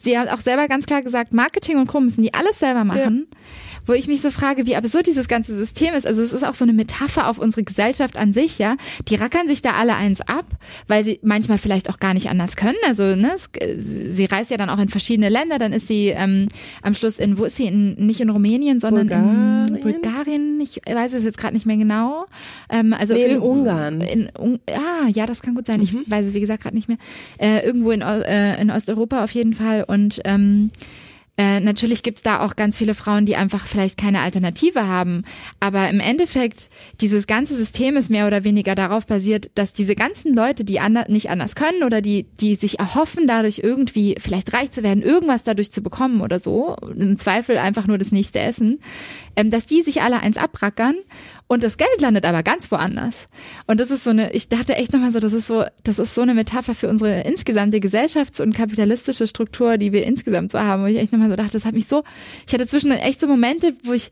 Sie 0.00 0.16
hat 0.16 0.30
auch 0.30 0.40
selber 0.40 0.68
ganz 0.68 0.86
klar 0.86 1.02
gesagt, 1.02 1.32
Marketing 1.32 1.78
und 1.78 1.88
Co. 1.88 2.00
müssen 2.00 2.22
die 2.22 2.32
alles 2.32 2.60
selber 2.60 2.84
machen. 2.84 3.26
Wo 3.86 3.92
ich 3.92 4.08
mich 4.08 4.20
so 4.22 4.30
frage, 4.30 4.66
wie 4.66 4.76
absurd 4.76 5.06
dieses 5.06 5.28
ganze 5.28 5.54
System 5.54 5.94
ist. 5.94 6.06
Also 6.06 6.22
es 6.22 6.32
ist 6.32 6.42
auch 6.42 6.54
so 6.54 6.64
eine 6.64 6.72
Metapher 6.72 7.28
auf 7.28 7.38
unsere 7.38 7.64
Gesellschaft 7.64 8.16
an 8.16 8.32
sich, 8.32 8.58
ja. 8.58 8.76
Die 9.08 9.14
rackern 9.16 9.46
sich 9.48 9.62
da 9.62 9.72
alle 9.72 9.94
eins 9.94 10.20
ab, 10.22 10.46
weil 10.88 11.04
sie 11.04 11.20
manchmal 11.22 11.58
vielleicht 11.58 11.90
auch 11.90 11.98
gar 11.98 12.14
nicht 12.14 12.28
anders 12.30 12.56
können. 12.56 12.76
Also, 12.86 13.14
ne, 13.16 13.32
es, 13.34 13.50
sie 13.78 14.24
reist 14.24 14.50
ja 14.50 14.56
dann 14.56 14.70
auch 14.70 14.78
in 14.78 14.88
verschiedene 14.88 15.28
Länder, 15.28 15.58
dann 15.58 15.72
ist 15.72 15.88
sie 15.88 16.08
ähm, 16.08 16.48
am 16.82 16.94
Schluss 16.94 17.18
in, 17.18 17.38
wo 17.38 17.44
ist 17.44 17.56
sie? 17.56 17.66
In, 17.66 17.94
nicht 18.06 18.20
in 18.20 18.30
Rumänien, 18.30 18.80
sondern 18.80 19.08
in 19.08 19.66
Bulgarien? 19.80 20.00
Bulgarien. 20.02 20.60
Ich 20.60 20.80
weiß 20.86 21.12
es 21.12 21.24
jetzt 21.24 21.38
gerade 21.38 21.54
nicht 21.54 21.66
mehr 21.66 21.76
genau. 21.76 22.26
Ähm, 22.70 22.92
also 22.94 23.14
Nee, 23.14 23.24
in 23.24 23.38
Ungarn. 23.40 24.00
In, 24.00 24.28
Un 24.38 24.60
ah, 24.70 25.08
ja, 25.08 25.26
das 25.26 25.42
kann 25.42 25.54
gut 25.54 25.66
sein. 25.66 25.80
Ich 25.82 25.92
Mhm. 25.92 26.04
weiß 26.06 26.26
es, 26.26 26.34
wie 26.34 26.40
gesagt, 26.40 26.62
gerade 26.62 26.74
nicht 26.74 26.88
mehr. 26.88 26.98
Äh, 27.38 27.64
irgendwo 27.66 27.90
in, 27.90 28.00
äh, 28.02 28.60
in 28.60 28.70
Osteuropa 28.70 29.22
auf 29.24 29.30
jeden 29.32 29.52
Fall. 29.54 29.84
Und 29.84 30.20
ähm, 30.24 30.70
äh, 31.36 31.58
natürlich 31.58 32.04
gibt's 32.04 32.22
da 32.22 32.40
auch 32.40 32.54
ganz 32.54 32.78
viele 32.78 32.94
Frauen, 32.94 33.26
die 33.26 33.34
einfach 33.34 33.66
vielleicht 33.66 33.98
keine 33.98 34.20
Alternative 34.20 34.86
haben. 34.86 35.24
Aber 35.58 35.88
im 35.88 35.98
Endeffekt, 35.98 36.70
dieses 37.00 37.26
ganze 37.26 37.56
System 37.56 37.96
ist 37.96 38.08
mehr 38.08 38.28
oder 38.28 38.44
weniger 38.44 38.76
darauf 38.76 39.06
basiert, 39.06 39.50
dass 39.56 39.72
diese 39.72 39.96
ganzen 39.96 40.32
Leute, 40.32 40.64
die 40.64 40.78
ander 40.78 41.06
nicht 41.08 41.30
anders 41.30 41.56
können 41.56 41.82
oder 41.82 42.00
die, 42.00 42.26
die 42.40 42.54
sich 42.54 42.78
erhoffen, 42.78 43.26
dadurch 43.26 43.60
irgendwie 43.64 44.14
vielleicht 44.20 44.52
reich 44.52 44.70
zu 44.70 44.84
werden, 44.84 45.02
irgendwas 45.02 45.42
dadurch 45.42 45.72
zu 45.72 45.82
bekommen 45.82 46.20
oder 46.20 46.38
so, 46.38 46.76
im 46.96 47.18
Zweifel 47.18 47.58
einfach 47.58 47.88
nur 47.88 47.98
das 47.98 48.12
nächste 48.12 48.38
Essen, 48.38 48.78
ähm, 49.36 49.50
dass 49.50 49.66
die 49.66 49.82
sich 49.82 50.02
alle 50.02 50.20
eins 50.20 50.36
abrackern 50.36 50.96
und 51.46 51.62
das 51.62 51.76
Geld 51.76 52.00
landet 52.00 52.24
aber 52.24 52.42
ganz 52.42 52.70
woanders. 52.70 53.28
Und 53.66 53.80
das 53.80 53.90
ist 53.90 54.04
so 54.04 54.10
eine, 54.10 54.32
ich 54.32 54.48
dachte 54.48 54.76
echt 54.76 54.92
nochmal 54.92 55.12
so, 55.12 55.20
das 55.20 55.32
ist 55.32 55.46
so, 55.46 55.64
das 55.82 55.98
ist 55.98 56.14
so 56.14 56.22
eine 56.22 56.34
Metapher 56.34 56.74
für 56.74 56.88
unsere 56.88 57.22
insgesamte 57.22 57.78
Gesellschafts- 57.78 58.40
und 58.40 58.54
kapitalistische 58.54 59.26
Struktur, 59.26 59.78
die 59.78 59.92
wir 59.92 60.04
insgesamt 60.04 60.52
so 60.52 60.60
haben, 60.60 60.82
wo 60.82 60.86
ich 60.86 60.98
echt 60.98 61.12
nochmal 61.12 61.30
so 61.30 61.36
dachte, 61.36 61.52
das 61.52 61.64
hat 61.64 61.74
mich 61.74 61.86
so, 61.86 62.02
ich 62.46 62.52
hatte 62.54 62.66
zwischendurch 62.66 63.02
echt 63.02 63.20
so 63.20 63.26
Momente, 63.26 63.74
wo 63.84 63.92
ich 63.92 64.10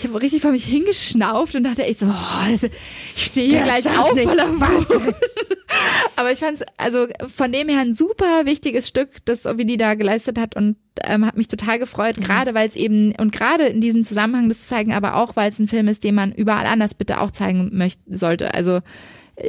ich 0.00 0.08
habe 0.08 0.22
richtig 0.22 0.40
vor 0.40 0.50
mich 0.50 0.64
hingeschnauft 0.64 1.54
und 1.54 1.62
dachte 1.62 1.84
echt 1.84 2.00
so, 2.00 2.06
oh, 2.06 2.50
das, 2.50 2.70
ich 3.14 3.24
stehe 3.26 3.48
hier 3.48 3.60
gleich 3.60 3.86
auf 3.86 4.08
voller 4.08 4.48
Wut. 4.48 5.14
Aber 6.16 6.32
ich 6.32 6.38
fand 6.38 6.60
es 6.60 6.66
also 6.78 7.06
von 7.28 7.52
dem 7.52 7.68
her 7.68 7.80
ein 7.80 7.92
super 7.92 8.46
wichtiges 8.46 8.88
Stück, 8.88 9.24
das 9.26 9.44
Ovidie 9.44 9.76
da 9.76 9.94
geleistet 9.94 10.38
hat 10.38 10.56
und 10.56 10.76
ähm, 11.02 11.26
hat 11.26 11.36
mich 11.36 11.48
total 11.48 11.78
gefreut, 11.78 12.18
gerade 12.18 12.54
weil 12.54 12.66
es 12.66 12.76
eben 12.76 13.12
und 13.18 13.30
gerade 13.30 13.66
in 13.66 13.82
diesem 13.82 14.02
Zusammenhang 14.02 14.48
das 14.48 14.62
zu 14.62 14.68
zeigen, 14.68 14.94
aber 14.94 15.16
auch 15.16 15.36
weil 15.36 15.50
es 15.50 15.58
ein 15.58 15.68
Film 15.68 15.86
ist, 15.86 16.02
den 16.02 16.14
man 16.14 16.32
überall 16.32 16.66
anders 16.66 16.94
bitte 16.94 17.20
auch 17.20 17.30
zeigen 17.30 17.68
möchte 17.72 18.00
sollte. 18.08 18.54
Also 18.54 18.80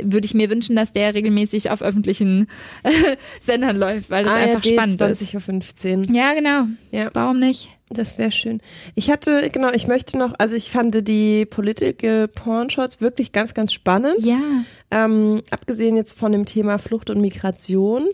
würde 0.03 0.25
ich 0.25 0.33
mir 0.33 0.49
wünschen, 0.49 0.75
dass 0.75 0.93
der 0.93 1.13
regelmäßig 1.13 1.69
auf 1.69 1.81
öffentlichen 1.81 2.47
äh, 2.83 2.91
Sendern 3.39 3.77
läuft, 3.77 4.09
weil 4.09 4.23
das 4.23 4.33
einfach 4.33 4.55
ARD 4.55 4.67
spannend 4.67 4.97
20 4.97 5.35
Uhr 5.35 5.41
15. 5.41 6.01
ist. 6.01 6.11
Ja, 6.11 6.33
genau. 6.33 6.65
Ja. 6.91 7.09
Warum 7.13 7.39
nicht? 7.39 7.69
Das 7.89 8.17
wäre 8.17 8.31
schön. 8.31 8.61
Ich 8.95 9.11
hatte, 9.11 9.49
genau, 9.49 9.71
ich 9.71 9.87
möchte 9.87 10.17
noch, 10.17 10.33
also 10.37 10.55
ich 10.55 10.71
fand 10.71 11.07
die 11.07 11.45
Political 11.45 12.29
Porn 12.29 12.69
Shots 12.69 13.01
wirklich 13.01 13.31
ganz, 13.33 13.53
ganz 13.53 13.73
spannend. 13.73 14.19
Ja. 14.19 14.39
Ähm, 14.91 15.41
abgesehen 15.51 15.97
jetzt 15.97 16.17
von 16.17 16.31
dem 16.31 16.45
Thema 16.45 16.77
Flucht 16.77 17.09
und 17.09 17.19
Migration 17.19 18.07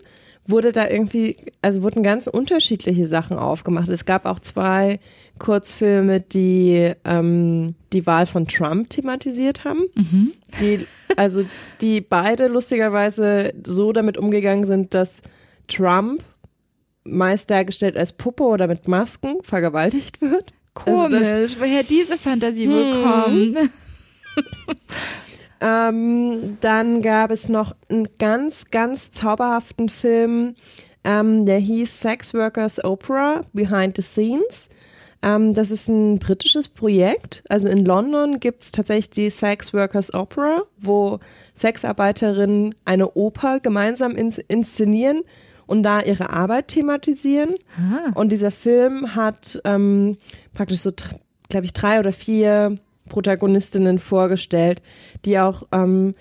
wurde 0.48 0.72
da 0.72 0.88
irgendwie, 0.88 1.36
also 1.62 1.82
wurden 1.82 2.02
ganz 2.02 2.26
unterschiedliche 2.26 3.06
Sachen 3.06 3.38
aufgemacht. 3.38 3.88
Es 3.88 4.04
gab 4.04 4.24
auch 4.26 4.38
zwei 4.38 4.98
Kurzfilme, 5.38 6.20
die 6.20 6.92
ähm, 7.04 7.74
die 7.92 8.06
Wahl 8.06 8.26
von 8.26 8.46
Trump 8.48 8.90
thematisiert 8.90 9.64
haben. 9.64 9.84
Die, 10.60 10.86
also 11.16 11.44
die 11.80 12.00
beide 12.00 12.48
lustigerweise 12.48 13.52
so 13.64 13.92
damit 13.92 14.16
umgegangen 14.16 14.66
sind, 14.66 14.94
dass 14.94 15.20
Trump 15.68 16.22
meist 17.04 17.50
dargestellt 17.50 17.96
als 17.96 18.12
Puppe 18.12 18.42
oder 18.44 18.66
mit 18.66 18.88
Masken 18.88 19.36
vergewaltigt 19.42 20.20
wird. 20.20 20.52
Also 20.84 21.08
das- 21.08 21.20
Komisch, 21.22 21.56
woher 21.58 21.82
diese 21.82 22.16
Fantasie 22.18 22.68
wohl 22.68 22.92
Hm. 22.94 23.02
kommt. 23.54 23.70
Ähm, 25.60 26.58
dann 26.60 27.02
gab 27.02 27.30
es 27.30 27.48
noch 27.48 27.74
einen 27.88 28.08
ganz, 28.18 28.66
ganz 28.70 29.10
zauberhaften 29.10 29.88
Film, 29.88 30.54
ähm, 31.04 31.46
der 31.46 31.58
hieß 31.58 32.00
Sex 32.00 32.34
Workers 32.34 32.84
Opera 32.84 33.40
Behind 33.52 33.96
the 33.96 34.02
Scenes. 34.02 34.68
Ähm, 35.22 35.54
das 35.54 35.70
ist 35.70 35.88
ein 35.88 36.18
britisches 36.18 36.68
Projekt. 36.68 37.42
Also 37.48 37.68
in 37.68 37.84
London 37.84 38.40
gibt's 38.40 38.72
tatsächlich 38.72 39.10
die 39.10 39.30
Sex 39.30 39.74
Workers 39.74 40.14
Opera, 40.14 40.62
wo 40.78 41.18
Sexarbeiterinnen 41.56 42.74
eine 42.84 43.12
Oper 43.12 43.60
gemeinsam 43.60 44.14
ins 44.14 44.38
inszenieren 44.38 45.22
und 45.66 45.82
da 45.82 46.00
ihre 46.00 46.30
Arbeit 46.30 46.68
thematisieren. 46.68 47.54
Ah. 47.76 48.12
Und 48.14 48.30
dieser 48.30 48.50
Film 48.50 49.14
hat 49.14 49.60
ähm, 49.64 50.18
praktisch 50.54 50.80
so, 50.80 50.92
glaube 51.48 51.66
ich, 51.66 51.72
drei 51.72 51.98
oder 51.98 52.12
vier 52.12 52.76
Protagonistinnen 53.08 53.98
vorgestellt, 53.98 54.82
die 55.24 55.38
auch 55.38 55.64
ähm, 55.72 56.14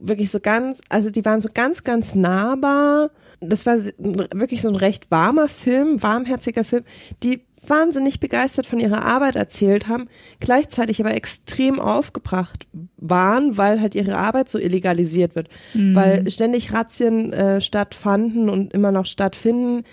wirklich 0.00 0.30
so 0.30 0.40
ganz, 0.40 0.80
also 0.88 1.10
die 1.10 1.24
waren 1.24 1.40
so 1.40 1.48
ganz, 1.52 1.84
ganz 1.84 2.14
nahbar. 2.14 3.10
Das 3.40 3.66
war 3.66 3.76
wirklich 3.76 4.62
so 4.62 4.68
ein 4.68 4.76
recht 4.76 5.10
warmer 5.10 5.48
Film, 5.48 6.02
warmherziger 6.02 6.64
Film, 6.64 6.84
die 7.22 7.44
wahnsinnig 7.66 8.18
begeistert 8.18 8.66
von 8.66 8.80
ihrer 8.80 9.04
Arbeit 9.04 9.36
erzählt 9.36 9.86
haben, 9.86 10.08
gleichzeitig 10.40 11.00
aber 11.00 11.14
extrem 11.14 11.78
aufgebracht 11.78 12.66
waren, 12.96 13.56
weil 13.56 13.80
halt 13.80 13.94
ihre 13.94 14.16
Arbeit 14.16 14.48
so 14.48 14.58
illegalisiert 14.58 15.36
wird, 15.36 15.48
mhm. 15.74 15.94
weil 15.94 16.30
ständig 16.30 16.72
Razzien 16.72 17.32
äh, 17.32 17.60
stattfanden 17.60 18.48
und 18.48 18.72
immer 18.72 18.90
noch 18.90 19.06
stattfinden, 19.06 19.84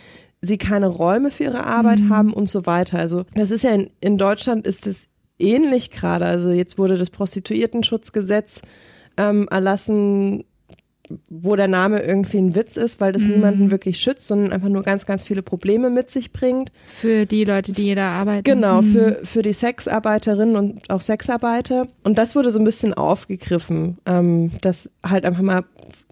sie 0.41 0.57
keine 0.57 0.87
Räume 0.87 1.31
für 1.31 1.43
ihre 1.43 1.65
Arbeit 1.65 1.99
mhm. 1.99 2.09
haben 2.09 2.33
und 2.33 2.49
so 2.49 2.65
weiter. 2.65 2.97
Also 2.97 3.25
das 3.35 3.51
ist 3.51 3.63
ja 3.63 3.71
in, 3.71 3.91
in 4.01 4.17
Deutschland 4.17 4.65
ist 4.65 4.87
es 4.87 5.07
ähnlich 5.39 5.91
gerade. 5.91 6.25
Also 6.25 6.51
jetzt 6.51 6.77
wurde 6.77 6.97
das 6.97 7.09
Prostituiertenschutzgesetz 7.09 8.61
ähm, 9.17 9.47
erlassen, 9.49 10.43
wo 11.27 11.55
der 11.55 11.67
Name 11.67 12.01
irgendwie 12.01 12.37
ein 12.37 12.55
Witz 12.55 12.77
ist, 12.77 13.01
weil 13.01 13.11
das 13.11 13.23
mhm. 13.23 13.31
niemanden 13.31 13.71
wirklich 13.71 13.99
schützt, 13.99 14.27
sondern 14.27 14.53
einfach 14.53 14.69
nur 14.69 14.83
ganz, 14.83 15.05
ganz 15.05 15.23
viele 15.23 15.41
Probleme 15.41 15.89
mit 15.89 16.09
sich 16.09 16.31
bringt. 16.31 16.71
Für 16.87 17.25
die 17.25 17.43
Leute, 17.43 17.73
die 17.73 17.95
da 17.95 18.11
arbeiten. 18.11 18.43
Genau, 18.43 18.81
mhm. 18.81 18.91
für, 18.91 19.19
für 19.23 19.41
die 19.41 19.53
Sexarbeiterinnen 19.53 20.55
und 20.55 20.89
auch 20.89 21.01
Sexarbeiter. 21.01 21.87
Und 22.03 22.17
das 22.17 22.35
wurde 22.35 22.51
so 22.51 22.59
ein 22.59 22.65
bisschen 22.65 22.93
aufgegriffen, 22.93 23.97
ähm, 24.05 24.51
dass 24.61 24.91
halt 25.03 25.25
einfach 25.25 25.41
mal, 25.41 25.63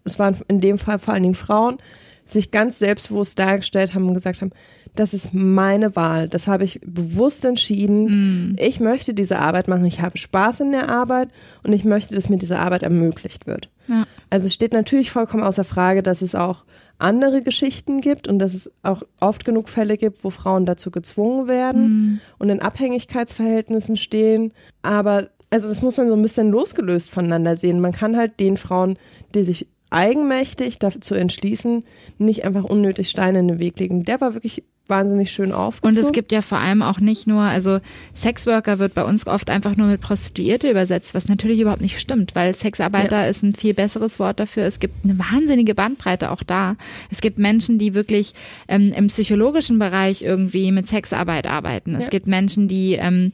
es 0.03 0.17
waren 0.19 0.37
in 0.47 0.61
dem 0.61 0.77
Fall 0.77 0.99
vor 0.99 1.13
allen 1.13 1.23
Dingen 1.23 1.35
Frauen, 1.35 1.77
sich 2.25 2.51
ganz 2.51 2.79
selbstbewusst 2.79 3.39
dargestellt 3.39 3.93
haben 3.93 4.07
und 4.07 4.13
gesagt 4.13 4.41
haben, 4.41 4.51
das 4.99 5.13
ist 5.13 5.33
meine 5.33 5.95
Wahl. 5.95 6.27
Das 6.27 6.47
habe 6.47 6.63
ich 6.63 6.79
bewusst 6.85 7.45
entschieden. 7.45 8.53
Mm. 8.53 8.55
Ich 8.59 8.79
möchte 8.79 9.13
diese 9.13 9.39
Arbeit 9.39 9.67
machen. 9.67 9.85
Ich 9.85 10.01
habe 10.01 10.17
Spaß 10.17 10.61
in 10.61 10.71
der 10.71 10.89
Arbeit 10.89 11.29
und 11.63 11.73
ich 11.73 11.85
möchte, 11.85 12.15
dass 12.15 12.29
mir 12.29 12.37
diese 12.37 12.59
Arbeit 12.59 12.83
ermöglicht 12.83 13.47
wird. 13.47 13.69
Ja. 13.87 14.05
Also 14.29 14.47
es 14.47 14.53
steht 14.53 14.73
natürlich 14.73 15.11
vollkommen 15.11 15.43
außer 15.43 15.63
Frage, 15.63 16.03
dass 16.03 16.21
es 16.21 16.35
auch 16.35 16.63
andere 16.97 17.41
Geschichten 17.41 18.01
gibt 18.01 18.27
und 18.27 18.39
dass 18.39 18.55
es 18.55 18.71
auch 18.81 19.03
oft 19.19 19.45
genug 19.45 19.69
Fälle 19.69 19.97
gibt, 19.97 20.23
wo 20.23 20.31
Frauen 20.31 20.65
dazu 20.65 20.89
gezwungen 20.89 21.47
werden 21.47 21.89
mm. 21.89 22.19
und 22.39 22.49
in 22.49 22.59
Abhängigkeitsverhältnissen 22.59 23.97
stehen. 23.97 24.51
Aber 24.81 25.29
also 25.51 25.67
das 25.67 25.81
muss 25.81 25.97
man 25.97 26.07
so 26.07 26.15
ein 26.15 26.21
bisschen 26.21 26.49
losgelöst 26.49 27.11
voneinander 27.11 27.55
sehen. 27.55 27.79
Man 27.79 27.91
kann 27.91 28.17
halt 28.17 28.39
den 28.39 28.57
Frauen, 28.57 28.97
die 29.33 29.43
sich 29.43 29.67
eigenmächtig 29.89 30.79
dazu 30.79 31.15
entschließen, 31.15 31.83
nicht 32.17 32.43
einfach 32.43 32.63
unnötig 32.63 33.09
Steine 33.09 33.39
in 33.39 33.47
den 33.47 33.59
Weg 33.59 33.79
legen. 33.79 34.03
Der 34.03 34.19
war 34.19 34.33
wirklich 34.33 34.63
wahnsinnig 34.89 35.31
schön 35.31 35.51
aufgezogen. 35.51 35.97
Und 35.97 36.05
es 36.05 36.11
gibt 36.11 36.31
ja 36.31 36.41
vor 36.41 36.57
allem 36.59 36.81
auch 36.81 36.99
nicht 36.99 37.27
nur, 37.27 37.41
also 37.41 37.79
Sexworker 38.15 38.79
wird 38.79 38.93
bei 38.93 39.03
uns 39.03 39.27
oft 39.27 39.49
einfach 39.49 39.75
nur 39.75 39.87
mit 39.87 40.01
Prostituierte 40.01 40.69
übersetzt, 40.69 41.13
was 41.13 41.27
natürlich 41.27 41.59
überhaupt 41.59 41.81
nicht 41.81 41.99
stimmt, 41.99 42.35
weil 42.35 42.55
Sexarbeiter 42.55 43.23
ja. 43.23 43.27
ist 43.27 43.43
ein 43.43 43.53
viel 43.53 43.73
besseres 43.73 44.19
Wort 44.19 44.39
dafür. 44.39 44.63
Es 44.63 44.79
gibt 44.79 45.03
eine 45.03 45.17
wahnsinnige 45.19 45.75
Bandbreite 45.75 46.31
auch 46.31 46.43
da. 46.43 46.75
Es 47.09 47.21
gibt 47.21 47.39
Menschen, 47.39 47.77
die 47.77 47.93
wirklich 47.93 48.33
ähm, 48.67 48.93
im 48.93 49.07
psychologischen 49.07 49.79
Bereich 49.79 50.21
irgendwie 50.21 50.71
mit 50.71 50.87
Sexarbeit 50.87 51.47
arbeiten. 51.47 51.95
Es 51.95 52.05
ja. 52.05 52.09
gibt 52.09 52.27
Menschen, 52.27 52.67
die 52.67 52.93
ähm, 52.93 53.31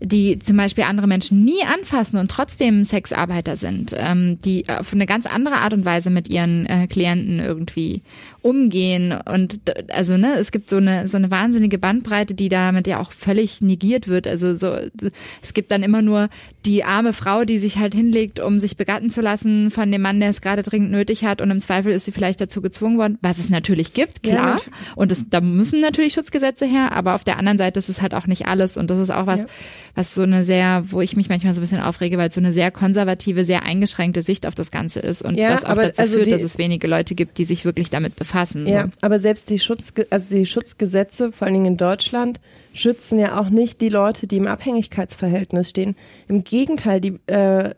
die 0.00 0.38
zum 0.38 0.56
Beispiel 0.56 0.84
andere 0.84 1.06
Menschen 1.06 1.44
nie 1.44 1.62
anfassen 1.64 2.18
und 2.18 2.30
trotzdem 2.30 2.84
Sexarbeiter 2.84 3.56
sind, 3.56 3.94
ähm, 3.96 4.38
die 4.42 4.68
auf 4.68 4.92
eine 4.92 5.06
ganz 5.06 5.26
andere 5.26 5.56
Art 5.56 5.72
und 5.72 5.84
Weise 5.84 6.10
mit 6.10 6.28
ihren 6.28 6.66
äh, 6.66 6.86
Klienten 6.86 7.40
irgendwie 7.40 8.02
umgehen. 8.42 9.12
Und 9.12 9.60
also 9.92 10.16
ne, 10.16 10.34
es 10.34 10.52
gibt 10.52 10.70
so 10.70 10.76
eine 10.76 11.08
so 11.08 11.16
eine 11.16 11.30
wahnsinnige 11.30 11.78
Bandbreite, 11.78 12.34
die 12.34 12.48
damit 12.48 12.86
ja 12.86 13.00
auch 13.00 13.12
völlig 13.12 13.60
negiert 13.60 14.08
wird. 14.08 14.26
Also 14.26 14.56
so 14.56 14.76
es 15.42 15.54
gibt 15.54 15.72
dann 15.72 15.82
immer 15.82 16.02
nur 16.02 16.28
die 16.64 16.84
arme 16.84 17.12
Frau, 17.12 17.44
die 17.44 17.58
sich 17.58 17.78
halt 17.78 17.94
hinlegt, 17.94 18.40
um 18.40 18.60
sich 18.60 18.76
begatten 18.76 19.08
zu 19.10 19.20
lassen 19.20 19.70
von 19.70 19.90
dem 19.90 20.02
Mann, 20.02 20.20
der 20.20 20.30
es 20.30 20.40
gerade 20.40 20.62
dringend 20.62 20.90
nötig 20.90 21.24
hat. 21.24 21.40
Und 21.40 21.50
im 21.50 21.60
Zweifel 21.60 21.92
ist 21.92 22.04
sie 22.04 22.12
vielleicht 22.12 22.40
dazu 22.40 22.60
gezwungen 22.60 22.98
worden, 22.98 23.18
was 23.22 23.38
es 23.38 23.50
natürlich 23.50 23.94
gibt, 23.94 24.22
klar. 24.22 24.56
Ja, 24.58 24.72
und 24.94 25.10
das, 25.12 25.28
da 25.28 25.40
müssen 25.40 25.80
natürlich 25.80 26.14
Schutzgesetze 26.14 26.66
her, 26.66 26.92
aber 26.92 27.14
auf 27.14 27.24
der 27.24 27.38
anderen 27.38 27.58
Seite 27.58 27.78
ist 27.78 27.88
es 27.88 28.02
halt 28.02 28.14
auch 28.14 28.26
nicht 28.26 28.46
alles. 28.46 28.76
Und 28.76 28.90
das 28.90 28.98
ist 28.98 29.10
auch 29.10 29.26
was, 29.26 29.42
ja 29.42 29.46
was 29.96 30.14
so 30.14 30.22
eine 30.22 30.44
sehr, 30.44 30.84
wo 30.88 31.00
ich 31.00 31.16
mich 31.16 31.30
manchmal 31.30 31.54
so 31.54 31.60
ein 31.60 31.62
bisschen 31.62 31.80
aufrege, 31.80 32.18
weil 32.18 32.28
es 32.28 32.34
so 32.34 32.40
eine 32.40 32.52
sehr 32.52 32.70
konservative, 32.70 33.46
sehr 33.46 33.62
eingeschränkte 33.62 34.20
Sicht 34.20 34.46
auf 34.46 34.54
das 34.54 34.70
Ganze 34.70 35.00
ist 35.00 35.22
und 35.22 35.36
ja, 35.36 35.54
was 35.54 35.64
auch 35.64 35.74
dazu 35.74 36.02
also 36.02 36.14
führt, 36.16 36.26
die, 36.26 36.30
dass 36.32 36.42
es 36.42 36.58
wenige 36.58 36.86
Leute 36.86 37.14
gibt, 37.14 37.38
die 37.38 37.44
sich 37.46 37.64
wirklich 37.64 37.88
damit 37.88 38.14
befassen. 38.14 38.66
Ja, 38.66 38.84
so. 38.84 38.90
aber 39.00 39.18
selbst 39.18 39.48
die 39.48 39.58
Schutz, 39.58 39.94
also 40.10 40.36
die 40.36 40.44
Schutzgesetze, 40.44 41.32
vor 41.32 41.46
allen 41.46 41.54
Dingen 41.54 41.66
in 41.66 41.76
Deutschland, 41.78 42.40
schützen 42.74 43.18
ja 43.18 43.40
auch 43.40 43.48
nicht 43.48 43.80
die 43.80 43.88
Leute, 43.88 44.26
die 44.26 44.36
im 44.36 44.46
Abhängigkeitsverhältnis 44.46 45.70
stehen. 45.70 45.96
Im 46.28 46.44
Gegenteil, 46.44 47.00
die 47.00 47.18
äh, 47.26 47.70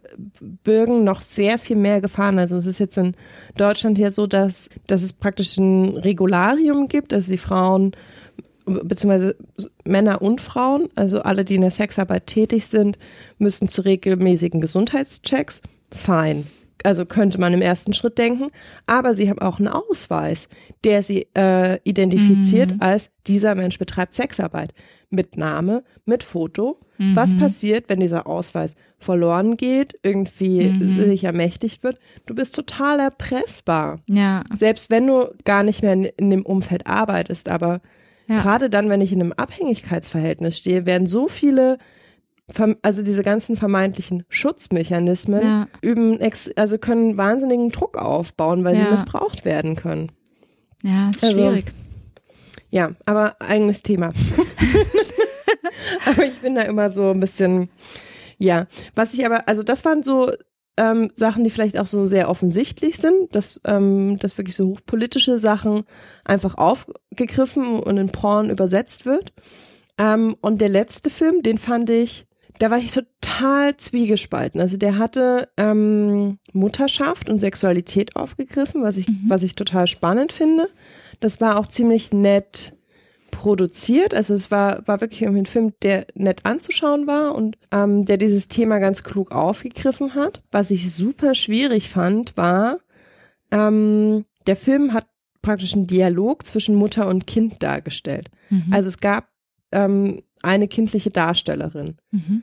bürgen 0.64 1.05
noch 1.05 1.23
sehr 1.23 1.57
viel 1.57 1.77
mehr 1.77 2.01
Gefahren. 2.01 2.41
Also 2.41 2.57
es 2.57 2.66
ist 2.66 2.81
jetzt 2.81 2.99
in 2.99 3.14
Deutschland 3.57 3.97
ja 3.97 4.11
so, 4.11 4.27
dass, 4.27 4.71
dass 4.89 5.03
es 5.03 5.12
praktisch 5.12 5.57
ein 5.57 5.97
Regularium 5.97 6.89
gibt, 6.89 7.14
also 7.14 7.31
die 7.31 7.39
Frauen 7.39 7.93
beziehungsweise 8.69 9.37
Männer 9.85 10.23
und 10.23 10.41
Frauen, 10.41 10.89
also 10.95 11.23
alle, 11.23 11.45
die 11.45 11.57
in 11.57 11.62
der 11.62 11.71
Sexarbeit 11.71 12.27
tätig 12.27 12.66
sind, 12.66 12.99
müssen 13.39 13.69
zu 13.69 13.83
regelmäßigen 13.83 14.61
Gesundheitschecks. 14.61 15.62
Fein. 15.91 16.47
Also 16.85 17.07
könnte 17.07 17.41
man 17.41 17.53
im 17.53 17.62
ersten 17.62 17.93
Schritt 17.93 18.19
denken. 18.19 18.49
Aber 18.87 19.14
sie 19.14 19.29
haben 19.29 19.41
auch 19.41 19.59
einen 19.59 19.69
Ausweis, 19.69 20.49
der 20.85 21.03
sie 21.03 21.27
äh, 21.37 21.79
identifiziert 21.83 22.73
mhm. 22.73 22.83
als 22.83 23.11
dieser 23.27 23.55
Mensch 23.55 23.79
betreibt 23.79 24.14
Sexarbeit. 24.14 24.73
Mit 25.11 25.37
Name, 25.37 25.83
mit 26.05 26.23
Foto. 26.23 26.79
Mhm. 26.99 27.16
Was 27.16 27.37
passiert, 27.37 27.89
wenn 27.89 28.01
dieser 28.01 28.27
Ausweis 28.27 28.77
verloren 28.99 29.57
geht, 29.57 29.99
irgendwie 30.03 30.69
mhm. 30.69 30.93
sich 30.93 31.25
ermächtigt 31.25 31.83
wird? 31.83 31.99
Du 32.27 32.35
bist 32.35 32.55
total 32.55 33.01
erpressbar. 33.01 34.01
Ja. 34.07 34.45
Selbst 34.55 34.91
wenn 34.91 35.07
du 35.07 35.33
gar 35.45 35.62
nicht 35.62 35.83
mehr 35.83 35.95
in, 35.95 36.05
in 36.05 36.31
dem 36.31 36.47
Umfeld 36.47 36.87
arbeitest, 36.87 37.49
aber 37.49 37.81
ja. 38.29 38.41
Gerade 38.43 38.70
dann, 38.70 38.89
wenn 38.91 39.01
ich 39.01 39.12
in 39.12 39.20
einem 39.20 39.33
Abhängigkeitsverhältnis 39.33 40.57
stehe, 40.57 40.87
werden 40.87 41.07
so 41.07 41.29
viele 41.29 41.79
also 42.83 43.03
diese 43.03 43.22
ganzen 43.22 43.57
vermeintlichen 43.57 44.24
Schutzmechanismen 44.31 45.43
ja. 45.43 45.68
üben, 45.83 46.18
also 46.57 46.79
können 46.79 47.16
wahnsinnigen 47.16 47.70
Druck 47.70 47.99
aufbauen, 47.99 48.64
weil 48.64 48.74
ja. 48.74 48.87
sie 48.87 48.91
missbraucht 48.93 49.45
werden 49.45 49.76
können. 49.76 50.11
Ja, 50.83 51.11
ist 51.11 51.22
also, 51.22 51.37
schwierig. 51.37 51.72
Ja, 52.70 52.93
aber 53.05 53.37
eigenes 53.41 53.83
Thema. 53.83 54.12
aber 56.07 56.24
ich 56.24 56.39
bin 56.41 56.55
da 56.55 56.62
immer 56.62 56.91
so 56.91 57.11
ein 57.11 57.20
bisschen, 57.20 57.68
ja. 58.39 58.66
Was 58.95 59.14
ich 59.14 59.26
aber, 59.26 59.47
also 59.47 59.62
das 59.62 59.85
waren 59.85 60.03
so 60.03 60.33
ähm, 60.79 61.11
Sachen, 61.14 61.45
die 61.45 61.51
vielleicht 61.51 61.79
auch 61.79 61.87
so 61.87 62.07
sehr 62.07 62.31
offensichtlich 62.31 62.97
sind, 62.97 63.35
dass, 63.35 63.61
ähm, 63.64 64.18
dass 64.18 64.39
wirklich 64.39 64.57
so 64.57 64.68
hochpolitische 64.68 65.39
Sachen 65.39 65.85
einfach 66.24 66.57
aufgegriffen 66.57 67.81
und 67.81 67.97
in 67.99 68.11
Porn 68.11 68.49
übersetzt 68.49 69.05
wird. 69.05 69.33
Ähm, 69.99 70.37
und 70.41 70.61
der 70.61 70.68
letzte 70.68 71.11
Film, 71.11 71.43
den 71.43 71.59
fand 71.59 71.91
ich, 71.91 72.26
da 72.59 72.70
war 72.70 72.79
ich 72.79 72.93
total 72.93 73.76
zwiegespalten. 73.76 74.61
Also 74.61 74.76
der 74.76 74.99
hatte 74.99 75.49
ähm, 75.57 76.39
Mutterschaft 76.53 77.29
und 77.29 77.39
Sexualität 77.39 78.16
aufgegriffen, 78.16 78.83
was 78.83 78.97
ich, 78.97 79.09
mhm. 79.09 79.24
was 79.29 79.43
ich 79.43 79.55
total 79.55 79.87
spannend 79.87 80.33
finde. 80.33 80.68
Das 81.20 81.41
war 81.41 81.59
auch 81.59 81.66
ziemlich 81.66 82.12
nett 82.12 82.74
produziert. 83.31 84.14
Also 84.14 84.35
es 84.35 84.51
war, 84.51 84.87
war 84.87 85.01
wirklich 85.01 85.22
irgendwie 85.22 85.43
ein 85.43 85.47
Film, 85.47 85.72
der 85.83 86.07
nett 86.14 86.45
anzuschauen 86.45 87.07
war 87.07 87.35
und 87.35 87.57
ähm, 87.70 88.05
der 88.05 88.16
dieses 88.16 88.49
Thema 88.49 88.79
ganz 88.79 89.03
klug 89.03 89.33
aufgegriffen 89.33 90.14
hat. 90.14 90.43
Was 90.51 90.70
ich 90.70 90.93
super 90.93 91.35
schwierig 91.35 91.89
fand, 91.89 92.37
war, 92.37 92.79
ähm, 93.51 94.24
der 94.47 94.57
Film 94.57 94.93
hat 94.93 95.07
praktisch 95.43 95.74
einen 95.74 95.87
Dialog 95.87 96.45
zwischen 96.45 96.74
Mutter 96.74 97.07
und 97.07 97.26
Kind 97.26 97.62
dargestellt. 97.62 98.29
Mhm. 98.51 98.72
Also 98.72 98.89
es 98.89 98.99
gab 98.99 99.29
ähm, 99.72 100.22
eine 100.43 100.68
kindliche 100.68 101.11
Darstellerin. 101.11 101.97
Mhm. 102.11 102.43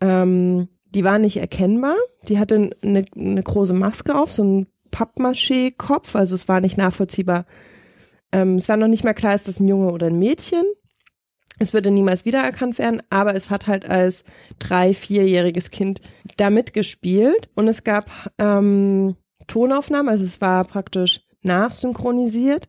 Ähm, 0.00 0.68
die 0.86 1.04
war 1.04 1.18
nicht 1.18 1.38
erkennbar. 1.38 1.96
Die 2.28 2.38
hatte 2.38 2.70
eine, 2.82 3.04
eine 3.14 3.42
große 3.42 3.74
Maske 3.74 4.14
auf, 4.14 4.32
so 4.32 4.42
ein 4.42 4.66
Pappmaché-Kopf. 4.90 6.14
Also 6.14 6.34
es 6.34 6.48
war 6.48 6.60
nicht 6.60 6.78
nachvollziehbar, 6.78 7.46
ähm, 8.32 8.56
es 8.56 8.68
war 8.68 8.76
noch 8.76 8.88
nicht 8.88 9.04
mal 9.04 9.14
klar, 9.14 9.34
ist 9.34 9.48
das 9.48 9.60
ein 9.60 9.68
Junge 9.68 9.92
oder 9.92 10.06
ein 10.08 10.18
Mädchen. 10.18 10.64
Es 11.58 11.72
würde 11.72 11.90
niemals 11.90 12.24
wiedererkannt 12.24 12.78
werden, 12.78 13.02
aber 13.10 13.34
es 13.34 13.50
hat 13.50 13.66
halt 13.66 13.88
als 13.88 14.22
drei-, 14.58 14.94
vierjähriges 14.94 15.70
Kind 15.70 16.00
da 16.36 16.50
mitgespielt 16.50 17.48
und 17.54 17.66
es 17.66 17.82
gab 17.82 18.10
ähm, 18.38 19.16
Tonaufnahmen, 19.48 20.08
also 20.08 20.24
es 20.24 20.40
war 20.40 20.64
praktisch 20.64 21.22
nachsynchronisiert, 21.42 22.68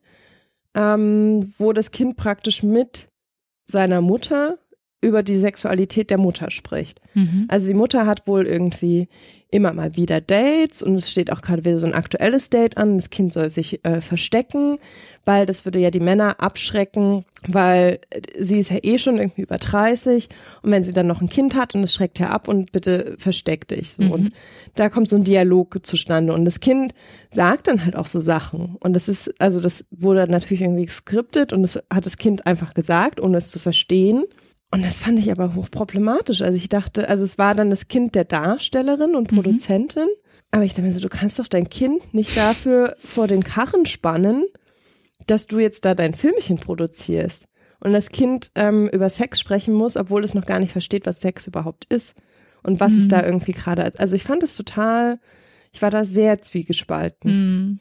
ähm, 0.73 1.53
wo 1.57 1.73
das 1.73 1.91
Kind 1.91 2.17
praktisch 2.17 2.63
mit 2.63 3.09
seiner 3.65 4.01
Mutter 4.01 4.57
über 5.01 5.23
die 5.23 5.37
Sexualität 5.37 6.09
der 6.09 6.17
Mutter 6.17 6.49
spricht. 6.49 6.99
Mhm. 7.13 7.45
Also 7.47 7.67
die 7.67 7.73
Mutter 7.73 8.05
hat 8.05 8.27
wohl 8.27 8.45
irgendwie 8.47 9.07
immer 9.51 9.73
mal 9.73 9.95
wieder 9.95 10.21
Dates 10.21 10.83
und 10.83 10.95
es 10.95 11.09
steht 11.09 11.31
auch 11.31 11.41
gerade 11.41 11.65
wieder 11.65 11.79
so 11.79 11.87
ein 11.87 11.95
aktuelles 11.95 12.49
Date 12.49 12.77
an. 12.77 12.97
Das 12.97 13.09
Kind 13.09 13.33
soll 13.33 13.49
sich 13.49 13.83
äh, 13.83 13.99
verstecken, 13.99 14.77
weil 15.25 15.45
das 15.45 15.65
würde 15.65 15.79
ja 15.79 15.89
die 15.89 15.99
Männer 15.99 16.39
abschrecken, 16.39 17.25
weil 17.47 17.99
sie 18.37 18.59
ist 18.59 18.69
ja 18.69 18.77
eh 18.83 18.99
schon 18.99 19.17
irgendwie 19.17 19.41
über 19.41 19.57
30 19.57 20.29
und 20.61 20.71
wenn 20.71 20.83
sie 20.83 20.93
dann 20.93 21.07
noch 21.07 21.21
ein 21.21 21.29
Kind 21.29 21.55
hat 21.55 21.73
und 21.73 21.83
es 21.83 21.93
schreckt 21.93 22.19
ja 22.19 22.29
ab 22.29 22.47
und 22.47 22.71
bitte 22.71 23.15
versteck 23.17 23.67
dich 23.67 23.93
so. 23.93 24.03
Mhm. 24.03 24.11
Und 24.11 24.33
da 24.75 24.89
kommt 24.89 25.09
so 25.09 25.15
ein 25.15 25.23
Dialog 25.23 25.79
zustande 25.83 26.33
und 26.33 26.45
das 26.45 26.59
Kind 26.59 26.93
sagt 27.31 27.67
dann 27.67 27.83
halt 27.83 27.95
auch 27.95 28.07
so 28.07 28.19
Sachen 28.19 28.75
und 28.79 28.93
das 28.93 29.09
ist, 29.09 29.33
also 29.41 29.59
das 29.59 29.85
wurde 29.89 30.27
natürlich 30.29 30.61
irgendwie 30.61 30.87
skriptet 30.87 31.53
und 31.53 31.63
das 31.63 31.79
hat 31.91 32.05
das 32.05 32.17
Kind 32.17 32.45
einfach 32.45 32.75
gesagt, 32.75 33.19
ohne 33.19 33.37
es 33.37 33.49
zu 33.49 33.57
verstehen. 33.57 34.25
Und 34.71 34.83
das 34.83 34.99
fand 34.99 35.17
ich 35.19 35.31
aber 35.31 35.55
hochproblematisch. 35.55 36.41
Also 36.41 36.55
ich 36.55 36.69
dachte, 36.69 37.09
also 37.09 37.23
es 37.23 37.37
war 37.37 37.55
dann 37.55 37.69
das 37.69 37.87
Kind 37.87 38.15
der 38.15 38.25
Darstellerin 38.25 39.15
und 39.15 39.31
mhm. 39.31 39.35
Produzentin. 39.35 40.03
Mhm. 40.03 40.29
Aber 40.51 40.63
ich 40.63 40.71
dachte 40.71 40.83
mir 40.83 40.91
so, 40.91 40.99
du 40.99 41.09
kannst 41.09 41.39
doch 41.39 41.47
dein 41.47 41.69
Kind 41.69 42.13
nicht 42.13 42.35
dafür 42.35 42.95
vor 43.03 43.27
den 43.27 43.43
Karren 43.43 43.85
spannen, 43.85 44.45
dass 45.27 45.47
du 45.47 45.59
jetzt 45.59 45.85
da 45.85 45.93
dein 45.93 46.13
Filmchen 46.13 46.57
produzierst. 46.57 47.45
Und 47.79 47.93
das 47.93 48.09
Kind 48.09 48.51
ähm, 48.55 48.89
über 48.89 49.09
Sex 49.09 49.39
sprechen 49.39 49.73
muss, 49.73 49.95
obwohl 49.95 50.23
es 50.23 50.33
noch 50.33 50.45
gar 50.45 50.59
nicht 50.59 50.71
versteht, 50.71 51.05
was 51.05 51.21
Sex 51.21 51.47
überhaupt 51.47 51.85
ist. 51.85 52.15
Und 52.61 52.79
was 52.79 52.93
mhm. 52.93 52.99
es 52.99 53.07
da 53.07 53.23
irgendwie 53.23 53.53
gerade, 53.53 53.93
also 53.97 54.15
ich 54.15 54.23
fand 54.23 54.43
es 54.43 54.55
total, 54.55 55.19
ich 55.71 55.81
war 55.81 55.91
da 55.91 56.03
sehr 56.03 56.41
zwiegespalten. 56.41 57.31
Mhm. 57.31 57.79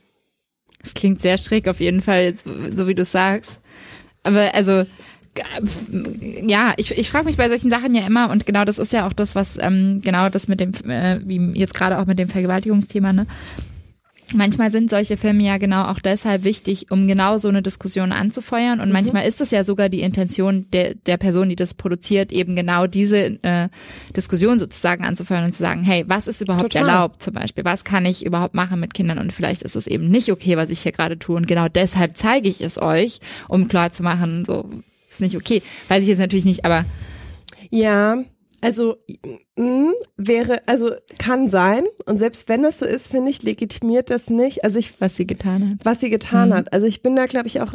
Das 0.82 0.94
klingt 0.94 1.20
sehr 1.20 1.38
schräg 1.38 1.68
auf 1.68 1.80
jeden 1.80 2.00
Fall, 2.00 2.34
so 2.74 2.86
wie 2.86 2.94
du 2.94 3.04
sagst. 3.04 3.60
Aber 4.22 4.54
also 4.54 4.84
ja, 6.46 6.74
ich, 6.76 6.90
ich 6.92 7.10
frage 7.10 7.26
mich 7.26 7.36
bei 7.36 7.48
solchen 7.48 7.70
Sachen 7.70 7.94
ja 7.94 8.06
immer, 8.06 8.30
und 8.30 8.46
genau 8.46 8.64
das 8.64 8.78
ist 8.78 8.92
ja 8.92 9.06
auch 9.06 9.12
das, 9.12 9.34
was, 9.34 9.58
ähm, 9.60 10.00
genau 10.02 10.28
das 10.28 10.48
mit 10.48 10.60
dem, 10.60 10.72
äh, 10.88 11.20
wie 11.24 11.58
jetzt 11.58 11.74
gerade 11.74 11.98
auch 11.98 12.06
mit 12.06 12.18
dem 12.18 12.28
Vergewaltigungsthema, 12.28 13.12
ne? 13.12 13.26
Manchmal 14.34 14.70
sind 14.70 14.90
solche 14.90 15.16
Filme 15.16 15.42
ja 15.42 15.56
genau 15.56 15.84
auch 15.84 16.00
deshalb 16.00 16.44
wichtig, 16.44 16.90
um 16.90 17.08
genau 17.08 17.38
so 17.38 17.48
eine 17.48 17.62
Diskussion 17.62 18.12
anzufeuern. 18.12 18.80
Und 18.80 18.88
mhm. 18.88 18.92
manchmal 18.92 19.26
ist 19.26 19.40
es 19.40 19.50
ja 19.50 19.64
sogar 19.64 19.88
die 19.88 20.02
Intention 20.02 20.66
der, 20.70 20.94
der 20.94 21.16
Person, 21.16 21.48
die 21.48 21.56
das 21.56 21.72
produziert, 21.72 22.30
eben 22.30 22.54
genau 22.54 22.86
diese 22.86 23.42
äh, 23.42 23.68
Diskussion 24.14 24.58
sozusagen 24.58 25.04
anzufeuern 25.04 25.46
und 25.46 25.52
zu 25.52 25.62
sagen, 25.62 25.82
hey, 25.82 26.04
was 26.06 26.28
ist 26.28 26.42
überhaupt 26.42 26.72
Total. 26.72 26.88
erlaubt 26.88 27.22
zum 27.22 27.32
Beispiel? 27.34 27.64
Was 27.64 27.84
kann 27.84 28.04
ich 28.04 28.26
überhaupt 28.26 28.54
machen 28.54 28.80
mit 28.80 28.92
Kindern? 28.92 29.18
Und 29.18 29.32
vielleicht 29.32 29.62
ist 29.62 29.76
es 29.76 29.86
eben 29.86 30.10
nicht 30.10 30.30
okay, 30.30 30.58
was 30.58 30.68
ich 30.68 30.80
hier 30.80 30.92
gerade 30.92 31.18
tue. 31.18 31.36
Und 31.36 31.46
genau 31.46 31.68
deshalb 31.68 32.16
zeige 32.16 32.50
ich 32.50 32.60
es 32.60 32.80
euch, 32.80 33.20
um 33.48 33.66
klar 33.68 33.92
zu 33.92 34.02
machen, 34.02 34.44
so, 34.44 34.68
ist 35.18 35.20
nicht 35.20 35.36
okay. 35.36 35.62
Weiß 35.88 36.02
ich 36.02 36.08
jetzt 36.08 36.18
natürlich 36.18 36.44
nicht, 36.44 36.64
aber. 36.64 36.84
Ja, 37.70 38.24
also 38.60 38.96
mh, 39.08 39.38
hm, 39.56 39.92
wäre, 40.16 40.66
also 40.66 40.92
kann 41.18 41.48
sein. 41.48 41.84
Und 42.06 42.18
selbst 42.18 42.48
wenn 42.48 42.62
das 42.62 42.78
so 42.78 42.86
ist, 42.86 43.08
finde 43.08 43.30
ich, 43.30 43.42
legitimiert 43.42 44.10
das 44.10 44.30
nicht. 44.30 44.64
Also 44.64 44.78
ich. 44.78 45.00
Was 45.00 45.16
sie 45.16 45.26
getan 45.26 45.70
hat. 45.70 45.78
Was 45.84 46.00
sie 46.00 46.10
getan 46.10 46.50
mhm. 46.50 46.54
hat. 46.54 46.72
Also 46.72 46.86
ich 46.86 47.02
bin 47.02 47.16
da, 47.16 47.26
glaube 47.26 47.46
ich, 47.46 47.60
auch 47.60 47.74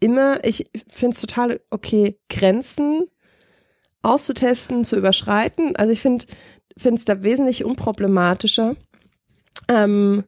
immer, 0.00 0.44
ich 0.44 0.70
finde 0.88 1.14
es 1.14 1.20
total 1.20 1.60
okay, 1.70 2.18
Grenzen 2.28 3.06
auszutesten, 4.02 4.84
zu 4.84 4.96
überschreiten. 4.96 5.74
Also 5.76 5.92
ich 5.92 6.00
finde 6.00 6.26
finde 6.78 6.98
es 6.98 7.04
da 7.04 7.22
wesentlich 7.22 7.64
unproblematischer. 7.64 8.76
Ähm, 9.68 10.24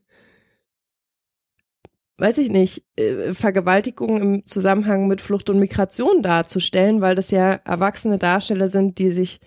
weiß 2.18 2.38
ich 2.38 2.50
nicht, 2.50 2.84
äh, 2.96 3.32
Vergewaltigung 3.32 4.20
im 4.20 4.46
Zusammenhang 4.46 5.06
mit 5.06 5.20
Flucht 5.20 5.48
und 5.50 5.58
Migration 5.58 6.22
darzustellen, 6.22 7.00
weil 7.00 7.14
das 7.14 7.30
ja 7.30 7.52
erwachsene 7.52 8.18
Darsteller 8.18 8.68
sind, 8.68 8.98
die 8.98 9.10
sich 9.10 9.40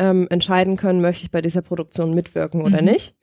ähm, 0.00 0.26
entscheiden 0.30 0.76
können, 0.76 1.00
möchte 1.00 1.24
ich 1.24 1.30
bei 1.30 1.40
dieser 1.40 1.62
Produktion 1.62 2.14
mitwirken 2.14 2.62
oder 2.62 2.82
mhm. 2.82 2.88
nicht. 2.88 3.14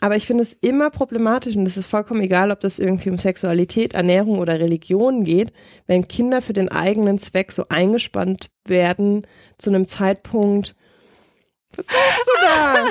Aber 0.00 0.16
ich 0.16 0.26
finde 0.26 0.42
es 0.42 0.52
immer 0.54 0.90
problematisch 0.90 1.54
und 1.54 1.64
es 1.64 1.76
ist 1.76 1.86
vollkommen 1.86 2.22
egal, 2.22 2.50
ob 2.50 2.60
das 2.60 2.80
irgendwie 2.80 3.10
um 3.10 3.18
Sexualität, 3.18 3.94
Ernährung 3.94 4.40
oder 4.40 4.58
Religion 4.58 5.22
geht, 5.22 5.52
wenn 5.86 6.08
Kinder 6.08 6.42
für 6.42 6.54
den 6.54 6.70
eigenen 6.70 7.18
Zweck 7.18 7.52
so 7.52 7.66
eingespannt 7.68 8.50
werden 8.66 9.24
zu 9.58 9.70
einem 9.70 9.86
Zeitpunkt, 9.86 10.74
was 11.76 11.86
machst 11.86 12.26
du 12.26 12.46
da? 12.46 12.86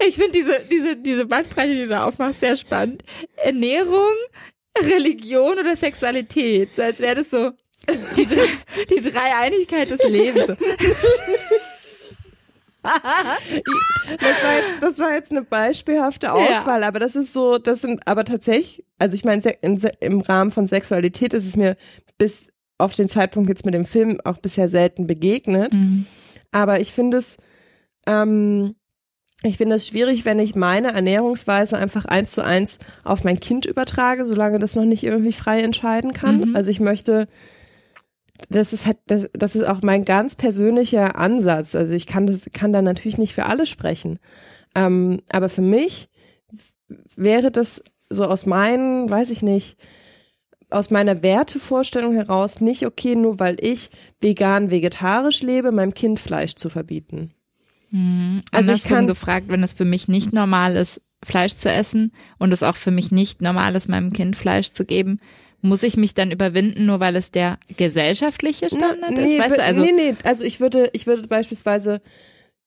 Ich 0.08 0.16
finde 0.16 0.32
diese, 0.32 0.60
diese, 0.70 0.96
diese 0.96 1.26
Bandbreite, 1.26 1.72
die 1.72 1.80
du 1.82 1.88
da 1.88 2.06
aufmachst, 2.06 2.40
sehr 2.40 2.56
spannend. 2.56 3.04
Ernährung, 3.36 4.14
Religion 4.82 5.58
oder 5.58 5.76
Sexualität. 5.76 6.74
So 6.74 6.82
als 6.82 7.00
wäre 7.00 7.16
das 7.16 7.30
so 7.30 7.52
die, 8.16 8.26
die 8.26 9.00
Dreieinigkeit 9.00 9.90
des 9.90 10.02
Lebens. 10.04 10.46
das, 10.46 10.58
war 14.42 14.56
jetzt, 14.56 14.82
das 14.82 14.98
war 14.98 15.14
jetzt 15.14 15.30
eine 15.30 15.42
beispielhafte 15.42 16.32
Auswahl, 16.32 16.82
ja. 16.82 16.88
aber 16.88 16.98
das 16.98 17.16
ist 17.16 17.32
so, 17.32 17.58
das 17.58 17.80
sind 17.80 18.06
aber 18.06 18.24
tatsächlich, 18.24 18.84
also 18.98 19.14
ich 19.14 19.24
meine, 19.24 19.42
im 20.00 20.20
Rahmen 20.20 20.50
von 20.50 20.66
Sexualität 20.66 21.32
ist 21.34 21.46
es 21.46 21.56
mir 21.56 21.76
bis 22.18 22.50
auf 22.78 22.94
den 22.94 23.08
Zeitpunkt 23.08 23.48
jetzt 23.48 23.64
mit 23.64 23.74
dem 23.74 23.84
Film 23.84 24.20
auch 24.24 24.38
bisher 24.38 24.68
selten 24.68 25.06
begegnet. 25.06 25.72
Mhm. 25.74 26.06
Aber 26.52 26.80
ich 26.80 26.92
finde 26.92 27.18
es, 27.18 27.36
ähm, 28.06 28.74
ich 29.44 29.58
finde 29.58 29.76
es 29.76 29.86
schwierig, 29.86 30.24
wenn 30.24 30.38
ich 30.38 30.54
meine 30.54 30.92
Ernährungsweise 30.92 31.76
einfach 31.76 32.06
eins 32.06 32.32
zu 32.32 32.42
eins 32.42 32.78
auf 33.04 33.24
mein 33.24 33.38
Kind 33.38 33.66
übertrage, 33.66 34.24
solange 34.24 34.58
das 34.58 34.74
noch 34.74 34.84
nicht 34.84 35.04
irgendwie 35.04 35.32
frei 35.32 35.60
entscheiden 35.60 36.12
kann. 36.12 36.40
Mhm. 36.40 36.56
Also 36.56 36.70
ich 36.70 36.80
möchte, 36.80 37.28
das 38.48 38.72
ist 38.72 38.86
halt, 38.86 38.96
das, 39.06 39.28
das 39.34 39.54
ist 39.54 39.66
auch 39.66 39.82
mein 39.82 40.06
ganz 40.06 40.34
persönlicher 40.34 41.16
Ansatz. 41.16 41.74
Also 41.74 41.92
ich 41.92 42.06
kann 42.06 42.26
das, 42.26 42.46
kann 42.54 42.72
da 42.72 42.80
natürlich 42.80 43.18
nicht 43.18 43.34
für 43.34 43.44
alle 43.44 43.66
sprechen. 43.66 44.18
Ähm, 44.74 45.20
aber 45.30 45.50
für 45.50 45.62
mich 45.62 46.08
wäre 47.14 47.50
das 47.50 47.82
so 48.08 48.24
aus 48.24 48.46
meinen, 48.46 49.10
weiß 49.10 49.28
ich 49.28 49.42
nicht, 49.42 49.76
aus 50.70 50.90
meiner 50.90 51.22
Wertevorstellung 51.22 52.14
heraus 52.14 52.62
nicht 52.62 52.86
okay, 52.86 53.14
nur 53.14 53.38
weil 53.40 53.56
ich 53.60 53.90
vegan, 54.20 54.70
vegetarisch 54.70 55.42
lebe, 55.42 55.70
meinem 55.70 55.92
Kind 55.92 56.18
Fleisch 56.18 56.54
zu 56.54 56.70
verbieten. 56.70 57.33
Mhm. 57.94 58.42
Also 58.50 58.72
ich 58.72 58.82
kann 58.82 59.06
gefragt, 59.06 59.46
wenn 59.48 59.62
es 59.62 59.72
für 59.72 59.84
mich 59.84 60.08
nicht 60.08 60.32
normal 60.32 60.74
ist, 60.74 61.00
Fleisch 61.22 61.54
zu 61.54 61.70
essen 61.70 62.12
und 62.38 62.52
es 62.52 62.64
auch 62.64 62.74
für 62.74 62.90
mich 62.90 63.12
nicht 63.12 63.40
normal 63.40 63.76
ist, 63.76 63.88
meinem 63.88 64.12
Kind 64.12 64.34
Fleisch 64.34 64.72
zu 64.72 64.84
geben, 64.84 65.20
muss 65.62 65.84
ich 65.84 65.96
mich 65.96 66.12
dann 66.12 66.32
überwinden, 66.32 66.86
nur 66.86 66.98
weil 67.00 67.14
es 67.14 67.30
der 67.30 67.58
gesellschaftliche 67.76 68.68
Standard 68.68 69.12
nee, 69.12 69.36
ist? 69.36 69.42
Weißt 69.42 69.56
du, 69.56 69.62
also 69.62 69.80
nee, 69.80 69.92
nee, 69.92 70.14
also 70.24 70.44
ich 70.44 70.60
würde, 70.60 70.90
ich 70.92 71.06
würde 71.06 71.26
beispielsweise 71.28 72.02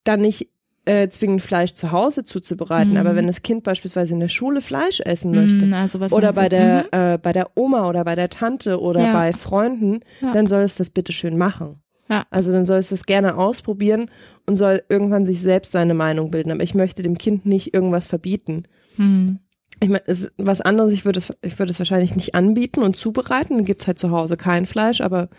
dann 0.05 0.21
nicht 0.21 0.47
äh, 0.86 1.09
zwingend 1.09 1.41
Fleisch 1.41 1.73
zu 1.73 1.91
Hause 1.91 2.23
zuzubereiten, 2.23 2.91
mhm. 2.91 2.97
aber 2.97 3.15
wenn 3.17 3.28
das 3.28 3.43
Kind 3.43 3.63
beispielsweise 3.63 4.13
in 4.13 4.21
der 4.21 4.30
Schule 4.30 4.61
Fleisch 4.61 5.01
essen 5.01 5.32
möchte 5.32 5.65
mhm, 5.65 5.73
also 5.73 5.99
oder 5.99 6.32
bei 6.32 6.47
der 6.47 6.86
mhm. 6.91 6.99
äh, 6.99 7.17
bei 7.17 7.34
der 7.34 7.49
Oma 7.55 7.89
oder 7.89 8.05
bei 8.05 8.15
der 8.15 8.30
Tante 8.30 8.80
oder 8.80 9.01
ja. 9.01 9.13
bei 9.13 9.34
Freunden, 9.34 9.99
ja. 10.21 10.32
dann 10.32 10.47
soll 10.47 10.61
es 10.61 10.75
das 10.75 10.89
bitte 10.89 11.11
schön 11.11 11.38
machen. 11.38 11.82
Ja. 12.10 12.26
Also 12.30 12.51
dann 12.51 12.66
soll 12.66 12.80
es 12.80 12.89
das 12.89 13.05
gerne 13.05 13.38
ausprobieren 13.38 14.10
und 14.45 14.55
soll 14.55 14.84
irgendwann 14.89 15.26
sich 15.26 15.41
selbst 15.41 15.72
seine 15.72 15.93
Meinung 15.93 16.32
bilden. 16.32 16.51
Aber 16.51 16.64
ich 16.64 16.74
möchte 16.74 17.03
dem 17.03 17.18
Kind 17.18 17.45
nicht 17.45 17.74
irgendwas 17.74 18.08
verbieten. 18.08 18.64
Mhm. 18.97 19.39
Ich 19.80 19.89
meine, 19.89 20.03
es 20.08 20.22
ist 20.22 20.34
was 20.38 20.62
anderes, 20.62 20.91
ich 20.93 21.05
würde 21.05 21.20
es, 21.20 21.32
ich 21.41 21.60
würde 21.60 21.72
es 21.72 21.80
wahrscheinlich 21.80 22.16
nicht 22.16 22.34
anbieten 22.34 22.82
und 22.82 22.95
zubereiten. 22.95 23.58
Dann 23.58 23.66
gibt's 23.66 23.88
halt 23.88 23.99
zu 23.99 24.12
Hause 24.12 24.38
kein 24.38 24.66
Fleisch, 24.66 25.01
aber 25.01 25.30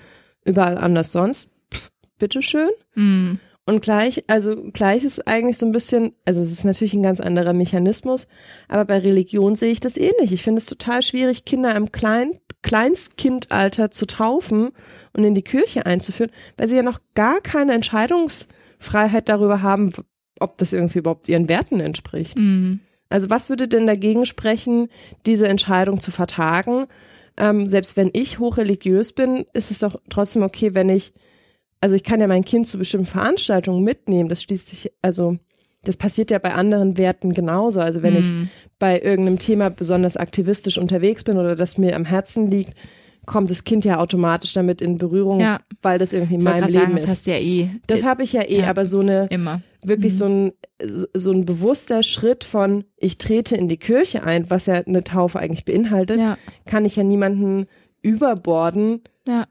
überall 0.44 0.78
anders 0.78 1.10
sonst. 1.10 1.50
Pff, 1.72 1.90
bitteschön. 2.18 2.70
Mhm. 2.94 3.40
Und 3.68 3.82
gleich, 3.82 4.24
also 4.28 4.56
gleich 4.72 5.04
ist 5.04 5.28
eigentlich 5.28 5.58
so 5.58 5.66
ein 5.66 5.72
bisschen, 5.72 6.14
also 6.24 6.40
es 6.40 6.50
ist 6.50 6.64
natürlich 6.64 6.94
ein 6.94 7.02
ganz 7.02 7.20
anderer 7.20 7.52
Mechanismus, 7.52 8.26
aber 8.66 8.86
bei 8.86 8.96
Religion 8.96 9.56
sehe 9.56 9.72
ich 9.72 9.80
das 9.80 9.98
ähnlich. 9.98 10.32
Ich 10.32 10.42
finde 10.42 10.60
es 10.60 10.64
total 10.64 11.02
schwierig, 11.02 11.44
Kinder 11.44 11.76
im 11.76 11.92
Klein, 11.92 12.32
Kleinstkindalter 12.62 13.90
zu 13.90 14.06
taufen 14.06 14.70
und 15.12 15.24
in 15.24 15.34
die 15.34 15.42
Kirche 15.42 15.86
einzuführen, 15.86 16.30
weil 16.56 16.68
sie 16.68 16.76
ja 16.76 16.82
noch 16.82 17.00
gar 17.14 17.40
keine 17.40 17.72
Entscheidungsfreiheit 17.72 19.28
darüber 19.28 19.62
haben, 19.62 19.92
ob 20.40 20.58
das 20.58 20.72
irgendwie 20.72 20.98
überhaupt 20.98 21.28
ihren 21.28 21.48
Werten 21.48 21.80
entspricht. 21.80 22.36
Mhm. 22.38 22.80
Also 23.10 23.30
was 23.30 23.48
würde 23.48 23.68
denn 23.68 23.86
dagegen 23.86 24.26
sprechen, 24.26 24.88
diese 25.24 25.48
Entscheidung 25.48 26.00
zu 26.00 26.10
vertagen? 26.10 26.86
Ähm, 27.36 27.68
selbst 27.68 27.96
wenn 27.96 28.10
ich 28.12 28.38
hochreligiös 28.38 29.12
bin, 29.12 29.46
ist 29.54 29.70
es 29.70 29.78
doch 29.78 30.00
trotzdem 30.10 30.42
okay, 30.42 30.74
wenn 30.74 30.88
ich 30.88 31.12
also 31.80 31.94
ich 31.94 32.02
kann 32.02 32.20
ja 32.20 32.26
mein 32.26 32.44
Kind 32.44 32.66
zu 32.66 32.78
bestimmten 32.78 33.06
Veranstaltungen 33.06 33.84
mitnehmen. 33.84 34.28
Das 34.28 34.42
schließt 34.42 34.68
sich, 34.68 34.92
also 35.02 35.38
das 35.84 35.96
passiert 35.96 36.30
ja 36.30 36.38
bei 36.38 36.54
anderen 36.54 36.98
Werten 36.98 37.32
genauso. 37.32 37.80
Also 37.80 38.02
wenn 38.02 38.14
mm. 38.14 38.18
ich 38.18 38.26
hm. 38.26 38.48
bei 38.78 39.00
irgendeinem 39.00 39.38
Thema 39.38 39.70
besonders 39.70 40.16
aktivistisch 40.16 40.78
unterwegs 40.78 41.24
bin 41.24 41.36
oder 41.38 41.56
das 41.56 41.78
mir 41.78 41.94
am 41.94 42.04
Herzen 42.04 42.50
liegt, 42.50 42.74
kommt 43.26 43.50
das 43.50 43.64
Kind 43.64 43.84
ja 43.84 43.98
automatisch 43.98 44.54
damit 44.54 44.80
in 44.80 44.98
Berührung, 44.98 45.40
ja. 45.40 45.60
weil 45.82 45.98
das 45.98 46.12
irgendwie 46.12 46.34
in 46.34 46.42
meinem 46.42 46.66
Leben 46.66 46.78
sagen, 46.78 46.96
ist. 46.96 47.02
Das 47.04 47.10
hast 47.10 47.26
ja 47.26 47.36
eh. 47.36 47.68
Das 47.86 48.02
habe 48.02 48.22
ich 48.22 48.32
ja 48.32 48.42
eh, 48.42 48.60
ja. 48.60 48.70
aber 48.70 48.86
so 48.86 49.00
eine 49.00 49.26
immer 49.30 49.60
wirklich 49.84 50.14
mhm. 50.14 50.16
so 50.16 50.26
ein 50.26 50.52
so 51.14 51.30
ein 51.30 51.44
bewusster 51.44 52.02
Schritt 52.02 52.42
von 52.42 52.84
ich 52.96 53.18
trete 53.18 53.54
in 53.54 53.68
die 53.68 53.76
Kirche 53.76 54.24
ein, 54.24 54.50
was 54.50 54.66
ja 54.66 54.74
eine 54.74 55.04
Taufe 55.04 55.38
eigentlich 55.38 55.64
beinhaltet, 55.64 56.18
ja. 56.18 56.36
kann 56.66 56.84
ich 56.84 56.96
ja 56.96 57.04
niemanden 57.04 57.66
überborden. 58.02 59.02
Ja 59.28 59.46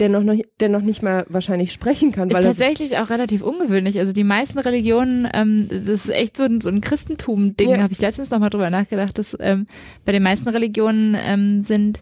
der 0.00 0.08
noch, 0.08 0.34
der 0.60 0.68
noch 0.68 0.82
nicht 0.82 1.02
mal 1.02 1.26
wahrscheinlich 1.28 1.72
sprechen 1.72 2.12
kann. 2.12 2.28
Ist 2.28 2.34
Weil 2.36 2.44
er 2.44 2.50
tatsächlich 2.50 2.98
auch 2.98 3.10
relativ 3.10 3.42
ungewöhnlich. 3.42 3.98
Also 3.98 4.12
die 4.12 4.24
meisten 4.24 4.58
Religionen, 4.58 5.28
ähm, 5.32 5.68
das 5.68 6.04
ist 6.06 6.10
echt 6.10 6.36
so 6.36 6.44
ein, 6.44 6.60
so 6.60 6.68
ein 6.70 6.80
Christentum-Ding, 6.80 7.70
Ja. 7.70 7.82
habe 7.82 7.92
ich 7.92 8.00
letztens 8.00 8.30
nochmal 8.30 8.50
drüber 8.50 8.70
nachgedacht, 8.70 9.18
dass 9.18 9.36
ähm, 9.40 9.66
bei 10.04 10.12
den 10.12 10.22
meisten 10.22 10.48
Religionen 10.48 11.16
ähm, 11.20 11.60
sind 11.62 12.00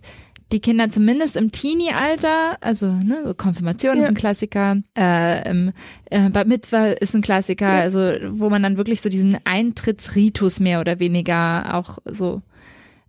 die 0.53 0.61
Kinder 0.61 0.91
zumindest 0.91 1.37
im 1.37 1.51
Teenie-Alter, 1.51 2.59
also 2.61 2.87
ne, 2.93 3.23
so 3.27 3.35
Konfirmation 3.35 3.97
ist 3.97 4.03
Ja. 4.05 4.09
ein 4.11 4.15
Klassiker, 4.15 4.77
äh, 4.97 5.51
im, 5.51 5.73
äh, 6.11 6.31
Bar 6.31 6.45
Mitzvah 6.45 6.87
ist 6.89 7.15
ein 7.17 7.23
Klassiker, 7.23 7.67
Ja. 7.67 7.81
also 7.81 8.13
wo 8.31 8.49
man 8.49 8.63
dann 8.63 8.77
wirklich 8.77 9.01
so 9.01 9.09
diesen 9.09 9.39
Eintrittsritus 9.45 10.61
mehr 10.61 10.81
oder 10.81 11.01
weniger 11.01 11.75
auch 11.75 11.99
so 12.05 12.43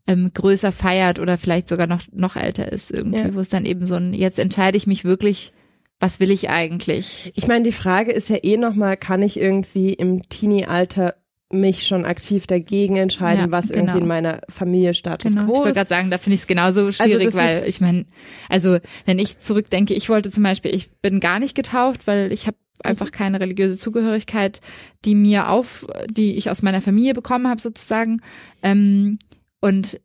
ähm, 0.07 0.31
größer 0.33 0.71
feiert 0.71 1.19
oder 1.19 1.37
vielleicht 1.37 1.67
sogar 1.67 1.85
noch 1.87 2.01
noch 2.11 2.35
älter 2.35 2.71
ist 2.71 2.91
irgendwie, 2.91 3.19
Ja. 3.19 3.33
wo 3.35 3.39
es 3.39 3.49
dann 3.49 3.65
eben 3.65 3.85
so 3.85 3.95
ein, 3.95 4.13
jetzt 4.13 4.39
entscheide 4.39 4.77
ich 4.77 4.87
mich 4.87 5.03
wirklich, 5.05 5.51
was 5.99 6.19
will 6.19 6.31
ich 6.31 6.49
eigentlich? 6.49 7.31
Ich 7.35 7.47
meine, 7.47 7.63
die 7.65 7.71
Frage 7.71 8.11
ist 8.11 8.29
ja 8.29 8.37
eh 8.43 8.57
nochmal, 8.57 8.97
kann 8.97 9.21
ich 9.21 9.37
irgendwie 9.39 9.93
im 9.93 10.27
Teenie-Alter 10.29 11.15
mich 11.49 11.87
schon 11.87 12.03
aktiv 12.05 12.45
dagegen 12.45 12.97
entscheiden, 12.97 13.45
Ja, 13.45 13.51
was 13.51 13.69
genau. 13.69 13.79
irgendwie 13.79 13.99
in 14.01 14.07
meiner 14.07 14.41
Familie 14.49 14.93
Status 14.93 15.33
Genau. 15.33 15.45
Ich 15.45 15.47
quo 15.47 15.55
wollte 15.59 15.69
ist? 15.69 15.75
gerade 15.77 15.89
sagen, 15.89 16.11
da 16.11 16.17
finde 16.17 16.35
ich 16.35 16.41
es 16.41 16.47
genauso 16.47 16.91
schwierig, 16.91 17.23
das 17.25 17.35
weil 17.35 17.63
ich 17.69 17.79
meine, 17.79 18.05
also 18.49 18.79
wenn 19.05 19.17
ich 19.17 19.39
zurückdenke, 19.39 19.93
ich 19.93 20.09
wollte 20.09 20.29
zum 20.29 20.43
Beispiel, 20.43 20.75
ich 20.75 20.91
bin 21.01 21.19
gar 21.21 21.39
nicht 21.39 21.55
getauft, 21.55 22.05
weil 22.05 22.31
ich 22.33 22.47
habe 22.47 22.57
Mhm. 22.83 22.89
einfach 22.91 23.11
keine 23.11 23.39
religiöse 23.39 23.75
Zugehörigkeit, 23.77 24.61
die 25.03 25.15
mir 25.15 25.49
auf, 25.49 25.87
die 26.11 26.35
ich 26.35 26.51
aus 26.51 26.61
meiner 26.61 26.79
Familie 26.81 27.13
bekommen 27.15 27.47
habe 27.47 27.59
sozusagen. 27.59 28.21
Ähm, 28.61 29.17
und 29.61 29.99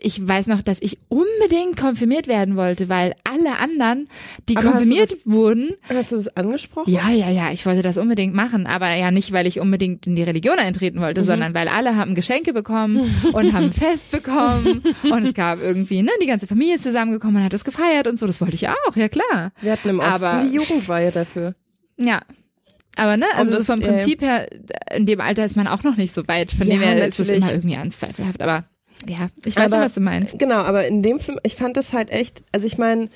ich 0.00 0.26
weiß 0.26 0.46
noch, 0.46 0.62
dass 0.62 0.80
ich 0.80 0.96
unbedingt 1.10 1.76
konfirmiert 1.76 2.26
werden 2.26 2.56
wollte, 2.56 2.88
weil 2.88 3.14
alle 3.24 3.58
anderen, 3.58 4.08
die 4.48 4.56
Aber 4.56 4.64
hast 4.68 4.72
konfirmiert 4.76 5.12
das- 5.12 5.18
wurden, 5.26 5.72
Hast 5.90 6.12
du 6.12 6.16
das 6.16 6.34
angesprochen? 6.38 6.90
ja, 6.90 7.10
ja, 7.10 7.28
ja, 7.28 7.50
ich 7.52 7.66
wollte 7.66 7.82
das 7.82 7.98
unbedingt 7.98 8.34
machen, 8.34 8.66
aber 8.66 8.94
ja 8.94 9.10
nicht, 9.10 9.32
weil 9.32 9.46
ich 9.46 9.60
unbedingt 9.60 10.06
in 10.06 10.16
die 10.16 10.22
Religion 10.22 10.58
eintreten 10.58 11.00
wollte, 11.02 11.20
Mhm. 11.20 11.26
sondern 11.26 11.54
weil 11.54 11.68
alle 11.68 11.96
haben 11.96 12.14
Geschenke 12.14 12.54
bekommen 12.54 12.96
und 13.34 13.52
haben 13.52 13.64
ein 13.66 13.72
Fest 13.74 14.10
bekommen 14.10 14.82
und 15.02 15.22
es 15.24 15.34
gab 15.34 15.60
irgendwie, 15.60 16.00
ne, 16.00 16.12
die 16.22 16.26
ganze 16.26 16.46
Familie 16.46 16.76
ist 16.76 16.84
zusammengekommen 16.84 17.36
und 17.36 17.44
hat 17.44 17.52
das 17.52 17.64
gefeiert 17.64 18.06
und 18.06 18.18
so, 18.18 18.26
das 18.26 18.40
wollte 18.40 18.54
ich 18.54 18.66
auch, 18.70 18.96
ja 18.96 19.08
klar. 19.10 19.52
Wir 19.60 19.72
hatten 19.72 19.90
im 19.90 20.00
Osten 20.00 20.24
Aber- 20.24 20.44
die 20.46 20.54
Jugendweihe 20.54 21.12
dafür. 21.12 21.54
Ja. 21.98 22.22
Aber 22.96 23.16
ne, 23.16 23.26
also 23.34 23.50
Und 23.50 23.52
so 23.52 23.58
das- 23.58 23.66
vom 23.66 23.80
ja. 23.80 23.88
Prinzip 23.88 24.22
her, 24.22 24.46
in 24.94 25.06
dem 25.06 25.20
Alter 25.20 25.44
ist 25.44 25.56
man 25.56 25.66
auch 25.66 25.82
noch 25.82 25.96
nicht 25.96 26.14
so 26.14 26.26
weit, 26.28 26.52
von 26.52 26.66
Ja, 26.66 26.74
dem 26.74 26.82
her 26.82 27.06
ist 27.06 27.18
es 27.18 27.26
natürlich. 27.26 27.42
immer 27.44 27.52
irgendwie 27.52 27.76
anzweifelhaft, 27.76 28.40
aber 28.40 28.64
ja, 29.06 29.28
ich 29.44 29.56
weiß 29.56 29.64
Aber- 29.64 29.70
schon, 29.70 29.80
was 29.86 29.94
du 29.94 30.00
meinst. 30.00 30.38
Genau, 30.38 30.60
aber 30.62 30.86
in 30.86 31.02
dem 31.02 31.18
Film, 31.20 31.38
ich 31.42 31.56
fand 31.56 31.76
das 31.76 31.92
halt 31.92 32.10
echt, 32.10 32.42
also 32.52 32.66
ich 32.66 32.78
meine, 32.78 33.08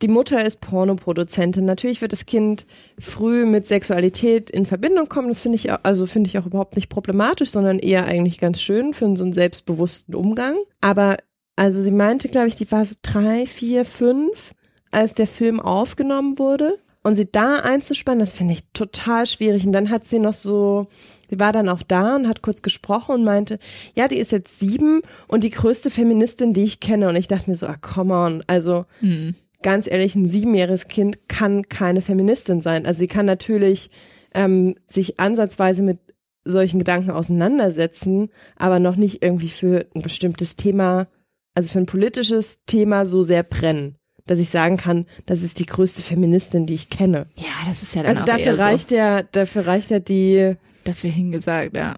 die 0.00 0.08
Mutter 0.08 0.44
ist 0.44 0.60
Pornoproduzentin. 0.60 1.64
Natürlich 1.64 2.00
wird 2.02 2.12
das 2.12 2.24
Kind 2.24 2.66
früh 3.00 3.44
mit 3.44 3.66
Sexualität 3.66 4.48
in 4.48 4.64
Verbindung 4.64 5.08
kommen. 5.08 5.26
Das 5.26 5.40
finde 5.40 5.56
ich, 5.56 5.72
auch- 5.72 5.80
also 5.82 6.06
finde 6.06 6.28
ich 6.28 6.38
auch 6.38 6.46
überhaupt 6.46 6.76
nicht 6.76 6.88
problematisch, 6.88 7.50
sondern 7.50 7.80
eher 7.80 8.04
eigentlich 8.04 8.38
ganz 8.38 8.60
schön 8.60 8.94
für 8.94 9.16
so 9.16 9.24
einen 9.24 9.32
selbstbewussten 9.32 10.14
Umgang. 10.14 10.54
Aber 10.80 11.16
also 11.56 11.82
sie 11.82 11.90
meinte, 11.90 12.28
glaube 12.28 12.46
ich, 12.46 12.54
die 12.54 12.70
war 12.70 12.84
so 12.86 12.94
drei, 13.02 13.44
vier, 13.46 13.84
fünf, 13.84 14.52
als 14.92 15.14
der 15.14 15.26
Film 15.26 15.58
aufgenommen 15.58 16.38
wurde. 16.38 16.78
Und 17.08 17.14
sie 17.14 17.30
da 17.30 17.56
einzuspannen, 17.56 18.20
das 18.20 18.32
finde 18.34 18.52
ich 18.52 18.64
total 18.72 19.26
schwierig. 19.26 19.66
Und 19.66 19.72
dann 19.72 19.90
hat 19.90 20.04
sie 20.04 20.18
noch 20.18 20.34
so, 20.34 20.88
sie 21.30 21.40
war 21.40 21.52
dann 21.52 21.68
auch 21.68 21.82
da 21.82 22.16
und 22.16 22.28
hat 22.28 22.42
kurz 22.42 22.62
gesprochen 22.62 23.14
und 23.16 23.24
meinte, 23.24 23.58
ja, 23.96 24.08
die 24.08 24.18
ist 24.18 24.30
jetzt 24.30 24.58
sieben 24.58 25.00
und 25.26 25.42
die 25.42 25.50
größte 25.50 25.90
Feministin, 25.90 26.52
die 26.52 26.64
ich 26.64 26.80
kenne. 26.80 27.08
Und 27.08 27.16
ich 27.16 27.26
dachte 27.26 27.48
mir 27.48 27.56
so, 27.56 27.66
ah, 27.66 27.76
come 27.80 28.14
on. 28.14 28.42
Also, 28.46 28.84
Hm. 29.00 29.34
ganz 29.62 29.86
ehrlich, 29.86 30.14
ein 30.14 30.28
siebenjähriges 30.28 30.86
Kind 30.86 31.28
kann 31.28 31.68
keine 31.68 32.02
Feministin 32.02 32.60
sein. 32.60 32.86
Also 32.86 33.00
sie 33.00 33.08
kann 33.08 33.26
natürlich 33.26 33.90
ähm, 34.34 34.76
sich 34.86 35.18
ansatzweise 35.18 35.82
mit 35.82 35.98
solchen 36.44 36.78
Gedanken 36.78 37.10
auseinandersetzen, 37.10 38.30
aber 38.56 38.78
noch 38.78 38.96
nicht 38.96 39.22
irgendwie 39.22 39.48
für 39.48 39.86
ein 39.94 40.02
bestimmtes 40.02 40.56
Thema, 40.56 41.08
also 41.54 41.70
für 41.70 41.78
ein 41.78 41.86
politisches 41.86 42.60
Thema 42.66 43.06
so 43.06 43.22
sehr 43.22 43.42
brennen, 43.42 43.96
dass 44.28 44.38
ich 44.38 44.50
sagen 44.50 44.76
kann, 44.76 45.06
das 45.26 45.42
ist 45.42 45.58
die 45.58 45.66
größte 45.66 46.02
Feministin, 46.02 46.66
die 46.66 46.74
ich 46.74 46.90
kenne. 46.90 47.26
Ja, 47.36 47.68
das 47.68 47.82
ist 47.82 47.94
ja 47.94 48.02
dann 48.02 48.16
Also 48.16 48.24
dafür 48.24 48.58
reicht 48.58 48.92
ja, 48.92 49.22
dafür 49.22 49.66
reicht 49.66 49.90
ja 49.90 49.98
die, 49.98 50.52
so 50.52 50.68
dafür 50.84 51.10
hingesagt, 51.10 51.76
ja. 51.76 51.94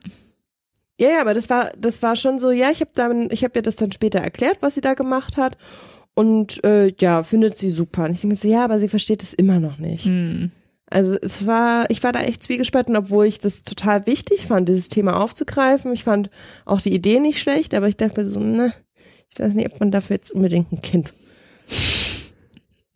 ja, 0.98 1.10
ja, 1.10 1.20
aber 1.20 1.34
das 1.34 1.48
war, 1.50 1.72
das 1.78 2.02
war 2.02 2.16
schon 2.16 2.38
so, 2.38 2.50
ja, 2.50 2.70
ich 2.70 2.80
habe 2.80 2.90
dann, 2.94 3.28
ich 3.30 3.44
habe 3.44 3.58
ihr 3.58 3.62
das 3.62 3.76
dann 3.76 3.92
später 3.92 4.20
erklärt, 4.20 4.58
was 4.60 4.74
sie 4.74 4.80
da 4.80 4.94
gemacht 4.94 5.36
hat. 5.36 5.56
Und 6.14 6.62
äh, 6.64 6.92
ja, 6.98 7.22
findet 7.22 7.56
sie 7.56 7.70
super. 7.70 8.04
Und 8.04 8.12
ich 8.12 8.20
denke 8.20 8.34
mir 8.34 8.36
so, 8.36 8.48
ja, 8.48 8.64
aber 8.64 8.80
sie 8.80 8.88
versteht 8.88 9.22
es 9.22 9.32
immer 9.32 9.60
noch 9.60 9.78
nicht. 9.78 10.06
Hm. 10.06 10.50
Also 10.90 11.16
es 11.22 11.46
war, 11.46 11.88
ich 11.88 12.02
war 12.02 12.12
da 12.12 12.20
echt 12.20 12.42
zwiegespalten, 12.42 12.96
obwohl 12.96 13.26
ich 13.26 13.38
das 13.38 13.62
total 13.62 14.06
wichtig 14.06 14.46
fand, 14.46 14.68
dieses 14.68 14.88
Thema 14.88 15.20
aufzugreifen. 15.20 15.92
Ich 15.92 16.02
fand 16.02 16.30
auch 16.64 16.80
die 16.80 16.92
Idee 16.92 17.20
nicht 17.20 17.38
schlecht, 17.38 17.74
aber 17.74 17.88
ich 17.88 17.96
dachte 17.96 18.26
so, 18.26 18.40
ne, 18.40 18.74
ich 19.32 19.38
weiß 19.38 19.54
nicht, 19.54 19.72
ob 19.72 19.78
man 19.78 19.92
dafür 19.92 20.16
jetzt 20.16 20.32
unbedingt 20.32 20.72
ein 20.72 20.82
Kind. 20.82 21.12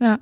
Ja. 0.05 0.18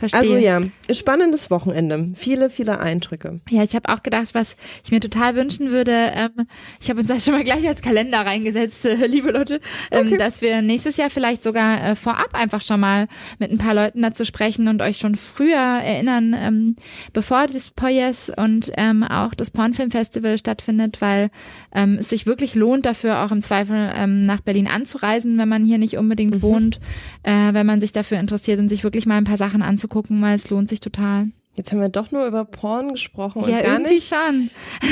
Verstehe. 0.00 0.20
Also 0.20 0.36
ja, 0.36 0.60
spannendes 0.90 1.50
Wochenende. 1.50 2.12
Viele, 2.14 2.48
viele 2.48 2.80
Eindrücke. 2.80 3.40
Ja, 3.50 3.62
ich 3.62 3.74
habe 3.74 3.88
auch 3.90 4.02
gedacht, 4.02 4.28
was 4.32 4.56
ich 4.82 4.90
mir 4.90 4.98
total 5.00 5.36
wünschen 5.36 5.70
würde, 5.70 5.92
ähm, 5.92 6.46
ich 6.80 6.88
habe 6.88 7.00
uns 7.00 7.08
das 7.08 7.24
schon 7.24 7.34
mal 7.34 7.44
gleich 7.44 7.68
als 7.68 7.82
Kalender 7.82 8.20
reingesetzt, 8.20 8.86
äh, 8.86 9.06
liebe 9.06 9.30
Leute, 9.30 9.60
ähm, 9.90 10.16
dass 10.16 10.40
wir 10.40 10.62
nächstes 10.62 10.96
Jahr 10.96 11.10
vielleicht 11.10 11.44
sogar 11.44 11.84
äh, 11.90 11.96
vorab 11.96 12.30
einfach 12.32 12.62
schon 12.62 12.80
mal 12.80 13.08
mit 13.38 13.50
ein 13.50 13.58
paar 13.58 13.74
Leuten 13.74 14.00
dazu 14.00 14.24
sprechen 14.24 14.68
und 14.68 14.80
euch 14.80 14.96
schon 14.96 15.16
früher 15.16 15.56
erinnern, 15.58 16.34
ähm, 16.34 16.76
bevor 17.12 17.46
das 17.46 17.70
Poyes 17.70 18.32
und 18.34 18.72
ähm, 18.78 19.02
auch 19.02 19.34
das 19.34 19.50
Pornfilmfestival 19.50 20.38
stattfindet, 20.38 21.02
weil 21.02 21.28
ähm, 21.74 21.98
es 22.00 22.08
sich 22.08 22.24
wirklich 22.24 22.54
lohnt, 22.54 22.86
dafür 22.86 23.20
auch 23.22 23.32
im 23.32 23.42
Zweifel 23.42 23.90
ähm, 23.94 24.24
nach 24.24 24.40
Berlin 24.40 24.66
anzureisen, 24.66 25.36
wenn 25.36 25.48
man 25.50 25.66
hier 25.66 25.76
nicht 25.76 25.98
unbedingt 25.98 26.36
Mhm. 26.36 26.42
wohnt, 26.42 26.80
äh, 27.22 27.52
wenn 27.52 27.66
man 27.66 27.80
sich 27.80 27.92
dafür 27.92 28.18
interessiert 28.18 28.58
und 28.60 28.70
sich 28.70 28.82
wirklich 28.82 29.04
mal 29.04 29.16
ein 29.16 29.24
paar 29.24 29.36
Sachen 29.36 29.60
anzugucken, 29.60 29.89
weil 30.22 30.36
es 30.36 30.50
lohnt 30.50 30.68
sich 30.68 30.80
total. 30.80 31.28
Jetzt 31.54 31.72
haben 31.72 31.80
wir 31.80 31.88
doch 31.88 32.10
nur 32.10 32.26
über 32.26 32.44
Porn 32.44 32.92
gesprochen 32.92 33.42
ja, 33.46 33.58
und 33.58 33.64
gar 33.64 33.72
irgendwie 33.74 33.94
nicht. 33.94 34.08
schon. 34.08 34.50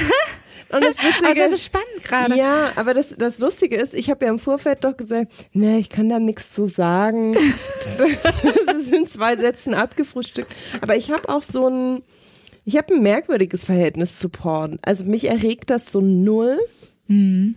Und 0.70 0.84
das 0.84 0.96
Witzige 1.03 1.40
es 1.44 1.53
ist 1.53 1.64
spannend 1.64 2.05
gerade. 2.05 2.36
Ja, 2.36 2.72
aber 2.76 2.94
das, 2.94 3.14
das 3.16 3.38
Lustige 3.38 3.76
ist, 3.76 3.94
ich 3.94 4.11
habe 4.11 4.26
ja 4.26 4.30
im 4.30 4.38
Vorfeld 4.38 4.84
doch 4.84 4.96
gesagt, 4.96 5.32
ne, 5.53 5.78
ich 5.78 5.88
kann 5.88 6.09
da 6.09 6.18
nichts 6.18 6.53
zu 6.53 6.66
sagen. 6.66 7.34
das 7.96 8.76
ist 8.76 8.92
in 8.92 9.07
zwei 9.07 9.36
Sätzen 9.36 9.74
abgefrühstückt. 9.74 10.55
Aber 10.80 10.96
ich 10.96 11.11
habe 11.11 11.28
auch 11.28 11.42
so 11.42 11.68
ein, 11.68 12.03
ich 12.64 12.76
habe 12.76 12.94
ein 12.94 13.03
merkwürdiges 13.03 13.64
Verhältnis 13.64 14.18
zu 14.18 14.28
Porn. 14.28 14.78
Also 14.82 15.05
mich 15.05 15.28
erregt 15.28 15.70
das 15.70 15.90
so 15.90 16.01
null. 16.01 16.59
Mhm. 17.07 17.55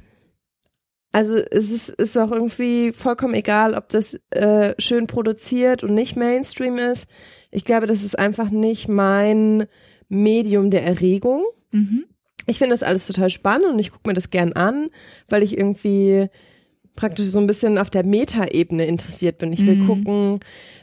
Also 1.11 1.35
es 1.35 1.71
ist, 1.71 1.89
ist 1.89 2.17
auch 2.17 2.31
irgendwie 2.31 2.93
vollkommen 2.93 3.33
egal, 3.33 3.73
ob 3.75 3.89
das 3.89 4.19
äh, 4.29 4.73
schön 4.79 5.07
produziert 5.07 5.83
und 5.83 5.93
nicht 5.93 6.15
Mainstream 6.15 6.77
ist. 6.77 7.07
Ich 7.51 7.65
glaube, 7.65 7.85
das 7.85 8.03
ist 8.03 8.17
einfach 8.17 8.49
nicht 8.49 8.87
mein 8.87 9.65
Medium 10.07 10.71
der 10.71 10.85
Erregung. 10.85 11.43
Mhm. 11.71 12.05
Ich 12.47 12.57
finde 12.59 12.73
das 12.73 12.83
alles 12.83 13.07
total 13.07 13.29
spannend 13.29 13.65
und 13.67 13.79
ich 13.79 13.91
gucke 13.91 14.07
mir 14.09 14.13
das 14.13 14.29
gern 14.29 14.53
an, 14.53 14.89
weil 15.29 15.43
ich 15.43 15.57
irgendwie 15.57 16.27
praktisch 16.95 17.27
so 17.27 17.39
ein 17.39 17.47
bisschen 17.47 17.77
auf 17.77 17.89
der 17.89 18.03
Metaebene 18.05 18.85
interessiert 18.85 19.37
bin. 19.37 19.53
Ich 19.53 19.65
will 19.65 19.75
Mhm. 19.77 19.87
gucken, 19.87 20.39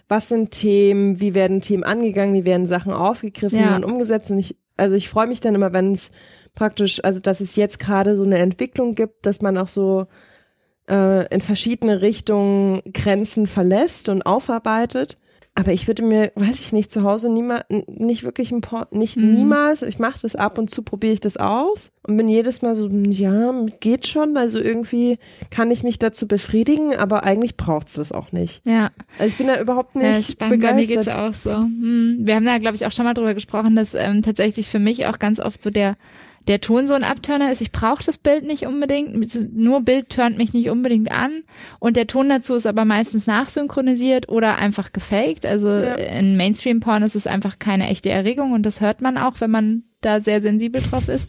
was 0.08 0.28
sind 0.28 0.50
Themen, 0.52 1.20
wie 1.20 1.34
werden 1.34 1.60
Themen 1.60 1.84
angegangen, 1.84 2.34
wie 2.34 2.44
werden 2.44 2.66
Sachen 2.66 2.92
aufgegriffen 2.92 3.58
Ja. 3.58 3.76
und 3.76 3.84
umgesetzt. 3.84 4.30
Und 4.30 4.38
ich, 4.38 4.56
also 4.76 4.94
ich 4.94 5.08
freue 5.08 5.26
mich 5.26 5.40
dann 5.40 5.54
immer, 5.54 5.72
wenn 5.72 5.92
es 5.92 6.10
praktisch, 6.54 7.02
also 7.04 7.20
dass 7.20 7.40
es 7.40 7.56
jetzt 7.56 7.78
gerade 7.78 8.16
so 8.16 8.24
eine 8.24 8.38
Entwicklung 8.38 8.94
gibt, 8.94 9.26
dass 9.26 9.40
man 9.42 9.56
auch 9.58 9.68
so 9.68 10.06
äh, 10.88 11.32
in 11.34 11.40
verschiedene 11.40 12.00
Richtungen 12.00 12.82
Grenzen 12.92 13.46
verlässt 13.46 14.08
und 14.08 14.22
aufarbeitet. 14.26 15.16
Aber 15.54 15.72
ich 15.72 15.88
würde 15.88 16.04
mir, 16.04 16.30
weiß 16.36 16.60
ich 16.60 16.72
nicht, 16.72 16.88
zu 16.88 17.02
Hause 17.02 17.28
niemals, 17.28 17.64
nicht 17.88 18.22
wirklich 18.22 18.52
ein 18.52 18.60
nicht 18.92 19.16
Mhm. 19.16 19.34
niemals. 19.34 19.82
Ich 19.82 19.98
mache 19.98 20.20
das 20.22 20.36
ab 20.36 20.56
und 20.56 20.70
zu, 20.70 20.82
probiere 20.82 21.14
ich 21.14 21.20
das 21.20 21.36
aus 21.36 21.90
und 22.06 22.16
bin 22.16 22.28
jedes 22.28 22.62
Mal 22.62 22.76
so, 22.76 22.88
ja, 22.88 23.52
geht 23.80 24.06
schon. 24.06 24.36
Also 24.36 24.60
irgendwie 24.60 25.18
kann 25.50 25.72
ich 25.72 25.82
mich 25.82 25.98
dazu 25.98 26.28
befriedigen, 26.28 26.94
aber 26.94 27.24
eigentlich 27.24 27.56
braucht's 27.56 27.94
das 27.94 28.12
auch 28.12 28.30
nicht. 28.30 28.62
Ja, 28.64 28.90
Also 29.18 29.30
ich 29.30 29.36
bin 29.36 29.48
da 29.48 29.60
überhaupt 29.60 29.96
ja 29.96 30.12
nicht 30.16 30.30
spannend. 30.30 30.62
Bei 30.62 30.74
mir 30.74 30.86
geht's 30.86 31.06
begeistert. 31.06 31.16
auch 31.18 31.34
so. 31.34 31.50
Hm. 31.64 32.18
Wir 32.20 32.36
haben 32.36 32.44
da, 32.46 32.58
glaube 32.58 32.76
ich, 32.76 32.86
auch 32.86 32.92
schon 32.92 33.04
mal 33.04 33.14
drüber 33.14 33.34
gesprochen, 33.34 33.74
dass 33.74 33.94
ähm, 33.94 34.22
tatsächlich 34.22 34.68
für 34.68 34.78
mich 34.78 35.06
auch 35.06 35.18
ganz 35.18 35.40
oft 35.40 35.60
so 35.60 35.70
der 35.70 35.96
der 36.48 36.60
Ton 36.60 36.86
so 36.86 36.94
ein 36.94 37.04
Abturner 37.04 37.52
ist. 37.52 37.60
Ich 37.60 37.70
brauche 37.72 38.02
das 38.02 38.18
Bild 38.18 38.44
nicht 38.44 38.66
unbedingt. 38.66 39.54
Nur 39.54 39.82
Bild 39.82 40.08
turnt 40.08 40.38
mich 40.38 40.52
nicht 40.52 40.70
unbedingt 40.70 41.12
an. 41.12 41.42
Und 41.78 41.96
der 41.96 42.06
Ton 42.06 42.28
dazu 42.28 42.54
ist 42.54 42.66
aber 42.66 42.84
meistens 42.84 43.26
nachsynchronisiert 43.26 44.28
oder 44.28 44.56
einfach 44.58 44.92
gefaked. 44.92 45.44
Also 45.46 45.68
Ja. 45.68 45.94
in 45.94 46.36
Mainstream-Porn 46.36 47.02
ist 47.02 47.14
es 47.16 47.26
einfach 47.26 47.58
keine 47.58 47.88
echte 47.88 48.08
Erregung 48.10 48.52
und 48.52 48.64
das 48.64 48.80
hört 48.80 49.00
man 49.02 49.18
auch, 49.18 49.40
wenn 49.40 49.50
man 49.50 49.82
da 50.00 50.20
sehr 50.20 50.40
sensibel 50.40 50.80
drauf 50.80 51.08
ist. 51.08 51.28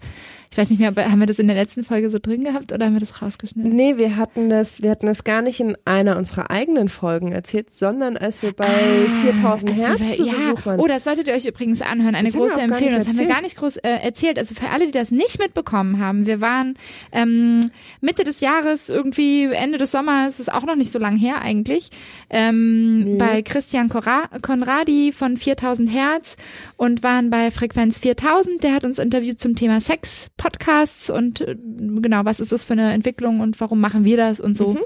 Ich 0.52 0.58
weiß 0.58 0.72
nicht 0.72 0.80
mehr, 0.80 0.90
haben 0.90 1.20
wir 1.20 1.28
das 1.28 1.38
in 1.38 1.48
der 1.48 1.56
letzten 1.56 1.84
Folge 1.84 2.10
so 2.10 2.18
drin 2.20 2.44
gehabt 2.44 2.74
oder 2.74 2.88
haben 2.88 2.94
wir 2.94 3.00
das 3.00 3.22
rausgeschnitten? 3.22 3.72
Nee, 3.72 3.98
wir 3.98 4.16
hatten 4.16 4.50
das, 4.50 4.82
wir 4.82 4.90
hatten 4.90 5.06
das 5.06 5.24
gar 5.24 5.44
nicht 5.44 5.60
in 5.60 5.78
einer 5.86 6.18
unserer 6.18 6.50
eigenen 6.50 6.90
Folgen 6.90 7.32
erzählt, 7.32 7.72
sondern 7.72 8.18
als 8.18 8.42
wir 8.42 8.54
bei 8.54 8.66
ah, 8.66 9.26
4000 9.26 9.76
Hertz 9.76 10.18
zu 10.18 10.26
ja. 10.26 10.34
Besuch 10.34 10.66
waren. 10.66 10.80
Oh, 10.80 10.88
das 10.88 11.04
solltet 11.04 11.28
ihr 11.28 11.36
euch 11.36 11.46
übrigens 11.46 11.84
anhören. 11.84 12.16
Eine 12.16 12.30
das 12.32 12.38
große 12.38 12.60
Empfehlung. 12.60 12.96
Das 12.96 13.08
haben 13.08 13.20
wir 13.20 13.28
gar 13.28 13.44
nicht 13.44 13.58
groß 13.58 13.78
äh, 13.78 13.90
erzählt. 13.90 14.40
Also 14.40 14.56
für 14.56 14.70
alle, 14.70 14.88
die 14.88 14.92
das 14.92 15.12
nicht 15.12 15.38
mitbekommen 15.38 16.00
haben, 16.00 16.26
wir 16.26 16.42
waren 16.42 16.80
ähm, 17.12 17.70
Mitte 18.02 18.24
des 18.24 18.42
Jahres, 18.42 18.90
irgendwie 18.90 19.46
Ende 19.46 19.78
des 19.78 19.92
Sommers, 19.92 20.40
ist 20.40 20.52
auch 20.52 20.66
noch 20.66 20.76
nicht 20.76 20.92
so 20.92 20.98
lang 20.98 21.16
her 21.16 21.44
eigentlich, 21.44 21.92
ähm, 22.32 23.18
bei 23.20 23.44
Christian 23.44 23.88
Konradi 23.90 25.12
von 25.12 25.38
4000 25.38 25.94
Hertz 25.94 26.38
und 26.76 27.04
waren 27.04 27.30
bei 27.30 27.52
Frequenz 27.52 28.00
4000. 28.00 28.64
Der 28.64 28.74
hat 28.74 28.84
uns 28.84 28.98
interviewt 28.98 29.40
zum 29.40 29.56
Thema 29.56 29.80
Sex 29.80 30.30
Podcasts 30.40 31.12
und 31.12 31.42
äh, 31.42 31.56
genau, 31.56 32.26
was 32.26 32.40
ist 32.40 32.52
das 32.52 32.64
für 32.64 32.74
eine 32.74 32.92
Entwicklung 32.94 33.42
und 33.42 33.60
warum 33.62 33.80
machen 33.80 34.04
wir 34.06 34.18
das 34.18 34.40
und 34.40 34.58
so. 34.58 34.74
Mhm. 34.74 34.80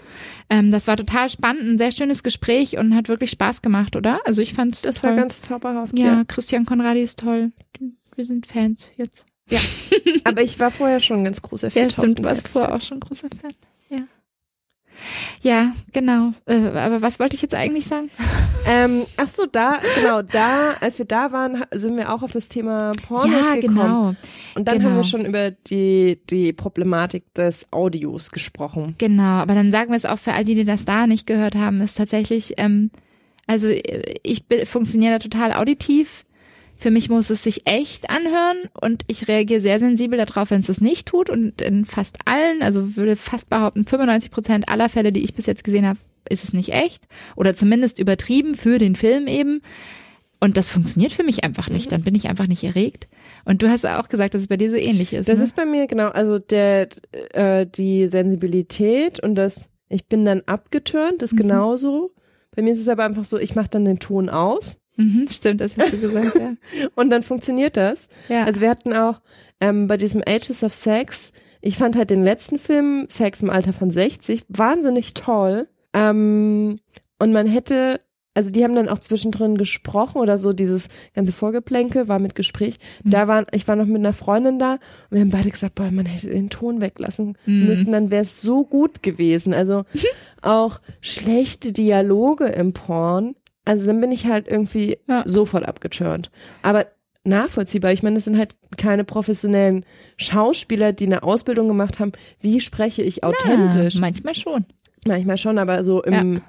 Ähm, 0.49 0.72
das 0.72 0.88
war 0.88 0.97
total 0.97 1.30
spannend, 1.30 1.64
ein 1.64 1.78
sehr 1.78 1.91
schönes 1.93 2.24
Gespräch 2.24 2.78
und 2.78 2.93
hat 2.93 3.08
wirklich 3.08 3.30
Spaß 3.30 3.62
gemacht, 3.62 3.95
oder? 3.95 4.20
Also 4.26 4.41
ich 4.41 4.54
fand's 4.54 4.82
Das 4.82 4.99
toll. 4.99 5.12
war 5.12 5.18
ganz 5.18 5.41
zauberhaft. 5.41 5.97
Ja, 5.97 6.06
ja, 6.06 6.24
Christian 6.28 6.66
Konradi 6.66 7.01
ist 7.01 7.20
toll. 7.20 7.51
Wir 8.16 8.26
sind 8.26 8.45
Fans 8.45 8.91
jetzt. 8.97 9.26
Ja. 9.49 9.60
Aber 10.26 10.41
ich 10.41 10.60
war 10.60 10.72
vorher 10.72 10.99
schon 10.99 11.20
ein 11.20 11.24
ganz 11.26 11.41
großer 11.41 11.70
Fan. 11.70 11.84
Ja, 11.84 11.89
stimmt, 11.89 12.20
du 12.20 12.24
warst 12.24 12.47
vorher 12.47 12.74
auch 12.76 12.82
schon 12.82 12.99
großer 12.99 13.28
Fan. 13.41 13.54
Ja, 15.41 15.74
genau. 15.91 16.34
Äh, 16.45 16.68
aber 16.78 17.01
was 17.01 17.20
wollte 17.20 17.36
ich 17.36 17.41
jetzt 17.41 17.56
eigentlich 17.56 17.86
sagen? 17.86 18.10
Ähm, 18.66 19.06
ach 19.18 19.28
so, 19.28 19.45
da, 19.45 19.80
genau, 19.95 20.22
da, 20.22 20.76
als 20.80 20.97
wir 20.97 21.06
da 21.06 21.32
waren, 21.32 21.64
sind 21.72 21.97
wir 21.97 22.14
auch 22.14 22.24
auf 22.24 22.32
das 22.32 22.47
Thema 22.47 22.91
Pornos 23.08 23.30
ja, 23.32 23.56
gekommen. 23.56 23.76
Genau. 23.76 24.16
Und 24.56 24.68
dann 24.68 24.78
genau. 24.78 24.89
haben 24.89 24.95
wir 24.97 25.04
schon 25.04 25.26
über 25.26 25.51
die, 25.51 26.20
die 26.30 26.54
Problematik 26.54 27.34
des 27.34 27.72
Audios 27.72 28.32
gesprochen. 28.32 28.95
Genau, 28.97 29.24
aber 29.24 29.54
dann 29.54 29.72
sagen 29.72 29.91
wir 29.91 29.97
es 29.97 30.06
auch 30.06 30.20
für 30.20 30.34
all 30.34 30.45
die, 30.45 30.56
die 30.56 30.66
das 30.66 30.86
da 30.86 31.08
nicht 31.08 31.28
gehört 31.28 31.56
haben, 31.56 31.82
ist 31.82 31.97
tatsächlich, 31.97 32.54
ähm, 32.58 32.91
also 33.47 33.70
ich 33.70 34.45
funktioniere 34.66 35.14
da 35.14 35.20
total 35.20 35.54
auditiv 35.54 36.26
für 36.84 36.92
mich 36.92 37.10
muss 37.10 37.30
es 37.30 37.42
sich 37.44 37.62
echt 37.66 38.10
anhören 38.10 38.58
und 38.80 39.04
ich 39.08 39.30
reagiere 39.30 39.62
sehr 39.62 39.80
sensibel 39.80 40.18
darauf, 40.18 40.52
wenn 40.52 40.60
es 40.60 40.68
das 40.68 40.82
nicht 40.82 41.08
tut. 41.08 41.30
Und 41.30 41.62
in 41.62 41.86
fast 41.86 42.18
allen, 42.26 42.62
also 42.62 42.98
würde 42.98 43.16
fast 43.16 43.50
behaupten, 43.50 43.86
95 43.86 44.32
Prozent 44.32 44.70
aller 44.70 44.90
Fälle, 44.90 45.14
die 45.14 45.24
ich 45.24 45.34
bis 45.34 45.46
jetzt 45.46 45.64
gesehen 45.64 45.88
habe, 45.88 45.98
ist 46.28 46.44
es 46.44 46.52
nicht 46.52 46.74
echt 46.74 47.06
oder 47.38 47.56
zumindest 47.56 48.00
übertrieben 48.00 48.56
für 48.56 48.80
den 48.80 48.98
Film 48.98 49.28
eben. 49.28 49.62
Und 50.42 50.58
das 50.58 50.70
funktioniert 50.70 51.14
für 51.14 51.24
mich 51.24 51.46
einfach 51.46 51.70
nicht. 51.70 51.86
Mhm. 51.86 51.90
Dann 51.92 52.04
bin 52.04 52.16
ich 52.16 52.28
einfach 52.28 52.48
nicht 52.48 52.66
erregt. 52.66 53.08
Und 53.46 53.64
du 53.64 53.70
hast 53.70 53.86
auch 53.86 54.10
gesagt, 54.10 54.34
dass 54.34 54.42
es 54.42 54.48
bei 54.50 54.58
dir 54.58 54.70
so 54.70 54.76
ähnlich 54.76 55.14
ist. 55.14 55.30
Das 55.30 55.38
ne? 55.38 55.46
ist 55.46 55.56
bei 55.56 55.66
mir 55.66 55.88
genau, 55.88 56.10
also 56.10 56.38
der 56.38 56.90
äh, 57.32 57.66
die 57.66 58.10
Sensibilität 58.10 59.22
und 59.22 59.36
das, 59.36 59.70
ich 59.88 60.08
bin 60.08 60.26
dann 60.26 60.42
abgetürnt, 60.48 61.24
ist 61.24 61.32
mhm. 61.32 61.38
genauso. 61.38 62.12
Bei 62.54 62.62
mir 62.62 62.74
ist 62.74 62.82
es 62.82 62.90
aber 62.90 63.06
einfach 63.06 63.24
so, 63.24 63.38
ich 63.38 63.56
mache 63.56 63.70
dann 63.70 63.86
den 63.86 64.00
Ton 64.00 64.28
aus 64.28 64.83
Mhm, 64.96 65.28
stimmt, 65.30 65.62
das 65.62 65.78
hast 65.78 65.94
du 65.94 66.00
gesagt, 66.00 66.36
ja. 66.36 66.54
und 66.96 67.12
dann 67.12 67.24
funktioniert 67.24 67.78
das. 67.78 68.10
Ja. 68.30 68.46
Also 68.46 68.62
wir 68.62 68.70
hatten 68.70 68.94
auch 68.94 69.22
ähm, 69.60 69.88
bei 69.88 69.98
diesem 69.98 70.22
Ages 70.26 70.64
of 70.64 70.74
Sex, 70.74 71.32
ich 71.62 71.78
fand 71.78 71.96
halt 71.96 72.10
den 72.10 72.24
letzten 72.24 72.60
Film, 72.60 73.06
Sex 73.08 73.41
im 73.41 73.50
Alter 73.50 73.72
von 73.72 73.89
60, 73.89 74.44
wahnsinnig 74.50 75.14
toll. 75.14 75.68
Ähm, 75.94 76.80
und 77.20 77.32
man 77.32 77.48
hätte, 77.48 78.02
also 78.34 78.52
die 78.52 78.64
haben 78.66 78.76
dann 78.76 78.89
auch 78.89 79.00
zwischendrin 79.00 79.58
gesprochen 79.58 80.18
oder 80.18 80.38
so, 80.38 80.52
dieses 80.52 80.89
ganze 81.16 81.32
Vorgeplänkel 81.32 82.10
war 82.10 82.20
mit 82.20 82.36
Gespräch. 82.36 82.80
Mhm. 83.04 83.12
Da 83.12 83.30
waren, 83.30 83.46
ich 83.54 83.66
war 83.68 83.78
noch 83.78 83.86
mit 83.86 83.98
einer 83.98 84.12
Freundin 84.12 84.60
da 84.60 84.74
und 84.74 85.12
wir 85.12 85.22
haben 85.22 85.30
beide 85.30 85.50
gesagt, 85.50 85.76
boah, 85.76 85.89
man 85.89 86.06
hätte 86.06 86.30
den 86.30 86.50
Ton 86.50 86.82
weglassen 86.82 87.38
mhm. 87.46 87.68
müssen, 87.68 87.94
dann 87.94 88.12
wäre 88.12 88.24
es 88.24 88.41
so 88.41 88.66
gut 88.66 89.02
gewesen. 89.02 89.54
Also 89.54 89.86
auch 90.41 90.82
schlechte 91.00 91.72
Dialoge 91.72 92.48
im 92.48 92.74
Porn 92.74 93.36
also 93.66 93.88
dann 93.88 94.01
bin 94.01 94.11
ich 94.11 94.26
halt 94.26 94.47
irgendwie 94.47 94.97
ja. 95.07 95.24
sofort 95.26 95.66
abgeturnt. 95.66 96.32
Aber 96.61 96.88
nachvollziehbar. 97.24 97.93
Ich 97.93 98.03
meine, 98.03 98.18
es 98.18 98.26
sind 98.26 98.38
halt 98.38 98.55
keine 98.78 99.03
professionellen 99.03 99.86
Schauspieler, 100.18 100.91
die 100.93 101.05
eine 101.05 101.24
Ausbildung 101.24 101.68
gemacht 101.68 101.99
haben. 101.99 102.11
Wie 102.41 102.59
spreche 102.59 103.01
ich 103.01 103.24
authentisch? 103.24 103.95
Ja, 103.95 104.01
manchmal 104.01 104.36
schon. 104.36 104.66
Manchmal 105.05 105.38
schon, 105.38 105.57
aber 105.57 105.84
so 105.84 106.03
im 106.03 106.34
ja. 106.34 106.41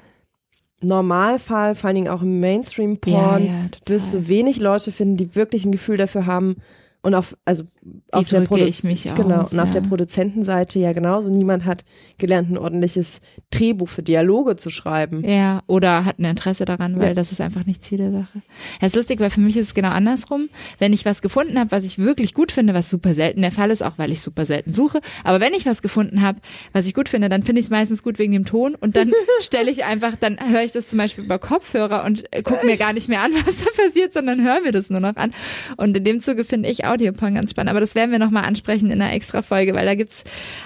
Normalfall, 0.80 1.74
vor 1.74 1.88
allen 1.88 1.96
Dingen 1.96 2.08
auch 2.08 2.22
im 2.22 2.40
Mainstream-Porn, 2.40 3.44
ja, 3.44 3.68
wirst 3.86 4.14
du 4.14 4.28
wenig 4.28 4.58
Leute 4.58 4.92
finden, 4.92 5.16
die 5.16 5.34
wirklich 5.34 5.64
ein 5.64 5.72
Gefühl 5.72 5.96
dafür 5.96 6.26
haben, 6.26 6.56
und 7.04 7.14
auf, 7.14 7.36
also 7.44 7.64
auf 8.12 8.30
der 8.30 8.40
Produ 8.40 8.64
genau, 8.64 9.42
aus, 9.42 9.52
und 9.52 9.60
auf 9.60 9.68
ja. 9.68 9.72
der 9.74 9.80
Produzentenseite 9.82 10.78
ja 10.78 10.94
genauso. 10.94 11.28
Niemand 11.28 11.66
hat 11.66 11.84
gelernt, 12.16 12.50
ein 12.50 12.56
ordentliches 12.56 13.20
Drehbuch 13.50 13.90
für 13.90 14.02
Dialoge 14.02 14.56
zu 14.56 14.70
schreiben. 14.70 15.22
Ja, 15.22 15.62
oder 15.66 16.06
hat 16.06 16.18
ein 16.18 16.24
Interesse 16.24 16.64
daran, 16.64 16.98
weil 16.98 17.08
ja. 17.08 17.14
das 17.14 17.30
ist 17.30 17.42
einfach 17.42 17.66
nicht 17.66 17.84
Ziel 17.84 17.98
der 17.98 18.10
Sache. 18.10 18.40
Ja, 18.80 18.86
ist 18.86 18.96
lustig, 18.96 19.20
weil 19.20 19.28
für 19.28 19.40
mich 19.40 19.54
ist 19.58 19.66
es 19.66 19.74
genau 19.74 19.90
andersrum. 19.90 20.48
Wenn 20.78 20.94
ich 20.94 21.04
was 21.04 21.20
gefunden 21.20 21.58
habe, 21.58 21.72
was 21.72 21.84
ich 21.84 21.98
wirklich 21.98 22.32
gut 22.32 22.50
finde, 22.50 22.72
was 22.72 22.88
super 22.88 23.12
selten 23.12 23.42
der 23.42 23.52
Fall 23.52 23.70
ist, 23.70 23.82
auch 23.82 23.98
weil 23.98 24.10
ich 24.10 24.22
super 24.22 24.46
selten 24.46 24.72
suche, 24.72 25.00
aber 25.24 25.40
wenn 25.40 25.52
ich 25.52 25.66
was 25.66 25.82
gefunden 25.82 26.22
habe, 26.22 26.38
was 26.72 26.86
ich 26.86 26.94
gut 26.94 27.10
finde, 27.10 27.28
dann 27.28 27.42
finde 27.42 27.60
ich 27.60 27.66
es 27.66 27.70
meistens 27.70 28.02
gut 28.02 28.18
wegen 28.18 28.32
dem 28.32 28.46
Ton 28.46 28.74
und 28.76 28.96
dann 28.96 29.12
stelle 29.40 29.70
ich 29.70 29.84
einfach, 29.84 30.16
dann 30.18 30.38
höre 30.50 30.62
ich 30.62 30.72
das 30.72 30.88
zum 30.88 30.96
Beispiel 30.96 31.24
über 31.24 31.38
Kopfhörer 31.38 32.04
und 32.04 32.24
gucke 32.44 32.64
mir 32.64 32.78
gar 32.78 32.94
nicht 32.94 33.10
mehr 33.10 33.20
an, 33.20 33.32
was 33.44 33.62
da 33.62 33.70
passiert, 33.76 34.14
sondern 34.14 34.42
höre 34.42 34.62
mir 34.62 34.72
das 34.72 34.88
nur 34.88 35.00
noch 35.00 35.16
an. 35.16 35.34
Und 35.76 35.94
in 35.94 36.04
dem 36.04 36.20
Zuge 36.20 36.44
finde 36.44 36.70
ich 36.70 36.86
auch 36.86 36.93
Audioporn 36.94 37.34
ganz 37.34 37.50
spannend. 37.50 37.70
Aber 37.70 37.80
das 37.80 37.94
werden 37.94 38.10
wir 38.10 38.18
nochmal 38.18 38.44
ansprechen 38.44 38.90
in 38.90 39.00
einer 39.00 39.12
extra 39.12 39.42
Folge, 39.42 39.74
weil 39.74 39.86
da 39.86 39.94
gibt's, 39.94 40.24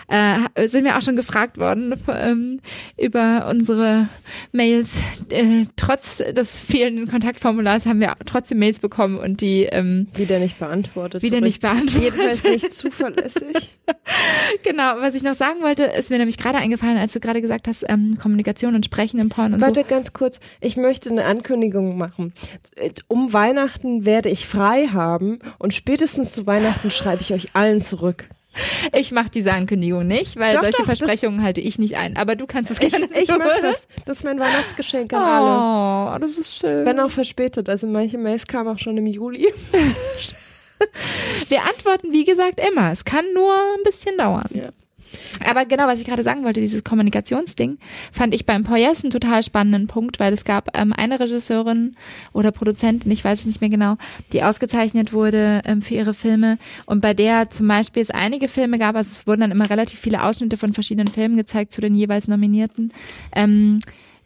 äh, 0.08 0.68
sind 0.68 0.84
wir 0.84 0.96
auch 0.96 1.02
schon 1.02 1.16
gefragt 1.16 1.58
worden 1.58 1.94
ähm, 2.08 2.60
über 2.96 3.46
unsere 3.50 4.08
Mails. 4.52 5.00
Äh, 5.30 5.66
trotz 5.76 6.18
des 6.18 6.60
fehlenden 6.60 7.08
Kontaktformulars 7.08 7.86
haben 7.86 8.00
wir 8.00 8.14
trotzdem 8.26 8.58
Mails 8.58 8.78
bekommen 8.78 9.18
und 9.18 9.40
die 9.40 9.64
ähm, 9.64 10.08
wieder 10.14 10.38
nicht 10.38 10.58
beantwortet. 10.58 11.22
Wieder 11.22 11.40
nicht 11.40 11.62
beantwortet. 11.62 12.02
Jedenfalls 12.02 12.44
nicht 12.44 12.74
zuverlässig. 12.74 13.76
genau, 14.62 14.96
was 14.98 15.14
ich 15.14 15.22
noch 15.22 15.34
sagen 15.34 15.62
wollte, 15.62 15.84
ist 15.84 16.10
mir 16.10 16.18
nämlich 16.18 16.38
gerade 16.38 16.58
eingefallen, 16.58 16.98
als 16.98 17.12
du 17.12 17.20
gerade 17.20 17.40
gesagt 17.40 17.68
hast, 17.68 17.84
ähm, 17.88 18.16
Kommunikation 18.20 18.74
und 18.74 18.84
Sprechen 18.84 19.18
im 19.20 19.28
Porn 19.28 19.54
und 19.54 19.60
Warte 19.60 19.80
so. 19.80 19.86
ganz 19.86 20.12
kurz, 20.12 20.40
ich 20.60 20.76
möchte 20.76 21.10
eine 21.10 21.24
Ankündigung 21.24 21.96
machen. 21.96 22.32
Um 23.08 23.32
Weihnachten 23.32 24.04
werde 24.04 24.28
ich 24.28 24.46
frei 24.46 24.88
haben 24.88 25.38
und 25.58 25.74
spätestens 25.74 26.17
spätestens 26.18 26.32
zu 26.32 26.46
Weihnachten 26.46 26.90
schreibe 26.90 27.22
ich 27.22 27.32
euch 27.32 27.54
allen 27.54 27.80
zurück. 27.80 28.28
Ich 28.92 29.12
mache 29.12 29.30
diese 29.30 29.52
Ankündigung 29.52 30.06
nicht, 30.06 30.36
weil 30.36 30.54
doch, 30.54 30.62
solche 30.62 30.78
doch, 30.78 30.86
Versprechungen 30.86 31.42
halte 31.42 31.60
ich 31.60 31.78
nicht 31.78 31.96
ein. 31.96 32.16
Aber 32.16 32.34
du 32.34 32.46
kannst 32.46 32.72
es 32.72 32.80
gerne 32.80 33.08
Ich, 33.12 33.22
ich 33.22 33.28
mache 33.28 33.60
das. 33.62 33.86
Das 34.04 34.18
ist 34.18 34.24
mein 34.24 34.40
Weihnachtsgeschenk 34.40 35.12
an 35.12 35.22
alle. 35.22 36.16
Oh, 36.16 36.18
das 36.18 36.38
ist 36.38 36.58
schön. 36.58 36.84
Wenn 36.84 36.98
auch 36.98 37.10
verspätet. 37.10 37.68
Also 37.68 37.86
manche 37.86 38.18
Mails 38.18 38.48
kamen 38.48 38.74
auch 38.74 38.80
schon 38.80 38.96
im 38.96 39.06
Juli. 39.06 39.46
Wir 41.48 41.62
antworten, 41.62 42.12
wie 42.12 42.24
gesagt, 42.24 42.60
immer. 42.60 42.90
Es 42.90 43.04
kann 43.04 43.24
nur 43.32 43.54
ein 43.54 43.82
bisschen 43.84 44.16
dauern. 44.16 44.48
Ja. 44.52 44.70
Aber 45.48 45.64
genau, 45.64 45.86
was 45.86 46.00
ich 46.00 46.06
gerade 46.06 46.22
sagen 46.22 46.44
wollte, 46.44 46.60
dieses 46.60 46.84
Kommunikationsding, 46.84 47.78
fand 48.12 48.34
ich 48.34 48.46
beim 48.46 48.64
Poyes 48.64 49.02
einen 49.02 49.10
total 49.10 49.42
spannenden 49.42 49.86
Punkt, 49.86 50.20
weil 50.20 50.32
es 50.32 50.44
gab 50.44 50.76
ähm, 50.78 50.92
eine 50.92 51.20
Regisseurin 51.20 51.96
oder 52.32 52.52
Produzentin, 52.52 53.10
ich 53.12 53.24
weiß 53.24 53.40
es 53.40 53.46
nicht 53.46 53.60
mehr 53.60 53.70
genau, 53.70 53.96
die 54.32 54.42
ausgezeichnet 54.42 55.12
wurde 55.12 55.62
ähm, 55.64 55.82
für 55.82 55.94
ihre 55.94 56.14
Filme 56.14 56.58
und 56.86 57.00
bei 57.00 57.14
der 57.14 57.50
zum 57.50 57.68
Beispiel 57.68 58.02
es 58.02 58.10
einige 58.10 58.48
Filme 58.48 58.78
gab, 58.78 58.96
also 58.96 59.10
es 59.10 59.26
wurden 59.26 59.42
dann 59.42 59.50
immer 59.50 59.70
relativ 59.70 59.98
viele 59.98 60.22
Ausschnitte 60.22 60.56
von 60.56 60.72
verschiedenen 60.72 61.08
Filmen 61.08 61.36
gezeigt 61.36 61.72
zu 61.72 61.80
den 61.80 61.94
jeweils 61.94 62.28
Nominierten. 62.28 62.92
Ähm, 63.34 63.80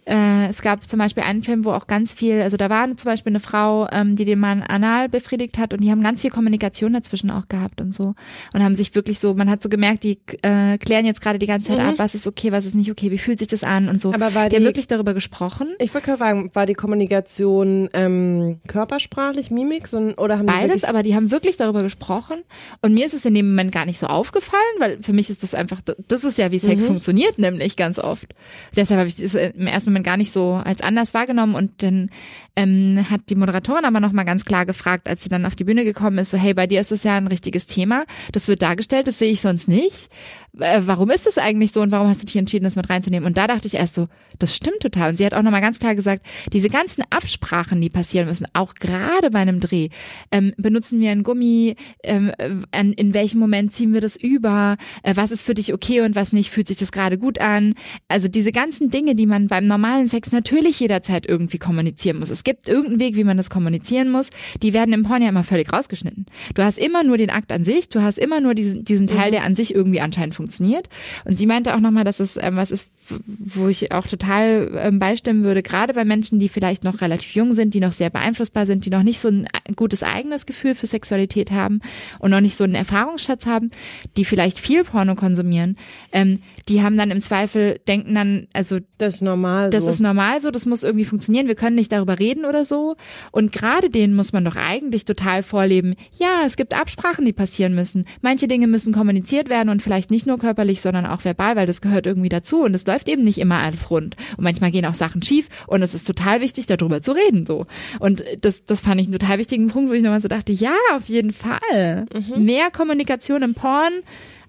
äh, 0.05 0.49
es 0.49 0.63
gab 0.63 0.89
zum 0.89 0.99
Beispiel 0.99 1.23
einen 1.23 1.43
Film, 1.43 1.65
wo 1.65 1.71
auch 1.71 1.87
ganz 1.87 2.13
viel, 2.13 2.43
also 2.43 2.57
da 2.57 2.69
war 2.69 2.85
zum 2.97 3.09
Beispiel 3.09 3.31
eine 3.31 3.41
Frau, 3.41 3.87
ähm, 3.93 4.17
die 4.17 4.25
den 4.25 4.41
Mann 4.41 4.63
anal 4.63 5.09
befriedigt 5.09 5.59
hat 5.59 5.73
und 5.73 5.81
die 5.81 5.91
haben 5.91 6.03
ganz 6.03 6.23
viel 6.23 6.31
Kommunikation 6.31 6.93
dazwischen 6.93 7.31
auch 7.31 7.47
gehabt 7.47 7.81
und 7.81 7.95
so 7.95 8.15
und 8.53 8.65
haben 8.65 8.75
sich 8.75 8.95
wirklich 8.97 9.21
so, 9.21 9.35
man 9.35 9.49
hat 9.49 9.63
so 9.63 9.69
gemerkt, 9.69 10.03
die 10.03 10.19
äh, 10.43 10.77
klären 10.79 11.07
jetzt 11.07 11.21
gerade 11.21 11.39
die 11.39 11.47
ganze 11.47 11.69
Zeit 11.69 11.79
mhm. 11.79 11.91
ab, 11.91 11.95
was 11.99 12.17
ist 12.17 12.27
okay, 12.27 12.51
was 12.51 12.67
ist 12.67 12.75
nicht 12.75 12.91
okay, 12.91 13.13
wie 13.13 13.19
fühlt 13.19 13.39
sich 13.39 13.49
das 13.49 13.63
an 13.63 13.89
und 13.89 14.01
so. 14.01 14.13
Aber 14.13 14.35
war 14.35 14.49
die, 14.49 14.51
die 14.51 14.57
haben 14.57 14.65
wirklich 14.65 14.89
darüber 14.89 15.15
gesprochen. 15.15 15.75
Ich 15.79 15.95
wollte 15.95 16.07
gerade 16.07 16.19
fragen, 16.19 16.51
war 16.53 16.67
die 16.67 16.75
Kommunikation 16.75 17.89
ähm, 17.93 18.59
körpersprachlich, 18.67 19.53
Mimik 19.53 19.87
so, 19.87 19.99
oder 20.17 20.39
haben 20.39 20.47
beides? 20.47 20.81
Die 20.81 20.87
aber 20.89 21.05
die 21.05 21.15
haben 21.15 21.31
wirklich 21.31 21.57
darüber 21.57 21.85
gesprochen 21.85 22.43
und 22.81 22.93
mir 22.93 23.07
ist 23.07 23.15
es 23.15 23.25
in 23.25 23.35
dem 23.35 23.51
Moment 23.51 23.71
gar 23.71 23.87
nicht 23.87 24.01
so 24.01 24.09
aufgefallen, 24.09 24.63
weil 24.81 24.99
für 25.01 25.13
mich 25.13 25.31
ist 25.31 25.45
das 25.45 25.55
einfach, 25.55 25.81
das 26.09 26.25
ist 26.25 26.39
ja 26.39 26.51
wie 26.51 26.59
Sex 26.59 26.83
mhm. 26.83 26.87
funktioniert, 26.87 27.39
nämlich 27.39 27.77
ganz 27.77 28.01
oft. 28.01 28.35
Deshalb 28.75 28.99
habe 28.99 29.09
ich 29.09 29.15
das 29.15 29.35
im 29.35 29.69
ersten 29.69 29.92
Moment 29.93 30.07
gar 30.07 30.17
nicht 30.17 30.33
so 30.33 30.61
als 30.65 30.81
anders 30.81 31.15
wahrgenommen 31.15 31.55
und 31.55 31.83
dann 31.83 32.11
ähm, 32.57 33.07
hat 33.11 33.23
die 33.31 33.35
Moderatorin 33.35 33.85
aber 33.85 34.01
nochmal 34.01 34.25
ganz 34.25 34.45
klar 34.45 34.67
gefragt, 34.67 35.09
als 35.09 35.23
sie 35.23 35.29
dann 35.29 35.47
auf 35.47 35.55
die 35.55 35.65
Bühne 35.65 35.85
gekommen 35.85 36.19
ist, 36.19 36.31
so 36.31 36.37
hey, 36.37 36.55
bei 36.55 36.67
dir 36.67 36.81
ist 36.81 36.93
es 36.93 37.03
ja 37.03 37.17
ein 37.17 37.27
richtiges 37.27 37.67
Thema, 37.67 38.05
das 38.33 38.49
wird 38.49 38.63
dargestellt, 38.63 39.07
das 39.07 39.19
sehe 39.19 39.33
ich 39.33 39.41
sonst 39.41 39.69
nicht. 39.69 40.11
Äh, 40.59 40.83
warum 40.85 41.11
ist 41.11 41.27
es 41.27 41.39
eigentlich 41.39 41.73
so 41.73 41.81
und 41.81 41.91
warum 41.91 42.09
hast 42.09 42.23
du 42.23 42.27
dich 42.27 42.37
entschieden, 42.37 42.65
das 42.65 42.77
mit 42.77 42.91
reinzunehmen? 42.91 43.27
Und 43.27 43.39
da 43.39 43.47
dachte 43.47 43.67
ich 43.67 43.75
erst 43.75 43.95
so, 43.95 44.09
das 44.39 44.55
stimmt 44.55 44.81
total. 44.81 45.11
Und 45.11 45.17
sie 45.17 45.25
hat 45.25 45.33
auch 45.33 45.43
nochmal 45.43 45.63
ganz 45.63 45.79
klar 45.79 45.95
gesagt, 45.95 46.27
diese 46.53 46.69
ganzen 46.69 47.05
Absprachen, 47.09 47.81
die 47.81 47.89
passieren 47.89 48.27
müssen, 48.27 48.47
auch 48.53 48.75
gerade 48.75 49.31
bei 49.31 49.39
einem 49.39 49.61
Dreh, 49.61 49.89
ähm, 50.31 50.53
benutzen 50.59 51.01
wir 51.01 51.11
ein 51.11 51.23
Gummi, 51.23 51.77
ähm, 52.03 52.33
in, 52.79 52.93
in 52.93 53.15
welchem 53.15 53.39
Moment 53.39 53.73
ziehen 53.73 53.95
wir 53.95 54.03
das 54.03 54.17
über, 54.17 54.77
äh, 55.03 55.17
was 55.17 55.31
ist 55.31 55.43
für 55.43 55.55
dich 55.55 55.73
okay 55.73 56.03
und 56.03 56.15
was 56.15 56.33
nicht, 56.33 56.51
fühlt 56.51 56.69
sich 56.69 56.77
das 56.77 56.93
gerade 56.93 57.17
gut 57.17 57.41
an. 57.41 57.75
Also 58.09 58.29
diese 58.29 58.53
ganzen 58.53 58.91
Dinge, 58.91 59.15
die 59.15 59.27
man 59.27 59.49
beim 59.49 59.67
normalen 59.67 59.82
Sex 60.07 60.33
natürlich 60.33 60.81
jederzeit 60.81 61.27
irgendwie 61.27 61.59
kommunizieren 61.59 62.19
muss. 62.19 62.31
Es 62.31 62.45
gibt 62.45 62.69
irgendeinen 62.69 63.01
Weg, 63.01 63.17
wie 63.17 63.25
man 63.25 63.37
das 63.37 63.51
kommunizieren 63.51 64.11
muss. 64.11 64.31
Die 64.63 64.73
werden 64.73 64.93
im 64.93 65.03
Porn 65.03 65.23
ja 65.23 65.29
immer 65.29 65.45
völlig 65.45 65.73
rausgeschnitten. 65.73 66.27
Du 66.55 66.63
hast 66.63 66.79
immer 66.79 67.05
nur 67.05 67.17
den 67.17 67.31
Akt 67.31 67.53
an 67.53 67.65
sich, 67.65 67.89
du 67.89 68.03
hast 68.03 68.19
immer 68.19 68.41
nur 68.41 68.55
diesen, 68.55 68.85
diesen 68.85 69.07
Teil, 69.07 69.31
der 69.31 69.45
an 69.45 69.55
sich 69.55 69.75
irgendwie 69.75 70.01
anscheinend 70.01 70.35
funktioniert. 70.35 70.89
Und 71.25 71.39
sie 71.39 71.47
meinte 71.47 71.75
auch 71.75 71.81
nochmal, 71.81 72.05
dass 72.05 72.21
es 72.21 72.37
ähm, 72.37 72.57
was 72.57 72.71
ist, 72.71 72.89
wo 73.27 73.69
ich 73.69 73.93
auch 73.93 74.07
total 74.07 74.71
ähm, 74.77 74.99
beistimmen 74.99 75.43
würde, 75.43 75.63
gerade 75.63 75.93
bei 75.93 76.05
Menschen, 76.05 76.39
die 76.39 76.49
vielleicht 76.49 76.85
noch 76.85 77.01
relativ 77.01 77.35
jung 77.35 77.53
sind, 77.53 77.75
die 77.75 77.81
noch 77.81 77.93
sehr 77.93 78.11
beeinflussbar 78.11 78.67
sind, 78.67 78.87
die 78.87 78.91
noch 78.91 79.03
nicht 79.03 79.19
so 79.21 79.29
ein 79.29 79.47
gutes 79.77 80.03
eigenes 80.03 80.47
Gefühl 80.47 80.75
für 80.75 80.87
Sexualität 80.87 81.51
haben 81.51 81.81
und 82.19 82.31
noch 82.31 82.41
nicht 82.41 82.57
so 82.57 82.65
einen 82.65 82.75
Erfahrungsschatz 82.75 83.47
haben, 83.47 83.71
die 84.17 84.25
vielleicht 84.25 84.59
viel 84.59 84.85
Porno 84.85 85.15
konsumieren, 85.15 85.77
ähm, 86.13 86.41
die 86.69 86.83
haben 86.83 86.97
dann 86.97 87.11
im 87.11 87.21
Zweifel, 87.21 87.81
denken 87.89 88.15
dann, 88.15 88.47
also 88.53 88.79
das 88.99 89.17
ist 89.17 89.23
normal 89.23 89.71
das 89.73 89.85
so. 89.85 89.91
ist 89.91 90.01
normal 90.01 90.41
so, 90.41 90.51
das 90.51 90.67
muss 90.67 90.83
irgendwie 90.83 91.05
funktionieren, 91.05 91.49
wir 91.49 91.55
können 91.55 91.77
nicht 91.77 91.93
darüber 91.93 92.19
reden 92.19 92.45
oder 92.45 92.65
so. 92.65 92.97
Und 93.31 93.53
gerade 93.53 93.91
denen 93.91 94.15
muss 94.15 94.33
man 94.33 94.45
doch 94.45 94.57
eigentlich 94.57 95.05
total 95.05 95.43
vorleben, 95.43 95.95
ja, 96.19 96.43
es 96.47 96.57
gibt 96.57 96.75
Absprachen, 96.79 97.25
die 97.25 97.33
passieren 97.33 97.75
müssen. 97.75 98.05
Manche 98.21 98.49
Dinge 98.49 98.67
müssen 98.67 98.93
kommuniziert 98.93 99.49
werden 99.49 99.69
und 99.69 99.83
vielleicht 99.83 100.11
nicht 100.11 100.27
nur 100.27 100.39
körperlich, 100.39 100.81
sondern 100.81 101.07
auch 101.07 101.25
verbal, 101.25 101.57
weil 101.57 101.67
das 101.67 101.81
gehört 101.81 102.07
irgendwie 102.07 102.29
dazu 102.29 102.63
und 102.63 102.75
es 102.75 102.87
läuft 102.87 103.09
eben 103.09 103.25
nicht 103.25 103.39
immer 103.39 103.59
alles 103.59 103.91
rund. 103.91 104.17
Und 104.37 104.45
manchmal 104.45 104.71
gehen 104.71 104.87
auch 104.87 104.95
Sachen 104.95 105.23
schief 105.23 105.49
und 105.67 105.83
es 105.83 105.95
ist 105.95 106.07
total 106.07 106.41
wichtig, 106.41 106.67
darüber 106.67 107.03
zu 107.03 107.13
reden 107.13 107.47
so. 107.47 107.67
Und 107.99 108.25
das, 108.41 108.65
das 108.65 108.81
fand 108.81 109.01
ich 109.01 109.07
einen 109.07 109.19
total 109.19 109.39
wichtigen 109.39 109.69
Punkt, 109.69 109.91
wo 109.91 109.95
ich 109.95 110.03
nochmal 110.03 110.21
so 110.21 110.29
dachte, 110.29 110.53
ja, 110.53 110.75
auf 110.95 111.09
jeden 111.09 111.33
Fall. 111.33 112.07
Mhm. 112.13 112.45
Mehr 112.45 112.71
Kommunikation 112.71 113.43
im 113.43 113.55
Porn, 113.55 113.93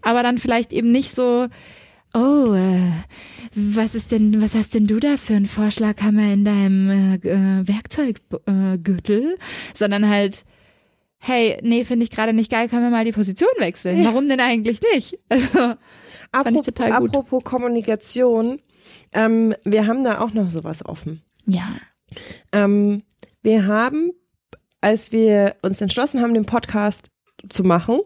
aber 0.01 0.23
dann 0.23 0.37
vielleicht 0.37 0.73
eben 0.73 0.91
nicht 0.91 1.11
so, 1.11 1.47
Oh, 2.13 2.53
äh, 2.53 2.91
was 3.55 3.95
ist 3.95 4.11
denn, 4.11 4.41
was 4.41 4.53
hast 4.55 4.73
denn 4.73 4.87
du 4.87 4.99
da 4.99 5.17
für 5.17 5.33
einen 5.33 5.47
Vorschlaghammer 5.47 6.31
in 6.33 6.45
deinem 6.45 6.89
äh, 6.89 7.15
äh, 7.15 7.67
Werkzeuggürtel? 7.67 9.37
Sondern 9.73 10.07
halt, 10.09 10.45
hey, 11.17 11.57
nee, 11.63 11.85
finde 11.85 12.03
ich 12.03 12.11
gerade 12.11 12.33
nicht 12.33 12.51
geil, 12.51 12.69
können 12.69 12.83
wir 12.83 12.89
mal 12.91 13.05
die 13.05 13.11
Position 13.11 13.49
wechseln? 13.57 14.03
Warum 14.05 14.27
denn 14.27 14.39
eigentlich 14.39 14.79
nicht? 14.93 15.19
Also, 16.35 16.45
fand 16.45 16.55
ich 16.61 16.65
total 16.65 16.89
gut. 16.99 17.09
apropos 17.15 17.43
Kommunikation, 17.43 18.59
ähm, 19.11 19.53
wir 19.63 19.85
haben 19.85 20.03
da 20.03 20.19
auch 20.19 20.33
noch 20.33 20.49
sowas 20.49 20.83
offen. 20.83 21.21
ja. 21.45 21.67
Ähm, 22.51 23.03
wir 23.43 23.67
haben, 23.67 24.11
als 24.81 25.11
wir 25.11 25.55
uns 25.61 25.79
entschlossen 25.81 26.21
haben, 26.21 26.33
den 26.33 26.45
Podcast 26.45 27.11
zu 27.49 27.63
machen, 27.63 27.99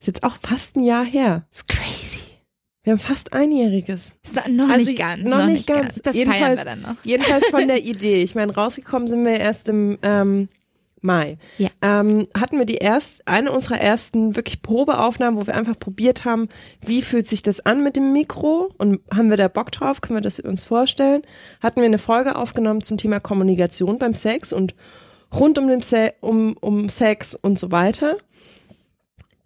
ist 0.00 0.06
jetzt 0.06 0.22
auch 0.22 0.36
fast 0.36 0.76
ein 0.76 0.84
Jahr 0.84 1.04
her. 1.04 1.46
It's 1.50 1.66
crazy. 1.66 2.25
Wir 2.86 2.92
haben 2.92 3.00
fast 3.00 3.32
einjähriges. 3.32 4.12
Noch 4.48 4.68
Also, 4.68 4.84
nicht 4.86 4.96
ganz. 4.96 5.24
noch 5.24 5.44
nicht 5.44 5.66
ganz. 5.66 6.00
Das 6.04 6.14
Jedenfalls- 6.14 6.40
feiern 6.40 6.56
wir 6.58 6.64
dann 6.64 6.82
noch. 6.82 6.94
Jedenfalls 7.02 7.44
von 7.48 7.66
der 7.66 7.82
Idee. 7.84 8.22
Ich 8.22 8.36
meine, 8.36 8.54
rausgekommen 8.54 9.08
sind 9.08 9.24
wir 9.24 9.40
erst 9.40 9.68
im 9.68 9.98
ähm, 10.02 10.48
Mai. 11.00 11.36
Ja. 11.58 11.68
Ähm, 11.82 12.28
hatten 12.38 12.58
wir 12.58 12.64
die 12.64 12.76
erst, 12.76 13.26
eine 13.26 13.50
unserer 13.50 13.80
ersten 13.80 14.36
wirklich 14.36 14.62
Probeaufnahmen, 14.62 15.40
wo 15.40 15.48
wir 15.48 15.56
einfach 15.56 15.76
probiert 15.76 16.24
haben, 16.24 16.48
wie 16.80 17.02
fühlt 17.02 17.26
sich 17.26 17.42
das 17.42 17.58
an 17.58 17.82
mit 17.82 17.96
dem 17.96 18.12
Mikro 18.12 18.70
und 18.78 19.00
haben 19.12 19.30
wir 19.30 19.36
da 19.36 19.48
Bock 19.48 19.72
drauf, 19.72 20.00
können 20.00 20.18
wir 20.18 20.22
das 20.22 20.38
uns 20.38 20.62
vorstellen. 20.62 21.22
Hatten 21.60 21.80
wir 21.80 21.86
eine 21.86 21.98
Folge 21.98 22.36
aufgenommen 22.36 22.82
zum 22.82 22.98
Thema 22.98 23.18
Kommunikation 23.18 23.98
beim 23.98 24.14
Sex 24.14 24.52
und 24.52 24.76
rund 25.34 25.58
um 25.58 25.66
den 25.66 25.80
Se 25.80 26.14
um, 26.20 26.56
um 26.60 26.88
Sex 26.88 27.34
und 27.34 27.58
so 27.58 27.72
weiter. 27.72 28.16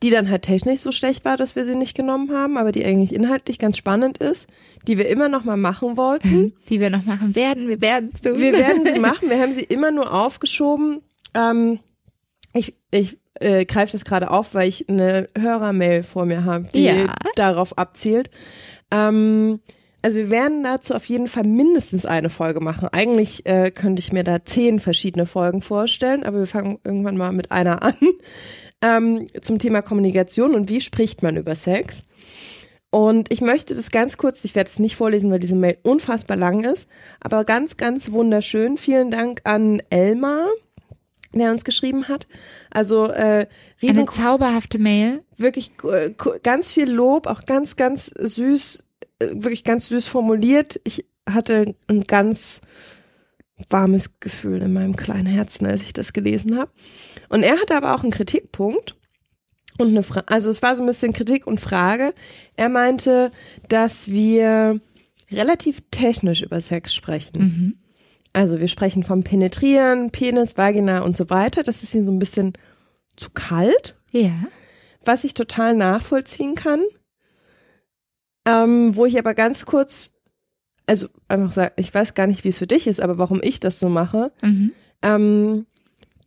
Die 0.03 0.11
dann 0.11 0.31
halt 0.31 0.43
technisch 0.43 0.81
so 0.81 0.93
schlecht 0.93 1.25
war, 1.27 1.37
dass 1.37 1.57
wir 1.57 1.65
sie 1.67 1.75
nicht 1.75 1.95
genommen 1.95 2.33
haben, 2.33 2.57
aber 2.57 2.73
die 2.73 2.85
eigentlich 2.85 3.15
inhaltlich 3.15 3.59
ganz 3.59 3.77
spannend 3.77 4.17
ist, 4.19 4.47
die 4.87 4.97
wir 4.97 5.09
immer 5.09 5.29
noch 5.29 5.45
mal 5.45 5.59
machen 5.59 5.97
wollten. 5.99 6.55
Die 6.71 6.81
wir 6.81 6.89
noch 6.89 7.05
machen 7.05 7.35
werden. 7.35 7.69
Wir 7.69 7.81
werden 7.83 8.11
es 8.15 8.23
tun. 8.23 8.39
Wir 8.39 8.55
werden 8.55 8.87
sie 8.87 8.99
machen. 8.99 9.29
Wir 9.29 9.39
haben 9.41 9.53
sie 9.53 9.65
immer 9.65 9.91
nur 9.91 10.13
aufgeschoben. 10.13 11.03
Ähm, 11.35 11.81
ich 12.55 12.75
ich 12.91 13.19
äh, 13.35 13.65
greife 13.67 13.93
das 13.93 14.05
gerade 14.07 14.31
auf, 14.31 14.55
weil 14.55 14.69
ich 14.69 14.89
eine 14.89 15.27
Hörermail 15.39 16.03
vor 16.03 16.25
mir 16.25 16.45
habe, 16.45 16.67
die 16.75 16.85
Ja. 16.85 17.15
darauf 17.37 17.77
abzielt. 17.77 18.31
Ähm, 18.91 19.61
also 20.03 20.17
wir 20.17 20.31
werden 20.31 20.63
dazu 20.65 20.95
auf 20.95 21.05
jeden 21.05 21.29
Fall 21.29 21.45
mindestens 21.45 22.07
eine 22.07 22.31
Folge 22.31 22.61
machen. 22.61 22.89
Eigentlich 22.91 23.45
äh, 23.47 23.71
könnte 23.71 24.01
ich 24.01 24.13
mir 24.13 24.25
da 24.25 24.45
zehn 24.47 24.81
verschiedene 24.81 25.27
Folgen 25.27 25.61
vorstellen, 25.61 26.25
aber 26.25 26.39
wir 26.39 26.47
fangen 26.47 26.79
irgendwann 26.85 27.19
mal 27.19 27.33
mit 27.33 27.53
einer 27.53 27.83
an 27.83 27.95
ähm, 28.83 29.27
zum 29.41 29.59
Thema 29.59 29.83
Kommunikation 29.83 30.55
und 30.55 30.69
wie 30.69 30.81
spricht 30.81 31.23
man 31.23 31.37
über 31.37 31.55
Sex. 31.55 32.05
Und 32.91 33.31
ich 33.31 33.41
möchte 33.41 33.75
das 33.75 33.91
ganz 33.91 34.17
kurz, 34.17 34.45
ich 34.45 34.57
werde 34.57 34.69
es 34.69 34.81
nicht 34.81 34.97
vorlesen, 34.97 35.31
weil 35.31 35.39
diese 35.39 35.55
Mail 35.55 35.79
unfassbar 35.83 36.37
lang 36.37 36.65
ist, 36.65 36.89
aber 37.21 37.45
ganz, 37.45 37.77
ganz 37.77 38.11
wunderschön. 38.11 38.79
Vielen 38.79 39.13
Dank 39.13 39.43
an 39.45 39.81
Elmar, 39.91 40.49
der 41.33 41.53
uns 41.53 41.65
geschrieben 41.65 42.09
hat. 42.09 42.27
Also 42.71 43.07
äh, 43.07 43.47
riesen 43.81 44.01
Eine 44.01 44.07
zauberhafte 44.07 44.79
Mail. 44.79 45.23
wirklich 45.37 45.71
äh, 45.85 46.11
ganz 46.43 46.73
viel 46.73 46.91
Lob, 46.91 47.29
auch 47.29 47.45
ganz, 47.47 47.77
ganz 47.77 48.07
süß, 48.07 48.85
äh, 49.21 49.27
wirklich 49.35 49.63
ganz 49.63 49.89
süß 49.89 50.09
formuliert. 50.09 50.81
Ich 50.83 51.07
hatte 51.29 51.77
ein 51.87 52.05
ganz 52.05 52.61
warmes 53.69 54.19
Gefühl 54.19 54.63
in 54.63 54.73
meinem 54.73 54.97
kleinen 54.97 55.27
Herzen, 55.27 55.67
als 55.67 55.83
ich 55.83 55.93
das 55.93 56.13
gelesen 56.13 56.59
habe. 56.59 56.73
Und 57.31 57.43
er 57.43 57.59
hatte 57.59 57.75
aber 57.77 57.95
auch 57.95 58.03
einen 58.03 58.13
Kritikpunkt 58.13 58.97
und 59.79 59.89
eine 59.89 60.03
Frage, 60.03 60.29
also 60.29 60.51
es 60.51 60.61
war 60.63 60.77
so 60.77 60.83
ein 60.83 60.87
bisschen 60.87 61.13
Kritik 61.15 61.47
und 61.47 61.61
Frage. 61.61 62.13
Er 62.57 62.69
meinte, 62.69 63.31
dass 63.69 64.11
wir 64.11 64.81
relativ 65.31 65.81
technisch 65.91 66.43
über 66.43 66.61
Sex 66.61 66.95
sprechen. 66.95 67.33
Mhm. 67.39 67.77
Also 68.33 68.61
wir 68.61 68.69
sprechen 68.69 69.03
vom 69.05 69.23
Penetrieren, 69.25 70.11
Penis, 70.11 70.59
Vagina 70.59 71.01
und 71.01 71.17
so 71.17 71.31
weiter. 71.31 71.63
Das 71.63 71.83
ist 71.83 71.95
ihm 71.95 72.05
so 72.05 72.13
ein 72.13 72.19
bisschen 72.19 72.53
zu 73.17 73.31
kalt 73.31 73.97
Ja. 74.13 74.33
was 75.05 75.25
ich 75.25 75.35
total 75.35 75.75
nachvollziehen 75.75 76.55
kann, 76.57 76.83
ähm, 78.47 78.97
wo 78.97 79.07
ich 79.07 79.19
aber 79.19 79.35
ganz 79.35 79.67
kurz, 79.67 80.13
also 80.87 81.09
einfach 81.29 81.53
sage, 81.53 81.73
ich 81.77 81.93
weiß 81.95 82.15
gar 82.15 82.27
nicht, 82.27 82.45
wie 82.45 82.49
es 82.49 82.59
für 82.59 82.67
dich 82.67 82.87
ist, 82.87 83.01
aber 83.01 83.19
warum 83.19 83.41
ich 83.43 83.61
das 83.61 83.79
so 83.81 83.89
mache, 83.89 84.33
Mhm. 84.43 84.73
ähm, 85.03 85.67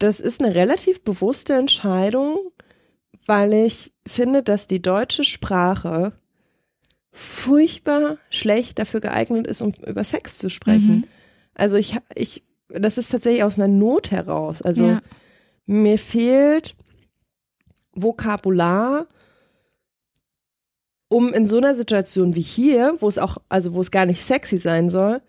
das 0.03 0.19
ist 0.19 0.43
eine 0.43 0.53
relativ 0.53 1.01
bewusste 1.01 1.53
Entscheidung, 1.53 2.37
weil 3.25 3.53
ich 3.53 3.93
finde, 4.05 4.43
dass 4.43 4.67
die 4.67 4.81
deutsche 4.81 5.23
Sprache 5.23 6.11
furchtbar 7.13 8.17
schlecht 8.29 8.79
dafür 8.79 8.99
geeignet 8.99 9.47
ist, 9.47 9.61
um 9.61 9.71
über 9.85 10.03
Sex 10.03 10.39
zu 10.39 10.49
sprechen. 10.49 10.95
Mhm. 10.95 11.03
Also 11.53 11.77
ich, 11.77 11.95
ich, 12.15 12.43
das 12.67 12.97
ist 12.97 13.11
tatsächlich 13.11 13.45
aus 13.45 13.57
einer 13.57 13.69
Not 13.69 14.11
heraus. 14.11 14.61
Also 14.61 14.87
ja. 14.87 15.01
mir 15.67 15.97
fehlt 15.97 16.75
Vokabular, 17.93 19.07
um 21.07 21.31
in 21.31 21.47
so 21.47 21.57
einer 21.57 21.75
Situation 21.75 22.35
wie 22.35 22.41
hier, 22.41 22.97
wo 22.99 23.07
es 23.07 23.19
auch, 23.19 23.37
also 23.47 23.73
wo 23.73 23.79
es 23.79 23.89
gar 23.91 24.05
nicht 24.05 24.25
sexy 24.25 24.57
sein 24.57 24.89
soll, 24.89 25.21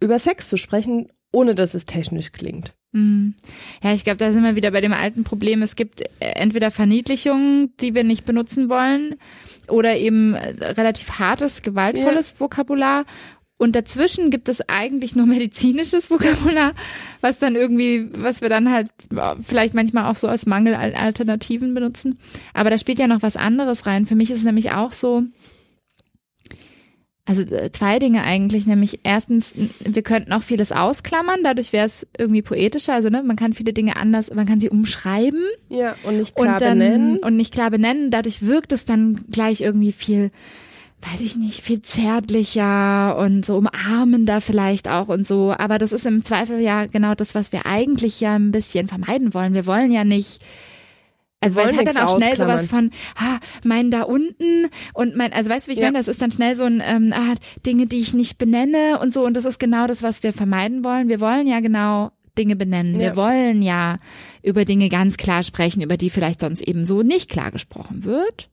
über 0.00 0.18
Sex 0.18 0.48
zu 0.48 0.56
sprechen, 0.56 1.12
ohne 1.32 1.54
dass 1.54 1.74
es 1.74 1.84
technisch 1.84 2.32
klingt. 2.32 2.74
Mhm. 2.94 3.34
Ja, 3.82 3.92
ich 3.92 4.04
glaube, 4.04 4.18
da 4.18 4.32
sind 4.32 4.44
wir 4.44 4.54
wieder 4.54 4.70
bei 4.70 4.80
dem 4.80 4.92
alten 4.92 5.24
Problem. 5.24 5.62
Es 5.62 5.74
gibt 5.74 6.00
äh, 6.00 6.06
entweder 6.20 6.70
Verniedlichungen, 6.70 7.74
die 7.80 7.94
wir 7.94 8.04
nicht 8.04 8.24
benutzen 8.24 8.68
wollen, 8.68 9.16
oder 9.68 9.96
eben 9.96 10.34
äh, 10.34 10.64
relativ 10.72 11.18
hartes, 11.18 11.62
gewaltvolles 11.62 12.36
Vokabular. 12.38 13.04
Und 13.56 13.74
dazwischen 13.74 14.30
gibt 14.30 14.48
es 14.48 14.68
eigentlich 14.68 15.16
nur 15.16 15.26
medizinisches 15.26 16.08
Vokabular, 16.08 16.72
was 17.20 17.38
dann 17.38 17.56
irgendwie, 17.56 18.08
was 18.16 18.42
wir 18.42 18.48
dann 18.48 18.70
halt 18.70 18.88
äh, 19.12 19.34
vielleicht 19.42 19.74
manchmal 19.74 20.04
auch 20.04 20.16
so 20.16 20.28
als 20.28 20.46
Mangel 20.46 20.74
an 20.74 20.94
Alternativen 20.94 21.74
benutzen. 21.74 22.20
Aber 22.52 22.70
da 22.70 22.78
spielt 22.78 23.00
ja 23.00 23.08
noch 23.08 23.22
was 23.22 23.36
anderes 23.36 23.86
rein. 23.86 24.06
Für 24.06 24.14
mich 24.14 24.30
ist 24.30 24.38
es 24.38 24.44
nämlich 24.44 24.70
auch 24.70 24.92
so, 24.92 25.24
also 27.26 27.42
äh, 27.42 27.70
zwei 27.72 27.98
Dinge 27.98 28.22
eigentlich, 28.22 28.66
nämlich 28.66 29.00
erstens, 29.02 29.54
wir 29.80 30.02
könnten 30.02 30.32
auch 30.32 30.42
vieles 30.42 30.72
ausklammern, 30.72 31.40
dadurch 31.42 31.72
wäre 31.72 31.86
es 31.86 32.06
irgendwie 32.18 32.42
poetischer, 32.42 32.92
also 32.94 33.08
ne, 33.08 33.22
man 33.22 33.36
kann 33.36 33.54
viele 33.54 33.72
Dinge 33.72 33.96
anders, 33.96 34.32
man 34.32 34.46
kann 34.46 34.60
sie 34.60 34.68
umschreiben 34.68 35.42
Ja, 35.68 35.96
und 36.04 36.18
nicht 36.18 36.34
klar 36.36 36.54
und 36.54 36.62
dann 36.62 36.78
benennen. 36.78 37.18
und 37.18 37.36
nicht 37.36 37.52
klar 37.52 37.70
benennen, 37.70 38.10
dadurch 38.10 38.46
wirkt 38.46 38.72
es 38.72 38.84
dann 38.84 39.24
gleich 39.30 39.60
irgendwie 39.62 39.92
viel 39.92 40.30
weiß 41.12 41.20
ich 41.20 41.36
nicht, 41.36 41.62
viel 41.62 41.82
zärtlicher 41.82 43.18
und 43.18 43.44
so 43.44 43.58
umarmender 43.58 44.40
vielleicht 44.40 44.88
auch 44.88 45.08
und 45.08 45.26
so. 45.26 45.54
Aber 45.56 45.76
das 45.76 45.92
ist 45.92 46.06
im 46.06 46.24
Zweifel 46.24 46.60
ja 46.60 46.86
genau 46.86 47.14
das, 47.14 47.34
was 47.34 47.52
wir 47.52 47.66
eigentlich 47.66 48.20
ja 48.20 48.34
ein 48.36 48.52
bisschen 48.52 48.88
vermeiden 48.88 49.34
wollen. 49.34 49.52
Wir 49.52 49.66
wollen 49.66 49.92
ja 49.92 50.04
nicht 50.04 50.40
also 51.44 51.56
weil 51.56 51.70
es 51.70 51.76
hat 51.76 51.86
dann 51.86 51.96
auch 51.98 52.16
schnell 52.16 52.36
sowas 52.36 52.66
von, 52.66 52.90
ah, 53.16 53.38
mein 53.62 53.90
da 53.90 54.02
unten 54.02 54.66
und 54.92 55.16
mein, 55.16 55.32
also 55.32 55.50
weißt 55.50 55.66
du, 55.66 55.70
wie 55.70 55.74
ich 55.74 55.80
ja. 55.80 55.86
meine, 55.86 55.98
das 55.98 56.08
ist 56.08 56.20
dann 56.20 56.30
schnell 56.30 56.56
so 56.56 56.64
ein, 56.64 56.82
ähm, 56.84 57.12
ah, 57.14 57.34
Dinge, 57.64 57.86
die 57.86 58.00
ich 58.00 58.14
nicht 58.14 58.38
benenne 58.38 58.98
und 59.00 59.12
so 59.12 59.24
und 59.24 59.34
das 59.34 59.44
ist 59.44 59.58
genau 59.58 59.86
das, 59.86 60.02
was 60.02 60.22
wir 60.22 60.32
vermeiden 60.32 60.84
wollen. 60.84 61.08
Wir 61.08 61.20
wollen 61.20 61.46
ja 61.46 61.60
genau 61.60 62.10
Dinge 62.36 62.56
benennen. 62.56 62.94
Ja. 62.94 63.00
Wir 63.00 63.16
wollen 63.16 63.62
ja 63.62 63.98
über 64.42 64.64
Dinge 64.64 64.88
ganz 64.88 65.16
klar 65.16 65.42
sprechen, 65.42 65.82
über 65.82 65.96
die 65.96 66.10
vielleicht 66.10 66.40
sonst 66.40 66.66
eben 66.66 66.84
so 66.84 67.02
nicht 67.02 67.30
klar 67.30 67.50
gesprochen 67.50 68.04
wird. 68.04 68.48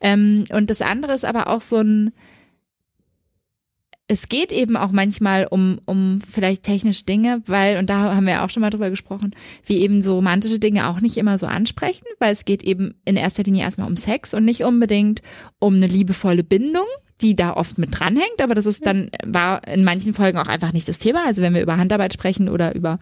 Ähm, 0.00 0.44
und 0.52 0.70
das 0.70 0.80
andere 0.80 1.14
ist 1.14 1.24
aber 1.24 1.48
auch 1.48 1.60
so 1.60 1.76
ein, 1.76 2.12
es 4.10 4.30
geht 4.30 4.52
eben 4.52 4.76
auch 4.76 4.90
manchmal 4.90 5.46
um, 5.46 5.80
um 5.84 6.20
vielleicht 6.26 6.62
technische 6.62 7.04
Dinge, 7.04 7.42
weil, 7.46 7.76
und 7.76 7.90
da 7.90 8.14
haben 8.14 8.26
wir 8.26 8.42
auch 8.42 8.48
schon 8.48 8.62
mal 8.62 8.70
drüber 8.70 8.88
gesprochen, 8.88 9.32
wie 9.66 9.78
eben 9.78 10.00
so 10.00 10.14
romantische 10.14 10.58
Dinge 10.58 10.88
auch 10.88 11.02
nicht 11.02 11.18
immer 11.18 11.36
so 11.36 11.46
ansprechen, 11.46 12.06
weil 12.18 12.32
es 12.32 12.46
geht 12.46 12.62
eben 12.62 12.94
in 13.04 13.16
erster 13.16 13.42
Linie 13.42 13.64
erstmal 13.64 13.86
um 13.86 13.96
Sex 13.96 14.32
und 14.32 14.46
nicht 14.46 14.64
unbedingt 14.64 15.20
um 15.58 15.74
eine 15.74 15.86
liebevolle 15.86 16.42
Bindung, 16.42 16.86
die 17.20 17.36
da 17.36 17.52
oft 17.52 17.76
mit 17.76 17.90
dranhängt, 17.98 18.40
aber 18.40 18.54
das 18.54 18.64
ist 18.64 18.86
dann, 18.86 19.10
war 19.26 19.66
in 19.68 19.84
manchen 19.84 20.14
Folgen 20.14 20.38
auch 20.38 20.48
einfach 20.48 20.72
nicht 20.72 20.88
das 20.88 20.98
Thema. 20.98 21.26
Also 21.26 21.42
wenn 21.42 21.54
wir 21.54 21.62
über 21.62 21.76
Handarbeit 21.76 22.14
sprechen 22.14 22.48
oder 22.48 22.74
über 22.74 22.98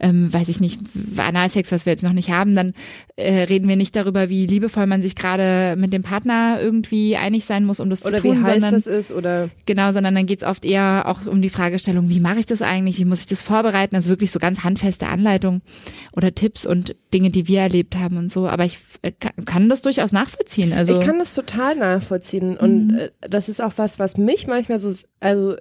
ähm, 0.00 0.32
weiß 0.32 0.48
ich 0.48 0.60
nicht, 0.60 0.80
Analsex, 1.16 1.70
was 1.72 1.86
wir 1.86 1.92
jetzt 1.92 2.02
noch 2.02 2.12
nicht 2.12 2.30
haben, 2.30 2.54
dann 2.54 2.74
äh, 3.16 3.42
reden 3.42 3.68
wir 3.68 3.76
nicht 3.76 3.94
darüber, 3.94 4.28
wie 4.28 4.46
liebevoll 4.46 4.86
man 4.86 5.02
sich 5.02 5.14
gerade 5.14 5.76
mit 5.78 5.92
dem 5.92 6.02
Partner 6.02 6.58
irgendwie 6.60 7.16
einig 7.16 7.44
sein 7.44 7.64
muss, 7.64 7.80
um 7.80 7.90
das 7.90 8.04
oder 8.04 8.16
zu 8.16 8.22
tun. 8.22 8.30
Oder 8.30 8.40
wie 8.40 8.44
heiß 8.44 8.54
sondern, 8.54 8.72
das 8.72 8.86
ist 8.86 9.12
oder 9.12 9.50
genau, 9.66 9.92
sondern 9.92 10.14
dann 10.14 10.26
geht's 10.26 10.44
oft 10.44 10.64
eher 10.64 11.04
auch 11.06 11.26
um 11.26 11.42
die 11.42 11.50
Fragestellung, 11.50 12.08
wie 12.08 12.20
mache 12.20 12.40
ich 12.40 12.46
das 12.46 12.62
eigentlich, 12.62 12.98
wie 12.98 13.04
muss 13.04 13.20
ich 13.20 13.26
das 13.26 13.42
vorbereiten, 13.42 13.94
also 13.94 14.10
wirklich 14.10 14.30
so 14.30 14.38
ganz 14.38 14.64
handfeste 14.64 15.06
Anleitungen 15.06 15.62
oder 16.12 16.34
Tipps 16.34 16.66
und 16.66 16.96
Dinge, 17.12 17.30
die 17.30 17.46
wir 17.48 17.60
erlebt 17.60 17.96
haben 17.96 18.16
und 18.16 18.32
so. 18.32 18.48
Aber 18.48 18.64
ich 18.64 18.78
äh, 19.02 19.12
kann 19.44 19.68
das 19.68 19.82
durchaus 19.82 20.12
nachvollziehen. 20.12 20.72
Also 20.72 20.98
ich 20.98 21.06
kann 21.06 21.18
das 21.18 21.34
total 21.34 21.76
nachvollziehen 21.76 22.56
und 22.56 22.88
mhm. 22.88 22.98
äh, 22.98 23.10
das 23.20 23.48
ist 23.48 23.62
auch 23.62 23.72
was, 23.76 23.98
was 23.98 24.16
mich 24.16 24.46
manchmal 24.46 24.78
so, 24.78 24.92
also 25.20 25.56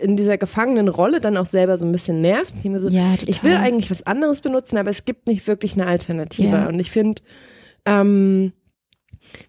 in 0.00 0.16
dieser 0.16 0.38
gefangenen 0.38 0.88
Rolle 0.88 1.20
dann 1.20 1.36
auch 1.36 1.46
selber 1.46 1.78
so 1.78 1.86
ein 1.86 1.92
bisschen 1.92 2.20
nervt. 2.20 2.54
Ich, 2.62 2.70
so, 2.80 2.88
ja, 2.88 3.14
ich 3.26 3.42
will 3.44 3.56
eigentlich 3.56 3.90
was 3.90 4.06
anderes 4.06 4.40
benutzen, 4.40 4.76
aber 4.76 4.90
es 4.90 5.04
gibt 5.04 5.26
nicht 5.26 5.46
wirklich 5.46 5.74
eine 5.74 5.86
Alternative. 5.86 6.48
Ja. 6.48 6.68
Und 6.68 6.78
ich 6.78 6.90
finde, 6.90 7.22
ähm, 7.84 8.52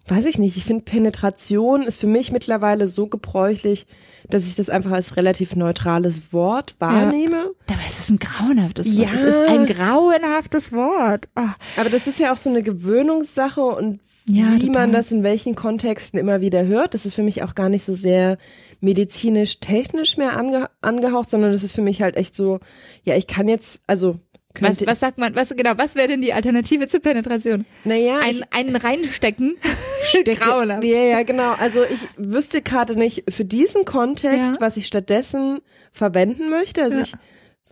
weiß 0.08 0.24
ich 0.26 0.38
nicht, 0.38 0.56
ich 0.56 0.64
finde 0.64 0.84
Penetration 0.84 1.82
ist 1.82 2.00
für 2.00 2.06
mich 2.06 2.32
mittlerweile 2.32 2.88
so 2.88 3.06
gebräuchlich, 3.06 3.86
dass 4.28 4.46
ich 4.46 4.54
das 4.54 4.70
einfach 4.70 4.92
als 4.92 5.16
relativ 5.16 5.56
neutrales 5.56 6.32
Wort 6.32 6.76
wahrnehme. 6.78 7.36
Ja. 7.36 7.50
Dabei 7.66 7.86
ist 7.88 8.00
es 8.00 8.08
ein 8.08 8.18
grauenhaftes 8.18 8.86
Wort. 8.86 8.96
Ja. 8.96 9.08
Es 9.14 9.22
ist 9.22 9.48
ein 9.48 9.66
grauenhaftes 9.66 10.72
Wort. 10.72 11.28
Oh. 11.36 11.48
Aber 11.76 11.90
das 11.90 12.06
ist 12.06 12.18
ja 12.18 12.32
auch 12.32 12.36
so 12.36 12.50
eine 12.50 12.62
Gewöhnungssache 12.62 13.62
und 13.62 14.00
ja, 14.28 14.54
wie 14.54 14.66
total. 14.66 14.86
man 14.86 14.92
das 14.92 15.12
in 15.12 15.22
welchen 15.22 15.54
Kontexten 15.54 16.18
immer 16.18 16.40
wieder 16.40 16.66
hört. 16.66 16.94
Das 16.94 17.06
ist 17.06 17.14
für 17.14 17.22
mich 17.22 17.44
auch 17.44 17.54
gar 17.54 17.68
nicht 17.68 17.84
so 17.84 17.94
sehr 17.94 18.38
medizinisch-technisch 18.86 20.16
mehr 20.16 20.36
ange 20.36 20.70
angehaucht, 20.80 21.28
sondern 21.28 21.50
das 21.50 21.64
ist 21.64 21.74
für 21.74 21.82
mich 21.82 22.02
halt 22.02 22.16
echt 22.16 22.36
so, 22.36 22.60
ja, 23.02 23.16
ich 23.16 23.26
kann 23.26 23.48
jetzt, 23.48 23.82
also 23.88 24.20
was, 24.60 24.86
was 24.86 25.00
sagt 25.00 25.18
man, 25.18 25.34
was 25.34 25.50
genau, 25.50 25.72
was 25.76 25.96
wäre 25.96 26.08
denn 26.08 26.22
die 26.22 26.32
Alternative 26.32 26.88
zur 26.88 27.00
Penetration? 27.00 27.66
Naja. 27.84 28.20
Ein, 28.20 28.42
einen 28.52 28.76
reinstecken. 28.76 29.56
Grauenhaft. 30.24 30.84
Ja, 30.84 31.02
ja, 31.02 31.22
genau. 31.24 31.52
Also 31.58 31.84
ich 31.84 32.00
wüsste 32.16 32.62
gerade 32.62 32.96
nicht 32.96 33.24
für 33.28 33.44
diesen 33.44 33.84
Kontext, 33.84 34.52
ja. 34.54 34.56
was 34.60 34.78
ich 34.78 34.86
stattdessen 34.86 35.58
verwenden 35.92 36.48
möchte. 36.48 36.82
Also 36.82 36.98
ja. 36.98 37.04
ich 37.04 37.12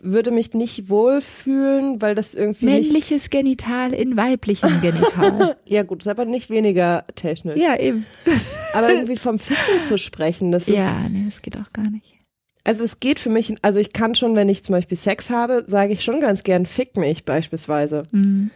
würde 0.04 0.30
mich 0.30 0.52
nicht 0.54 0.88
wohlfühlen, 0.88 2.00
weil 2.00 2.14
das 2.14 2.34
irgendwie 2.34 2.66
männliches 2.66 3.30
Genital 3.30 3.92
in 3.92 4.16
weiblichem 4.16 4.80
Genital. 4.80 5.56
ja 5.64 5.82
gut, 5.82 6.02
ist 6.02 6.08
aber 6.08 6.24
nicht 6.24 6.50
weniger 6.50 7.04
technisch. 7.16 7.58
Ja, 7.58 7.78
eben. 7.78 8.06
aber 8.72 8.90
irgendwie 8.90 9.16
vom 9.16 9.38
Ficken 9.38 9.82
zu 9.82 9.98
sprechen, 9.98 10.52
das 10.52 10.68
ist 10.68 10.76
Ja, 10.76 11.08
nee, 11.08 11.24
das 11.26 11.42
geht 11.42 11.56
auch 11.56 11.72
gar 11.72 11.90
nicht. 11.90 12.14
Also 12.64 12.84
es 12.84 12.98
geht 12.98 13.20
für 13.20 13.28
mich, 13.28 13.54
also 13.62 13.78
ich 13.78 13.92
kann 13.92 14.14
schon, 14.14 14.36
wenn 14.36 14.48
ich 14.48 14.64
zum 14.64 14.74
Beispiel 14.74 14.96
Sex 14.96 15.28
habe, 15.28 15.64
sage 15.66 15.92
ich 15.92 16.02
schon 16.02 16.20
ganz 16.20 16.42
gern 16.42 16.64
fick 16.64 16.96
mich 16.96 17.24
beispielsweise. 17.24 18.04
Mhm. 18.10 18.50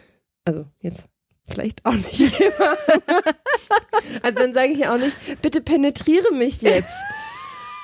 Also 0.44 0.64
jetzt 0.80 1.04
vielleicht 1.50 1.84
auch 1.84 1.92
nicht 1.92 2.20
immer. 2.20 2.76
also 4.22 4.38
dann 4.38 4.54
sage 4.54 4.72
ich 4.72 4.86
auch 4.86 4.98
nicht, 4.98 5.14
bitte 5.42 5.60
penetriere 5.60 6.32
mich 6.34 6.62
jetzt. 6.62 6.94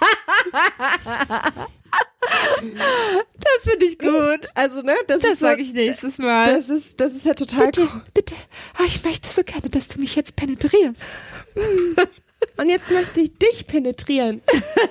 Das 2.24 3.70
finde 3.70 3.86
ich 3.86 3.98
gut. 3.98 4.48
Also, 4.54 4.82
ne, 4.82 4.94
das, 5.06 5.22
das 5.22 5.38
sage 5.38 5.62
ich 5.62 5.72
nächstes 5.72 6.18
Mal. 6.18 6.46
Das 6.46 6.68
ist, 6.68 7.00
das 7.00 7.12
ist 7.12 7.24
ja 7.24 7.34
total 7.34 7.66
bitte, 7.66 7.82
cool. 7.82 8.02
Bitte, 8.12 8.34
oh, 8.80 8.84
ich 8.86 9.04
möchte 9.04 9.28
so 9.28 9.42
gerne, 9.42 9.68
dass 9.70 9.88
du 9.88 10.00
mich 10.00 10.16
jetzt 10.16 10.36
penetrierst. 10.36 11.02
Und 12.56 12.68
jetzt 12.68 12.90
möchte 12.90 13.20
ich 13.20 13.36
dich 13.38 13.66
penetrieren. 13.66 14.42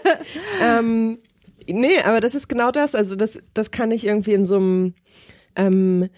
ähm, 0.62 1.20
nee, 1.68 2.00
aber 2.00 2.20
das 2.20 2.36
ist 2.36 2.48
genau 2.48 2.72
das. 2.72 2.96
Also, 2.96 3.16
das, 3.16 3.40
das 3.54 3.72
kann 3.72 3.92
ich 3.92 4.06
irgendwie 4.06 4.34
in 4.34 4.46
so 4.46 4.56
einem 4.56 4.94
ähm, 5.56 6.10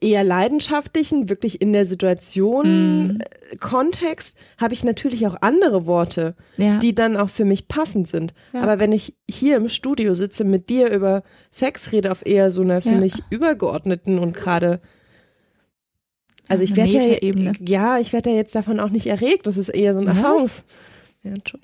eher 0.00 0.24
leidenschaftlichen, 0.24 1.28
wirklich 1.28 1.60
in 1.60 1.72
der 1.72 1.86
Situation 1.86 3.06
mm. 3.06 3.18
Kontext 3.60 4.36
habe 4.58 4.74
ich 4.74 4.82
natürlich 4.82 5.26
auch 5.26 5.36
andere 5.40 5.86
Worte, 5.86 6.34
ja. 6.56 6.78
die 6.78 6.94
dann 6.94 7.16
auch 7.16 7.28
für 7.28 7.44
mich 7.44 7.68
passend 7.68 8.08
sind. 8.08 8.34
Ja. 8.52 8.62
Aber 8.62 8.80
wenn 8.80 8.90
ich 8.90 9.14
hier 9.30 9.56
im 9.56 9.68
Studio 9.68 10.14
sitze 10.14 10.44
mit 10.44 10.68
dir 10.68 10.90
über 10.90 11.22
Sex 11.50 11.92
rede 11.92 12.10
auf 12.10 12.26
eher 12.26 12.50
so 12.50 12.62
einer 12.62 12.80
für 12.80 12.90
ja. 12.90 12.98
mich 12.98 13.14
übergeordneten 13.30 14.18
und 14.18 14.34
gerade 14.34 14.80
also 16.48 16.62
ich 16.62 16.76
werde 16.76 16.92
ja, 16.92 17.52
ja, 17.60 17.98
ich 17.98 18.12
werde 18.12 18.30
ja 18.30 18.36
jetzt 18.36 18.54
davon 18.54 18.78
auch 18.78 18.90
nicht 18.90 19.08
erregt. 19.08 19.48
Das 19.48 19.56
ist 19.56 19.68
eher 19.68 19.94
so 19.94 20.00
ein 20.00 20.06
Was? 20.06 20.16
Erfahrungs 20.16 20.64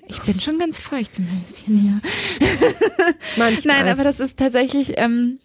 ich 0.07 0.21
bin 0.21 0.39
schon 0.39 0.59
ganz 0.59 0.79
feucht 0.79 1.17
im 1.19 1.25
Höschen 1.25 1.77
hier. 1.77 2.01
Manchmal. 3.37 3.83
Nein, 3.83 3.91
aber 3.91 4.03
das 4.03 4.19
ist 4.19 4.37
tatsächlich, 4.37 4.93
ähm, 4.97 5.39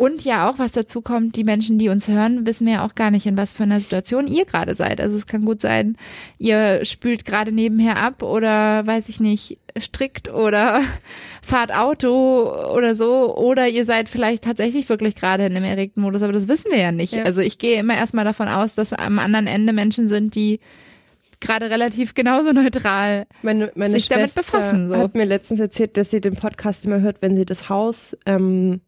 und 0.00 0.24
ja 0.24 0.48
auch, 0.48 0.58
was 0.58 0.72
dazu 0.72 1.02
kommt, 1.02 1.36
die 1.36 1.44
Menschen, 1.44 1.76
die 1.78 1.90
uns 1.90 2.08
hören, 2.08 2.46
wissen 2.46 2.66
ja 2.66 2.86
auch 2.86 2.94
gar 2.94 3.10
nicht, 3.10 3.26
in 3.26 3.36
was 3.36 3.52
für 3.52 3.64
einer 3.64 3.82
Situation 3.82 4.26
ihr 4.26 4.46
gerade 4.46 4.74
seid. 4.74 4.98
Also 4.98 5.14
es 5.14 5.26
kann 5.26 5.44
gut 5.44 5.60
sein, 5.60 5.98
ihr 6.38 6.86
spült 6.86 7.26
gerade 7.26 7.52
nebenher 7.52 7.98
ab 7.98 8.22
oder 8.22 8.86
weiß 8.86 9.10
ich 9.10 9.20
nicht, 9.20 9.58
strickt 9.76 10.32
oder 10.32 10.80
fahrt 11.42 11.74
Auto 11.74 12.50
oder 12.74 12.94
so. 12.94 13.36
Oder 13.36 13.68
ihr 13.68 13.84
seid 13.84 14.08
vielleicht 14.08 14.44
tatsächlich 14.44 14.88
wirklich 14.88 15.16
gerade 15.16 15.44
in 15.44 15.54
einem 15.54 15.66
erregten 15.66 16.02
Modus, 16.02 16.22
aber 16.22 16.32
das 16.32 16.48
wissen 16.48 16.70
wir 16.70 16.78
ja 16.78 16.92
nicht. 16.92 17.12
Ja. 17.12 17.24
Also 17.24 17.42
ich 17.42 17.58
gehe 17.58 17.78
immer 17.78 17.94
erstmal 17.94 18.24
davon 18.24 18.48
aus, 18.48 18.74
dass 18.74 18.94
am 18.94 19.18
anderen 19.18 19.46
Ende 19.46 19.74
Menschen 19.74 20.08
sind, 20.08 20.34
die 20.34 20.60
gerade 21.40 21.68
relativ 21.68 22.14
genauso 22.14 22.52
neutral 22.52 23.26
meine, 23.42 23.70
meine 23.74 23.92
sich 23.92 24.06
Schwester 24.06 24.16
damit 24.16 24.34
befassen. 24.34 24.88
So. 24.88 24.96
hat 24.96 25.14
mir 25.14 25.26
letztens 25.26 25.60
erzählt, 25.60 25.98
dass 25.98 26.10
sie 26.10 26.22
den 26.22 26.36
Podcast 26.36 26.86
immer 26.86 27.02
hört, 27.02 27.20
wenn 27.20 27.36
sie 27.36 27.44
das 27.44 27.68
Haus 27.68 28.16
ähm, 28.24 28.80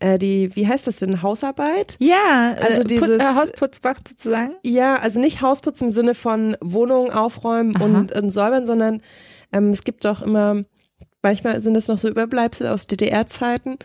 äh, 0.00 0.18
die, 0.18 0.54
wie 0.56 0.66
heißt 0.66 0.86
das 0.86 0.96
denn, 0.96 1.22
Hausarbeit? 1.22 1.96
Ja, 1.98 2.54
also 2.60 2.82
äh, 2.82 2.84
dieses 2.84 3.18
Put, 3.18 3.20
äh, 3.20 3.34
Hausputz 3.34 3.80
macht 3.82 4.08
sozusagen. 4.08 4.54
Ja, 4.62 4.96
also 4.96 5.20
nicht 5.20 5.42
Hausputz 5.42 5.80
im 5.82 5.90
Sinne 5.90 6.14
von 6.14 6.56
Wohnungen 6.60 7.10
aufräumen 7.10 7.80
und, 7.80 8.12
und 8.12 8.30
säubern, 8.30 8.66
sondern 8.66 9.02
ähm, 9.52 9.70
es 9.70 9.84
gibt 9.84 10.04
doch 10.04 10.22
immer 10.22 10.64
manchmal 11.22 11.60
sind 11.60 11.74
das 11.74 11.88
noch 11.88 11.98
so 11.98 12.08
Überbleibsel 12.08 12.68
aus 12.68 12.86
DDR-Zeiten, 12.86 13.78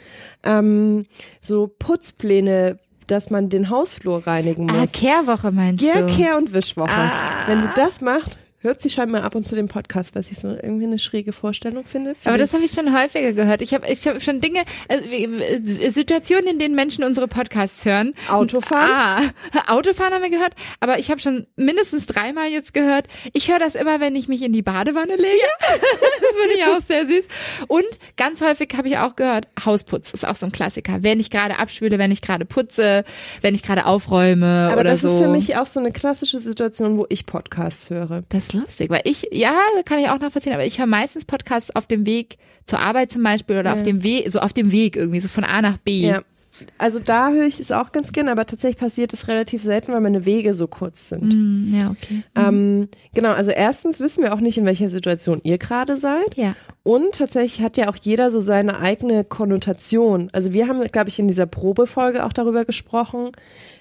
ähm, 0.43 1.05
so 1.41 1.67
Putzpläne 1.67 2.79
dass 3.07 3.29
man 3.29 3.49
den 3.49 3.69
Hausflur 3.69 4.25
reinigen 4.25 4.69
ah, 4.69 4.73
muss. 4.73 4.93
Ah, 4.93 4.97
Kehrwoche 4.97 5.51
meinst 5.51 5.83
ja, 5.83 5.93
du? 6.01 6.07
Ja, 6.07 6.15
Kehr- 6.15 6.37
und 6.37 6.53
Wischwoche. 6.53 6.89
Ah. 6.89 7.47
Wenn 7.47 7.61
sie 7.61 7.69
das 7.75 8.01
macht, 8.01 8.39
hört 8.63 8.81
sie 8.81 8.89
scheinbar 8.89 9.23
ab 9.23 9.35
und 9.35 9.45
zu 9.45 9.55
den 9.55 9.67
Podcast, 9.67 10.15
was 10.15 10.31
ich 10.31 10.39
so 10.39 10.49
irgendwie 10.49 10.85
eine 10.85 10.97
schräge 10.97 11.33
Vorstellung 11.33 11.85
finde. 11.85 12.15
Aber 12.23 12.37
das 12.37 12.53
habe 12.53 12.63
ich 12.63 12.71
schon 12.71 12.97
häufiger 12.97 13.33
gehört. 13.33 13.61
Ich 13.61 13.73
habe 13.73 13.87
ich 13.87 14.07
hab 14.07 14.21
schon 14.21 14.39
Dinge, 14.39 14.61
also, 14.87 15.05
äh, 15.05 15.89
Situationen, 15.89 16.47
in 16.47 16.59
denen 16.59 16.73
Menschen 16.73 17.03
unsere 17.03 17.27
Podcasts 17.27 17.83
hören. 17.85 18.13
Autofahren? 18.29 18.89
Ah, 18.89 19.67
Autofahren 19.67 20.13
haben 20.13 20.23
wir 20.23 20.29
gehört, 20.29 20.53
aber 20.79 20.97
ich 20.97 21.11
habe 21.11 21.19
schon 21.19 21.45
mindestens 21.57 22.05
dreimal 22.05 22.47
jetzt 22.47 22.73
gehört. 22.73 23.07
Ich 23.33 23.51
höre 23.51 23.59
das 23.59 23.75
immer, 23.75 23.99
wenn 23.99 24.15
ich 24.15 24.29
mich 24.29 24.41
in 24.41 24.53
die 24.53 24.61
Badewanne 24.61 25.15
lege. 25.15 25.27
Ja. 25.27 25.77
das 26.21 26.41
finde 26.41 26.55
ich 26.55 26.63
auch 26.65 26.81
sehr 26.81 27.05
süß. 27.05 27.27
Und 27.67 27.85
ganz 28.15 28.41
häufig 28.41 28.69
habe 28.77 28.87
ich 28.87 28.97
auch 28.97 29.17
gehört, 29.17 29.47
Hausputz 29.63 30.13
ist 30.13 30.25
auch 30.25 30.35
so 30.35 30.45
ein 30.45 30.53
Klassiker. 30.53 31.03
Wenn 31.03 31.19
ich 31.19 31.29
gerade 31.29 31.59
abspüle, 31.59 31.99
wenn 31.99 32.11
ich 32.11 32.21
gerade 32.21 32.45
putze, 32.45 33.03
wenn 33.41 33.55
ich 33.55 33.63
gerade 33.63 33.85
aufräume 33.85 34.69
aber 34.71 34.81
oder 34.81 34.97
so. 34.97 35.07
Aber 35.07 35.11
das 35.11 35.13
ist 35.15 35.17
für 35.17 35.27
mich 35.27 35.57
auch 35.57 35.65
so 35.65 35.81
eine 35.81 35.91
klassische 35.91 36.39
Situation, 36.39 36.97
wo 36.97 37.05
ich 37.09 37.25
Podcasts 37.25 37.89
höre. 37.89 38.23
Das 38.29 38.52
lustig, 38.53 38.89
weil 38.89 39.01
ich, 39.05 39.27
ja, 39.31 39.53
kann 39.85 39.99
ich 39.99 40.09
auch 40.09 40.19
nachvollziehen, 40.19 40.53
aber 40.53 40.65
ich 40.65 40.79
höre 40.79 40.87
meistens 40.87 41.25
Podcasts 41.25 41.75
auf 41.75 41.87
dem 41.87 42.05
Weg 42.05 42.37
zur 42.65 42.79
Arbeit 42.79 43.11
zum 43.11 43.23
Beispiel 43.23 43.57
oder 43.57 43.71
ja. 43.71 43.75
auf 43.75 43.83
dem 43.83 44.03
Weg, 44.03 44.31
so 44.31 44.39
auf 44.39 44.53
dem 44.53 44.71
Weg 44.71 44.95
irgendwie, 44.95 45.19
so 45.19 45.27
von 45.27 45.43
A 45.43 45.61
nach 45.61 45.77
B. 45.77 46.07
Ja. 46.07 46.21
also 46.77 46.99
da 46.99 47.31
höre 47.31 47.45
ich 47.45 47.59
es 47.59 47.71
auch 47.71 47.91
ganz 47.91 48.11
gern, 48.11 48.29
aber 48.29 48.45
tatsächlich 48.45 48.77
passiert 48.77 49.13
es 49.13 49.27
relativ 49.27 49.61
selten, 49.61 49.91
weil 49.91 50.01
meine 50.01 50.25
Wege 50.25 50.53
so 50.53 50.67
kurz 50.67 51.09
sind. 51.09 51.33
Mm, 51.33 51.73
ja, 51.73 51.91
okay. 51.91 52.23
Mm. 52.35 52.39
Ähm, 52.39 52.89
genau, 53.13 53.31
also 53.31 53.51
erstens 53.51 53.99
wissen 53.99 54.23
wir 54.23 54.33
auch 54.33 54.39
nicht, 54.39 54.57
in 54.57 54.65
welcher 54.65 54.89
Situation 54.89 55.39
ihr 55.43 55.57
gerade 55.57 55.97
seid. 55.97 56.35
Ja. 56.35 56.55
Und 56.83 57.15
tatsächlich 57.15 57.63
hat 57.63 57.77
ja 57.77 57.89
auch 57.89 57.95
jeder 57.95 58.29
so 58.29 58.41
seine 58.41 58.79
eigene 58.79 59.23
Konnotation. 59.23 60.29
Also 60.33 60.51
wir 60.51 60.67
haben, 60.67 60.81
glaube 60.81 61.09
ich, 61.09 61.17
in 61.17 61.29
dieser 61.29 61.45
Probefolge 61.45 62.25
auch 62.25 62.33
darüber 62.33 62.65
gesprochen. 62.65 63.31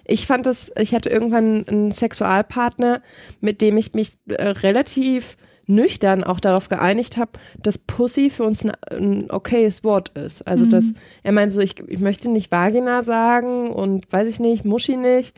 Ich 0.06 0.26
fand 0.26 0.46
das, 0.46 0.72
ich 0.78 0.94
hatte 0.94 1.08
irgendwann 1.08 1.66
einen 1.68 1.92
Sexualpartner, 1.92 3.02
mit 3.40 3.60
dem 3.60 3.76
ich 3.76 3.94
mich 3.94 4.12
äh, 4.28 4.48
relativ 4.48 5.36
nüchtern 5.66 6.24
auch 6.24 6.40
darauf 6.40 6.68
geeinigt 6.68 7.16
habe, 7.16 7.32
dass 7.62 7.78
Pussy 7.78 8.30
für 8.30 8.42
uns 8.44 8.64
ein, 8.64 8.72
ein 8.90 9.30
okayes 9.30 9.84
Wort 9.84 10.10
ist. 10.10 10.46
Also, 10.46 10.64
Mhm. 10.66 10.70
dass 10.70 10.92
er 11.22 11.32
meinte 11.32 11.54
so, 11.54 11.60
ich, 11.60 11.78
ich 11.88 12.00
möchte 12.00 12.28
nicht 12.30 12.50
Vagina 12.50 13.02
sagen 13.04 13.70
und 13.70 14.10
weiß 14.12 14.28
ich 14.28 14.40
nicht, 14.40 14.64
Muschi 14.64 14.96
nicht. 14.96 15.34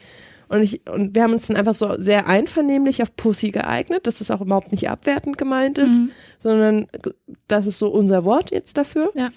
Und, 0.48 0.62
ich, 0.62 0.88
und 0.88 1.14
wir 1.14 1.22
haben 1.22 1.32
uns 1.32 1.46
dann 1.46 1.56
einfach 1.56 1.74
so 1.74 1.94
sehr 1.98 2.26
einvernehmlich 2.26 3.02
auf 3.02 3.14
Pussy 3.16 3.50
geeignet, 3.50 4.06
dass 4.06 4.20
es 4.20 4.30
auch 4.30 4.40
überhaupt 4.40 4.72
nicht 4.72 4.88
abwertend 4.88 5.36
gemeint 5.38 5.78
ist, 5.78 5.98
Mhm. 5.98 6.10
sondern 6.38 6.86
das 7.48 7.66
ist 7.66 7.78
so 7.78 7.88
unser 7.88 8.24
Wort 8.24 8.50
jetzt 8.50 8.76
dafür. 8.76 9.10
Ja. 9.14 9.30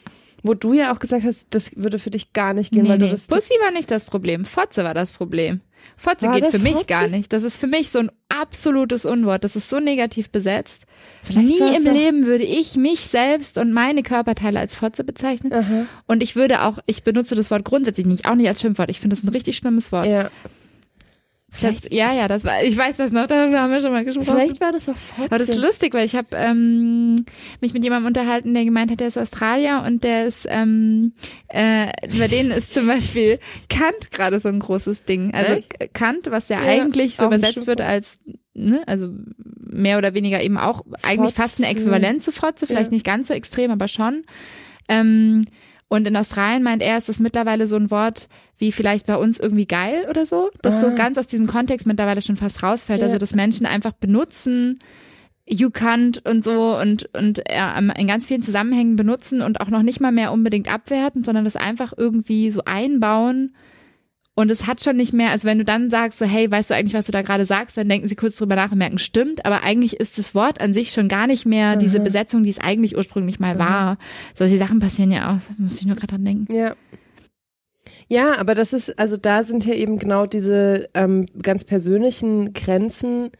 Wo 0.47 0.53
du 0.55 0.73
ja 0.73 0.93
auch 0.93 0.99
gesagt 0.99 1.23
hast, 1.25 1.47
das 1.51 1.71
würde 1.75 1.99
für 1.99 2.09
dich 2.09 2.33
gar 2.33 2.53
nicht 2.53 2.71
gehen, 2.71 2.83
Nee, 2.83 2.89
weil 2.89 2.97
nee. 2.97 3.05
du 3.05 3.11
bist. 3.11 3.29
Pussy 3.29 3.53
war 3.63 3.71
nicht 3.71 3.91
das 3.91 4.05
Problem. 4.05 4.45
Fotze 4.45 4.83
war 4.83 4.93
das 4.93 5.11
Problem. 5.11 5.61
Fotze 5.95 6.25
War 6.27 6.33
geht 6.35 6.45
das 6.45 6.51
für 6.51 6.59
mich 6.59 6.73
Fotze? 6.73 6.85
gar 6.87 7.07
nicht. 7.07 7.31
Das 7.31 7.43
ist 7.43 7.57
für 7.59 7.67
mich 7.67 7.89
so 7.91 7.99
ein 7.99 8.11
absolutes 8.29 9.05
Unwort. 9.05 9.43
Das 9.43 9.55
ist 9.55 9.69
so 9.69 9.79
negativ 9.79 10.29
besetzt. 10.31 10.85
Vielleicht 11.23 11.47
Nie 11.47 11.75
im 11.77 11.85
ja- 11.85 11.91
Leben 11.91 12.25
würde 12.25 12.43
ich 12.43 12.75
mich 12.75 13.01
selbst 13.01 13.57
und 13.57 13.71
meine 13.73 14.03
Körperteile 14.03 14.59
als 14.59 14.75
Fotze 14.75 15.03
bezeichnen. 15.03 15.53
Aha. 15.53 15.85
Und 16.07 16.23
ich 16.23 16.35
würde 16.35 16.63
auch, 16.63 16.79
ich 16.87 17.03
benutze 17.03 17.35
das 17.35 17.51
Wort 17.51 17.63
grundsätzlich 17.63 18.05
nicht, 18.05 18.25
auch 18.25 18.35
nicht 18.35 18.47
als 18.49 18.59
Schimpfwort. 18.61 18.89
Ich 18.89 18.99
finde 18.99 19.15
das 19.15 19.23
ein 19.23 19.29
richtig 19.29 19.55
schlimmes 19.57 19.91
Wort. 19.91 20.07
Ja. 20.07 20.29
Das, 21.61 21.75
ja, 21.89 22.13
ja, 22.13 22.27
das 22.27 22.43
war, 22.43 22.63
ich 22.63 22.77
weiß 22.77 22.97
das 22.97 23.11
noch, 23.11 23.27
darüber 23.27 23.59
haben 23.61 23.71
wir 23.71 23.81
schon 23.81 23.91
mal 23.91 24.05
gesprochen. 24.05 24.27
Vielleicht 24.35 24.61
war 24.61 24.71
das 24.71 24.87
auch 24.87 24.95
Fotze. 24.95 25.25
Aber 25.25 25.37
das 25.39 25.49
ist 25.49 25.61
lustig, 25.61 25.93
weil 25.93 26.05
ich 26.05 26.15
habe 26.15 26.27
ähm, 26.33 27.15
mich 27.61 27.73
mit 27.73 27.83
jemandem 27.83 28.07
unterhalten, 28.07 28.53
der 28.53 28.63
gemeint 28.65 28.91
hat, 28.91 28.99
der 28.99 29.07
ist 29.07 29.17
Australier 29.17 29.83
und 29.85 30.03
der 30.03 30.25
ist, 30.27 30.45
ähm, 30.49 31.13
äh, 31.49 31.87
bei 32.19 32.27
denen 32.27 32.51
ist 32.51 32.73
zum 32.73 32.87
Beispiel 32.87 33.39
Kant 33.69 34.11
gerade 34.11 34.39
so 34.39 34.49
ein 34.49 34.59
großes 34.59 35.03
Ding. 35.05 35.33
Also 35.33 35.53
Echt? 35.53 35.93
Kant, 35.93 36.29
was 36.29 36.49
ja, 36.49 36.61
Ja, 36.61 36.83
eigentlich 36.83 37.15
so 37.15 37.25
übersetzt 37.25 37.65
wird 37.67 37.81
als, 37.81 38.19
ne, 38.53 38.81
also 38.85 39.09
mehr 39.69 39.97
oder 39.97 40.13
weniger 40.13 40.41
eben 40.41 40.57
auch 40.57 40.83
eigentlich 41.03 41.33
fast 41.33 41.59
ein 41.59 41.63
Fotze. 41.63 41.77
Äquivalent 41.79 42.23
zu 42.23 42.31
Fotze, 42.31 42.67
vielleicht 42.67 42.87
Ja. 42.91 42.93
nicht 42.93 43.05
ganz 43.05 43.27
so 43.29 43.33
extrem, 43.33 43.71
aber 43.71 43.87
schon. 43.87 44.23
Ähm, 44.89 45.45
und 45.89 46.07
in 46.07 46.15
Australien 46.17 46.63
meint 46.63 46.81
er, 46.81 46.97
ist 46.97 47.09
das 47.09 47.19
mittlerweile 47.19 47.67
so 47.67 47.75
ein 47.75 47.91
Wort 47.91 48.27
wie 48.57 48.71
vielleicht 48.71 49.05
bei 49.05 49.15
uns 49.15 49.39
irgendwie 49.39 49.67
geil 49.67 50.05
oder 50.09 50.25
so, 50.25 50.49
das 50.61 50.81
so 50.81 50.87
Ah. 50.87 50.91
ganz 50.91 51.17
aus 51.17 51.27
diesem 51.27 51.47
Kontext 51.47 51.85
mittlerweile 51.87 52.21
schon 52.21 52.37
fast 52.37 52.63
rausfällt. 52.63 52.99
Ja. 53.01 53.05
Also, 53.07 53.17
dass 53.19 53.33
Menschen 53.35 53.65
einfach 53.65 53.93
benutzen, 53.93 54.79
you 55.47 55.69
can't 55.69 56.27
und 56.29 56.43
so 56.43 56.77
und, 56.77 57.07
und 57.15 57.39
äh, 57.49 57.77
in 57.97 58.07
ganz 58.07 58.25
vielen 58.25 58.41
Zusammenhängen 58.41 58.95
benutzen 58.97 59.41
und 59.41 59.61
auch 59.61 59.69
noch 59.69 59.83
nicht 59.83 60.01
mal 60.01 60.11
mehr 60.11 60.33
unbedingt 60.33 60.71
abwerten, 60.73 61.23
sondern 61.23 61.45
das 61.45 61.55
einfach 61.55 61.93
irgendwie 61.95 62.51
so 62.51 62.63
einbauen. 62.65 63.55
Und 64.39 64.51
es 64.51 64.67
hat 64.67 64.83
schon 64.83 64.97
nicht 64.97 65.13
mehr, 65.13 65.31
also 65.31 65.47
wenn 65.47 65.57
du 65.57 65.65
dann 65.65 65.89
sagst, 65.89 66.19
so, 66.19 66.25
hey, 66.25 66.51
weißt 66.51 66.69
du 66.69 66.75
eigentlich, 66.75 66.93
was 66.93 67.07
du 67.07 67.11
da 67.11 67.23
gerade 67.23 67.43
sagst, 67.43 67.75
dann 67.75 67.89
denken 67.89 68.07
sie 68.07 68.15
kurz 68.15 68.35
drüber 68.35 68.55
nach 68.55 68.71
und 68.71 68.77
merken, 68.77 68.99
stimmt, 68.99 69.43
aber 69.47 69.63
eigentlich 69.63 69.99
ist 69.99 70.19
das 70.19 70.35
Wort 70.35 70.61
an 70.61 70.75
sich 70.75 70.91
schon 70.91 71.07
gar 71.07 71.25
nicht 71.25 71.47
mehr 71.47 71.75
diese 71.75 71.99
Besetzung, 71.99 72.43
die 72.43 72.51
es 72.51 72.59
eigentlich 72.59 72.95
ursprünglich 72.95 73.39
mal 73.39 73.57
war. 73.57 73.97
Solche 74.35 74.59
Sachen 74.59 74.77
passieren 74.77 75.11
ja 75.11 75.33
auch, 75.33 75.39
muss 75.57 75.79
ich 75.81 75.87
nur 75.87 75.95
gerade 75.95 76.13
dran 76.13 76.23
denken. 76.23 76.53
Ja. 76.53 76.75
Ja, 78.09 78.37
aber 78.37 78.53
das 78.53 78.73
ist, 78.73 78.99
also 78.99 79.17
da 79.17 79.43
sind 79.43 79.65
ja 79.65 79.73
eben 79.73 79.97
genau 79.97 80.27
diese 80.27 80.87
ähm, 80.93 81.25
ganz 81.41 81.65
persönlichen 81.65 82.53
Grenzen. 82.53 83.31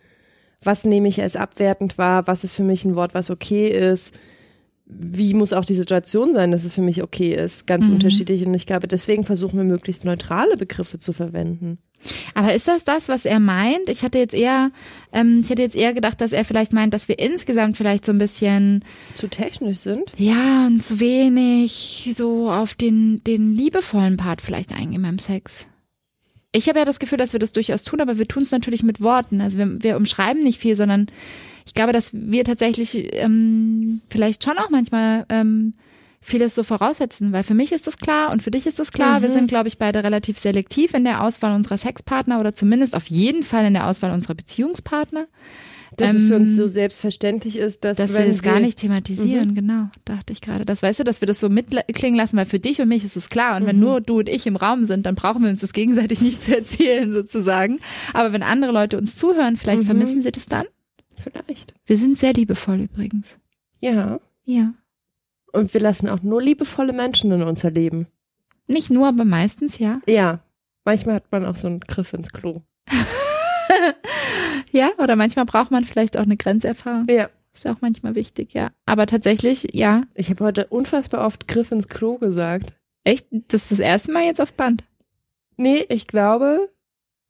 Was 0.64 0.84
nehme 0.84 1.10
ich 1.10 1.22
als 1.22 1.36
abwertend 1.36 2.00
wahr? 2.00 2.26
Was 2.26 2.44
ist 2.44 2.54
für 2.54 2.64
mich 2.64 2.86
ein 2.86 2.96
Wort, 2.96 3.14
was 3.14 3.30
okay 3.30 3.68
ist? 3.68 4.18
Wie 4.90 5.34
muss 5.34 5.52
auch 5.52 5.66
die 5.66 5.76
Situation 5.76 6.32
sein, 6.32 6.52
dass 6.52 6.64
es 6.64 6.74
für 6.74 6.82
mich 6.82 7.04
okay 7.04 7.34
ist? 7.36 7.68
Ganz 7.68 7.88
Mhm. 7.88 7.96
unterschiedlich. 7.96 8.46
Und 8.46 8.54
ich 8.54 8.66
glaube, 8.66 8.88
deswegen 8.88 9.24
versuchen 9.26 9.58
wir 9.58 9.66
möglichst 9.66 10.06
neutrale 10.06 10.56
Begriffe 10.56 10.98
zu 10.98 11.12
verwenden. 11.12 11.78
Aber 12.36 12.54
ist 12.54 12.68
das 12.70 12.84
das, 12.86 13.10
was 13.10 13.26
er 13.26 13.40
meint? 13.40 13.90
Ich 13.90 14.04
hatte 14.04 14.18
jetzt 14.18 14.34
eher, 14.36 14.72
ähm, 15.12 15.42
ich 15.44 15.50
hätte 15.50 15.62
jetzt 15.64 15.76
eher 15.76 15.94
gedacht, 15.94 16.22
dass 16.22 16.32
er 16.32 16.46
vielleicht 16.46 16.72
meint, 16.72 16.94
dass 16.94 17.10
wir 17.10 17.20
insgesamt 17.20 17.76
vielleicht 17.76 18.06
so 18.06 18.12
ein 18.14 18.18
bisschen, 18.18 18.86
Zu 19.16 19.28
technisch 19.28 19.80
sind? 19.80 20.04
ja, 20.18 20.68
und 20.68 20.82
zu 20.82 21.00
wenig 21.00 22.14
so 22.16 22.50
auf 22.52 22.76
den, 22.76 23.22
den 23.26 23.56
liebevollen 23.56 24.16
Part 24.16 24.42
vielleicht 24.42 24.72
eingehen 24.74 25.02
beim 25.02 25.20
Sex. 25.20 25.66
Ich 26.54 26.70
habe 26.70 26.80
ja 26.80 26.86
das 26.86 27.00
Gefühl, 27.00 27.18
dass 27.18 27.34
wir 27.34 27.40
das 27.42 27.52
durchaus 27.52 27.84
tun, 27.84 28.00
aber 28.00 28.18
wir 28.18 28.28
tun 28.28 28.44
es 28.44 28.52
natürlich 28.52 28.84
mit 28.84 29.02
Worten. 29.02 29.42
Also 29.42 29.58
wir, 29.58 29.84
wir 29.84 29.98
umschreiben 29.98 30.44
nicht 30.44 30.60
viel, 30.60 30.76
sondern 30.78 31.08
ich 31.68 31.74
glaube, 31.76 31.94
dass 31.94 32.12
wir 32.14 32.44
tatsächlich 32.44 33.14
ähm, 33.22 34.02
vielleicht 34.10 34.44
schon 34.44 34.58
auch 34.58 34.70
manchmal 34.72 35.26
ähm, 35.30 35.74
vieles 36.22 36.56
so 36.56 36.64
voraussetzen, 36.64 37.32
weil 37.32 37.44
für 37.44 37.54
mich 37.54 37.72
ist 37.72 37.86
das 37.88 37.98
klar 37.98 38.32
und 38.32 38.42
für 38.42 38.52
dich 38.52 38.66
ist 38.66 38.80
das 38.80 38.92
klar. 38.92 39.22
Wir 39.22 39.30
Mhm. 39.30 39.34
sind, 39.34 39.48
glaube 39.48 39.68
ich, 39.68 39.78
beide 39.78 40.04
relativ 40.04 40.40
selektiv 40.40 40.94
in 40.94 41.04
der 41.04 41.24
Auswahl 41.24 41.54
unserer 41.56 41.78
Sexpartner 41.78 42.40
oder 42.40 42.54
zumindest 42.56 42.96
auf 42.96 43.06
jeden 43.08 43.44
Fall 43.44 43.66
in 43.66 43.74
der 43.74 43.88
Auswahl 43.88 44.12
unserer 44.12 44.34
Beziehungspartner, 44.36 45.28
Dass 45.96 46.14
es 46.14 46.26
für 46.28 46.36
uns 46.36 46.50
Ähm, 46.50 46.56
so 46.56 46.68
selbstverständlich 46.68 47.56
ist, 47.58 47.84
dass, 47.86 47.98
dass 47.98 48.12
wir 48.14 48.20
wenn 48.20 48.28
das 48.30 48.42
gar 48.42 48.60
nicht 48.60 48.78
thematisieren. 48.80 49.56
Genau, 49.56 49.88
dachte 50.06 50.34
ich 50.34 50.42
gerade. 50.42 50.66
Das 50.66 50.84
weißt 50.84 51.00
du, 51.00 51.04
dass 51.06 51.22
wir 51.22 51.28
das 51.28 51.40
so 51.40 51.48
mitklingen 51.50 52.16
lassen, 52.18 52.36
weil 52.36 52.46
für 52.46 52.60
dich 52.60 52.82
und 52.82 52.90
mich 52.90 53.06
ist 53.06 53.16
es 53.16 53.30
klar. 53.30 53.56
Und 53.56 53.66
wenn 53.66 53.78
Mhm. 53.78 53.82
nur 53.84 54.02
du 54.02 54.20
und 54.20 54.28
ich 54.30 54.46
im 54.48 54.58
Raum 54.58 54.86
sind, 54.86 55.06
dann 55.06 55.16
brauchen 55.16 55.44
wir 55.44 55.50
uns 55.50 55.62
das 55.62 55.72
gegenseitig 55.72 56.20
nicht 56.22 56.44
zu 56.44 56.56
erzählen, 56.56 57.12
sozusagen. 57.14 57.80
Aber 58.14 58.34
wenn 58.34 58.44
andere 58.44 58.72
Leute 58.74 58.98
uns 58.98 59.16
zuhören, 59.16 59.56
vielleicht 59.56 59.84
Mhm. 59.84 59.88
vermissen 59.88 60.22
sie 60.22 60.32
das 60.32 60.46
dann. 60.48 60.66
Vielleicht. 61.18 61.74
Wir 61.86 61.98
sind 61.98 62.18
sehr 62.18 62.34
liebevoll 62.34 62.82
übrigens. 62.82 63.38
Ja. 63.80 64.20
Ja. 64.44 64.74
Und 65.52 65.74
wir 65.74 65.82
lassen 65.82 66.10
auch 66.10 66.22
nur 66.22 66.42
liebevolle 66.42 66.94
Menschen 66.94 67.32
in 67.32 67.42
unser 67.42 67.72
Leben. 67.72 68.08
Nicht 68.68 68.90
nur, 68.90 69.08
aber 69.08 69.26
meistens, 69.26 69.80
ja. 69.80 70.02
Ja. 70.08 70.42
Manchmal 70.86 71.16
hat 71.16 71.32
man 71.32 71.46
auch 71.46 71.56
so 71.56 71.68
einen 71.68 71.80
Griff 71.82 72.14
ins 72.14 72.30
Klo. 72.30 72.62
Ja, 74.72 74.92
oder 74.98 75.16
manchmal 75.16 75.46
braucht 75.46 75.72
man 75.72 75.86
vielleicht 75.86 76.18
auch 76.18 76.24
eine 76.24 76.38
Grenzerfahrung. 76.38 77.08
Ja. 77.10 77.30
Ist 77.54 77.68
auch 77.70 77.82
manchmal 77.82 78.16
wichtig, 78.16 78.54
ja. 78.54 78.70
Aber 78.86 79.08
tatsächlich, 79.08 79.70
ja. 79.74 80.04
Ich 80.14 80.30
habe 80.30 80.44
heute 80.44 80.68
unfassbar 80.68 81.26
oft 81.26 81.48
Griff 81.48 81.72
ins 81.72 81.88
Klo 81.88 82.18
gesagt. 82.18 82.74
Echt, 83.04 83.28
das 83.32 83.64
ist 83.64 83.72
das 83.72 83.80
erste 83.80 84.12
Mal 84.12 84.26
jetzt 84.26 84.42
auf 84.42 84.54
Band. 84.54 84.84
Nee, 85.56 85.86
ich 85.90 86.06
glaube, 86.06 86.70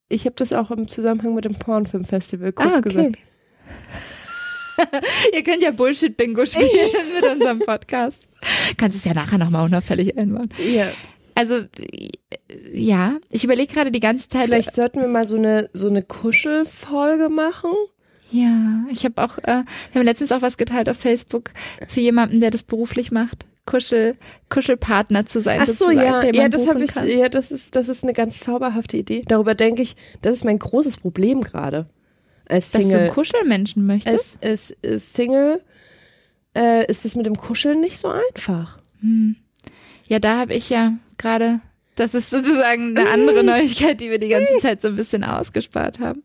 ich 0.10 0.26
habe 0.26 0.36
das 0.36 0.52
auch 0.52 0.72
im 0.72 0.88
Zusammenhang 0.88 1.34
mit 1.34 1.46
dem 1.46 1.54
Pornfilmfestival 1.54 2.52
kurz 2.52 2.68
ah, 2.68 2.78
okay. 2.80 2.90
gesagt. 2.90 3.18
Ihr 5.34 5.44
könnt 5.44 5.62
ja 5.62 5.72
Bullshit-Bingo 5.72 6.46
spielen 6.46 6.70
mit 7.16 7.32
unserem 7.32 7.60
Podcast. 7.60 8.28
Kannst 8.78 8.98
es 8.98 9.06
ja 9.06 9.14
nachher 9.14 9.38
nochmal 9.38 9.66
unauffällig 9.66 10.18
einbauen. 10.18 10.50
Ja. 10.74 10.88
Also, 11.36 11.62
ja, 12.74 13.18
ich 13.32 13.44
überlege 13.44 13.74
gerade 13.74 13.92
die 13.92 14.00
ganze 14.00 14.28
Zeit. 14.28 14.46
Vielleicht 14.46 14.74
sollten 14.74 15.02
wir 15.02 15.08
mal 15.08 15.26
so 15.26 15.36
eine 15.36 15.70
so 15.72 15.88
eine 15.88 16.02
Kuschelfolge 16.02 17.30
machen. 17.30 17.70
Ja, 18.32 18.86
ich 18.90 19.06
habe 19.06 19.24
auch, 19.24 19.38
äh, 19.40 19.64
wir 19.92 20.00
haben 20.00 20.06
letztens 20.06 20.32
auch 20.32 20.42
was 20.42 20.58
geteilt 20.58 20.90
auf 20.90 20.98
Facebook 20.98 21.52
zu 21.88 22.02
jemandem, 22.02 22.42
der 22.42 22.50
das 22.50 22.64
beruflich 22.64 23.12
macht. 23.12 23.46
Kuschel, 23.66 24.16
Kuschelpartner 24.50 25.26
zu 25.26 25.42
sein. 25.42 25.60
Ach 25.62 25.68
so, 25.68 25.92
ja, 25.92 26.24
ja, 26.24 26.50
das 26.50 26.68
habe 26.68 26.84
ich, 26.84 26.94
kann. 26.94 27.08
ja, 27.08 27.30
das 27.30 27.52
ist 27.52 27.76
das 27.76 27.88
ist 27.88 28.04
eine 28.04 28.14
ganz 28.14 28.40
zauberhafte 28.40 28.98
Idee. 28.98 29.24
Darüber 29.28 29.56
denke 29.56 29.82
ich, 29.82 29.96
das 30.22 30.34
ist 30.34 30.46
mein 30.46 30.58
großes 30.58 30.98
Problem 30.98 31.42
gerade 31.42 31.86
als 32.50 32.72
Dass 32.72 32.82
du 32.82 32.88
einen 32.88 32.92
Single. 32.92 33.10
Kuschelmenschen 33.10 33.86
möchtest. 33.86 34.38
Als, 34.42 34.72
als, 34.74 34.92
als 34.92 35.14
Single 35.14 35.62
äh, 36.56 36.86
ist 36.90 37.06
es 37.06 37.16
mit 37.16 37.26
dem 37.26 37.38
Kuscheln 37.38 37.80
nicht 37.80 37.98
so 37.98 38.08
einfach. 38.08 38.80
Hm. 39.02 39.36
Ja, 40.08 40.20
da 40.20 40.38
habe 40.38 40.54
ich 40.54 40.70
ja 40.70 40.94
gerade, 41.18 41.60
das 41.96 42.14
ist 42.14 42.30
sozusagen 42.30 42.98
eine 42.98 43.10
andere 43.10 43.44
Neuigkeit, 43.44 44.00
die 44.00 44.10
wir 44.10 44.20
die 44.20 44.30
ganze 44.30 44.60
Zeit 44.60 44.82
so 44.82 44.90
ein 44.90 44.96
bisschen 44.96 45.24
ausgespart 45.24 46.00
haben. 46.00 46.24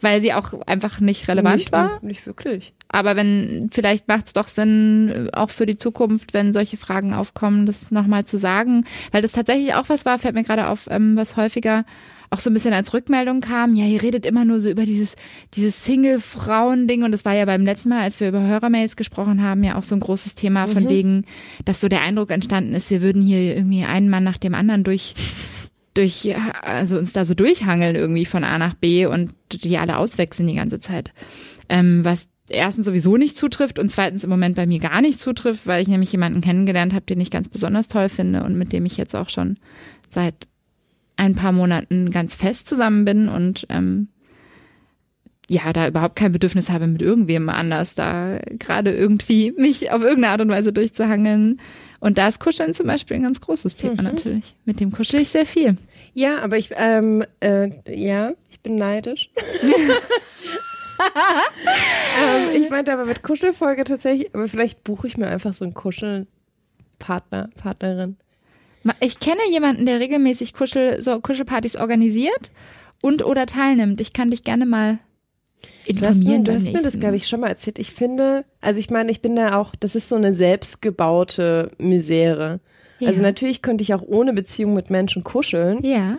Weil 0.00 0.20
sie 0.20 0.34
auch 0.34 0.52
einfach 0.66 1.00
nicht 1.00 1.26
relevant 1.26 1.56
nicht, 1.56 1.72
war. 1.72 1.98
Nicht 2.02 2.26
wirklich. 2.26 2.74
Aber 2.88 3.16
wenn, 3.16 3.70
vielleicht 3.72 4.08
macht 4.08 4.26
es 4.26 4.32
doch 4.34 4.48
Sinn, 4.48 5.30
äh, 5.32 5.36
auch 5.36 5.50
für 5.50 5.66
die 5.66 5.78
Zukunft, 5.78 6.34
wenn 6.34 6.52
solche 6.52 6.76
Fragen 6.76 7.14
aufkommen, 7.14 7.64
das 7.66 7.90
nochmal 7.90 8.24
zu 8.24 8.36
sagen. 8.36 8.84
Weil 9.10 9.22
das 9.22 9.32
tatsächlich 9.32 9.74
auch 9.74 9.88
was 9.88 10.04
war, 10.04 10.18
fällt 10.18 10.34
mir 10.34 10.44
gerade 10.44 10.68
auf, 10.68 10.86
ähm, 10.90 11.16
was 11.16 11.36
häufiger 11.36 11.84
auch 12.30 12.40
so 12.40 12.50
ein 12.50 12.54
bisschen 12.54 12.72
als 12.72 12.92
Rückmeldung 12.92 13.40
kam. 13.40 13.74
Ja, 13.74 13.84
ihr 13.84 14.02
redet 14.02 14.26
immer 14.26 14.44
nur 14.44 14.60
so 14.60 14.68
über 14.68 14.84
dieses, 14.84 15.16
dieses 15.54 15.84
Single-Frauen-Ding. 15.84 17.02
Und 17.02 17.12
das 17.12 17.24
war 17.24 17.34
ja 17.34 17.44
beim 17.44 17.64
letzten 17.64 17.90
Mal, 17.90 18.02
als 18.02 18.20
wir 18.20 18.28
über 18.28 18.42
Hörermails 18.42 18.96
gesprochen 18.96 19.42
haben, 19.42 19.62
ja 19.64 19.76
auch 19.76 19.84
so 19.84 19.94
ein 19.94 20.00
großes 20.00 20.34
Thema 20.34 20.66
von 20.66 20.84
Mhm. 20.84 20.88
wegen, 20.88 21.24
dass 21.64 21.80
so 21.80 21.88
der 21.88 22.02
Eindruck 22.02 22.30
entstanden 22.30 22.74
ist, 22.74 22.90
wir 22.90 23.02
würden 23.02 23.22
hier 23.22 23.56
irgendwie 23.56 23.84
einen 23.84 24.10
Mann 24.10 24.24
nach 24.24 24.38
dem 24.38 24.54
anderen 24.54 24.84
durch, 24.84 25.14
durch, 25.94 26.34
also 26.62 26.98
uns 26.98 27.12
da 27.12 27.24
so 27.24 27.34
durchhangeln 27.34 27.96
irgendwie 27.96 28.26
von 28.26 28.44
A 28.44 28.58
nach 28.58 28.74
B 28.74 29.06
und 29.06 29.30
die 29.50 29.78
alle 29.78 29.96
auswechseln 29.96 30.48
die 30.48 30.54
ganze 30.56 30.80
Zeit. 30.80 31.12
Ähm, 31.68 32.04
was 32.04 32.28
erstens 32.48 32.86
sowieso 32.86 33.16
nicht 33.16 33.36
zutrifft 33.36 33.78
und 33.78 33.90
zweitens 33.90 34.22
im 34.22 34.30
Moment 34.30 34.56
bei 34.56 34.66
mir 34.66 34.78
gar 34.78 35.00
nicht 35.00 35.18
zutrifft, 35.20 35.66
weil 35.66 35.82
ich 35.82 35.88
nämlich 35.88 36.12
jemanden 36.12 36.40
kennengelernt 36.40 36.92
habe, 36.94 37.06
den 37.06 37.20
ich 37.20 37.30
ganz 37.30 37.48
besonders 37.48 37.88
toll 37.88 38.08
finde 38.08 38.44
und 38.44 38.56
mit 38.56 38.72
dem 38.72 38.86
ich 38.86 38.96
jetzt 38.96 39.16
auch 39.16 39.28
schon 39.28 39.56
seit 40.10 40.46
ein 41.16 41.34
paar 41.34 41.52
Monaten 41.52 42.10
ganz 42.10 42.34
fest 42.34 42.68
zusammen 42.68 43.04
bin 43.04 43.28
und 43.28 43.66
ähm, 43.70 44.08
ja, 45.48 45.72
da 45.72 45.86
überhaupt 45.86 46.16
kein 46.16 46.32
Bedürfnis 46.32 46.70
habe, 46.70 46.86
mit 46.86 47.02
irgendwem 47.02 47.48
anders 47.48 47.94
da 47.94 48.40
gerade 48.50 48.92
irgendwie 48.92 49.52
mich 49.52 49.92
auf 49.92 50.02
irgendeine 50.02 50.32
Art 50.32 50.40
und 50.40 50.48
Weise 50.48 50.72
durchzuhangeln. 50.72 51.60
Und 52.00 52.18
da 52.18 52.28
ist 52.28 52.40
Kuscheln 52.40 52.74
zum 52.74 52.86
Beispiel 52.86 53.16
ein 53.16 53.22
ganz 53.22 53.40
großes 53.40 53.76
Thema 53.76 54.02
mhm. 54.02 54.08
natürlich. 54.08 54.54
Mit 54.64 54.80
dem 54.80 54.90
kuschel 54.92 55.20
ich 55.20 55.28
sehr 55.28 55.46
viel. 55.46 55.76
Ja, 56.14 56.40
aber 56.42 56.58
ich, 56.58 56.70
ähm, 56.76 57.24
äh, 57.40 57.70
ja, 57.88 58.32
ich 58.50 58.60
bin 58.60 58.74
neidisch. 58.74 59.30
ähm, 62.20 62.62
ich 62.62 62.68
meinte 62.70 62.92
aber 62.92 63.04
mit 63.06 63.22
Kuschelfolge 63.22 63.84
tatsächlich, 63.84 64.34
aber 64.34 64.48
vielleicht 64.48 64.82
buche 64.82 65.06
ich 65.06 65.16
mir 65.16 65.28
einfach 65.28 65.54
so 65.54 65.64
einen 65.64 65.74
Kuschelpartner, 65.74 67.50
Partnerin. 67.56 68.16
Ich 69.00 69.18
kenne 69.18 69.40
jemanden, 69.50 69.86
der 69.86 70.00
regelmäßig 70.00 70.54
Kuschel, 70.54 71.02
so 71.02 71.20
Kuschelpartys 71.20 71.76
organisiert 71.76 72.50
und 73.02 73.24
oder 73.24 73.46
teilnimmt. 73.46 74.00
Ich 74.00 74.12
kann 74.12 74.30
dich 74.30 74.44
gerne 74.44 74.66
mal 74.66 74.98
informieren. 75.86 75.96
Du 75.96 76.06
hast 76.06 76.20
mir, 76.24 76.38
du 76.40 76.54
hast 76.54 76.72
mir 76.72 76.82
das, 76.82 77.00
glaube 77.00 77.16
ich, 77.16 77.28
schon 77.28 77.40
mal 77.40 77.48
erzählt. 77.48 77.78
Ich 77.78 77.92
finde, 77.92 78.44
also 78.60 78.78
ich 78.78 78.90
meine, 78.90 79.10
ich 79.10 79.22
bin 79.22 79.36
da 79.36 79.56
auch, 79.58 79.74
das 79.74 79.94
ist 79.94 80.08
so 80.08 80.16
eine 80.16 80.34
selbstgebaute 80.34 81.70
Misere. 81.78 82.60
Ja. 82.98 83.08
Also 83.08 83.22
natürlich 83.22 83.62
könnte 83.62 83.82
ich 83.82 83.94
auch 83.94 84.02
ohne 84.02 84.32
Beziehung 84.32 84.74
mit 84.74 84.90
Menschen 84.90 85.24
kuscheln. 85.24 85.84
Ja. 85.84 86.18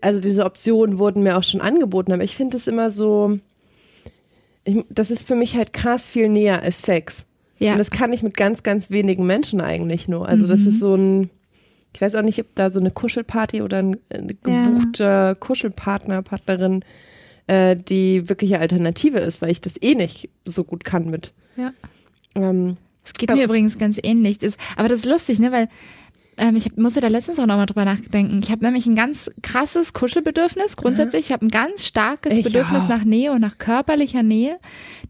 Also 0.00 0.20
diese 0.20 0.44
Optionen 0.44 0.98
wurden 0.98 1.22
mir 1.22 1.38
auch 1.38 1.42
schon 1.42 1.60
angeboten, 1.60 2.12
aber 2.12 2.24
ich 2.24 2.36
finde 2.36 2.56
es 2.56 2.66
immer 2.66 2.90
so, 2.90 3.38
ich, 4.64 4.84
das 4.90 5.10
ist 5.10 5.26
für 5.26 5.36
mich 5.36 5.56
halt 5.56 5.72
krass 5.72 6.08
viel 6.08 6.28
näher 6.28 6.62
als 6.62 6.82
Sex. 6.82 7.26
Ja. 7.58 7.72
Und 7.72 7.78
das 7.78 7.90
kann 7.90 8.12
ich 8.12 8.22
mit 8.22 8.36
ganz, 8.36 8.62
ganz 8.62 8.90
wenigen 8.90 9.26
Menschen 9.26 9.60
eigentlich 9.60 10.08
nur. 10.08 10.28
Also 10.28 10.46
mhm. 10.46 10.50
das 10.50 10.60
ist 10.66 10.80
so 10.80 10.94
ein, 10.94 11.30
ich 11.92 12.00
weiß 12.00 12.14
auch 12.14 12.22
nicht, 12.22 12.38
ob 12.40 12.54
da 12.54 12.70
so 12.70 12.80
eine 12.80 12.90
Kuschelparty 12.90 13.62
oder 13.62 13.78
ein, 13.78 13.96
ein 14.10 14.28
gebuchter 14.28 15.28
ja. 15.28 15.34
Kuschelpartner, 15.34 16.22
Partnerin 16.22 16.84
äh, 17.46 17.76
die 17.76 18.28
wirkliche 18.28 18.60
Alternative 18.60 19.18
ist, 19.18 19.42
weil 19.42 19.50
ich 19.50 19.60
das 19.60 19.74
eh 19.80 19.94
nicht 19.94 20.30
so 20.44 20.64
gut 20.64 20.84
kann 20.84 21.10
mit. 21.10 21.32
Ja. 21.56 21.72
Ähm, 22.34 22.76
das 23.02 23.14
geht 23.14 23.34
mir 23.34 23.44
übrigens 23.44 23.78
ganz 23.78 23.98
ähnlich. 24.02 24.38
Das, 24.38 24.56
aber 24.76 24.88
das 24.88 25.00
ist 25.00 25.06
lustig, 25.06 25.40
ne, 25.40 25.50
weil 25.50 25.68
ähm, 26.36 26.56
ich 26.56 26.64
hab, 26.64 26.76
musste 26.76 27.00
da 27.00 27.08
letztens 27.08 27.38
auch 27.38 27.46
nochmal 27.46 27.66
drüber 27.66 27.84
nachdenken. 27.84 28.40
Ich 28.42 28.50
habe 28.50 28.64
nämlich 28.64 28.86
ein 28.86 28.94
ganz 28.94 29.30
krasses 29.42 29.92
Kuschelbedürfnis 29.92 30.76
grundsätzlich. 30.76 31.26
Ich 31.26 31.32
habe 31.32 31.46
ein 31.46 31.50
ganz 31.50 31.86
starkes 31.86 32.36
ich 32.36 32.44
Bedürfnis 32.44 32.84
auch. 32.84 32.88
nach 32.88 33.04
Nähe 33.04 33.32
und 33.32 33.40
nach 33.40 33.58
körperlicher 33.58 34.22
Nähe, 34.22 34.58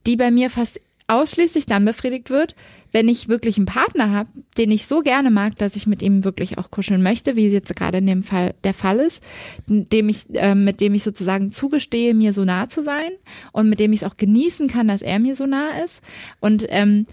die 0.06 0.16
bei 0.16 0.30
mir 0.30 0.50
fast 0.50 0.80
ausschließlich 1.10 1.66
dann 1.66 1.84
befriedigt 1.84 2.30
wird, 2.30 2.54
wenn 2.92 3.08
ich 3.08 3.28
wirklich 3.28 3.56
einen 3.56 3.66
Partner 3.66 4.10
habe, 4.10 4.30
den 4.56 4.70
ich 4.70 4.86
so 4.86 5.00
gerne 5.00 5.30
mag, 5.30 5.56
dass 5.56 5.76
ich 5.76 5.86
mit 5.86 6.02
ihm 6.02 6.24
wirklich 6.24 6.58
auch 6.58 6.70
kuscheln 6.70 7.02
möchte, 7.02 7.36
wie 7.36 7.48
jetzt 7.48 7.74
gerade 7.76 7.98
in 7.98 8.06
dem 8.06 8.22
Fall 8.22 8.54
der 8.64 8.74
Fall 8.74 8.98
ist, 8.98 9.22
dem 9.66 10.08
ich, 10.08 10.24
äh, 10.34 10.54
mit 10.54 10.80
dem 10.80 10.94
ich 10.94 11.02
sozusagen 11.02 11.50
zugestehe, 11.50 12.14
mir 12.14 12.32
so 12.32 12.44
nah 12.44 12.68
zu 12.68 12.82
sein 12.82 13.10
und 13.52 13.68
mit 13.68 13.80
dem 13.80 13.92
ich 13.92 14.02
es 14.02 14.08
auch 14.08 14.16
genießen 14.16 14.68
kann, 14.68 14.88
dass 14.88 15.02
er 15.02 15.18
mir 15.18 15.34
so 15.34 15.46
nah 15.46 15.82
ist. 15.84 16.00
Und 16.40 16.64
ähm, 16.68 17.06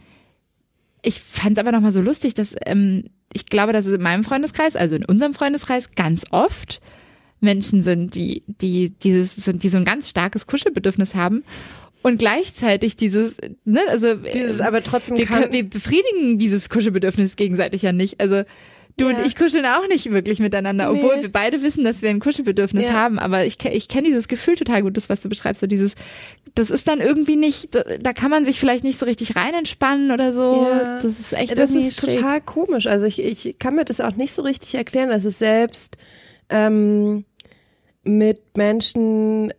ich 1.04 1.20
fand 1.20 1.58
es 1.58 1.62
aber 1.62 1.72
nochmal 1.72 1.92
so 1.92 2.02
lustig, 2.02 2.34
dass 2.34 2.56
ähm, 2.66 3.06
ich 3.34 3.46
glaube, 3.48 3.74
dass 3.74 3.86
es 3.86 3.96
in 3.96 4.02
meinem 4.02 4.24
Freundeskreis, 4.24 4.76
also 4.76 4.96
in 4.96 5.06
unserem 5.06 5.34
Freundeskreis, 5.34 5.92
ganz 5.92 6.26
oft 6.32 6.82
Menschen 7.40 7.84
sind, 7.84 8.16
die, 8.16 8.44
die 8.48 8.90
dieses, 8.90 9.36
die 9.36 9.70
so 9.70 9.78
ein 9.78 9.86
ganz 9.86 10.10
starkes 10.10 10.48
Kuschelbedürfnis 10.48 11.14
haben 11.14 11.44
und 12.08 12.20
gleichzeitig 12.20 12.96
dieses, 12.96 13.36
ne, 13.66 13.82
also 13.90 14.16
dieses, 14.16 14.62
aber 14.62 14.82
trotzdem 14.82 15.18
wir, 15.18 15.26
kann 15.26 15.52
wir 15.52 15.70
befriedigen 15.70 16.38
dieses 16.38 16.70
Kuschelbedürfnis 16.70 17.36
gegenseitig 17.36 17.82
ja 17.82 17.92
nicht. 17.92 18.22
Also 18.22 18.44
du 18.96 19.10
ja. 19.10 19.18
und 19.18 19.26
ich 19.26 19.36
kuscheln 19.36 19.66
auch 19.66 19.86
nicht 19.90 20.10
wirklich 20.14 20.40
miteinander, 20.40 20.90
nee. 20.90 20.98
obwohl 20.98 21.22
wir 21.22 21.30
beide 21.30 21.62
wissen, 21.62 21.84
dass 21.84 22.02
wir 22.02 22.10
ein 22.10 22.22
Kuschelbedürfnis 22.22 22.86
ja. 22.86 22.94
haben. 22.94 23.20
Aber 23.20 23.44
ich, 23.44 23.58
ich 23.66 23.90
kenne 23.90 24.08
dieses 24.08 24.30
Gefühl 24.30 24.56
total 24.56 24.84
gut, 24.84 24.96
das 24.96 25.10
was 25.10 25.20
du 25.20 25.28
beschreibst, 25.28 25.60
so 25.60 25.68
dieses, 25.68 25.96
das 26.56 26.70
ist 26.70 26.88
dann 26.88 27.02
irgendwie 27.02 27.36
nicht, 27.36 27.76
da 27.76 28.14
kann 28.14 28.32
man 28.32 28.46
sich 28.46 28.58
vielleicht 28.58 28.86
nicht 28.86 28.98
so 28.98 29.06
richtig 29.06 29.36
rein 29.36 29.54
entspannen 29.54 30.12
oder 30.12 30.32
so. 30.32 30.66
Ja. 30.72 31.00
Das 31.02 31.20
ist 31.20 31.34
echt 31.34 31.58
Das 31.58 31.72
ist 31.72 32.00
schräg. 32.00 32.20
total 32.20 32.40
komisch. 32.40 32.88
Also 32.88 33.06
ich, 33.06 33.22
ich 33.22 33.58
kann 33.58 33.76
mir 33.76 33.84
das 33.84 34.00
auch 34.00 34.16
nicht 34.16 34.32
so 34.32 34.44
richtig 34.44 34.76
erklären. 34.76 35.12
Also 35.12 35.30
selbst 35.30 35.98
ähm, 36.50 37.26
mit 38.06 38.56
Menschen 38.56 39.52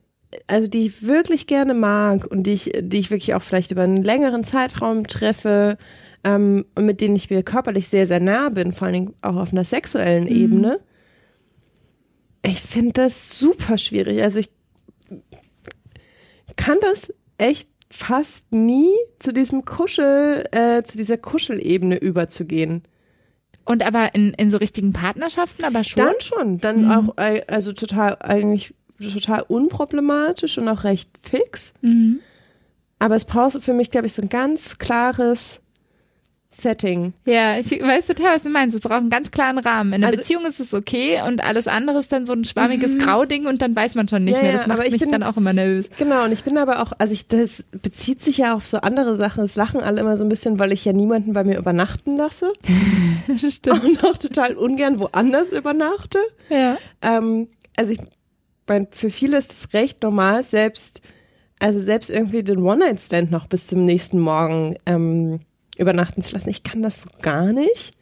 also 0.47 0.69
die 0.69 0.87
ich 0.87 1.07
wirklich 1.07 1.47
gerne 1.47 1.75
mag 1.75 2.27
und 2.27 2.45
die 2.45 2.53
ich, 2.53 2.71
die 2.81 2.99
ich 2.99 3.11
wirklich 3.11 3.35
auch 3.35 3.43
vielleicht 3.43 3.71
über 3.71 3.83
einen 3.83 4.03
längeren 4.03 4.45
Zeitraum 4.45 5.07
treffe 5.07 5.79
ähm, 6.25 6.67
und 6.75 6.87
mit 6.87 7.01
denen 7.01 7.17
ich 7.17 7.31
mir 7.31 7.43
körperlich 7.43 7.89
sehr, 7.89 8.07
sehr 8.07 8.21
nah 8.21 8.49
bin, 8.51 8.73
vor 8.73 8.87
allen 8.87 8.95
Dingen 8.95 9.15
auch 9.23 9.37
auf 9.37 9.53
einer 9.53 9.65
sexuellen 9.65 10.25
mhm. 10.25 10.37
Ebene. 10.37 10.81
Ich 12.43 12.61
finde 12.61 12.93
das 12.93 13.39
super 13.39 13.79
schwierig. 13.79 14.23
Also 14.23 14.41
ich 14.41 14.51
kann 16.57 16.79
das 16.81 17.13
echt 17.39 17.69
fast 17.91 18.53
nie 18.53 18.93
zu 19.19 19.33
diesem 19.33 19.65
Kuschel, 19.65 20.45
äh, 20.53 20.83
zu 20.83 20.99
dieser 20.99 21.17
Kuschelebene 21.17 21.97
überzugehen. 21.97 22.83
Und 23.65 23.85
aber 23.87 24.15
in, 24.15 24.33
in 24.35 24.51
so 24.51 24.59
richtigen 24.59 24.93
Partnerschaften 24.93 25.65
aber 25.65 25.85
schon? 25.85 26.05
Dann 26.05 26.21
schon. 26.21 26.59
Dann 26.59 26.85
mhm. 26.85 26.91
auch, 26.91 27.19
äh, 27.19 27.43
also 27.47 27.73
total 27.73 28.17
eigentlich 28.21 28.75
total 29.01 29.43
unproblematisch 29.43 30.59
und 30.59 30.69
auch 30.69 30.85
recht 30.85 31.11
fix. 31.23 31.75
Mhm. 31.81 32.21
Aber 32.99 33.15
es 33.15 33.25
braucht 33.25 33.63
für 33.63 33.73
mich, 33.73 33.91
glaube 33.91 34.07
ich, 34.07 34.13
so 34.13 34.23
ein 34.23 34.29
ganz 34.29 34.79
klares 34.79 35.61
Setting. 36.51 37.13
Ja, 37.25 37.59
ich 37.59 37.71
weiß 37.71 38.07
total, 38.07 38.37
was 38.37 38.43
du 38.43 38.49
meinst. 38.49 38.75
Es 38.75 38.81
braucht 38.81 38.95
einen 38.95 39.11
ganz 39.11 39.31
klaren 39.31 39.59
Rahmen. 39.59 39.93
In 39.93 39.97
einer 39.97 40.07
also, 40.07 40.19
Beziehung 40.19 40.47
ist 40.47 40.61
es 40.61 40.73
okay 40.73 41.21
und 41.27 41.45
alles 41.45 41.69
andere 41.69 41.99
ist 41.99 42.11
dann 42.11 42.27
so 42.27 42.33
ein 42.33 42.45
schwammiges 42.45 42.95
mhm. 42.95 42.99
Grauding 42.99 43.47
und 43.47 43.61
dann 43.61 43.77
weiß 43.77 43.95
man 43.97 44.09
schon 44.09 44.25
nicht 44.25 44.37
ja, 44.37 44.43
mehr. 44.43 44.53
Das 44.53 44.67
macht 44.67 44.91
mich 44.91 44.99
bin, 44.99 45.13
dann 45.13 45.23
auch 45.23 45.37
immer 45.37 45.53
nervös. 45.53 45.91
Genau, 45.99 46.25
und 46.25 46.33
ich 46.33 46.45
bin 46.45 46.57
aber 46.57 46.83
auch, 46.83 46.93
also 46.99 47.13
ich, 47.13 47.29
das 47.29 47.65
bezieht 47.71 48.23
sich 48.23 48.39
ja 48.39 48.55
auf 48.55 48.67
so 48.67 48.79
andere 48.79 49.15
Sachen. 49.17 49.43
Das 49.43 49.57
lachen 49.57 49.81
alle 49.83 50.01
immer 50.01 50.17
so 50.17 50.25
ein 50.25 50.31
bisschen, 50.31 50.59
weil 50.59 50.73
ich 50.73 50.85
ja 50.85 50.93
niemanden 50.93 51.35
bei 51.35 51.45
mir 51.45 51.59
übernachten 51.59 52.17
lasse. 52.17 52.53
Stimmt. 53.51 53.85
Und 53.85 54.05
auch 54.05 54.17
total 54.17 54.57
ungern 54.57 54.99
woanders 55.01 55.53
übernachte. 55.53 56.19
Ja. 56.49 56.79
Ähm, 57.03 57.49
also 57.77 57.93
ich 57.93 58.01
mein, 58.69 58.89
für 58.91 59.11
viele 59.11 59.39
ist 59.39 59.53
es 59.53 59.73
recht 59.73 60.03
normal, 60.03 60.43
selbst, 60.43 61.03
also 61.59 61.81
selbst 61.81 62.11
irgendwie 62.11 62.43
den 62.43 62.63
One-Night-Stand 62.63 63.31
noch 63.31 63.47
bis 63.47 63.67
zum 63.67 63.85
nächsten 63.85 64.19
Morgen 64.19 64.77
ähm, 64.87 65.41
übernachten 65.77 66.23
zu 66.23 66.35
lassen. 66.35 66.51
Ich 66.51 66.63
kann 66.63 66.83
das 66.83 67.03
so 67.03 67.11
gar 67.23 67.53
nicht. 67.53 67.93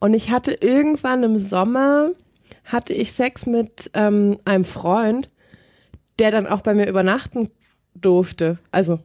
Und 0.00 0.14
ich 0.14 0.30
hatte 0.30 0.54
irgendwann 0.60 1.22
im 1.22 1.38
Sommer, 1.38 2.10
hatte 2.64 2.92
ich 2.92 3.12
Sex 3.12 3.46
mit 3.46 3.90
ähm, 3.94 4.38
einem 4.44 4.64
Freund, 4.64 5.30
der 6.18 6.30
dann 6.30 6.46
auch 6.46 6.60
bei 6.60 6.74
mir 6.74 6.88
übernachten 6.88 7.48
durfte. 7.94 8.58
Also 8.70 9.00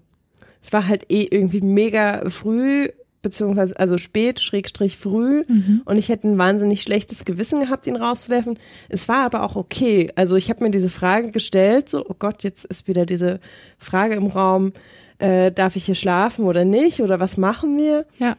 es 0.62 0.72
war 0.72 0.88
halt 0.88 1.12
eh 1.12 1.24
irgendwie 1.24 1.62
mega 1.62 2.30
früh 2.30 2.90
beziehungsweise 3.24 3.80
also 3.80 3.98
spät, 3.98 4.40
schrägstrich 4.40 4.98
früh 4.98 5.44
mhm. 5.48 5.82
und 5.86 5.98
ich 5.98 6.10
hätte 6.10 6.28
ein 6.28 6.38
wahnsinnig 6.38 6.84
schlechtes 6.84 7.26
Gewissen 7.26 7.62
gehabt, 7.62 7.88
ihn 7.88 7.96
rauszuwerfen. 7.96 8.60
Es 8.90 9.08
war 9.08 9.26
aber 9.26 9.42
auch 9.42 9.56
okay. 9.56 10.12
Also 10.16 10.36
ich 10.36 10.50
habe 10.50 10.64
mir 10.64 10.70
diese 10.70 10.90
Frage 10.90 11.32
gestellt, 11.32 11.90
so, 11.90 12.06
oh 12.08 12.16
Gott, 12.20 12.44
jetzt 12.44 12.66
ist 12.66 12.88
wieder 12.88 13.08
diese 13.08 13.40
Frage 13.80 14.14
im 14.14 14.28
Raum, 14.28 14.74
äh, 15.18 15.52
darf 15.52 15.76
ich 15.76 15.86
hier 15.86 15.96
schlafen 15.96 16.46
oder 16.46 16.66
nicht 16.66 17.02
oder 17.02 17.20
was 17.20 17.38
machen 17.38 17.78
wir? 17.78 18.06
Ja. 18.20 18.36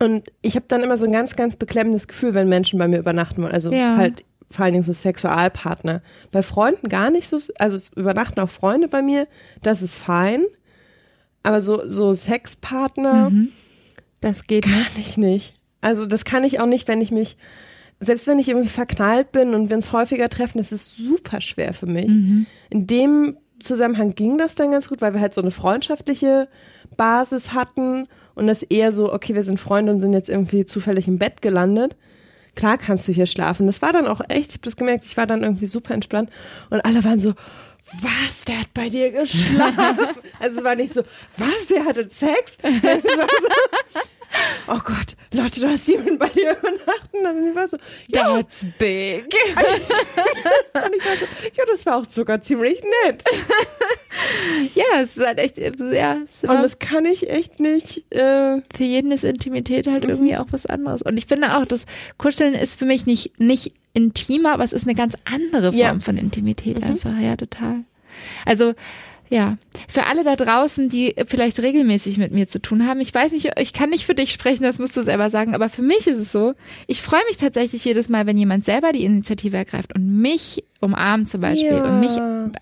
Und 0.00 0.32
ich 0.42 0.56
habe 0.56 0.66
dann 0.68 0.82
immer 0.82 0.96
so 0.96 1.04
ein 1.04 1.12
ganz, 1.12 1.36
ganz 1.36 1.56
beklemmendes 1.56 2.08
Gefühl, 2.08 2.34
wenn 2.34 2.48
Menschen 2.48 2.78
bei 2.78 2.88
mir 2.88 2.98
übernachten 2.98 3.42
wollen. 3.42 3.52
Also 3.52 3.70
ja. 3.70 3.96
halt 3.96 4.24
vor 4.50 4.64
allen 4.64 4.72
Dingen 4.72 4.84
so 4.84 4.94
Sexualpartner. 4.94 6.00
Bei 6.32 6.42
Freunden 6.42 6.88
gar 6.88 7.10
nicht 7.10 7.28
so, 7.28 7.38
also 7.58 7.76
es 7.76 7.90
übernachten 7.94 8.40
auch 8.40 8.48
Freunde 8.48 8.88
bei 8.88 9.02
mir, 9.02 9.28
das 9.62 9.82
ist 9.82 9.94
fein. 9.94 10.42
Aber 11.42 11.60
so, 11.60 11.86
so 11.86 12.14
Sexpartner, 12.14 13.28
mhm 13.28 13.52
das 14.20 14.46
geht 14.46 14.64
Kann 14.64 14.78
nicht. 14.78 14.98
ich 14.98 15.16
nicht. 15.16 15.54
Also 15.80 16.06
das 16.06 16.24
kann 16.24 16.44
ich 16.44 16.60
auch 16.60 16.66
nicht, 16.66 16.88
wenn 16.88 17.00
ich 17.00 17.10
mich, 17.10 17.36
selbst 18.00 18.26
wenn 18.26 18.38
ich 18.38 18.48
irgendwie 18.48 18.68
verknallt 18.68 19.32
bin 19.32 19.54
und 19.54 19.68
wir 19.68 19.76
uns 19.76 19.92
häufiger 19.92 20.28
treffen, 20.28 20.58
das 20.58 20.72
ist 20.72 20.96
super 20.96 21.40
schwer 21.40 21.72
für 21.72 21.86
mich. 21.86 22.08
Mhm. 22.08 22.46
In 22.70 22.86
dem 22.86 23.36
Zusammenhang 23.60 24.14
ging 24.14 24.38
das 24.38 24.54
dann 24.54 24.70
ganz 24.70 24.88
gut, 24.88 25.00
weil 25.00 25.14
wir 25.14 25.20
halt 25.20 25.34
so 25.34 25.40
eine 25.40 25.50
freundschaftliche 25.50 26.48
Basis 26.96 27.52
hatten 27.52 28.06
und 28.34 28.46
das 28.46 28.62
eher 28.62 28.92
so, 28.92 29.12
okay, 29.12 29.34
wir 29.34 29.42
sind 29.42 29.58
Freunde 29.58 29.92
und 29.92 30.00
sind 30.00 30.12
jetzt 30.12 30.28
irgendwie 30.28 30.64
zufällig 30.64 31.08
im 31.08 31.18
Bett 31.18 31.42
gelandet. 31.42 31.96
Klar 32.54 32.78
kannst 32.78 33.06
du 33.06 33.12
hier 33.12 33.26
schlafen. 33.26 33.66
Das 33.66 33.82
war 33.82 33.92
dann 33.92 34.06
auch 34.06 34.20
echt, 34.28 34.50
ich 34.50 34.54
habe 34.54 34.64
das 34.64 34.76
gemerkt, 34.76 35.04
ich 35.04 35.16
war 35.16 35.26
dann 35.26 35.42
irgendwie 35.42 35.66
super 35.66 35.94
entspannt 35.94 36.30
und 36.70 36.84
alle 36.84 37.04
waren 37.04 37.20
so, 37.20 37.34
was, 38.00 38.44
der 38.44 38.60
hat 38.60 38.74
bei 38.74 38.88
dir 38.88 39.10
geschlafen? 39.10 40.16
also 40.38 40.58
es 40.58 40.64
war 40.64 40.74
nicht 40.74 40.94
so, 40.94 41.02
was, 41.36 41.66
der 41.66 41.84
hatte 41.84 42.08
Sex? 42.10 42.58
So, 42.68 43.22
oh 44.68 44.78
Gott, 44.84 45.16
Leute, 45.32 45.60
du 45.60 45.68
hast 45.68 45.88
jemanden 45.88 46.18
bei 46.18 46.28
dir 46.28 46.56
übernachtet. 46.58 46.78
beobachten 46.88 47.22
lassen. 47.22 47.48
Ich 47.48 47.54
war 47.54 47.68
so, 47.68 47.76
ja. 48.08 48.36
That's 48.36 48.66
big. 48.78 49.24
Und 49.24 50.96
ich 50.96 51.04
war 51.04 51.16
so, 51.16 51.26
ja, 51.56 51.64
das 51.70 51.86
war 51.86 51.96
auch 51.96 52.04
sogar 52.04 52.40
ziemlich 52.40 52.80
nett. 53.04 53.24
ja, 54.74 55.00
es 55.00 55.16
ist 55.16 55.26
halt 55.26 55.38
echt, 55.38 55.58
ja, 55.58 56.14
Und 56.42 56.62
das 56.62 56.78
kann 56.78 57.04
ich 57.04 57.28
echt 57.30 57.60
nicht. 57.60 58.04
Äh, 58.12 58.60
für 58.74 58.84
jeden 58.84 59.12
ist 59.12 59.24
Intimität 59.24 59.86
halt 59.86 60.04
irgendwie 60.04 60.36
auch 60.36 60.46
was 60.50 60.66
anderes. 60.66 61.02
Und 61.02 61.16
ich 61.16 61.26
finde 61.26 61.56
auch, 61.56 61.64
das 61.66 61.86
Kuscheln 62.16 62.54
ist 62.54 62.78
für 62.78 62.84
mich 62.86 63.06
nicht, 63.06 63.38
nicht 63.38 63.72
intimer, 63.94 64.52
aber 64.52 64.64
es 64.64 64.72
ist 64.72 64.84
eine 64.84 64.94
ganz 64.94 65.14
andere 65.24 65.72
Form 65.72 65.78
Ja. 65.78 66.00
von 66.00 66.16
Intimität 66.16 66.82
einfach. 66.82 67.18
Ja, 67.18 67.36
total. 67.36 67.84
Also, 68.44 68.74
ja, 69.30 69.56
für 69.88 70.06
alle 70.06 70.24
da 70.24 70.36
draußen, 70.36 70.88
die 70.88 71.14
vielleicht 71.26 71.60
regelmäßig 71.60 72.18
mit 72.18 72.32
mir 72.32 72.48
zu 72.48 72.60
tun 72.60 72.86
haben, 72.86 73.00
ich 73.00 73.14
weiß 73.14 73.32
nicht, 73.32 73.50
ich 73.58 73.72
kann 73.72 73.90
nicht 73.90 74.06
für 74.06 74.14
dich 74.14 74.32
sprechen, 74.32 74.62
das 74.62 74.78
musst 74.78 74.96
du 74.96 75.02
selber 75.02 75.30
sagen, 75.30 75.54
aber 75.54 75.68
für 75.68 75.82
mich 75.82 76.06
ist 76.06 76.18
es 76.18 76.32
so, 76.32 76.54
ich 76.86 77.02
freue 77.02 77.24
mich 77.26 77.36
tatsächlich 77.36 77.84
jedes 77.84 78.08
Mal, 78.08 78.26
wenn 78.26 78.38
jemand 78.38 78.64
selber 78.64 78.92
die 78.92 79.04
Initiative 79.04 79.56
ergreift 79.56 79.94
und 79.94 80.20
mich 80.20 80.64
umarmt 80.80 81.28
zum 81.28 81.40
Beispiel 81.40 81.72
Ja. 81.72 81.84
und 81.84 82.00
mich 82.00 82.12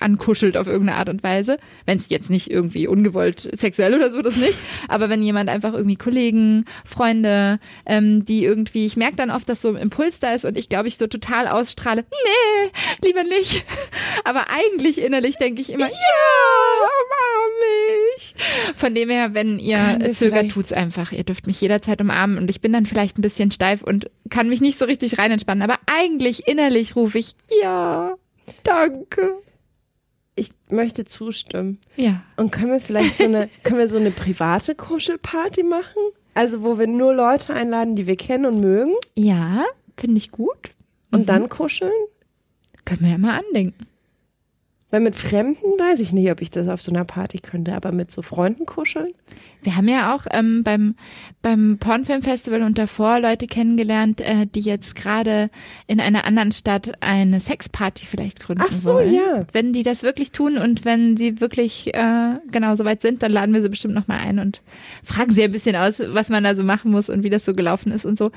ankuschelt 0.01 0.57
auf 0.57 0.67
irgendeine 0.67 0.99
Art 0.99 1.11
und 1.11 1.23
Weise, 1.23 1.59
wenn 1.85 1.99
es 1.99 2.09
jetzt 2.09 2.31
nicht 2.31 2.51
irgendwie 2.51 2.87
ungewollt 2.87 3.41
sexuell 3.59 3.95
oder 3.95 4.11
so, 4.11 4.23
das 4.23 4.37
nicht, 4.37 4.59
aber 4.89 5.09
wenn 5.11 5.23
jemand 5.23 5.51
einfach 5.51 5.75
irgendwie 5.75 5.97
Kollegen, 5.97 6.65
Freunde, 6.85 7.61
ähm, 7.85 8.25
die 8.25 8.43
irgendwie, 8.43 8.87
ich 8.87 8.97
merke 8.97 9.17
dann 9.17 9.31
oft, 9.31 9.49
dass 9.49 9.61
so 9.63 9.69
ein 9.69 9.77
Impuls 9.77 10.19
da 10.19 10.33
ist 10.33 10.45
und 10.47 10.59
ich 10.59 10.69
glaube, 10.71 10.89
ich 10.89 10.97
so 10.97 11.07
total 11.07 11.47
ausstrahle, 11.47 12.05
nee, 12.11 12.71
lieber 13.07 13.23
nicht. 13.23 13.65
Aber 14.25 14.47
eigentlich 14.51 15.01
innerlich 15.01 15.37
denke 15.37 15.61
ich 15.61 15.71
immer, 15.71 15.85
ja, 15.85 15.89
mich. 15.89 15.97
Von 18.75 18.95
dem 18.95 19.11
her, 19.11 19.35
wenn 19.35 19.59
ihr 19.59 19.99
zögert, 20.13 20.51
tut's 20.51 20.73
einfach. 20.73 21.13
Ihr 21.13 21.25
dürft 21.25 21.47
mich 21.47 21.61
jederzeit 21.61 22.01
umarmen 22.01 22.39
und 22.39 22.51
ich 22.51 22.61
bin 22.61 22.73
dann 22.73 22.87
vielleicht 22.87 23.19
ein 23.19 23.23
bisschen 23.23 23.51
steif 23.51 23.83
und 23.83 24.11
kann 24.31 24.49
mich 24.49 24.61
nicht 24.61 24.79
so 24.79 24.85
richtig 24.85 25.19
rein 25.19 25.31
entspannen, 25.31 25.63
aber 25.63 25.79
eigentlich 25.87 26.47
innerlich 26.49 26.97
rufe 26.97 27.19
ich, 27.19 27.35
ja, 27.63 28.15
danke. 28.65 29.39
ich 30.35 30.51
möchte 30.71 31.05
zustimmen. 31.05 31.79
Ja. 31.97 32.23
Und 32.37 32.51
können 32.53 32.73
wir 32.73 32.81
vielleicht 32.81 33.19
so 33.19 33.25
eine, 33.25 33.49
können 33.63 33.79
wir 33.79 33.89
so 33.89 33.97
eine 33.99 34.11
private 34.11 34.75
Kuschelparty 34.75 35.63
machen? 35.63 36.03
Also, 36.35 36.63
wo 36.63 36.79
wir 36.79 36.87
nur 36.87 37.15
Leute 37.15 37.55
einladen, 37.55 37.97
die 37.97 38.07
wir 38.07 38.17
kennen 38.17 38.45
und 38.47 38.61
mögen 38.61 38.93
Ja, 39.17 39.65
finde 39.97 40.19
ich 40.19 40.31
gut. 40.31 40.75
und 41.11 41.29
dann 41.29 41.49
kuscheln? 41.49 41.93
Können 42.85 43.01
wir 43.01 43.11
ja 43.11 43.19
mal 43.19 43.41
andenken. 43.41 43.87
Weil 44.97 45.03
mit 45.03 45.15
Fremden 45.15 45.79
weiß 45.79 46.01
ich 46.01 46.15
nicht, 46.15 46.31
ob 46.31 46.41
ich 46.41 46.51
das 46.51 46.69
auf 46.69 46.81
so 46.81 46.91
einer 46.91 47.05
Party 47.05 47.37
könnte, 47.39 47.75
aber 47.75 47.93
mit 47.93 48.11
so 48.11 48.23
Freunden 48.23 48.65
kuscheln? 48.65 49.11
Wir 49.63 49.77
haben 49.77 49.89
ja 49.89 50.15
auch 50.15 50.25
ähm, 50.33 50.63
beim, 50.65 50.95
beim 51.43 51.77
Pornfilmfestival 51.79 52.63
und 52.63 52.79
davor 52.79 53.21
Leute 53.21 53.47
kennengelernt, 53.47 54.23
äh, 54.23 54.47
die 54.47 54.61
jetzt 54.61 54.95
gerade 54.95 55.51
in 55.87 56.01
einer 56.01 56.25
anderen 56.25 56.51
Stadt 56.53 56.93
eine 57.01 57.41
Sexparty 57.41 58.07
vielleicht 58.07 58.41
gründen 58.41 58.65
Ach 58.67 58.73
so, 58.73 58.95
wollen. 58.95 59.13
ja. 59.13 59.45
Wenn 59.53 59.75
die 59.75 59.83
das 59.83 60.03
wirklich 60.03 60.33
tun 60.33 60.57
und 60.57 60.87
wenn 60.87 61.19
sie 61.19 61.43
wirklich 61.43 61.93
äh, 61.95 62.37
genau 62.51 62.75
so 62.75 62.87
weit 62.87 63.03
sind, 63.03 63.23
dann 63.23 63.33
laden 63.33 63.53
wir 63.55 63.61
sie 63.61 63.69
bestimmt 63.69 63.93
nochmal 63.93 64.21
ein 64.27 64.39
und 64.39 64.63
fragen 65.05 65.31
sie 65.31 65.45
ein 65.45 65.53
bisschen 65.53 65.77
aus, 65.77 66.01
was 66.01 66.31
man 66.31 66.43
da 66.43 66.55
so 66.55 66.63
machen 66.65 66.91
muss 66.91 67.11
und 67.11 67.23
wie 67.23 67.29
das 67.29 67.45
so 67.45 67.53
gelaufen 67.53 67.93
ist 67.93 68.07
und 68.07 68.17
so. 68.17 68.31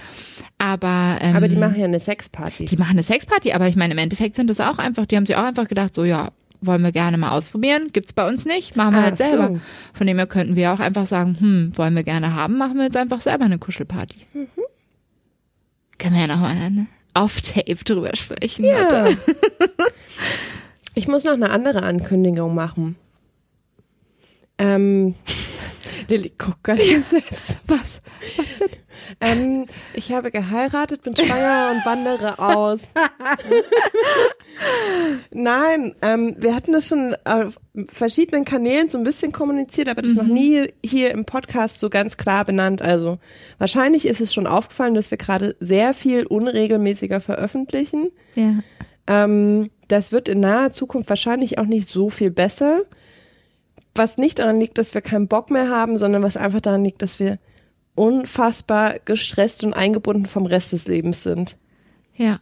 Aber, 0.57 1.19
ähm, 1.22 1.38
Aber 1.38 1.48
die 1.48 1.56
machen 1.56 1.80
ja 1.80 1.86
eine 1.86 2.02
Sexparty. 2.02 2.65
die 2.65 2.76
machen 2.76 2.91
eine 2.91 3.03
Sexparty, 3.03 3.53
aber 3.53 3.69
ich 3.69 3.77
meine, 3.77 3.94
im 3.94 3.98
Endeffekt 3.99 4.36
sind 4.36 4.49
das 4.49 4.60
auch 4.60 4.77
einfach, 4.77 5.06
die 5.06 5.15
haben 5.15 5.26
sich 5.26 5.38
auch 5.38 5.45
einfach 5.45 5.69
gedacht, 5.69 5.95
so 5.95 6.03
ja, 6.03 6.31
wollen 6.61 6.84
wir 6.84 6.91
gerne 6.91 7.18
mal 7.18 7.31
ausprobieren, 7.31 7.90
gibt's 7.94 8.14
bei 8.14 8.27
uns 8.27 8.45
nicht, 8.45 8.76
machen 8.76 8.94
wir 8.94 8.99
Ach 8.99 9.06
halt 9.06 9.18
selber. 9.18 9.48
so. 9.48 9.60
Von 9.94 10.07
dem 10.07 10.18
her 10.18 10.27
könnten 10.27 10.56
wir 10.56 10.73
auch 10.73 10.80
einfach 10.80 11.07
sagen, 11.07 11.38
hm, 11.40 11.72
wollen 11.76 11.95
wir 11.95 12.03
gerne 12.03 12.34
haben, 12.34 12.57
machen 12.57 12.77
wir 12.77 12.86
jetzt 12.86 12.98
einfach 12.98 13.22
selber 13.22 13.45
eine 13.45 13.60
Kuschelparty. 13.60 14.18
Mhm. 14.34 14.48
Können 15.98 16.15
wir 16.15 16.22
ja 16.22 16.27
nochmal 16.27 16.56
auf 17.14 17.41
Tape 17.41 17.84
drüber 17.84 18.15
sprechen. 18.15 18.65
Ja. 18.65 19.10
Ich 20.95 21.07
muss 21.07 21.23
noch 21.23 21.31
eine 21.34 21.49
andere 21.49 21.84
Ankündigung 21.84 22.53
machen. 22.53 22.98
Ähm, 24.60 25.15
Lilly 26.07 26.31
guckt 26.38 26.64
ganz 26.64 26.91
entsetzt. 26.91 27.60
Was? 27.65 28.02
Ähm, 29.22 29.65
ich 29.94 30.11
habe 30.11 30.31
geheiratet, 30.31 31.03
bin 31.03 31.15
schwanger 31.15 31.72
und 31.72 31.86
wandere 31.86 32.40
aus. 32.40 32.81
Nein, 35.31 35.95
ähm, 36.02 36.36
wir 36.38 36.56
hatten 36.56 36.73
das 36.73 36.88
schon 36.88 37.15
auf 37.23 37.60
verschiedenen 37.88 38.45
Kanälen 38.45 38.90
so 38.90 38.98
ein 38.98 39.03
bisschen 39.03 39.31
kommuniziert, 39.31 39.90
aber 39.90 40.02
das 40.02 40.14
noch 40.14 40.23
nie 40.23 40.68
hier 40.86 41.11
im 41.11 41.26
Podcast 41.26 41.80
so 41.80 41.90
ganz 41.90 42.18
klar 42.18 42.45
benannt. 42.45 42.81
Also 42.81 43.19
wahrscheinlich 43.57 44.06
ist 44.06 44.22
es 44.22 44.34
schon 44.34 44.48
aufgefallen, 44.48 44.94
dass 44.94 45.11
wir 45.11 45.18
gerade 45.18 45.56
sehr 45.60 45.94
viel 45.94 46.26
unregelmäßiger 46.26 47.19
veröffentlichen. 47.19 48.11
Ja. 48.36 48.56
Ähm, 49.07 49.69
das 49.88 50.11
wird 50.11 50.30
in 50.30 50.40
naher 50.40 50.72
Zukunft 50.72 51.10
wahrscheinlich 51.10 51.57
auch 51.57 51.65
nicht 51.65 51.90
so 51.90 52.10
viel 52.10 52.31
besser. 52.31 52.81
Was 54.00 54.18
nicht 54.18 54.40
daran 54.40 54.62
liegt, 54.62 54.78
dass 54.78 54.94
wir 54.94 55.02
keinen 55.02 55.28
Bock 55.28 55.52
mehr 55.52 55.68
haben, 55.68 55.98
sondern 55.98 56.24
was 56.24 56.38
einfach 56.38 56.62
daran 56.62 56.86
liegt, 56.86 57.02
dass 57.02 57.20
wir 57.20 57.38
unfassbar 57.96 58.96
gestresst 59.04 59.66
und 59.66 59.74
eingebunden 59.74 60.26
vom 60.26 60.46
Rest 60.46 60.72
des 60.72 60.88
Lebens 60.88 61.22
sind. 61.22 61.58
Ja. 62.16 62.40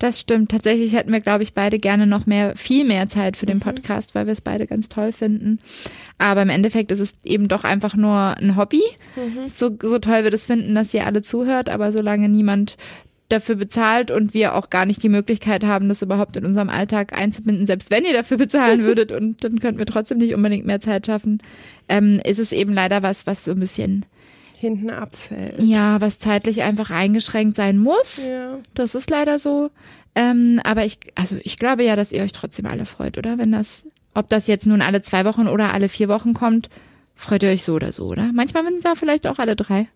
Das 0.00 0.18
stimmt. 0.18 0.50
Tatsächlich 0.50 0.92
hätten 0.94 1.12
wir, 1.12 1.20
glaube 1.20 1.44
ich, 1.44 1.54
beide 1.54 1.78
gerne 1.78 2.08
noch 2.08 2.26
mehr, 2.26 2.56
viel 2.56 2.84
mehr 2.84 3.08
Zeit 3.08 3.36
für 3.36 3.46
den 3.46 3.60
Podcast, 3.60 4.16
weil 4.16 4.26
wir 4.26 4.32
es 4.32 4.40
beide 4.40 4.66
ganz 4.66 4.88
toll 4.88 5.12
finden. 5.12 5.60
Aber 6.18 6.42
im 6.42 6.48
Endeffekt 6.48 6.90
ist 6.90 6.98
es 6.98 7.14
eben 7.22 7.46
doch 7.46 7.62
einfach 7.62 7.94
nur 7.94 8.36
ein 8.38 8.56
Hobby. 8.56 8.82
So, 9.54 9.70
so 9.80 10.00
toll 10.00 10.24
wir 10.24 10.32
das 10.32 10.46
finden, 10.46 10.74
dass 10.74 10.92
ihr 10.92 11.06
alle 11.06 11.22
zuhört, 11.22 11.68
aber 11.68 11.92
solange 11.92 12.28
niemand 12.28 12.76
dafür 13.32 13.56
bezahlt 13.56 14.10
und 14.10 14.34
wir 14.34 14.54
auch 14.54 14.70
gar 14.70 14.86
nicht 14.86 15.02
die 15.02 15.08
Möglichkeit 15.08 15.64
haben, 15.64 15.88
das 15.88 16.02
überhaupt 16.02 16.36
in 16.36 16.44
unserem 16.44 16.68
Alltag 16.68 17.12
einzubinden, 17.12 17.66
selbst 17.66 17.90
wenn 17.90 18.04
ihr 18.04 18.12
dafür 18.12 18.36
bezahlen 18.36 18.82
würdet 18.84 19.12
und 19.12 19.42
dann 19.42 19.58
könnten 19.60 19.78
wir 19.78 19.86
trotzdem 19.86 20.18
nicht 20.18 20.34
unbedingt 20.34 20.66
mehr 20.66 20.80
Zeit 20.80 21.06
schaffen, 21.06 21.38
ähm, 21.88 22.20
ist 22.24 22.38
es 22.38 22.52
eben 22.52 22.72
leider 22.72 23.02
was, 23.02 23.26
was 23.26 23.44
so 23.44 23.52
ein 23.52 23.60
bisschen, 23.60 24.04
Hinten 24.58 24.90
abfällt. 24.90 25.58
ja, 25.58 26.00
was 26.00 26.20
zeitlich 26.20 26.62
einfach 26.62 26.90
eingeschränkt 26.90 27.56
sein 27.56 27.78
muss. 27.78 28.28
Ja. 28.28 28.58
Das 28.74 28.94
ist 28.94 29.10
leider 29.10 29.40
so. 29.40 29.70
Ähm, 30.14 30.60
aber 30.62 30.84
ich, 30.84 30.98
also 31.16 31.36
ich 31.42 31.58
glaube 31.58 31.84
ja, 31.84 31.96
dass 31.96 32.12
ihr 32.12 32.22
euch 32.22 32.32
trotzdem 32.32 32.66
alle 32.66 32.86
freut, 32.86 33.18
oder? 33.18 33.38
Wenn 33.38 33.50
das, 33.50 33.86
ob 34.14 34.28
das 34.28 34.46
jetzt 34.46 34.66
nun 34.66 34.82
alle 34.82 35.02
zwei 35.02 35.24
Wochen 35.24 35.48
oder 35.48 35.72
alle 35.72 35.88
vier 35.88 36.08
Wochen 36.08 36.34
kommt, 36.34 36.68
freut 37.14 37.42
ihr 37.42 37.48
euch 37.48 37.64
so 37.64 37.74
oder 37.74 37.92
so, 37.92 38.06
oder? 38.06 38.30
Manchmal 38.32 38.64
sind 38.64 38.76
es 38.76 38.84
ja 38.84 38.94
vielleicht 38.94 39.26
auch 39.26 39.38
alle 39.38 39.56
drei. 39.56 39.88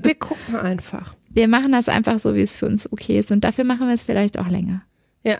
Wir 0.00 0.14
gucken 0.18 0.56
einfach. 0.56 1.14
Wir 1.34 1.48
machen 1.48 1.72
das 1.72 1.88
einfach 1.88 2.20
so, 2.20 2.34
wie 2.34 2.40
es 2.40 2.56
für 2.56 2.66
uns 2.66 2.90
okay 2.90 3.18
ist. 3.18 3.30
Und 3.32 3.42
dafür 3.42 3.64
machen 3.64 3.88
wir 3.88 3.94
es 3.94 4.04
vielleicht 4.04 4.38
auch 4.38 4.48
länger. 4.48 4.82
Ja. 5.24 5.38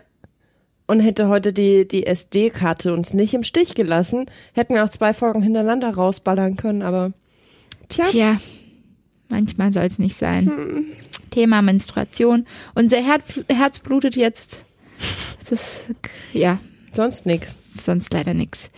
Und 0.86 1.00
hätte 1.00 1.28
heute 1.28 1.52
die, 1.52 1.88
die 1.88 2.06
SD-Karte 2.06 2.92
uns 2.92 3.14
nicht 3.14 3.32
im 3.32 3.42
Stich 3.42 3.74
gelassen, 3.74 4.26
hätten 4.52 4.74
wir 4.74 4.84
auch 4.84 4.90
zwei 4.90 5.14
Folgen 5.14 5.40
hintereinander 5.40 5.94
rausballern 5.94 6.56
können, 6.56 6.82
aber 6.82 7.12
tja, 7.88 8.04
Tja, 8.04 8.40
manchmal 9.30 9.72
soll 9.72 9.84
es 9.84 9.98
nicht 9.98 10.16
sein. 10.16 10.52
Thema 11.30 11.62
Menstruation. 11.62 12.44
Unser 12.74 12.98
Herz, 12.98 13.22
Herz 13.48 13.80
blutet 13.80 14.14
jetzt. 14.14 14.66
Das 15.40 15.52
ist, 15.52 15.84
ja, 16.32 16.58
sonst 16.92 17.24
nix. 17.24 17.56
sonst 17.80 18.12
leider 18.12 18.34
nichts. 18.34 18.70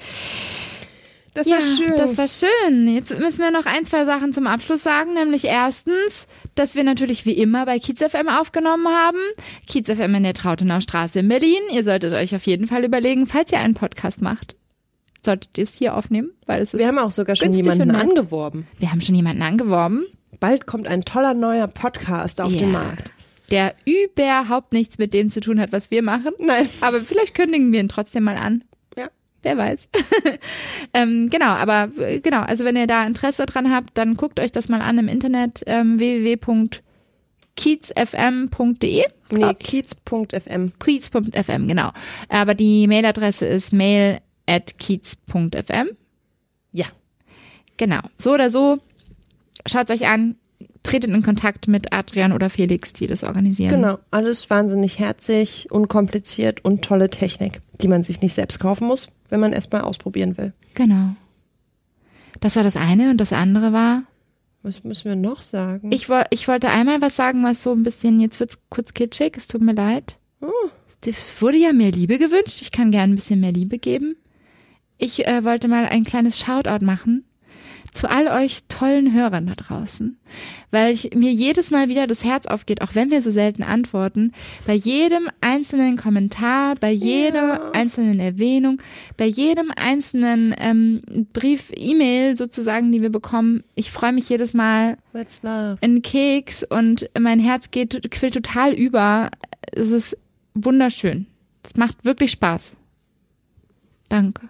Das 1.37 1.47
ja, 1.47 1.57
war 1.57 1.63
schön. 1.63 1.93
das 1.97 2.19
war 2.19 2.27
schön. 2.29 2.89
Jetzt 2.89 3.19
müssen 3.19 3.41
wir 3.41 3.51
noch 3.51 3.67
ein, 3.67 3.85
zwei 3.85 4.05
Sachen 4.05 4.33
zum 4.33 4.47
Abschluss 4.47 4.83
sagen, 4.83 5.15
nämlich 5.15 5.45
erstens, 5.45 6.27
dass 6.55 6.75
wir 6.75 6.83
natürlich 6.85 7.27
wie 7.27 7.33
immer 7.35 7.67
bei 7.67 7.79
Kiez 7.79 8.01
FM 8.03 8.29
aufgenommen 8.29 8.89
haben. 8.89 9.19
Kiez 9.67 9.89
FM 9.89 10.15
in 10.17 10.23
der 10.23 10.35
Trautenau 10.35 10.81
Straße 10.81 11.19
in 11.21 11.29
Berlin. 11.29 11.61
Ihr 11.73 11.85
solltet 11.85 12.13
euch 12.15 12.35
auf 12.35 12.47
jeden 12.47 12.67
Fall 12.67 12.85
überlegen, 12.85 13.27
falls 13.27 13.53
ihr 13.53 13.61
einen 13.61 13.75
Podcast 13.75 14.23
macht, 14.23 14.57
solltet 15.25 15.57
ihr 15.59 15.65
es 15.65 15.75
hier 15.75 15.95
aufnehmen, 15.97 16.31
weil 16.47 16.63
es 16.63 16.73
ist, 16.75 16.81
wir 16.81 16.87
haben 16.89 16.99
auch 16.99 17.11
sogar 17.11 17.37
schon 17.37 17.53
jemanden 17.53 17.91
angeworben. 17.91 18.67
wir 18.79 18.91
haben 18.91 19.01
schon 19.01 19.15
jemanden 19.15 19.43
angeworben, 19.43 20.07
Bald 20.41 20.67
kommt 20.67 20.87
ein 20.89 21.03
toller 21.03 21.35
neuer 21.35 21.67
Podcast 21.67 22.41
auf 22.43 22.53
Ja. 22.53 22.59
den 22.61 22.73
Markt. 22.73 23.11
der 23.51 23.75
überhaupt 23.85 24.73
nichts 24.73 24.99
mit 24.99 25.15
dem 25.15 25.31
zu 25.31 25.41
tun 25.41 25.61
hat, 25.61 25.73
was 25.73 25.91
wir 25.91 26.03
machen. 26.03 26.33
Nein. 26.39 26.69
Aber 26.81 27.01
vielleicht 27.01 27.35
kündigen 27.35 27.73
wir 27.73 27.81
ihn 27.81 27.89
trotzdem 27.89 28.25
mal 28.25 28.37
an. 28.37 28.65
Wer 29.43 29.57
weiß. 29.57 29.89
ähm, 30.95 31.29
genau, 31.31 31.47
aber 31.47 31.91
äh, 31.99 32.21
genau, 32.21 32.41
also 32.41 32.65
wenn 32.65 32.77
ihr 32.77 32.87
da 32.87 33.07
Interesse 33.07 33.47
dran 33.47 33.71
habt, 33.73 33.97
dann 33.97 34.15
guckt 34.15 34.41
euch 34.41 34.53
das 34.53 34.69
mal 34.69 34.81
an 34.83 34.99
im 34.99 35.09
Internet 35.09 35.63
ähm, 35.67 35.99
www.kiezfm.de. 35.99 36.83
Nee, 39.31 39.55
kiez.fm. 39.55 40.73
Kiez.fm, 40.79 41.69
genau. 41.69 41.91
Aber 42.29 42.55
die 42.55 42.87
Mailadresse 42.87 43.47
ist 43.47 43.73
mail 43.73 44.21
at 44.47 44.79
kiez.fm. 44.79 45.89
Ja. 46.73 46.87
Genau. 47.77 48.01
So 48.19 48.33
oder 48.33 48.51
so, 48.51 48.79
schaut 49.67 49.91
euch 49.91 50.07
an, 50.07 50.37
tretet 50.83 51.11
in 51.11 51.23
Kontakt 51.23 51.69
mit 51.69 51.93
Adrian 51.93 52.33
oder 52.33 52.51
Felix, 52.51 52.93
die 52.93 53.07
das 53.07 53.25
organisieren. 53.25 53.71
Genau. 53.71 53.99
Alles 54.11 54.49
wahnsinnig 54.51 54.99
herzig, 54.99 55.69
unkompliziert 55.71 56.65
und 56.65 56.83
tolle 56.83 57.11
Technik, 57.11 57.61
die 57.81 57.89
man 57.89 58.03
sich 58.03 58.21
nicht 58.21 58.35
selbst 58.35 58.61
kaufen 58.61 58.87
muss, 58.87 59.09
wenn 59.29 59.41
man 59.41 59.53
erstmal 59.53 59.83
ausprobieren 59.83 60.37
will. 60.37 60.53
Genau. 60.75 61.17
Das 62.41 62.57
war 62.57 62.63
das 62.63 62.77
eine 62.77 63.11
und 63.11 63.21
das 63.21 63.33
andere 63.33 63.73
war, 63.73 64.03
Was 64.63 64.85
müssen 64.85 65.07
wir 65.07 65.17
noch 65.17 65.43
sagen? 65.43 65.91
Ich, 65.93 66.09
ich 66.31 66.49
wollte 66.49 66.69
einmal 66.69 67.01
was 67.01 67.17
sagen, 67.17 67.43
was 67.43 67.63
so 67.63 67.73
ein 67.73 67.83
bisschen, 67.83 68.21
jetzt 68.21 68.41
wird's 68.41 68.59
kurz 68.69 68.95
kitschig, 68.95 69.37
es 69.37 69.49
tut 69.49 69.63
mir 69.63 69.75
leid. 69.75 70.17
Oh. 70.41 70.51
Es 71.05 71.41
wurde 71.41 71.59
ja 71.59 71.73
mehr 71.73 71.93
Liebe 71.93 72.19
gewünscht. 72.19 72.61
Ich 72.63 72.73
kann 72.73 72.91
gerne 72.91 73.13
ein 73.13 73.17
bisschen 73.17 73.41
mehr 73.41 73.53
Liebe 73.53 73.79
geben. 73.79 74.17
Ich 74.99 75.27
äh, 75.27 75.45
wollte 75.45 75.69
mal 75.69 75.87
ein 75.87 76.05
kleines 76.05 76.41
Shoutout 76.41 76.85
machen 76.85 77.25
zu 77.97 78.11
all 78.11 78.29
euch 78.29 78.65
tollen 78.69 79.13
Hörern 79.13 79.47
da 79.47 79.55
draußen, 79.55 80.19
weil 80.71 80.93
ich, 80.93 81.15
mir 81.15 81.33
jedes 81.33 81.71
Mal 81.71 81.89
wieder 81.89 82.07
das 82.07 82.23
Herz 82.25 82.47
aufgeht, 82.47 82.83
auch 82.83 82.95
wenn 82.95 83.11
wir 83.11 83.23
so 83.23 83.31
selten 83.31 83.63
antworten, 83.63 84.33
bei 84.67 84.75
jedem 84.75 85.29
einzelnen 85.41 85.97
Kommentar, 85.97 86.75
bei 86.77 86.91
jeder 86.91 87.55
Ja. 87.55 87.71
einzelnen 87.73 88.21
Erwähnung, 88.21 88.81
bei 89.17 89.25
jedem 89.27 89.71
einzelnen 89.75 90.55
ähm, 90.59 91.01
Brief, 91.33 91.73
E-Mail 91.75 92.37
sozusagen, 92.37 92.93
die 92.93 93.01
wir 93.03 93.11
bekommen. 93.11 93.65
Ich 93.75 93.91
freue 93.91 94.13
mich 94.13 94.29
jedes 94.29 94.53
Mal 94.55 94.99
einen 95.81 96.03
Keks 96.03 96.65
und 96.65 97.09
mein 97.19 97.41
Herz 97.41 97.71
geht, 97.71 98.11
quillt 98.11 98.35
total 98.35 98.73
über. 98.75 99.31
Es 99.73 99.91
ist 99.91 100.17
wunderschön. 100.55 101.27
Es 101.65 101.77
macht 101.77 102.05
wirklich 102.05 102.31
Spaß. 102.33 102.75
Danke, 104.09 104.49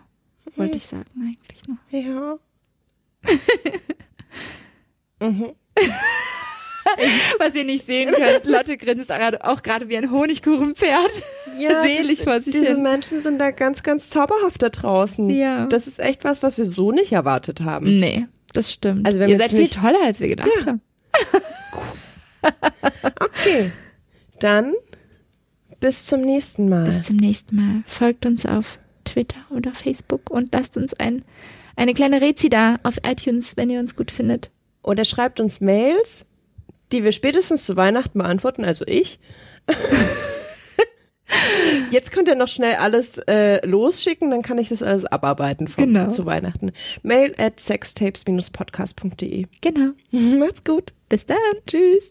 wollte 0.56 0.76
ich 0.76 0.86
sagen 0.86 1.04
eigentlich 1.20 1.62
noch. 1.68 1.76
Ja. 1.90 2.38
Mhm. 5.20 5.52
Was 7.38 7.54
ihr 7.54 7.64
nicht 7.64 7.84
sehen 7.84 8.12
könnt, 8.14 8.46
Lotte 8.46 8.76
grinst 8.76 9.10
auch 9.12 9.62
gerade 9.62 9.88
wie 9.88 9.96
ein 9.96 10.10
Honigkuchenpferd. 10.10 11.10
Ja, 11.58 11.82
Selig 11.82 12.18
das, 12.18 12.24
vor 12.26 12.38
sich 12.42 12.52
diese 12.52 12.66
hin. 12.66 12.82
Menschen 12.82 13.22
sind 13.22 13.38
da 13.38 13.50
ganz, 13.50 13.82
ganz 13.82 14.10
zauberhaft 14.10 14.60
da 14.60 14.68
draußen. 14.68 15.30
Ja. 15.30 15.64
Das 15.64 15.86
ist 15.86 15.98
echt 16.00 16.22
was, 16.22 16.42
was 16.42 16.58
wir 16.58 16.66
so 16.66 16.92
nicht 16.92 17.12
erwartet 17.12 17.62
haben. 17.62 17.98
Nee, 17.98 18.26
das 18.52 18.70
stimmt. 18.74 19.06
Also 19.06 19.20
wenn 19.20 19.30
ihr 19.30 19.38
seid 19.38 19.52
viel 19.52 19.70
toller, 19.70 20.02
als 20.04 20.20
wir 20.20 20.28
gedacht 20.28 20.50
Ja. 20.60 20.66
haben. 20.66 20.80
Okay, 23.20 23.72
dann 24.38 24.74
bis 25.80 26.04
zum 26.04 26.20
nächsten 26.20 26.68
Mal. 26.68 26.84
Bis 26.86 27.02
zum 27.04 27.16
nächsten 27.16 27.56
Mal. 27.56 27.82
Folgt 27.86 28.26
uns 28.26 28.44
auf 28.44 28.78
Twitter 29.04 29.40
oder 29.50 29.72
Facebook 29.72 30.30
und 30.30 30.52
lasst 30.52 30.76
uns 30.76 30.92
ein, 30.94 31.22
eine 31.76 31.94
kleine 31.94 32.20
Rezi 32.20 32.48
da 32.48 32.76
auf 32.82 32.98
iTunes, 33.06 33.56
wenn 33.56 33.70
ihr 33.70 33.80
uns 33.80 33.94
gut 33.96 34.10
findet. 34.10 34.50
Oder 34.82 35.04
schreibt 35.04 35.40
uns 35.40 35.60
Mails, 35.60 36.24
die 36.92 37.04
wir 37.04 37.12
spätestens 37.12 37.64
zu 37.66 37.76
Weihnachten 37.76 38.18
beantworten, 38.18 38.64
also 38.64 38.84
ich. 38.86 39.18
Jetzt 41.90 42.12
könnt 42.12 42.28
ihr 42.28 42.36
noch 42.36 42.48
schnell 42.48 42.76
alles 42.76 43.18
äh, 43.26 43.64
losschicken, 43.66 44.30
dann 44.30 44.42
kann 44.42 44.58
ich 44.58 44.68
das 44.68 44.82
alles 44.82 45.04
abarbeiten 45.04 45.66
von, 45.66 45.84
Genau. 45.84 46.08
zu 46.08 46.24
Weihnachten. 46.24 46.72
Mail 47.02 47.34
at 47.38 47.58
sextapes-podcast.de. 47.60 49.46
Genau. 49.60 49.90
Macht's 50.38 50.62
gut. 50.64 50.92
Bis 51.08 51.26
dann. 51.26 51.36
Tschüss. 51.66 52.08